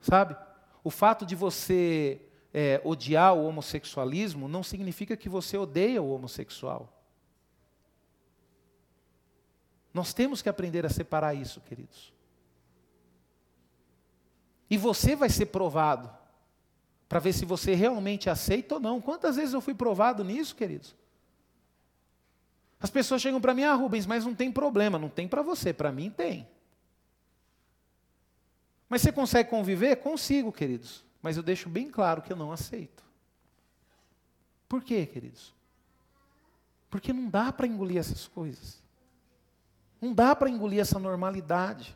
Sabe? 0.02 0.36
O 0.84 0.90
fato 0.90 1.26
de 1.26 1.38
você 1.38 2.22
é, 2.54 2.82
odiar 2.84 3.34
o 3.34 3.46
homossexualismo 3.46 4.50
não 4.50 4.62
significa 4.62 5.16
que 5.16 5.30
você 5.30 5.58
odeia 5.58 6.02
o 6.02 6.14
homossexual. 6.14 7.02
Nós 9.94 10.14
temos 10.14 10.42
que 10.42 10.50
aprender 10.50 10.86
a 10.86 10.90
separar 10.90 11.34
isso, 11.34 11.62
queridos. 11.62 12.12
E 14.70 14.78
você 14.78 15.16
vai 15.16 15.30
ser 15.30 15.46
provado 15.46 16.12
para 17.08 17.20
ver 17.22 17.32
se 17.32 17.46
você 17.46 17.74
realmente 17.74 18.30
aceita 18.30 18.76
ou 18.76 18.82
não. 18.82 19.00
Quantas 19.00 19.38
vezes 19.38 19.54
eu 19.54 19.62
fui 19.62 19.74
provado 19.74 20.26
nisso, 20.26 20.58
queridos? 20.58 20.94
As 22.84 22.90
pessoas 22.90 23.22
chegam 23.22 23.40
para 23.40 23.54
mim, 23.54 23.64
ah, 23.64 23.76
Rubens, 23.76 24.06
mas 24.06 24.26
não 24.26 24.36
tem 24.36 24.52
problema. 24.52 25.00
Não 25.00 25.08
tem 25.08 25.26
para 25.26 25.42
você, 25.42 25.72
para 25.72 25.90
mim 25.90 26.10
tem. 26.10 26.46
Mas 28.90 29.02
você 29.02 29.10
consegue 29.10 29.50
conviver? 29.50 29.96
Consigo, 29.96 30.52
queridos. 30.52 31.02
Mas 31.22 31.38
eu 31.38 31.44
deixo 31.44 31.70
bem 31.70 31.90
claro 31.90 32.22
que 32.22 32.34
eu 32.34 32.36
não 32.36 32.52
aceito. 32.52 33.02
Por 34.68 34.84
quê, 34.84 35.06
queridos? 35.06 35.54
Porque 36.90 37.14
não 37.14 37.30
dá 37.30 37.54
para 37.54 37.66
engolir 37.66 38.00
essas 38.00 38.28
coisas. 38.28 38.84
Não 40.02 40.14
dá 40.14 40.36
para 40.36 40.50
engolir 40.50 40.82
essa 40.82 41.00
normalidade. 41.00 41.96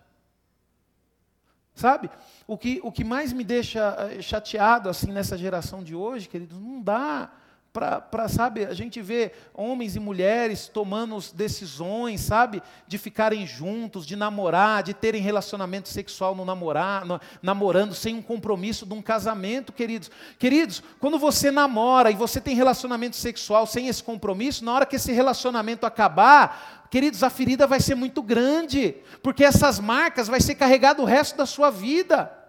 Sabe? 1.76 2.10
O 2.48 2.58
que, 2.58 2.80
o 2.82 2.94
que 2.94 3.04
mais 3.04 3.34
me 3.34 3.44
deixa 3.44 3.94
eh, 4.10 4.22
chateado 4.22 4.90
assim 4.90 5.12
nessa 5.12 5.38
geração 5.38 5.84
de 5.84 5.94
hoje, 5.94 6.30
queridos, 6.30 6.58
não 6.58 6.82
dá 6.82 7.30
para, 7.78 8.28
sabe, 8.28 8.66
a 8.66 8.74
gente 8.74 9.00
vê 9.02 9.32
homens 9.54 9.96
e 9.96 10.00
mulheres 10.00 10.68
tomando 10.68 11.16
decisões, 11.36 12.22
sabe, 12.22 12.64
de 12.88 12.98
ficarem 12.98 13.46
juntos, 13.46 14.04
de 14.04 14.16
namorar, 14.16 14.82
de 14.82 14.96
terem 14.96 15.22
relacionamento 15.22 15.88
sexual 15.88 16.34
no 16.34 16.44
namorar, 16.44 17.06
no, 17.06 17.22
namorando 17.40 17.94
sem 17.94 18.16
um 18.16 18.22
compromisso 18.22 18.84
de 18.84 18.96
um 18.96 19.02
casamento, 19.02 19.72
queridos. 19.72 20.10
Queridos, 20.40 20.82
quando 21.00 21.20
você 21.20 21.52
namora 21.52 22.10
e 22.10 22.16
você 22.16 22.42
tem 22.42 22.56
relacionamento 22.56 23.16
sexual 23.16 23.68
sem 23.68 23.88
esse 23.88 24.04
compromisso, 24.04 24.66
na 24.66 24.74
hora 24.74 24.86
que 24.86 24.96
esse 24.96 25.12
relacionamento 25.12 25.86
acabar, 25.86 26.88
queridos, 26.90 27.22
a 27.22 27.30
ferida 27.30 27.68
vai 27.68 27.80
ser 27.80 27.94
muito 27.94 28.24
grande, 28.24 28.96
porque 29.22 29.44
essas 29.44 29.80
marcas 29.80 30.28
vai 30.28 30.42
ser 30.42 30.56
carregado 30.56 31.04
o 31.04 31.06
resto 31.06 31.38
da 31.38 31.46
sua 31.46 31.70
vida. 31.70 32.47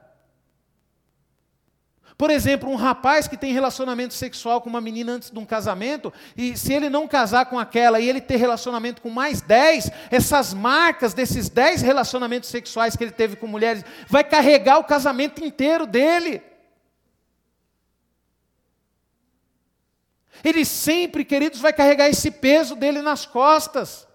Por 2.18 2.30
exemplo, 2.30 2.68
um 2.68 2.74
rapaz 2.74 3.28
que 3.28 3.36
tem 3.36 3.52
relacionamento 3.52 4.12
sexual 4.12 4.60
com 4.60 4.68
uma 4.68 4.80
menina 4.80 5.12
antes 5.12 5.30
de 5.30 5.38
um 5.38 5.46
casamento, 5.46 6.12
e 6.36 6.56
se 6.58 6.72
ele 6.72 6.90
não 6.90 7.06
casar 7.06 7.46
com 7.46 7.56
aquela 7.56 8.00
e 8.00 8.08
ele 8.08 8.20
ter 8.20 8.34
relacionamento 8.34 9.00
com 9.00 9.08
mais 9.08 9.40
dez, 9.40 9.88
essas 10.10 10.52
marcas 10.52 11.14
desses 11.14 11.48
dez 11.48 11.80
relacionamentos 11.80 12.48
sexuais 12.48 12.96
que 12.96 13.04
ele 13.04 13.12
teve 13.12 13.36
com 13.36 13.46
mulheres, 13.46 13.84
vai 14.08 14.24
carregar 14.24 14.78
o 14.78 14.84
casamento 14.84 15.44
inteiro 15.44 15.86
dele. 15.86 16.42
Ele 20.42 20.64
sempre, 20.64 21.24
queridos, 21.24 21.60
vai 21.60 21.72
carregar 21.72 22.08
esse 22.08 22.32
peso 22.32 22.74
dele 22.74 23.00
nas 23.00 23.26
costas. 23.26 24.08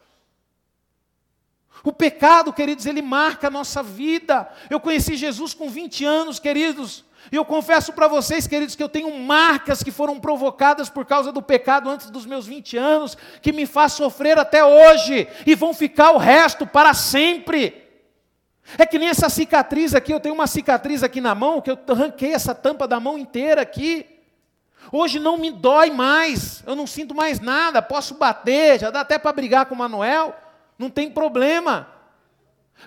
O 1.86 1.94
pecado, 1.94 2.52
queridos, 2.52 2.86
ele 2.86 3.02
marca 3.02 3.48
a 3.48 3.52
nossa 3.52 3.82
vida. 3.82 4.50
Eu 4.70 4.82
conheci 4.82 5.16
Jesus 5.16 5.54
com 5.54 5.70
20 5.70 6.04
anos, 6.04 6.38
queridos. 6.38 7.06
E 7.34 7.36
eu 7.36 7.44
confesso 7.44 7.92
para 7.94 8.08
vocês, 8.08 8.46
queridos, 8.46 8.76
que 8.76 8.84
eu 8.84 8.88
tenho 8.88 9.12
marcas 9.18 9.82
que 9.82 9.90
foram 9.90 10.20
provocadas 10.20 10.88
por 10.88 11.04
causa 11.04 11.32
do 11.32 11.42
pecado 11.42 11.90
antes 11.90 12.12
dos 12.12 12.28
meus 12.28 12.46
20 12.46 12.78
anos, 12.78 13.18
que 13.42 13.52
me 13.52 13.66
faz 13.66 13.94
sofrer 13.94 14.38
até 14.38 14.64
hoje, 14.64 15.28
e 15.44 15.56
vão 15.56 15.74
ficar 15.74 16.12
o 16.12 16.20
resto 16.20 16.68
para 16.68 16.94
sempre. 16.94 17.90
É 18.78 18.86
que 18.86 19.00
nem 19.00 19.10
essa 19.10 19.30
cicatriz 19.30 19.96
aqui, 19.96 20.14
eu 20.14 20.20
tenho 20.20 20.36
uma 20.36 20.46
cicatriz 20.46 21.02
aqui 21.02 21.20
na 21.20 21.34
mão, 21.34 21.60
que 21.60 21.72
eu 21.72 21.80
arranquei 21.88 22.34
essa 22.34 22.54
tampa 22.54 22.88
da 22.88 23.00
mão 23.00 23.18
inteira 23.18 23.64
aqui. 23.64 24.06
Hoje 24.92 25.18
não 25.18 25.36
me 25.36 25.50
dói 25.50 25.90
mais, 25.90 26.64
eu 26.68 26.76
não 26.76 26.86
sinto 26.86 27.16
mais 27.16 27.40
nada, 27.40 27.82
posso 27.82 28.14
bater, 28.14 28.80
já 28.80 28.92
dá 28.92 29.00
até 29.02 29.18
para 29.18 29.34
brigar 29.34 29.66
com 29.66 29.74
o 29.74 29.78
Manuel, 29.80 30.36
não 30.78 30.88
tem 30.88 31.10
problema. 31.10 31.93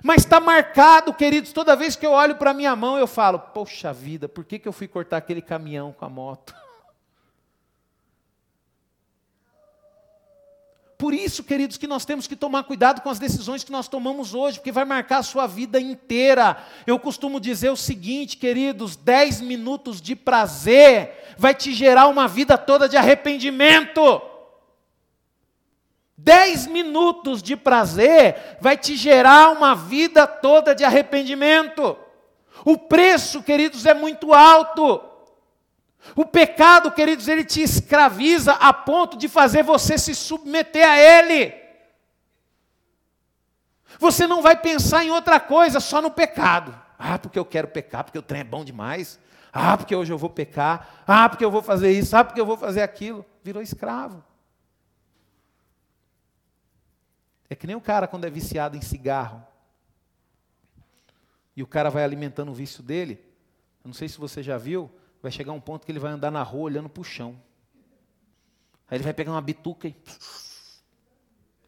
Mas 0.02 0.22
está 0.22 0.40
marcado, 0.40 1.12
queridos, 1.14 1.52
toda 1.52 1.76
vez 1.76 1.96
que 1.96 2.06
eu 2.06 2.12
olho 2.12 2.36
para 2.36 2.54
minha 2.54 2.74
mão, 2.76 2.98
eu 2.98 3.06
falo: 3.06 3.38
Poxa 3.38 3.92
vida, 3.92 4.28
por 4.28 4.44
que, 4.44 4.58
que 4.58 4.68
eu 4.68 4.72
fui 4.72 4.86
cortar 4.86 5.16
aquele 5.16 5.40
caminhão 5.40 5.92
com 5.92 6.04
a 6.04 6.08
moto? 6.08 6.54
Por 10.98 11.12
isso, 11.12 11.44
queridos, 11.44 11.76
que 11.76 11.86
nós 11.86 12.06
temos 12.06 12.26
que 12.26 12.34
tomar 12.34 12.64
cuidado 12.64 13.02
com 13.02 13.10
as 13.10 13.18
decisões 13.18 13.62
que 13.62 13.70
nós 13.70 13.86
tomamos 13.86 14.32
hoje, 14.32 14.58
porque 14.58 14.72
vai 14.72 14.86
marcar 14.86 15.18
a 15.18 15.22
sua 15.22 15.46
vida 15.46 15.78
inteira. 15.78 16.56
Eu 16.86 16.98
costumo 16.98 17.38
dizer 17.38 17.68
o 17.68 17.76
seguinte, 17.76 18.38
queridos: 18.38 18.96
10 18.96 19.42
minutos 19.42 20.00
de 20.00 20.16
prazer 20.16 21.34
vai 21.36 21.54
te 21.54 21.74
gerar 21.74 22.06
uma 22.06 22.26
vida 22.26 22.56
toda 22.56 22.88
de 22.88 22.96
arrependimento. 22.96 24.22
Dez 26.18 26.66
minutos 26.66 27.43
de 27.43 27.56
prazer 27.56 28.56
vai 28.60 28.76
te 28.76 28.97
gerar 28.97 29.51
uma 29.51 29.74
vida 29.74 30.26
toda 30.26 30.74
de 30.74 30.84
arrependimento. 30.84 31.97
O 32.64 32.78
preço, 32.78 33.43
queridos, 33.43 33.84
é 33.84 33.93
muito 33.93 34.32
alto. 34.32 35.02
O 36.14 36.24
pecado, 36.24 36.90
queridos, 36.90 37.28
ele 37.28 37.44
te 37.44 37.60
escraviza 37.60 38.52
a 38.52 38.72
ponto 38.72 39.16
de 39.16 39.28
fazer 39.28 39.62
você 39.62 39.98
se 39.98 40.14
submeter 40.14 40.88
a 40.88 40.98
ele. 40.98 41.55
Você 43.98 44.26
não 44.26 44.43
vai 44.43 44.56
pensar 44.56 45.05
em 45.05 45.10
outra 45.10 45.38
coisa, 45.38 45.80
só 45.80 46.01
no 46.01 46.10
pecado. 46.10 46.74
Ah, 46.98 47.18
porque 47.18 47.38
eu 47.38 47.44
quero 47.44 47.68
pecar, 47.68 48.05
porque 48.05 48.18
o 48.18 48.22
trem 48.22 48.40
é 48.40 48.44
bom 48.44 48.64
demais. 48.64 49.18
Ah, 49.52 49.76
porque 49.76 49.94
hoje 49.94 50.12
eu 50.12 50.18
vou 50.18 50.30
pecar. 50.30 51.02
Ah, 51.06 51.28
porque 51.28 51.44
eu 51.44 51.51
vou 51.51 51.62
fazer 51.62 51.90
isso. 51.90 52.16
Ah, 52.16 52.24
porque 52.24 52.40
eu 52.40 52.47
vou 52.47 52.56
fazer 52.56 52.82
aquilo. 52.82 53.24
Virou 53.43 53.62
escravo. 53.62 54.22
É 57.48 57.55
que 57.55 57.66
nem 57.66 57.77
o 57.77 57.81
cara 57.81 58.09
quando 58.09 58.24
é 58.24 58.31
viciado 58.31 58.77
em 58.77 58.81
cigarro. 58.81 59.44
E 61.56 61.62
o 61.62 61.66
cara 61.66 61.90
vai 61.90 62.05
alimentando 62.05 62.51
o 62.51 62.55
vício 62.55 62.82
dele. 62.82 63.24
Eu 63.82 63.89
não 63.89 63.94
sei 63.94 64.09
se 64.09 64.18
você 64.18 64.43
já 64.43 64.59
viu, 64.59 64.90
vai 65.23 65.31
chegar 65.31 65.52
um 65.52 65.60
ponto 65.60 65.86
que 65.86 65.93
ele 65.93 65.98
vai 65.98 66.12
andar 66.12 66.31
na 66.31 66.43
rua 66.43 66.64
olhando 66.64 66.89
para 66.89 67.01
o 67.01 67.05
chão. 67.05 67.40
Aí 68.89 68.97
ele 68.97 69.05
vai 69.05 69.14
pegar 69.14 69.32
uma 69.32 69.40
bituca 69.40 69.89
e, 69.89 69.97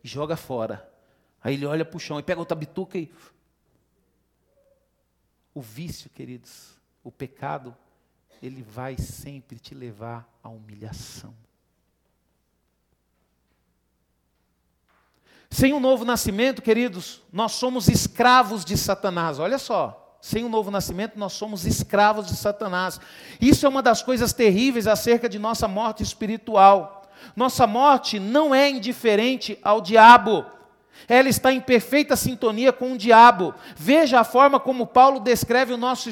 e 0.03 0.09
joga 0.09 0.37
fora. 0.37 0.93
Aí 1.43 1.55
ele 1.55 1.67
olha 1.67 1.85
para 1.85 1.97
o 1.97 2.01
chão 2.01 2.19
e 2.19 2.23
pega 2.23 2.41
outra 2.41 2.57
bituca 2.57 2.99
e. 2.99 3.13
O 5.55 5.61
vício, 5.61 6.09
queridos, 6.11 6.79
o 7.03 7.11
pecado, 7.11 7.77
ele 8.41 8.63
vai 8.63 8.97
sempre 8.97 9.59
te 9.59 9.75
levar 9.75 10.29
à 10.43 10.49
humilhação. 10.49 11.35
Sem 15.51 15.73
o 15.73 15.81
novo 15.81 16.05
nascimento, 16.05 16.61
queridos, 16.61 17.23
nós 17.33 17.53
somos 17.53 17.89
escravos 17.89 18.65
de 18.65 18.77
Satanás. 18.77 19.39
Olha 19.39 19.59
só, 19.59 20.17
sem 20.21 20.45
o 20.45 20.49
novo 20.49 20.71
nascimento, 20.71 21.19
nós 21.19 21.33
somos 21.33 21.65
escravos 21.65 22.27
de 22.27 22.37
Satanás. 22.37 23.01
Isso 23.41 23.65
é 23.65 23.69
uma 23.69 23.83
das 23.83 24.03
coisas 24.03 24.33
terríveis 24.33 24.87
acerca 24.87 25.29
de 25.29 25.39
nossa 25.39 25.67
morte 25.67 26.03
espiritual. 26.03 27.03
Nossa 27.35 27.67
morte 27.67 28.19
não 28.19 28.55
é 28.55 28.69
indiferente 28.69 29.59
ao 29.63 29.81
diabo. 29.81 30.45
Ela 31.07 31.29
está 31.29 31.53
em 31.53 31.61
perfeita 31.61 32.17
sintonia 32.17 32.73
com 32.73 32.93
o 32.93 32.99
diabo. 32.99 33.55
Veja 33.77 34.21
a 34.21 34.25
forma 34.25 34.59
como 34.59 34.87
Paulo 34.87 35.21
descreve 35.21 35.73
o 35.73 35.79
nosso, 35.79 36.11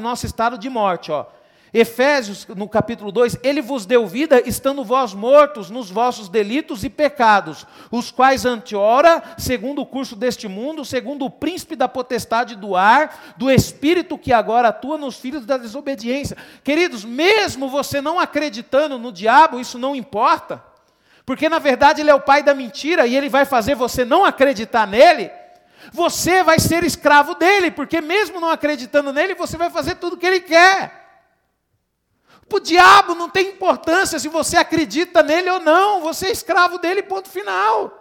nosso 0.00 0.24
estado 0.24 0.56
de 0.56 0.70
morte. 0.70 1.10
Ó. 1.10 1.26
Efésios, 1.72 2.46
no 2.56 2.66
capítulo 2.66 3.12
2, 3.12 3.38
ele 3.42 3.60
vos 3.60 3.84
deu 3.84 4.06
vida, 4.06 4.42
estando 4.46 4.82
vós 4.82 5.12
mortos 5.12 5.68
nos 5.68 5.90
vossos 5.90 6.28
delitos 6.28 6.82
e 6.82 6.88
pecados, 6.88 7.66
os 7.90 8.10
quais 8.10 8.46
anteora, 8.46 9.22
segundo 9.36 9.82
o 9.82 9.86
curso 9.86 10.16
deste 10.16 10.48
mundo, 10.48 10.84
segundo 10.84 11.26
o 11.26 11.30
príncipe 11.30 11.76
da 11.76 11.86
potestade 11.86 12.56
do 12.56 12.74
ar, 12.74 13.34
do 13.36 13.50
espírito 13.50 14.16
que 14.16 14.32
agora 14.32 14.68
atua 14.68 14.96
nos 14.96 15.16
filhos 15.16 15.44
da 15.44 15.58
desobediência. 15.58 16.38
Queridos, 16.64 17.04
mesmo 17.04 17.68
você 17.68 18.00
não 18.00 18.18
acreditando 18.18 18.98
no 18.98 19.12
diabo, 19.12 19.60
isso 19.60 19.78
não 19.78 19.94
importa, 19.94 20.62
porque 21.26 21.50
na 21.50 21.58
verdade 21.58 22.00
ele 22.00 22.10
é 22.10 22.14
o 22.14 22.20
pai 22.20 22.42
da 22.42 22.54
mentira 22.54 23.06
e 23.06 23.14
ele 23.14 23.28
vai 23.28 23.44
fazer 23.44 23.74
você 23.74 24.04
não 24.04 24.24
acreditar 24.24 24.86
nele. 24.86 25.30
Você 25.92 26.42
vai 26.42 26.58
ser 26.58 26.84
escravo 26.84 27.34
dele, 27.34 27.70
porque 27.70 28.00
mesmo 28.00 28.40
não 28.40 28.50
acreditando 28.50 29.12
nele, 29.12 29.34
você 29.34 29.56
vai 29.56 29.70
fazer 29.70 29.94
tudo 29.96 30.14
o 30.14 30.16
que 30.16 30.26
ele 30.26 30.40
quer. 30.40 31.07
Para 32.48 32.56
o 32.56 32.60
diabo 32.60 33.14
não 33.14 33.28
tem 33.28 33.50
importância 33.50 34.18
se 34.18 34.28
você 34.28 34.56
acredita 34.56 35.22
nele 35.22 35.50
ou 35.50 35.60
não, 35.60 36.00
você 36.00 36.28
é 36.28 36.32
escravo 36.32 36.78
dele, 36.78 37.02
ponto 37.02 37.28
final. 37.28 37.94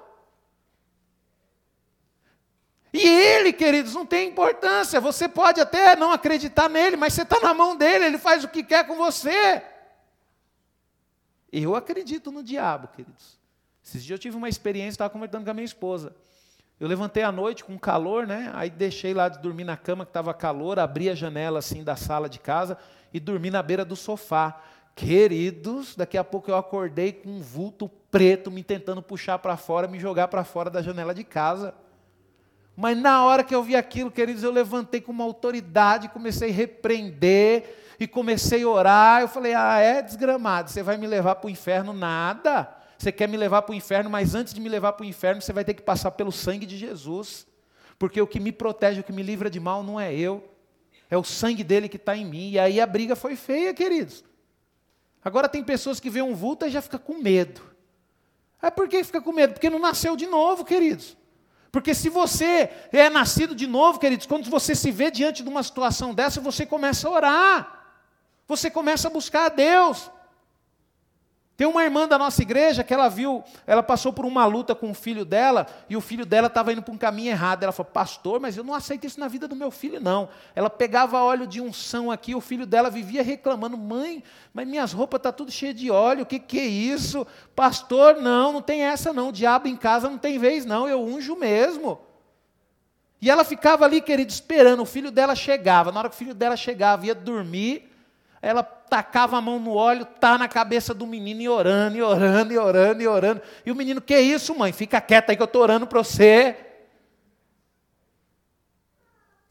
E 2.93 3.05
ele, 3.05 3.51
queridos, 3.51 3.93
não 3.93 4.05
tem 4.05 4.29
importância. 4.29 5.01
Você 5.01 5.27
pode 5.27 5.59
até 5.59 5.95
não 5.95 6.11
acreditar 6.11 6.69
nele, 6.69 6.95
mas 6.95 7.13
você 7.13 7.23
está 7.23 7.39
na 7.41 7.53
mão 7.53 7.75
dele, 7.75 8.05
ele 8.05 8.17
faz 8.17 8.43
o 8.43 8.47
que 8.47 8.63
quer 8.63 8.87
com 8.87 8.95
você. 8.95 9.61
Eu 11.51 11.75
acredito 11.75 12.31
no 12.31 12.41
diabo, 12.41 12.87
queridos. 12.87 13.37
Esses 13.83 14.03
dias 14.03 14.17
eu 14.17 14.21
tive 14.21 14.37
uma 14.37 14.49
experiência, 14.49 14.91
estava 14.91 15.09
conversando 15.09 15.43
com 15.43 15.51
a 15.51 15.53
minha 15.53 15.65
esposa. 15.65 16.15
Eu 16.79 16.87
levantei 16.87 17.23
à 17.23 17.31
noite 17.31 17.65
com 17.65 17.77
calor, 17.77 18.25
né? 18.25 18.51
Aí 18.53 18.69
deixei 18.69 19.13
lá 19.13 19.27
de 19.27 19.39
dormir 19.39 19.63
na 19.63 19.75
cama 19.75 20.05
que 20.05 20.09
estava 20.09 20.33
calor, 20.33 20.79
abri 20.79 21.09
a 21.09 21.15
janela 21.15 21.59
assim 21.59 21.83
da 21.83 21.95
sala 21.95 22.29
de 22.29 22.39
casa 22.39 22.77
e 23.18 23.19
dormi 23.19 23.49
na 23.49 23.61
beira 23.61 23.84
do 23.84 23.95
sofá. 23.95 24.61
Queridos, 24.95 25.95
daqui 25.95 26.18
a 26.18 26.23
pouco 26.23 26.49
eu 26.49 26.56
acordei 26.56 27.11
com 27.11 27.30
um 27.30 27.41
vulto 27.41 27.88
preto 28.10 28.49
me 28.49 28.64
tentando 28.64 29.02
puxar 29.02 29.38
para 29.39 29.56
fora, 29.57 29.88
me 29.88 29.99
jogar 29.99 30.27
para 30.27 30.44
fora 30.44 30.69
da 30.69 30.81
janela 30.81 31.14
de 31.14 31.23
casa. 31.23 31.73
Mas 32.76 32.98
na 32.98 33.23
hora 33.26 33.44
que 33.44 33.53
eu 33.53 33.64
vi 33.64 33.76
aquilo, 33.76 34.10
queridos, 34.10 34.44
eu 34.44 34.52
levantei 34.52 35.02
com 35.02 35.11
uma 35.11 35.23
autoridade, 35.23 36.10
comecei 36.10 36.49
a 36.49 36.53
repreender 36.53 37.95
e 37.99 38.07
comecei 38.07 38.64
a 38.64 38.68
orar. 38.68 39.22
Eu 39.22 39.27
falei: 39.27 39.53
Ah, 39.53 39.80
é 39.80 40.02
desgramado, 40.02 40.69
você 40.69 40.81
vai 40.81 40.98
me 40.98 41.07
levar 41.07 41.35
para 41.35 41.48
o 41.48 41.49
inferno? 41.49 41.94
Nada. 41.94 42.72
Você 42.98 43.11
quer 43.11 43.27
me 43.27 43.38
levar 43.38 43.61
para 43.61 43.73
o 43.73 43.76
inferno, 43.76 44.10
mas 44.10 44.34
antes 44.34 44.53
de 44.53 44.60
me 44.61 44.69
levar 44.69 44.94
para 44.94 45.03
o 45.03 45.07
inferno, 45.07 45.41
você 45.41 45.53
vai 45.53 45.64
ter 45.64 45.73
que 45.73 45.84
passar 45.84 46.11
pelo 46.11 46.31
sangue 46.31 46.65
de 46.65 46.77
Jesus. 46.77 47.45
Porque 47.99 48.22
o 48.22 48.27
que 48.27 48.39
me 48.39 48.52
protege, 48.52 49.02
o 49.02 49.03
que 49.03 49.14
me 49.14 49.23
livra 49.23 49.49
de 49.49 49.60
mal, 49.60 49.84
não 49.84 49.99
é 49.99 50.14
eu, 50.14 50.44
é 51.09 51.17
o 51.17 51.23
sangue 51.23 51.63
dele 51.63 51.89
que 51.89 51.97
está 51.97 52.15
em 52.15 52.25
mim. 52.25 52.51
E 52.51 52.59
aí 52.59 52.81
a 52.81 52.85
briga 52.85 53.15
foi 53.15 53.35
feia, 53.35 53.73
queridos. 53.73 54.23
Agora 55.23 55.49
tem 55.49 55.63
pessoas 55.63 55.99
que 55.99 56.09
vêem 56.09 56.25
um 56.25 56.35
vulto 56.35 56.65
e 56.65 56.69
já 56.69 56.81
fica 56.81 56.99
com 56.99 57.15
medo. 57.15 57.61
É 58.61 58.69
por 58.69 58.88
que 58.88 59.03
fica 59.03 59.21
com 59.21 59.31
medo? 59.31 59.53
Porque 59.53 59.69
não 59.69 59.79
nasceu 59.79 60.15
de 60.15 60.25
novo, 60.25 60.65
queridos. 60.65 61.15
Porque 61.71 61.93
se 61.93 62.09
você 62.09 62.69
é 62.91 63.09
nascido 63.09 63.53
de 63.53 63.67
novo, 63.67 63.99
queridos, 63.99 64.25
quando 64.25 64.49
você 64.49 64.73
se 64.73 64.89
vê 64.89 65.11
diante 65.11 65.43
de 65.43 65.49
uma 65.49 65.61
situação 65.61 66.13
dessa, 66.13 66.41
você 66.41 66.65
começa 66.65 67.07
a 67.07 67.11
orar. 67.11 67.95
Você 68.47 68.69
começa 68.69 69.07
a 69.07 69.11
buscar 69.11 69.45
a 69.45 69.49
Deus. 69.49 70.09
Tem 71.57 71.65
uma 71.65 71.84
irmã 71.84 72.07
da 72.07 72.19
nossa 72.19 72.39
igreja 72.43 72.84
que 72.84 72.93
ela 72.93 73.09
viu, 73.09 73.43
ela 73.65 73.81
passou 73.81 74.13
por 74.13 74.25
uma 74.25 74.45
luta 74.45 74.75
com 74.75 74.91
o 74.91 74.93
filho 74.93 75.25
dela 75.25 75.65
e 75.89 75.97
o 75.97 76.01
filho 76.01 76.23
dela 76.23 76.45
estava 76.45 76.71
indo 76.71 76.84
para 76.84 76.93
um 76.93 76.97
caminho 76.97 77.31
errado. 77.31 77.63
Ela 77.63 77.71
falou, 77.71 77.91
pastor, 77.91 78.39
mas 78.39 78.55
eu 78.55 78.63
não 78.63 78.75
aceito 78.75 79.07
isso 79.07 79.19
na 79.19 79.27
vida 79.27 79.47
do 79.47 79.55
meu 79.55 79.71
filho, 79.71 79.99
não. 79.99 80.29
Ela 80.53 80.69
pegava 80.69 81.19
óleo 81.19 81.47
de 81.47 81.59
unção 81.59 82.11
aqui, 82.11 82.35
o 82.35 82.41
filho 82.41 82.67
dela 82.67 82.91
vivia 82.91 83.23
reclamando, 83.23 83.75
mãe, 83.75 84.23
mas 84.53 84.67
minhas 84.67 84.93
roupas 84.93 85.17
estão 85.17 85.31
tá 85.31 85.35
tudo 85.35 85.51
cheias 85.51 85.73
de 85.73 85.89
óleo, 85.89 86.21
o 86.21 86.25
que, 86.27 86.38
que 86.38 86.59
é 86.59 86.65
isso? 86.65 87.25
Pastor, 87.55 88.17
não, 88.17 88.53
não 88.53 88.61
tem 88.61 88.84
essa 88.84 89.11
não, 89.11 89.29
o 89.29 89.34
diabo 89.34 89.67
em 89.67 89.75
casa 89.75 90.07
não 90.07 90.19
tem 90.19 90.38
vez 90.38 90.63
não, 90.63 90.88
eu 90.88 91.03
unjo 91.03 91.35
mesmo. 91.35 91.99
E 93.19 93.31
ela 93.31 93.43
ficava 93.43 93.84
ali, 93.84 93.99
querido, 93.99 94.31
esperando, 94.31 94.84
o 94.84 94.85
filho 94.85 95.09
dela 95.09 95.34
chegava. 95.34 95.91
Na 95.91 96.01
hora 96.01 96.09
que 96.09 96.13
o 96.13 96.19
filho 96.19 96.35
dela 96.35 96.55
chegava, 96.55 97.07
ia 97.07 97.15
dormir, 97.15 97.91
Ela 98.39 98.76
tacava 98.89 99.38
a 99.38 99.41
mão 99.41 99.59
no 99.59 99.73
óleo, 99.73 100.05
tá 100.05 100.38
na 100.38 100.47
cabeça 100.47 100.93
do 100.93 101.05
menino 101.05 101.41
e 101.41 101.49
orando, 101.49 101.97
e 101.97 102.01
orando, 102.01 102.53
e 102.53 102.57
orando, 102.57 103.01
e 103.01 103.07
orando. 103.07 103.41
E 103.65 103.72
o 103.72 103.76
menino, 103.76 104.01
que 104.01 104.19
isso, 104.19 104.57
mãe? 104.57 104.72
Fica 104.72 105.01
quieta 105.01 105.31
aí 105.31 105.35
que 105.35 105.41
eu 105.41 105.45
estou 105.45 105.61
orando 105.61 105.85
para 105.85 106.03
você. 106.03 106.55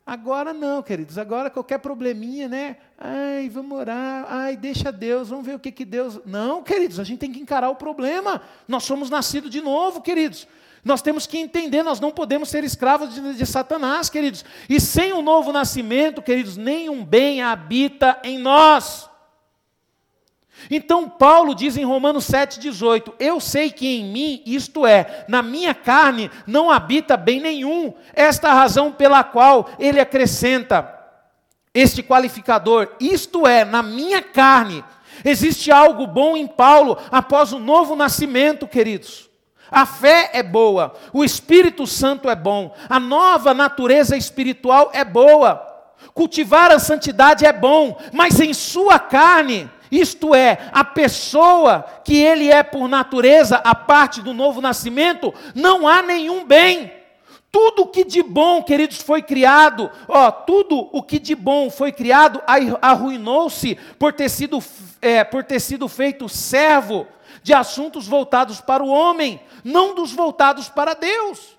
Agora 0.07 0.55
não, 0.55 0.85
queridos, 0.85 1.19
agora 1.19 1.51
qualquer 1.51 1.79
probleminha, 1.79 2.49
né? 2.49 2.77
Ai, 2.97 3.49
vamos 3.49 3.77
orar, 3.77 4.25
ai, 4.29 4.57
deixa 4.57 4.93
Deus, 4.93 5.31
vamos 5.31 5.45
ver 5.45 5.57
o 5.57 5.59
que, 5.59 5.73
que 5.73 5.85
Deus. 5.85 6.21
Não, 6.25 6.63
queridos, 6.63 7.01
a 7.01 7.05
gente 7.05 7.19
tem 7.19 7.33
que 7.33 7.41
encarar 7.41 7.71
o 7.71 7.75
problema. 7.75 8.41
Nós 8.69 8.85
somos 8.85 9.11
nascidos 9.11 9.51
de 9.51 9.61
novo, 9.61 10.01
queridos. 10.01 10.47
Nós 10.85 11.03
temos 11.03 11.27
que 11.27 11.37
entender, 11.37 11.83
nós 11.83 11.99
não 11.99 12.13
podemos 12.13 12.49
ser 12.49 12.63
escravos 12.63 13.13
de, 13.13 13.35
de 13.35 13.45
Satanás, 13.45 14.09
queridos. 14.09 14.45
E 14.69 14.81
sem 14.81 15.13
o 15.13 15.21
novo 15.21 15.53
nascimento, 15.53 16.23
queridos, 16.23 16.57
nenhum 16.57 17.05
bem 17.05 17.43
habita 17.43 18.21
em 18.23 18.39
nós. 18.39 19.11
Então 20.71 21.09
Paulo 21.09 21.55
diz 21.55 21.77
em 21.77 21.85
Romanos 21.85 22.27
7,18: 22.27 23.15
Eu 23.19 23.41
sei 23.41 23.71
que 23.71 23.87
em 23.87 24.05
mim, 24.05 24.43
isto 24.47 24.87
é, 24.87 25.25
na 25.29 25.43
minha 25.43 25.75
carne, 25.75 26.31
não 26.47 26.71
habita 26.71 27.17
bem 27.17 27.41
nenhum. 27.41 27.93
Esta 28.15 28.53
razão 28.53 28.91
pela 28.91 29.23
qual 29.23 29.69
ele 29.79 30.01
acrescenta 30.01 30.93
este 31.73 32.03
qualificador, 32.03 32.89
isto 32.99 33.47
é, 33.47 33.65
na 33.65 33.83
minha 33.83 34.23
carne. 34.23 34.83
Existe 35.25 35.71
algo 35.71 36.07
bom 36.07 36.37
em 36.37 36.47
Paulo 36.47 36.97
após 37.11 37.53
o 37.53 37.59
novo 37.59 37.95
nascimento, 37.95 38.67
queridos. 38.67 39.29
A 39.71 39.85
fé 39.85 40.31
é 40.33 40.43
boa, 40.43 40.95
o 41.13 41.25
Espírito 41.25 41.87
Santo 41.87 42.31
é 42.31 42.37
bom, 42.37 42.75
a 42.89 43.01
nova 43.01 43.53
natureza 43.53 44.17
espiritual 44.17 44.91
é 44.95 45.05
boa, 45.05 45.57
cultivar 46.15 46.71
a 46.71 46.79
santidade 46.79 47.45
é 47.45 47.53
bom, 47.53 47.99
mas 48.13 48.41
em 48.41 48.55
sua 48.55 48.99
carne 48.99 49.69
isto 49.91 50.35
é, 50.35 50.69
a 50.73 50.85
pessoa 50.85 51.85
que 52.05 52.17
ele 52.17 52.51
é 52.51 52.63
por 52.63 52.89
natureza, 52.89 53.57
a 53.57 53.75
parte 53.75 54.21
do 54.21 54.35
novo 54.35 54.61
nascimento, 54.61 55.33
não 55.55 55.87
há 55.87 56.03
nenhum 56.03 56.45
bem. 56.45 56.93
Tudo 57.51 57.83
o 57.83 57.87
que 57.87 58.05
de 58.05 58.23
bom, 58.23 58.63
queridos, 58.63 59.01
foi 59.01 59.23
criado, 59.23 59.91
ó, 60.09 60.31
tudo 60.31 60.91
o 60.93 61.03
que 61.03 61.19
de 61.19 61.35
bom 61.35 61.71
foi 61.71 61.91
criado 61.91 62.43
arruinou-se 62.83 63.77
por 63.99 64.15
é, 65.01 65.25
por 65.25 65.45
ter 65.45 65.61
sido 65.61 65.89
feito 65.89 66.29
servo 66.29 67.07
de 67.43 67.55
assuntos 67.55 68.07
voltados 68.07 68.61
para 68.61 68.83
o 68.83 68.89
homem, 68.89 69.41
não 69.65 69.95
dos 69.95 70.13
voltados 70.13 70.69
para 70.69 70.95
Deus. 70.95 71.57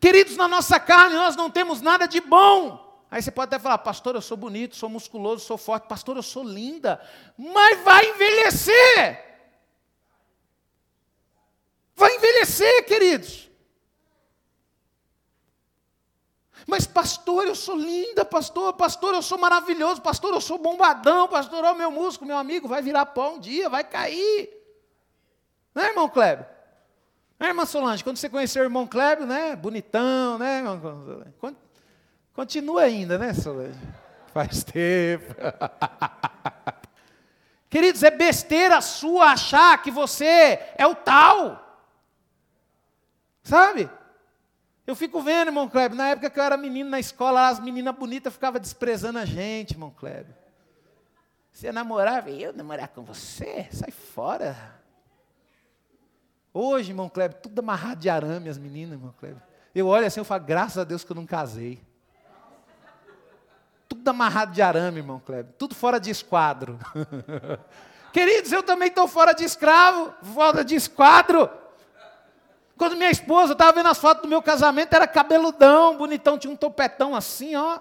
Queridos, 0.00 0.36
na 0.36 0.48
nossa 0.48 0.78
carne 0.78 1.14
nós 1.14 1.36
não 1.36 1.48
temos 1.48 1.80
nada 1.80 2.06
de 2.06 2.20
bom. 2.20 2.85
Aí 3.16 3.22
você 3.22 3.30
pode 3.30 3.48
até 3.48 3.58
falar, 3.58 3.78
pastor, 3.78 4.14
eu 4.14 4.20
sou 4.20 4.36
bonito, 4.36 4.76
sou 4.76 4.90
musculoso, 4.90 5.42
sou 5.42 5.56
forte, 5.56 5.88
pastor, 5.88 6.18
eu 6.18 6.22
sou 6.22 6.44
linda, 6.44 7.00
mas 7.34 7.82
vai 7.82 8.10
envelhecer. 8.10 9.24
Vai 11.94 12.14
envelhecer, 12.14 12.84
queridos. 12.84 13.50
Mas, 16.66 16.86
pastor, 16.86 17.46
eu 17.46 17.54
sou 17.54 17.74
linda, 17.74 18.22
pastor, 18.22 18.74
pastor, 18.74 19.14
eu 19.14 19.22
sou 19.22 19.38
maravilhoso, 19.38 20.02
pastor, 20.02 20.34
eu 20.34 20.40
sou 20.42 20.58
bombadão, 20.58 21.26
pastor, 21.26 21.64
ó, 21.64 21.72
meu 21.72 21.90
músculo, 21.90 22.28
meu 22.28 22.36
amigo, 22.36 22.68
vai 22.68 22.82
virar 22.82 23.06
pó 23.06 23.30
um 23.30 23.40
dia, 23.40 23.70
vai 23.70 23.82
cair. 23.82 24.50
Né, 25.74 25.86
irmão 25.88 26.10
Kleber? 26.10 26.46
Né, 27.40 27.48
irmã 27.48 27.64
Solange, 27.64 28.04
quando 28.04 28.18
você 28.18 28.28
conheceu 28.28 28.60
o 28.60 28.66
irmão 28.66 28.86
Kleber, 28.86 29.26
né, 29.26 29.56
bonitão, 29.56 30.36
né, 30.36 30.62
quando, 31.40 31.56
Continua 32.36 32.82
ainda, 32.82 33.16
né, 33.16 33.32
Solange? 33.32 33.80
Faz 34.28 34.62
tempo. 34.62 35.34
Queridos, 37.70 38.02
é 38.02 38.10
besteira 38.10 38.82
sua 38.82 39.32
achar 39.32 39.82
que 39.82 39.90
você 39.90 40.60
é 40.76 40.86
o 40.86 40.94
tal. 40.94 41.62
Sabe? 43.42 43.88
Eu 44.86 44.94
fico 44.94 45.22
vendo, 45.22 45.48
irmão 45.48 45.66
Kleber, 45.66 45.96
na 45.96 46.10
época 46.10 46.28
que 46.28 46.38
eu 46.38 46.44
era 46.44 46.58
menino 46.58 46.90
na 46.90 47.00
escola, 47.00 47.48
as 47.48 47.58
meninas 47.58 47.96
bonitas 47.96 48.32
ficavam 48.32 48.60
desprezando 48.60 49.18
a 49.18 49.24
gente, 49.24 49.72
irmão 49.72 49.90
Kleber. 49.90 50.36
Você 51.50 51.72
namorava 51.72 52.28
e 52.28 52.42
eu 52.42 52.52
namorar 52.52 52.88
com 52.88 53.02
você? 53.02 53.66
Sai 53.72 53.90
fora. 53.90 54.78
Hoje, 56.52 56.90
irmão 56.90 57.08
Kleber, 57.08 57.40
tudo 57.40 57.58
amarrado 57.60 58.00
de 58.00 58.10
arame, 58.10 58.50
as 58.50 58.58
meninas, 58.58 58.92
irmão 58.92 59.14
Kleber. 59.18 59.42
Eu 59.74 59.86
olho 59.86 60.06
assim, 60.06 60.20
eu 60.20 60.24
falo, 60.24 60.44
graças 60.44 60.76
a 60.76 60.84
Deus 60.84 61.02
que 61.02 61.10
eu 61.10 61.16
não 61.16 61.24
casei 61.24 61.80
tudo 64.06 64.10
amarrado 64.10 64.52
de 64.52 64.62
arame, 64.62 64.98
irmão 64.98 65.18
Kleber, 65.18 65.52
tudo 65.58 65.74
fora 65.74 65.98
de 65.98 66.10
esquadro. 66.10 66.78
Queridos, 68.12 68.52
eu 68.52 68.62
também 68.62 68.88
estou 68.88 69.08
fora 69.08 69.32
de 69.32 69.42
escravo, 69.42 70.14
fora 70.32 70.64
de 70.64 70.76
esquadro. 70.76 71.50
Quando 72.78 72.94
minha 72.94 73.10
esposa, 73.10 73.52
estava 73.52 73.72
vendo 73.72 73.88
as 73.88 73.98
fotos 73.98 74.22
do 74.22 74.28
meu 74.28 74.40
casamento, 74.40 74.94
era 74.94 75.08
cabeludão, 75.08 75.96
bonitão, 75.96 76.38
tinha 76.38 76.52
um 76.52 76.56
topetão 76.56 77.16
assim, 77.16 77.56
ó. 77.56 77.80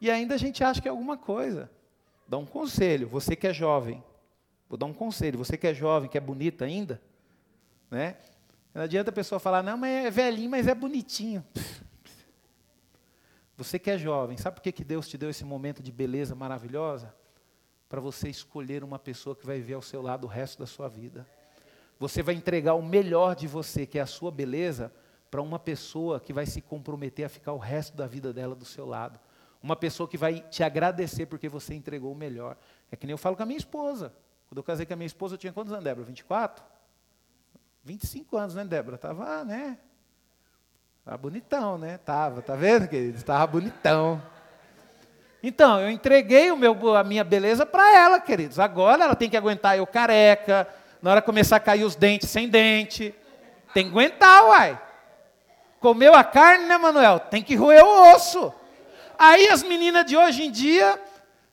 E 0.00 0.10
ainda 0.10 0.36
a 0.36 0.38
gente 0.38 0.62
acha 0.62 0.80
que 0.80 0.86
é 0.86 0.90
alguma 0.90 1.16
coisa. 1.16 1.68
Dá 2.28 2.38
um 2.38 2.46
conselho, 2.46 3.08
você 3.08 3.34
que 3.34 3.48
é 3.48 3.52
jovem. 3.52 4.02
Vou 4.68 4.78
dar 4.78 4.86
um 4.86 4.94
conselho, 4.94 5.38
você 5.38 5.56
que 5.56 5.66
é 5.66 5.74
jovem, 5.74 6.08
que 6.08 6.16
é 6.16 6.20
bonita 6.20 6.64
ainda, 6.64 7.02
né? 7.90 8.16
Não 8.74 8.82
adianta 8.82 9.10
a 9.10 9.12
pessoa 9.12 9.38
falar, 9.38 9.62
não, 9.62 9.76
mas 9.76 10.06
é 10.06 10.10
velhinho, 10.10 10.50
mas 10.50 10.66
é 10.66 10.74
bonitinho. 10.74 11.44
Você 13.56 13.78
que 13.78 13.90
é 13.90 13.98
jovem, 13.98 14.36
sabe 14.36 14.56
por 14.56 14.62
que, 14.62 14.72
que 14.72 14.82
Deus 14.82 15.06
te 15.06 15.18
deu 15.18 15.28
esse 15.28 15.44
momento 15.44 15.82
de 15.82 15.92
beleza 15.92 16.34
maravilhosa? 16.34 17.14
Para 17.88 18.00
você 18.00 18.28
escolher 18.28 18.82
uma 18.82 18.98
pessoa 18.98 19.36
que 19.36 19.44
vai 19.44 19.58
viver 19.58 19.74
ao 19.74 19.82
seu 19.82 20.00
lado 20.00 20.24
o 20.24 20.28
resto 20.28 20.58
da 20.58 20.66
sua 20.66 20.88
vida. 20.88 21.26
Você 21.98 22.22
vai 22.22 22.34
entregar 22.34 22.74
o 22.74 22.82
melhor 22.82 23.36
de 23.36 23.46
você, 23.46 23.86
que 23.86 23.98
é 23.98 24.02
a 24.02 24.06
sua 24.06 24.30
beleza, 24.30 24.90
para 25.30 25.42
uma 25.42 25.58
pessoa 25.58 26.18
que 26.18 26.32
vai 26.32 26.46
se 26.46 26.60
comprometer 26.60 27.26
a 27.26 27.28
ficar 27.28 27.52
o 27.52 27.58
resto 27.58 27.96
da 27.96 28.06
vida 28.06 28.32
dela 28.32 28.54
do 28.54 28.64
seu 28.64 28.86
lado. 28.86 29.20
Uma 29.62 29.76
pessoa 29.76 30.08
que 30.08 30.16
vai 30.16 30.40
te 30.40 30.64
agradecer 30.64 31.26
porque 31.26 31.48
você 31.48 31.74
entregou 31.74 32.10
o 32.10 32.16
melhor. 32.16 32.56
É 32.90 32.96
que 32.96 33.06
nem 33.06 33.12
eu 33.12 33.18
falo 33.18 33.36
com 33.36 33.42
a 33.42 33.46
minha 33.46 33.58
esposa. 33.58 34.12
Quando 34.48 34.58
eu 34.58 34.64
casei 34.64 34.84
com 34.84 34.94
a 34.94 34.96
minha 34.96 35.06
esposa, 35.06 35.34
eu 35.34 35.38
tinha 35.38 35.52
quantos 35.52 35.72
anos, 35.72 35.84
Débora? 35.84 36.04
24? 36.04 36.64
25 37.84 38.36
anos, 38.36 38.54
né, 38.54 38.64
Débora? 38.64 38.96
Tava, 38.96 39.44
né? 39.44 39.76
Tava 41.04 41.16
bonitão, 41.18 41.76
né? 41.76 41.98
Tava, 41.98 42.40
tá 42.40 42.54
vendo, 42.54 42.86
queridos? 42.86 43.22
Tava 43.24 43.44
bonitão. 43.46 44.22
Então, 45.42 45.80
eu 45.80 45.90
entreguei 45.90 46.52
meu, 46.54 46.96
a 46.96 47.02
minha 47.02 47.24
beleza 47.24 47.66
para 47.66 47.96
ela, 47.96 48.20
queridos. 48.20 48.60
Agora 48.60 49.02
ela 49.02 49.16
tem 49.16 49.28
que 49.28 49.36
aguentar 49.36 49.76
eu 49.76 49.86
careca, 49.86 50.68
na 51.02 51.10
hora 51.10 51.22
começar 51.22 51.56
a 51.56 51.60
cair 51.60 51.82
os 51.82 51.96
dentes 51.96 52.30
sem 52.30 52.48
dente. 52.48 53.12
Tem 53.74 53.84
que 53.84 53.90
aguentar, 53.90 54.44
uai. 54.44 54.80
Comeu 55.80 56.14
a 56.14 56.22
carne, 56.22 56.66
né, 56.66 56.78
Manuel? 56.78 57.18
Tem 57.18 57.42
que 57.42 57.56
roer 57.56 57.84
o 57.84 58.14
osso. 58.14 58.54
Aí 59.18 59.48
as 59.48 59.64
meninas 59.64 60.06
de 60.06 60.16
hoje 60.16 60.44
em 60.44 60.50
dia 60.52 61.00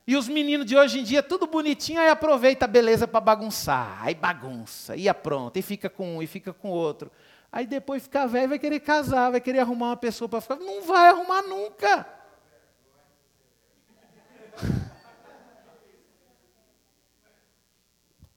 e 0.10 0.18
os 0.18 0.28
meninos 0.28 0.66
de 0.66 0.76
hoje 0.76 1.00
em 1.00 1.04
dia, 1.04 1.22
tudo 1.22 1.46
bonitinho, 1.46 2.02
aí 2.02 2.10
aproveita 2.10 2.66
a 2.66 2.68
beleza 2.68 3.08
para 3.08 3.22
bagunçar. 3.22 4.02
Aí 4.02 4.16
bagunça, 4.16 4.96
e 4.96 5.08
apronta, 5.08 5.60
e 5.60 5.62
fica 5.62 5.88
com 5.88 6.18
um, 6.18 6.24
e 6.24 6.26
fica 6.26 6.52
com 6.52 6.72
outro. 6.72 7.12
Aí 7.52 7.68
depois 7.68 8.02
fica 8.02 8.26
velho, 8.26 8.50
vai 8.50 8.58
querer 8.58 8.80
casar, 8.80 9.30
vai 9.30 9.40
querer 9.40 9.60
arrumar 9.60 9.90
uma 9.90 9.98
pessoa 9.98 10.28
para 10.28 10.42
ficar. 10.42 10.56
Não 10.56 10.82
vai 10.82 11.10
arrumar 11.10 11.44
nunca. 11.44 12.08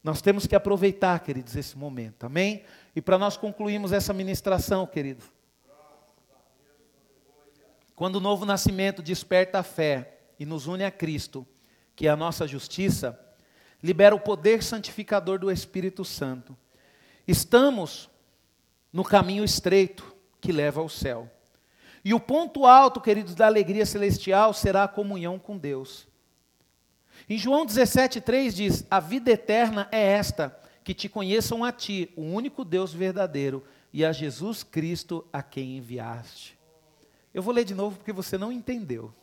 Nós 0.05 0.20
temos 0.20 0.47
que 0.47 0.55
aproveitar, 0.55 1.19
queridos, 1.20 1.57
esse 1.57 1.78
momento, 1.78 2.27
amém? 2.27 2.66
E 2.94 3.01
para 3.01 3.16
nós 3.16 3.39
concluirmos 3.39 3.93
essa 3.93 4.12
ministração, 4.12 4.86
querido. 4.86 5.24
Quando 7.97 8.16
o 8.16 8.20
novo 8.20 8.44
nascimento 8.44 9.01
desperta 9.01 9.61
a 9.61 9.62
fé 9.62 10.19
e 10.39 10.44
nos 10.44 10.66
une 10.66 10.85
a 10.85 10.90
Cristo, 10.90 11.47
que 11.94 12.06
é 12.06 12.10
a 12.10 12.16
nossa 12.16 12.47
justiça, 12.47 13.19
libera 13.82 14.14
o 14.14 14.20
poder 14.20 14.62
santificador 14.62 15.39
do 15.39 15.51
Espírito 15.51 16.05
Santo. 16.05 16.56
Estamos 17.27 18.09
no 18.93 19.05
caminho 19.05 19.44
estreito 19.44 20.14
que 20.40 20.52
leva 20.52 20.81
ao 20.81 20.89
céu. 20.89 21.31
E 22.05 22.12
o 22.12 22.20
ponto 22.20 22.66
alto, 22.66 23.01
queridos, 23.01 23.35
da 23.35 23.47
alegria 23.47 23.86
celestial 23.86 24.52
será 24.52 24.85
a 24.85 24.89
comunhão 24.89 25.39
com 25.39 25.56
Deus. 25.56 26.06
Em 27.28 27.39
João 27.39 27.64
17,3 27.64 28.52
diz: 28.52 28.86
A 28.90 28.98
vida 28.98 29.31
eterna 29.31 29.89
é 29.93 30.01
esta, 30.01 30.59
que 30.82 30.94
te 30.94 31.09
conheçam 31.09 31.64
a 31.64 31.70
ti, 31.70 32.12
o 32.16 32.23
único 32.23 32.64
Deus 32.64 32.93
verdadeiro, 32.93 33.64
e 33.93 34.05
a 34.05 34.12
Jesus 34.12 34.62
Cristo 34.62 35.24
a 35.32 35.43
quem 35.43 35.77
enviaste. 35.77 36.59
Eu 37.32 37.43
vou 37.43 37.55
ler 37.55 37.64
de 37.64 37.74
novo 37.74 37.97
porque 37.97 38.12
você 38.12 38.36
não 38.36 38.51
entendeu. 38.51 39.14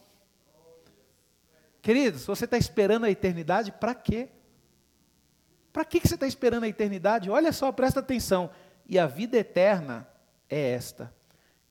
Queridos, 1.82 2.26
você 2.26 2.46
está 2.46 2.58
esperando 2.58 3.06
a 3.06 3.10
eternidade 3.10 3.72
para 3.72 3.96
quê? 3.96 4.30
Para 5.72 5.86
que 5.86 6.00
você 6.00 6.16
está 6.16 6.28
esperando 6.28 6.64
a 6.64 6.68
eternidade? 6.68 7.30
Olha 7.30 7.52
só, 7.54 7.72
presta 7.72 8.00
atenção. 8.00 8.50
E 8.86 8.98
a 8.98 9.08
vida 9.08 9.38
eterna 9.38 10.08
é 10.50 10.72
esta: 10.72 11.14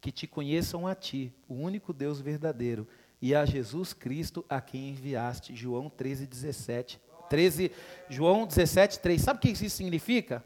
que 0.00 0.12
te 0.12 0.26
conheçam 0.26 0.86
a 0.86 0.94
ti, 0.94 1.34
o 1.48 1.54
único 1.54 1.92
Deus 1.92 2.20
verdadeiro, 2.20 2.86
e 3.20 3.34
a 3.34 3.44
Jesus 3.44 3.92
Cristo 3.92 4.44
a 4.48 4.60
quem 4.60 4.90
enviaste. 4.90 5.54
João 5.54 5.90
13, 5.90 6.26
17. 6.26 7.00
13, 7.28 7.72
João 8.08 8.46
17, 8.46 9.00
3. 9.00 9.20
Sabe 9.20 9.38
o 9.38 9.40
que 9.40 9.50
isso 9.50 9.68
significa? 9.68 10.42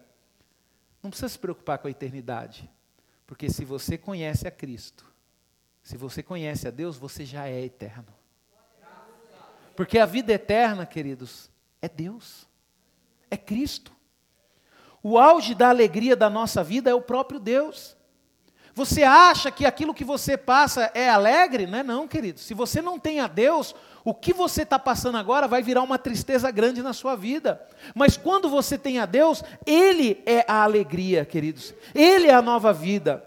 Não 1.02 1.10
precisa 1.10 1.28
se 1.28 1.38
preocupar 1.38 1.78
com 1.78 1.86
a 1.86 1.90
eternidade. 1.90 2.68
Porque 3.26 3.48
se 3.50 3.64
você 3.64 3.96
conhece 3.96 4.48
a 4.48 4.50
Cristo, 4.50 5.04
se 5.82 5.96
você 5.96 6.22
conhece 6.22 6.66
a 6.66 6.70
Deus, 6.70 6.96
você 6.96 7.24
já 7.24 7.48
é 7.48 7.62
eterno. 7.62 8.21
Porque 9.74 9.98
a 9.98 10.06
vida 10.06 10.32
eterna, 10.32 10.84
queridos, 10.86 11.50
é 11.80 11.88
Deus, 11.88 12.48
é 13.30 13.36
Cristo. 13.36 13.92
O 15.02 15.18
auge 15.18 15.54
da 15.54 15.68
alegria 15.68 16.14
da 16.14 16.30
nossa 16.30 16.62
vida 16.62 16.90
é 16.90 16.94
o 16.94 17.02
próprio 17.02 17.40
Deus. 17.40 17.96
Você 18.74 19.02
acha 19.02 19.50
que 19.50 19.66
aquilo 19.66 19.92
que 19.92 20.04
você 20.04 20.36
passa 20.36 20.90
é 20.94 21.08
alegre? 21.08 21.66
Não 21.66 21.78
é 21.78 21.82
não, 21.82 22.08
querido. 22.08 22.40
Se 22.40 22.54
você 22.54 22.80
não 22.80 22.98
tem 22.98 23.20
a 23.20 23.26
Deus, 23.26 23.74
o 24.04 24.14
que 24.14 24.32
você 24.32 24.62
está 24.62 24.78
passando 24.78 25.18
agora 25.18 25.46
vai 25.46 25.62
virar 25.62 25.82
uma 25.82 25.98
tristeza 25.98 26.50
grande 26.50 26.82
na 26.82 26.92
sua 26.92 27.14
vida. 27.14 27.60
Mas 27.94 28.16
quando 28.16 28.48
você 28.48 28.78
tem 28.78 28.98
a 28.98 29.04
Deus, 29.04 29.42
Ele 29.66 30.22
é 30.24 30.44
a 30.48 30.62
alegria, 30.62 31.24
queridos. 31.24 31.74
Ele 31.94 32.28
é 32.28 32.34
a 32.34 32.40
nova 32.40 32.72
vida. 32.72 33.24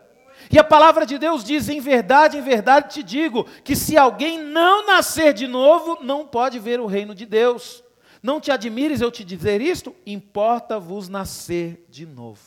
E 0.51 0.59
a 0.59 0.63
palavra 0.63 1.05
de 1.05 1.17
Deus 1.17 1.43
diz: 1.43 1.69
em 1.69 1.79
verdade, 1.79 2.37
em 2.37 2.41
verdade 2.41 2.93
te 2.93 3.03
digo, 3.03 3.45
que 3.63 3.75
se 3.75 3.97
alguém 3.97 4.43
não 4.43 4.85
nascer 4.85 5.33
de 5.33 5.47
novo, 5.47 5.99
não 6.03 6.27
pode 6.27 6.59
ver 6.59 6.79
o 6.79 6.85
reino 6.85 7.15
de 7.15 7.25
Deus. 7.25 7.83
Não 8.21 8.41
te 8.41 8.51
admires 8.51 9.01
eu 9.01 9.11
te 9.11 9.23
dizer 9.23 9.61
isto, 9.61 9.95
importa-vos 10.05 11.07
nascer 11.07 11.85
de 11.89 12.05
novo. 12.05 12.41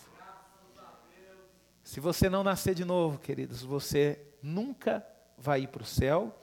Se 1.85 2.01
você 2.01 2.29
não 2.29 2.43
nascer 2.43 2.75
de 2.75 2.85
novo, 2.85 3.19
queridos, 3.19 3.63
você 3.63 4.21
nunca 4.43 5.07
vai 5.39 5.63
ir 5.63 5.69
para 5.69 5.83
o 5.83 5.87
céu 5.87 6.37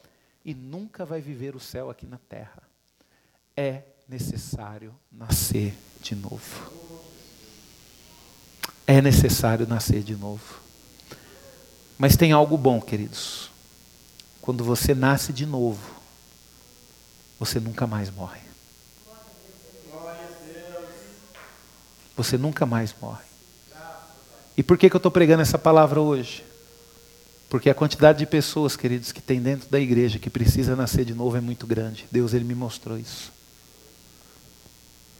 e 0.44 0.54
nunca 0.54 1.06
vai 1.06 1.20
viver 1.20 1.56
o 1.56 1.60
céu 1.60 1.90
aqui 1.90 2.06
na 2.06 2.18
terra. 2.18 2.64
É 3.56 3.84
necessário 4.08 4.96
nascer 5.12 5.76
de 6.00 6.16
novo. 6.16 6.72
É 8.88 9.02
necessário 9.02 9.68
nascer 9.68 10.02
de 10.02 10.16
novo. 10.16 10.65
Mas 11.98 12.16
tem 12.16 12.32
algo 12.32 12.58
bom, 12.58 12.82
queridos. 12.82 13.50
Quando 14.42 14.64
você 14.64 14.94
nasce 14.94 15.32
de 15.34 15.46
novo, 15.46 15.82
você 17.40 17.60
nunca 17.60 17.88
mais 17.88 18.12
morre. 18.12 18.42
Você 22.16 22.38
nunca 22.38 22.66
mais 22.66 22.96
morre. 23.02 23.24
E 24.58 24.64
por 24.64 24.78
que, 24.78 24.90
que 24.90 24.96
eu 24.96 25.00
estou 25.00 25.12
pregando 25.12 25.42
essa 25.42 25.58
palavra 25.58 26.00
hoje? 26.00 26.44
Porque 27.50 27.70
a 27.70 27.74
quantidade 27.74 28.20
de 28.20 28.26
pessoas, 28.26 28.76
queridos, 28.76 29.12
que 29.12 29.22
tem 29.22 29.42
dentro 29.42 29.70
da 29.70 29.80
igreja 29.80 30.20
que 30.20 30.30
precisa 30.30 30.76
nascer 30.76 31.06
de 31.06 31.14
novo 31.14 31.38
é 31.38 31.42
muito 31.42 31.68
grande. 31.68 32.06
Deus 32.12 32.34
ele 32.34 32.46
me 32.46 32.56
mostrou 32.56 32.98
isso. 32.98 33.32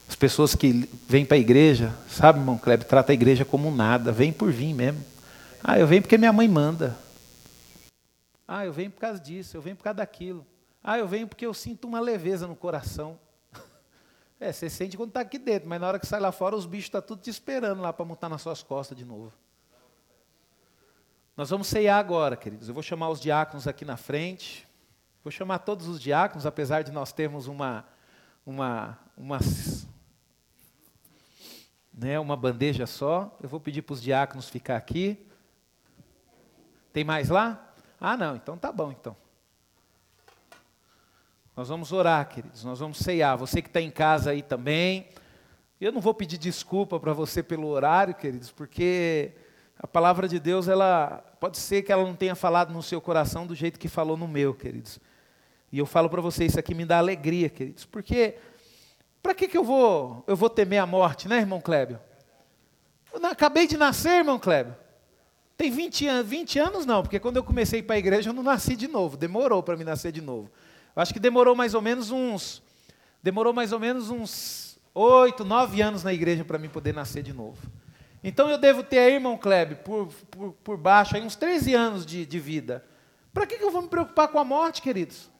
As 0.08 0.14
pessoas 0.14 0.54
que 0.54 0.88
vêm 1.08 1.24
para 1.24 1.36
a 1.36 1.40
igreja, 1.40 1.92
sabe, 2.08 2.38
irmão 2.38 2.56
Kleber, 2.56 2.86
trata 2.86 3.12
a 3.12 3.14
igreja 3.14 3.44
como 3.44 3.74
nada, 3.74 4.12
vem 4.12 4.32
por 4.32 4.50
vir 4.52 4.72
mesmo. 4.72 5.04
Ah, 5.62 5.78
eu 5.78 5.86
venho 5.86 6.02
porque 6.02 6.18
minha 6.18 6.32
mãe 6.32 6.48
manda. 6.48 6.96
Ah, 8.46 8.64
eu 8.64 8.72
venho 8.72 8.90
por 8.90 9.00
causa 9.00 9.18
disso, 9.18 9.56
eu 9.56 9.62
venho 9.62 9.76
por 9.76 9.82
causa 9.82 9.96
daquilo. 9.96 10.46
Ah, 10.82 10.98
eu 10.98 11.08
venho 11.08 11.26
porque 11.26 11.44
eu 11.44 11.52
sinto 11.52 11.88
uma 11.88 12.00
leveza 12.00 12.46
no 12.46 12.56
coração. 12.56 13.18
É, 14.38 14.52
você 14.52 14.68
sente 14.68 14.98
quando 14.98 15.08
está 15.08 15.20
aqui 15.20 15.38
dentro, 15.38 15.66
mas 15.66 15.80
na 15.80 15.88
hora 15.88 15.98
que 15.98 16.06
sai 16.06 16.20
lá 16.20 16.30
fora, 16.30 16.54
os 16.54 16.66
bichos 16.66 16.88
estão 16.88 17.00
tá 17.00 17.06
tudo 17.06 17.22
te 17.22 17.30
esperando 17.30 17.80
lá 17.80 17.90
para 17.90 18.04
montar 18.04 18.28
nas 18.28 18.42
suas 18.42 18.62
costas 18.62 18.94
de 18.94 19.02
novo. 19.02 19.32
Nós 21.34 21.48
vamos 21.48 21.66
ceiar 21.68 21.98
agora, 21.98 22.36
queridos. 22.36 22.68
Eu 22.68 22.74
vou 22.74 22.82
chamar 22.82 23.08
os 23.08 23.18
diáconos 23.18 23.66
aqui 23.66 23.82
na 23.82 23.96
frente. 23.96 24.68
Vou 25.24 25.30
chamar 25.30 25.60
todos 25.60 25.88
os 25.88 25.98
diáconos, 25.98 26.44
apesar 26.44 26.82
de 26.82 26.92
nós 26.92 27.12
termos 27.12 27.46
uma, 27.46 27.86
uma, 28.44 28.98
uma, 29.16 29.38
né, 31.92 32.20
uma 32.20 32.36
bandeja 32.36 32.86
só. 32.86 33.34
Eu 33.42 33.48
vou 33.48 33.58
pedir 33.58 33.80
para 33.80 33.94
os 33.94 34.02
diáconos 34.02 34.50
ficar 34.50 34.76
aqui. 34.76 35.25
Tem 36.96 37.04
mais 37.04 37.28
lá? 37.28 37.74
Ah, 38.00 38.16
não, 38.16 38.36
então 38.36 38.56
tá 38.56 38.72
bom, 38.72 38.90
então. 38.90 39.14
Nós 41.54 41.68
vamos 41.68 41.92
orar, 41.92 42.26
queridos, 42.26 42.64
nós 42.64 42.78
vamos 42.78 42.96
ceiar. 42.96 43.36
Você 43.36 43.60
que 43.60 43.68
está 43.68 43.82
em 43.82 43.90
casa 43.90 44.30
aí 44.30 44.40
também. 44.40 45.06
Eu 45.78 45.92
não 45.92 46.00
vou 46.00 46.14
pedir 46.14 46.38
desculpa 46.38 46.98
para 46.98 47.12
você 47.12 47.42
pelo 47.42 47.66
horário, 47.66 48.14
queridos, 48.14 48.50
porque 48.50 49.32
a 49.78 49.86
palavra 49.86 50.26
de 50.26 50.40
Deus, 50.40 50.68
ela 50.68 51.22
pode 51.38 51.58
ser 51.58 51.82
que 51.82 51.92
ela 51.92 52.02
não 52.02 52.16
tenha 52.16 52.34
falado 52.34 52.72
no 52.72 52.82
seu 52.82 52.98
coração 52.98 53.46
do 53.46 53.54
jeito 53.54 53.78
que 53.78 53.88
falou 53.88 54.16
no 54.16 54.26
meu, 54.26 54.54
queridos. 54.54 54.98
E 55.70 55.78
eu 55.78 55.84
falo 55.84 56.08
para 56.08 56.22
vocês, 56.22 56.52
isso 56.52 56.58
aqui 56.58 56.74
me 56.74 56.86
dá 56.86 56.96
alegria, 56.96 57.50
queridos, 57.50 57.84
porque 57.84 58.38
para 59.22 59.34
que, 59.34 59.48
que 59.48 59.58
eu 59.58 59.64
vou 59.64 60.24
eu 60.26 60.34
vou 60.34 60.48
temer 60.48 60.80
a 60.80 60.86
morte, 60.86 61.28
né, 61.28 61.36
irmão 61.40 61.60
Clébio? 61.60 62.00
Eu 63.12 63.22
acabei 63.26 63.66
de 63.66 63.76
nascer, 63.76 64.12
irmão 64.12 64.38
Clébio. 64.38 64.85
Tem 65.56 65.70
20 65.70 66.06
anos, 66.06 66.30
20 66.30 66.58
anos 66.58 66.86
não, 66.86 67.02
porque 67.02 67.18
quando 67.18 67.36
eu 67.36 67.44
comecei 67.44 67.82
para 67.82 67.96
a 67.96 67.98
igreja 67.98 68.30
eu 68.30 68.34
não 68.34 68.42
nasci 68.42 68.76
de 68.76 68.86
novo, 68.86 69.16
demorou 69.16 69.62
para 69.62 69.76
me 69.76 69.84
nascer 69.84 70.12
de 70.12 70.20
novo. 70.20 70.50
Eu 70.94 71.02
acho 71.02 71.12
que 71.12 71.20
demorou 71.20 71.54
mais 71.54 71.74
ou 71.74 71.80
menos 71.80 72.10
uns. 72.10 72.62
Demorou 73.22 73.52
mais 73.52 73.72
ou 73.72 73.80
menos 73.80 74.10
uns 74.10 74.78
oito, 74.94 75.44
nove 75.44 75.80
anos 75.80 76.02
na 76.02 76.12
igreja 76.12 76.44
para 76.44 76.58
mim 76.58 76.68
poder 76.68 76.94
nascer 76.94 77.22
de 77.22 77.32
novo. 77.32 77.58
Então 78.22 78.50
eu 78.50 78.58
devo 78.58 78.82
ter 78.82 78.98
aí, 78.98 79.14
irmão 79.14 79.36
Kleb, 79.36 79.76
por, 79.76 80.08
por, 80.30 80.52
por 80.52 80.76
baixo, 80.76 81.16
aí 81.16 81.22
uns 81.22 81.36
13 81.36 81.74
anos 81.74 82.04
de, 82.04 82.26
de 82.26 82.38
vida. 82.38 82.84
Para 83.32 83.46
que, 83.46 83.58
que 83.58 83.64
eu 83.64 83.70
vou 83.70 83.82
me 83.82 83.88
preocupar 83.88 84.28
com 84.28 84.38
a 84.38 84.44
morte, 84.44 84.82
queridos? 84.82 85.30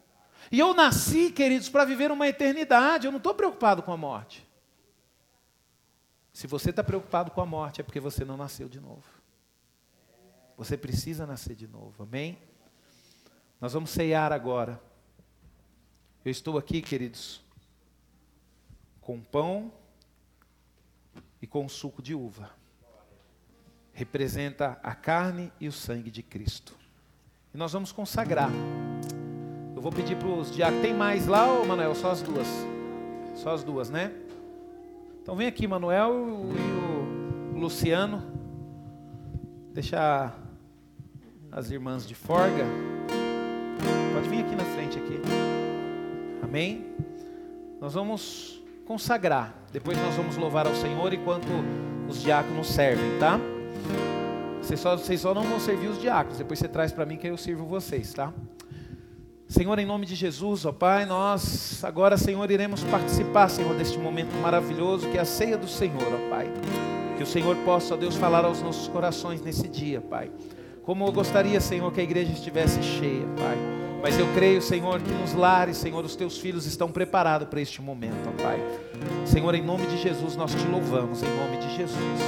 E 0.51 0.59
eu 0.59 0.75
nasci, 0.75 1.31
queridos, 1.31 1.69
para 1.69 1.85
viver 1.85 2.11
uma 2.11 2.29
eternidade. 2.29 3.07
Eu 3.07 3.13
não 3.13 3.19
estou 3.19 3.35
preocupado 3.35 3.83
com 3.83 3.93
a 3.93 3.97
morte. 3.97 4.47
Se 6.33 6.47
você 6.47 6.71
está 6.71 6.85
preocupado 6.85 7.31
com 7.31 7.41
a 7.41 7.47
morte, 7.47 7.81
é 7.81 7.85
porque 7.85 7.99
você 7.99 8.25
não 8.25 8.37
nasceu 8.37 8.69
de 8.69 8.79
novo. 8.79 9.16
Você 10.57 10.77
precisa 10.77 11.27
nascer 11.27 11.55
de 11.55 11.69
novo, 11.69 12.03
amém? 12.03 12.39
Nós 13.61 13.73
vamos 13.73 13.91
ceiar 13.91 14.33
agora. 14.33 14.81
Eu 16.25 16.31
estou 16.31 16.57
aqui, 16.57 16.81
queridos, 16.81 17.41
com 19.01 19.21
pão 19.21 19.73
e 21.41 21.47
com 21.47 21.69
suco 21.69 22.03
de 22.03 22.15
uva. 22.15 22.51
Representa 23.93 24.79
a 24.83 24.95
carne 24.95 25.53
e 25.61 25.69
o 25.69 25.73
sangue 25.73 26.11
de 26.11 26.23
Cristo. 26.23 26.77
E 27.55 27.57
nós 27.57 27.73
vamos 27.73 27.93
consagrar. 27.93 28.51
Eu 29.75 29.81
vou 29.81 29.93
pedir 29.93 30.17
para 30.17 30.29
os 30.29 30.51
diáconos. 30.51 30.83
Tem 30.83 30.95
mais 30.95 31.27
lá, 31.27 31.51
ô 31.53 31.65
Manuel? 31.65 31.95
Só 31.95 32.11
as 32.11 32.23
duas. 32.23 32.47
Só 33.35 33.53
as 33.53 33.63
duas, 33.63 33.91
né? 33.91 34.13
Então 35.23 35.37
vem 35.37 35.47
aqui, 35.47 35.67
Manuel 35.67 36.13
e 37.53 37.55
o 37.55 37.59
Luciano. 37.59 38.23
Deixar 39.73 40.46
as 41.57 41.71
irmãs 41.71 42.07
de 42.07 42.15
Forga. 42.15 42.67
Pode 44.13 44.29
vir 44.29 44.41
aqui 44.45 44.55
na 44.55 44.65
frente 44.65 44.99
aqui. 44.99 45.19
Amém? 46.43 46.85
Nós 47.81 47.95
vamos 47.95 48.63
consagrar. 48.85 49.55
Depois 49.73 49.97
nós 49.97 50.15
vamos 50.15 50.37
louvar 50.37 50.67
ao 50.67 50.75
Senhor 50.75 51.15
enquanto 51.15 51.49
os 52.07 52.21
diáconos 52.23 52.67
servem, 52.67 53.19
tá? 53.19 53.41
Vocês 54.61 54.79
só, 54.79 54.99
vocês 54.99 55.19
só 55.19 55.33
não 55.33 55.45
vão 55.45 55.59
servir 55.59 55.89
os 55.89 55.99
diáconos. 55.99 56.37
Depois 56.37 56.59
você 56.59 56.69
traz 56.69 56.93
para 56.93 57.07
mim 57.07 57.17
que 57.17 57.27
eu 57.27 57.39
sirvo 57.39 57.65
vocês, 57.65 58.13
tá? 58.13 58.35
Senhor, 59.49 59.79
em 59.79 59.87
nome 59.87 60.05
de 60.05 60.15
Jesus, 60.15 60.67
ó 60.67 60.73
Pai, 60.73 61.07
nós 61.07 61.83
agora, 61.83 62.19
Senhor, 62.19 62.51
iremos 62.51 62.85
participar, 62.85 63.49
Senhor, 63.49 63.75
deste 63.77 63.99
momento 63.99 64.35
maravilhoso 64.43 65.09
que 65.09 65.17
é 65.17 65.23
a 65.23 65.25
ceia 65.25 65.57
do 65.57 65.69
Senhor, 65.69 66.03
ó 66.03 66.29
Pai. 66.29 66.53
Que 67.17 67.23
o 67.23 67.27
Senhor 67.27 67.57
possa, 67.65 67.95
ó 67.95 67.97
Deus, 67.97 68.15
falar 68.15 68.45
aos 68.45 68.61
nossos 68.61 68.89
corações 68.89 69.41
nesse 69.41 69.67
dia, 69.67 70.03
Pai. 70.03 70.31
Como 70.87 71.05
eu 71.05 71.11
gostaria, 71.11 71.61
Senhor, 71.61 71.93
que 71.93 72.01
a 72.01 72.05
igreja 72.05 72.33
estivesse 72.33 72.81
cheia, 72.81 73.27
Pai. 73.37 73.59
Mas 74.01 74.17
eu 74.17 74.27
creio, 74.35 74.63
Senhor, 74.63 75.01
que 75.01 75.11
nos 75.11 75.35
lares, 75.35 75.79
Senhor, 75.79 76.05
os 76.05 76.15
teus 76.15 76.39
filhos 76.39 76.65
estão 76.65 76.93
preparados 76.93 77.49
para 77.49 77.61
este 77.61 77.83
momento, 77.83 78.29
ó 78.29 78.41
Pai. 78.41 78.63
Senhor, 79.25 79.53
em 79.57 79.63
nome 79.63 79.85
de 79.89 80.01
Jesus, 80.01 80.37
nós 80.37 80.55
te 80.55 80.65
louvamos, 80.69 81.25
em 81.25 81.29
nome 81.29 81.57
de 81.57 81.77
Jesus. 81.77 82.21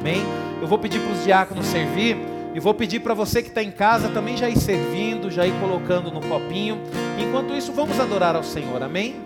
Amém? 0.00 0.22
Eu 0.58 0.66
vou 0.66 0.78
pedir 0.78 1.00
para 1.00 1.12
os 1.12 1.22
diáconos 1.22 1.66
servir. 1.66 2.16
E 2.54 2.60
vou 2.60 2.72
pedir 2.72 3.00
para 3.00 3.12
você 3.12 3.42
que 3.42 3.50
está 3.50 3.62
em 3.62 3.70
casa 3.70 4.08
também 4.08 4.34
já 4.34 4.48
ir 4.48 4.58
servindo, 4.58 5.30
já 5.30 5.46
ir 5.46 5.52
colocando 5.60 6.10
no 6.10 6.22
copinho. 6.22 6.80
Enquanto 7.18 7.52
isso, 7.52 7.72
vamos 7.74 8.00
adorar 8.00 8.34
ao 8.34 8.42
Senhor. 8.42 8.82
Amém? 8.82 9.16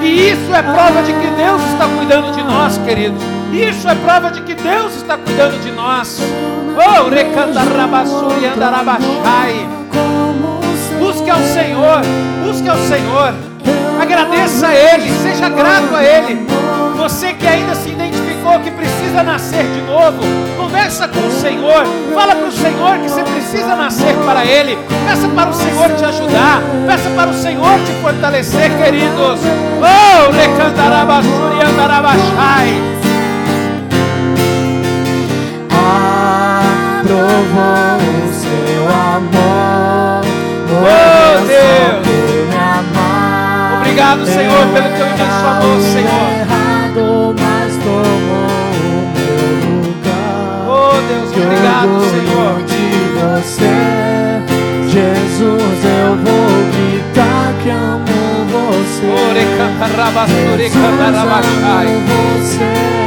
E 0.00 0.30
isso 0.30 0.54
é 0.54 0.62
prova 0.62 1.02
de 1.02 1.12
que 1.12 1.26
Deus 1.36 1.62
está 1.72 1.86
cuidando 1.86 2.32
de 2.32 2.42
nós, 2.42 2.78
queridos. 2.78 3.22
Isso 3.52 3.88
é 3.88 3.94
prova 3.94 4.30
de 4.30 4.42
que 4.42 4.54
Deus 4.54 4.96
está 4.96 5.16
cuidando 5.16 5.60
de 5.60 5.70
nós. 5.72 6.20
Oh, 6.76 7.08
recandarabassuri 7.08 8.46
andarabachai. 8.46 9.68
Busque 10.98 11.30
ao 11.30 11.38
Senhor, 11.38 12.00
busque 12.44 12.68
ao 12.68 12.76
Senhor. 12.78 13.34
Agradeça 14.00 14.68
a 14.68 14.74
Ele, 14.74 15.10
seja 15.22 15.48
grato 15.48 15.94
a 15.94 16.02
Ele. 16.02 16.46
Você 16.96 17.32
que 17.32 17.46
ainda 17.46 17.74
se 17.74 17.90
identificou 17.90 18.60
que 18.60 18.70
precisa 18.70 19.22
nascer 19.22 19.64
de 19.64 19.80
novo, 19.82 20.18
conversa 20.56 21.08
com 21.08 21.20
o 21.20 21.32
Senhor. 21.40 21.84
Fala 22.14 22.34
para 22.34 22.48
o 22.48 22.52
Senhor 22.52 22.98
que 22.98 23.08
você 23.08 23.22
precisa 23.22 23.74
nascer 23.76 24.14
para 24.24 24.44
Ele. 24.44 24.76
Peça 25.08 25.26
para 25.28 25.48
o 25.48 25.54
Senhor 25.54 25.88
te 25.96 26.04
ajudar. 26.04 26.60
Peça 26.86 27.08
para 27.16 27.30
o 27.30 27.34
Senhor 27.34 27.80
te 27.86 27.92
fortalecer, 28.02 28.70
queridos. 28.76 29.40
Oh, 29.80 30.30
recantarabasuri 30.30 31.62
andarabashai. 31.66 32.82
Aprovou 37.00 37.96
o 37.96 38.32
seu 38.34 38.84
amor. 38.86 40.26
Oh, 40.84 41.46
Deus. 41.46 42.06
Obrigado, 43.80 44.26
Senhor, 44.26 44.66
pelo 44.74 44.88
teu 44.94 45.06
imenso 45.06 45.46
amor, 45.46 45.80
Senhor. 45.90 46.67
Rabassuri 59.98 60.70
candarabachai. 60.70 62.97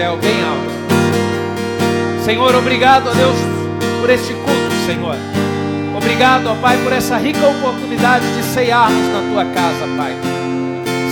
Céu, 0.00 0.16
bem 0.16 0.42
alto. 0.42 2.24
Senhor, 2.24 2.54
obrigado, 2.54 3.10
ó 3.10 3.12
Deus, 3.12 3.36
por 4.00 4.08
este 4.08 4.32
culto, 4.32 4.86
Senhor. 4.86 5.14
Obrigado, 5.94 6.46
ó 6.46 6.54
Pai, 6.54 6.78
por 6.78 6.90
essa 6.90 7.18
rica 7.18 7.46
oportunidade 7.46 8.24
de 8.34 8.42
ceiarmos 8.42 9.06
na 9.12 9.20
tua 9.30 9.44
casa, 9.52 9.86
Pai. 9.98 10.16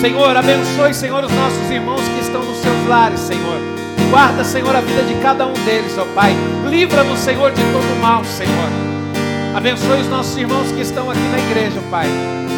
Senhor, 0.01 0.35
abençoe, 0.35 0.95
Senhor, 0.95 1.23
os 1.23 1.31
nossos 1.31 1.71
irmãos 1.71 2.01
que 2.01 2.21
estão 2.21 2.43
nos 2.43 2.57
seus 2.57 2.89
lares, 2.89 3.21
Senhor. 3.21 3.61
Guarda, 4.11 4.43
Senhor, 4.43 4.75
a 4.75 4.81
vida 4.81 5.03
de 5.03 5.21
cada 5.21 5.47
um 5.47 5.53
deles, 5.67 5.99
ó 5.99 6.07
Pai. 6.15 6.35
Livra-nos, 6.71 7.19
Senhor, 7.19 7.51
de 7.51 7.61
todo 7.61 8.01
mal, 8.01 8.25
Senhor. 8.25 8.71
Abençoe 9.55 10.01
os 10.01 10.09
nossos 10.09 10.35
irmãos 10.39 10.73
que 10.73 10.81
estão 10.81 11.11
aqui 11.11 11.29
na 11.31 11.39
igreja, 11.39 11.79
Pai. 11.91 12.07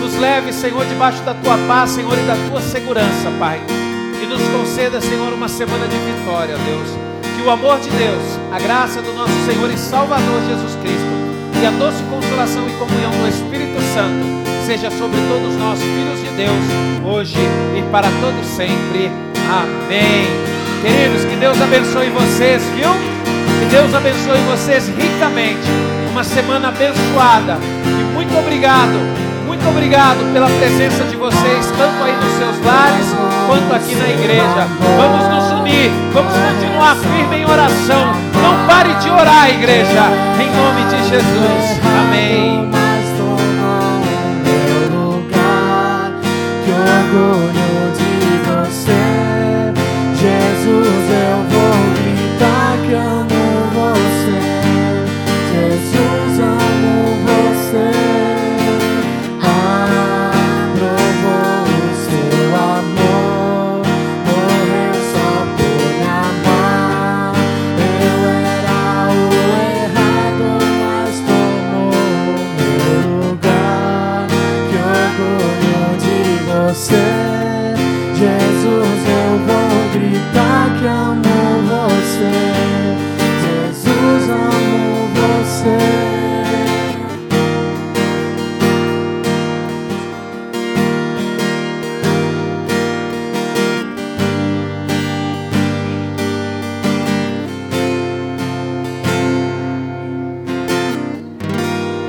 Nos 0.00 0.16
leve, 0.16 0.52
Senhor, 0.52 0.86
debaixo 0.86 1.24
da 1.24 1.34
tua 1.34 1.58
paz, 1.66 1.90
Senhor, 1.90 2.16
e 2.16 2.22
da 2.22 2.36
tua 2.48 2.60
segurança, 2.60 3.32
Pai. 3.36 3.60
E 4.22 4.26
nos 4.26 4.42
conceda, 4.48 5.00
Senhor, 5.00 5.32
uma 5.32 5.48
semana 5.48 5.86
de 5.86 5.96
vitória, 5.96 6.56
Deus. 6.58 6.88
Que 7.36 7.42
o 7.42 7.50
amor 7.50 7.78
de 7.80 7.90
Deus, 7.90 8.22
a 8.52 8.58
graça 8.58 9.00
do 9.00 9.12
nosso 9.14 9.32
Senhor 9.46 9.70
e 9.70 9.78
Salvador 9.78 10.42
Jesus 10.48 10.74
Cristo 10.82 11.20
e 11.62 11.66
a 11.66 11.70
doce 11.70 12.02
consolação 12.04 12.68
e 12.68 12.72
comunhão 12.72 13.10
do 13.10 13.28
Espírito 13.28 13.80
Santo 13.94 14.40
seja 14.66 14.90
sobre 14.90 15.18
todos 15.28 15.56
nós, 15.56 15.80
filhos 15.82 16.20
de 16.20 16.30
Deus, 16.36 16.64
hoje 17.04 17.38
e 17.76 17.82
para 17.90 18.08
todos 18.20 18.46
sempre. 18.46 19.10
Amém. 19.50 20.24
Queridos, 20.80 21.24
que 21.24 21.36
Deus 21.36 21.60
abençoe 21.60 22.08
vocês, 22.10 22.62
viu? 22.76 22.88
Que 23.58 23.66
Deus 23.66 23.92
abençoe 23.92 24.38
vocês 24.48 24.88
ricamente. 24.88 25.66
Uma 26.10 26.24
semana 26.24 26.68
abençoada. 26.68 27.58
E 27.84 28.14
muito 28.14 28.36
obrigado, 28.38 28.96
muito 29.44 29.68
obrigado 29.68 30.32
pela 30.32 30.48
presença 30.48 31.04
de 31.04 31.16
vocês, 31.16 31.66
tanto 31.76 32.04
aí 32.04 32.14
nos 32.14 32.32
seus 32.38 32.64
lares 32.64 33.09
quanto 33.50 33.74
aqui 33.74 33.96
na 33.96 34.08
igreja. 34.08 34.68
Vamos 34.96 35.28
nos 35.28 35.60
unir, 35.60 35.90
vamos 36.12 36.32
continuar 36.32 36.94
firme 36.94 37.38
em 37.38 37.44
oração. 37.44 38.14
Não 38.40 38.66
pare 38.68 38.94
de 38.94 39.10
orar, 39.10 39.50
igreja. 39.50 40.04
Em 40.40 40.50
nome 40.54 40.84
de 40.84 41.08
Jesus. 41.08 41.80
Amém. 42.00 42.79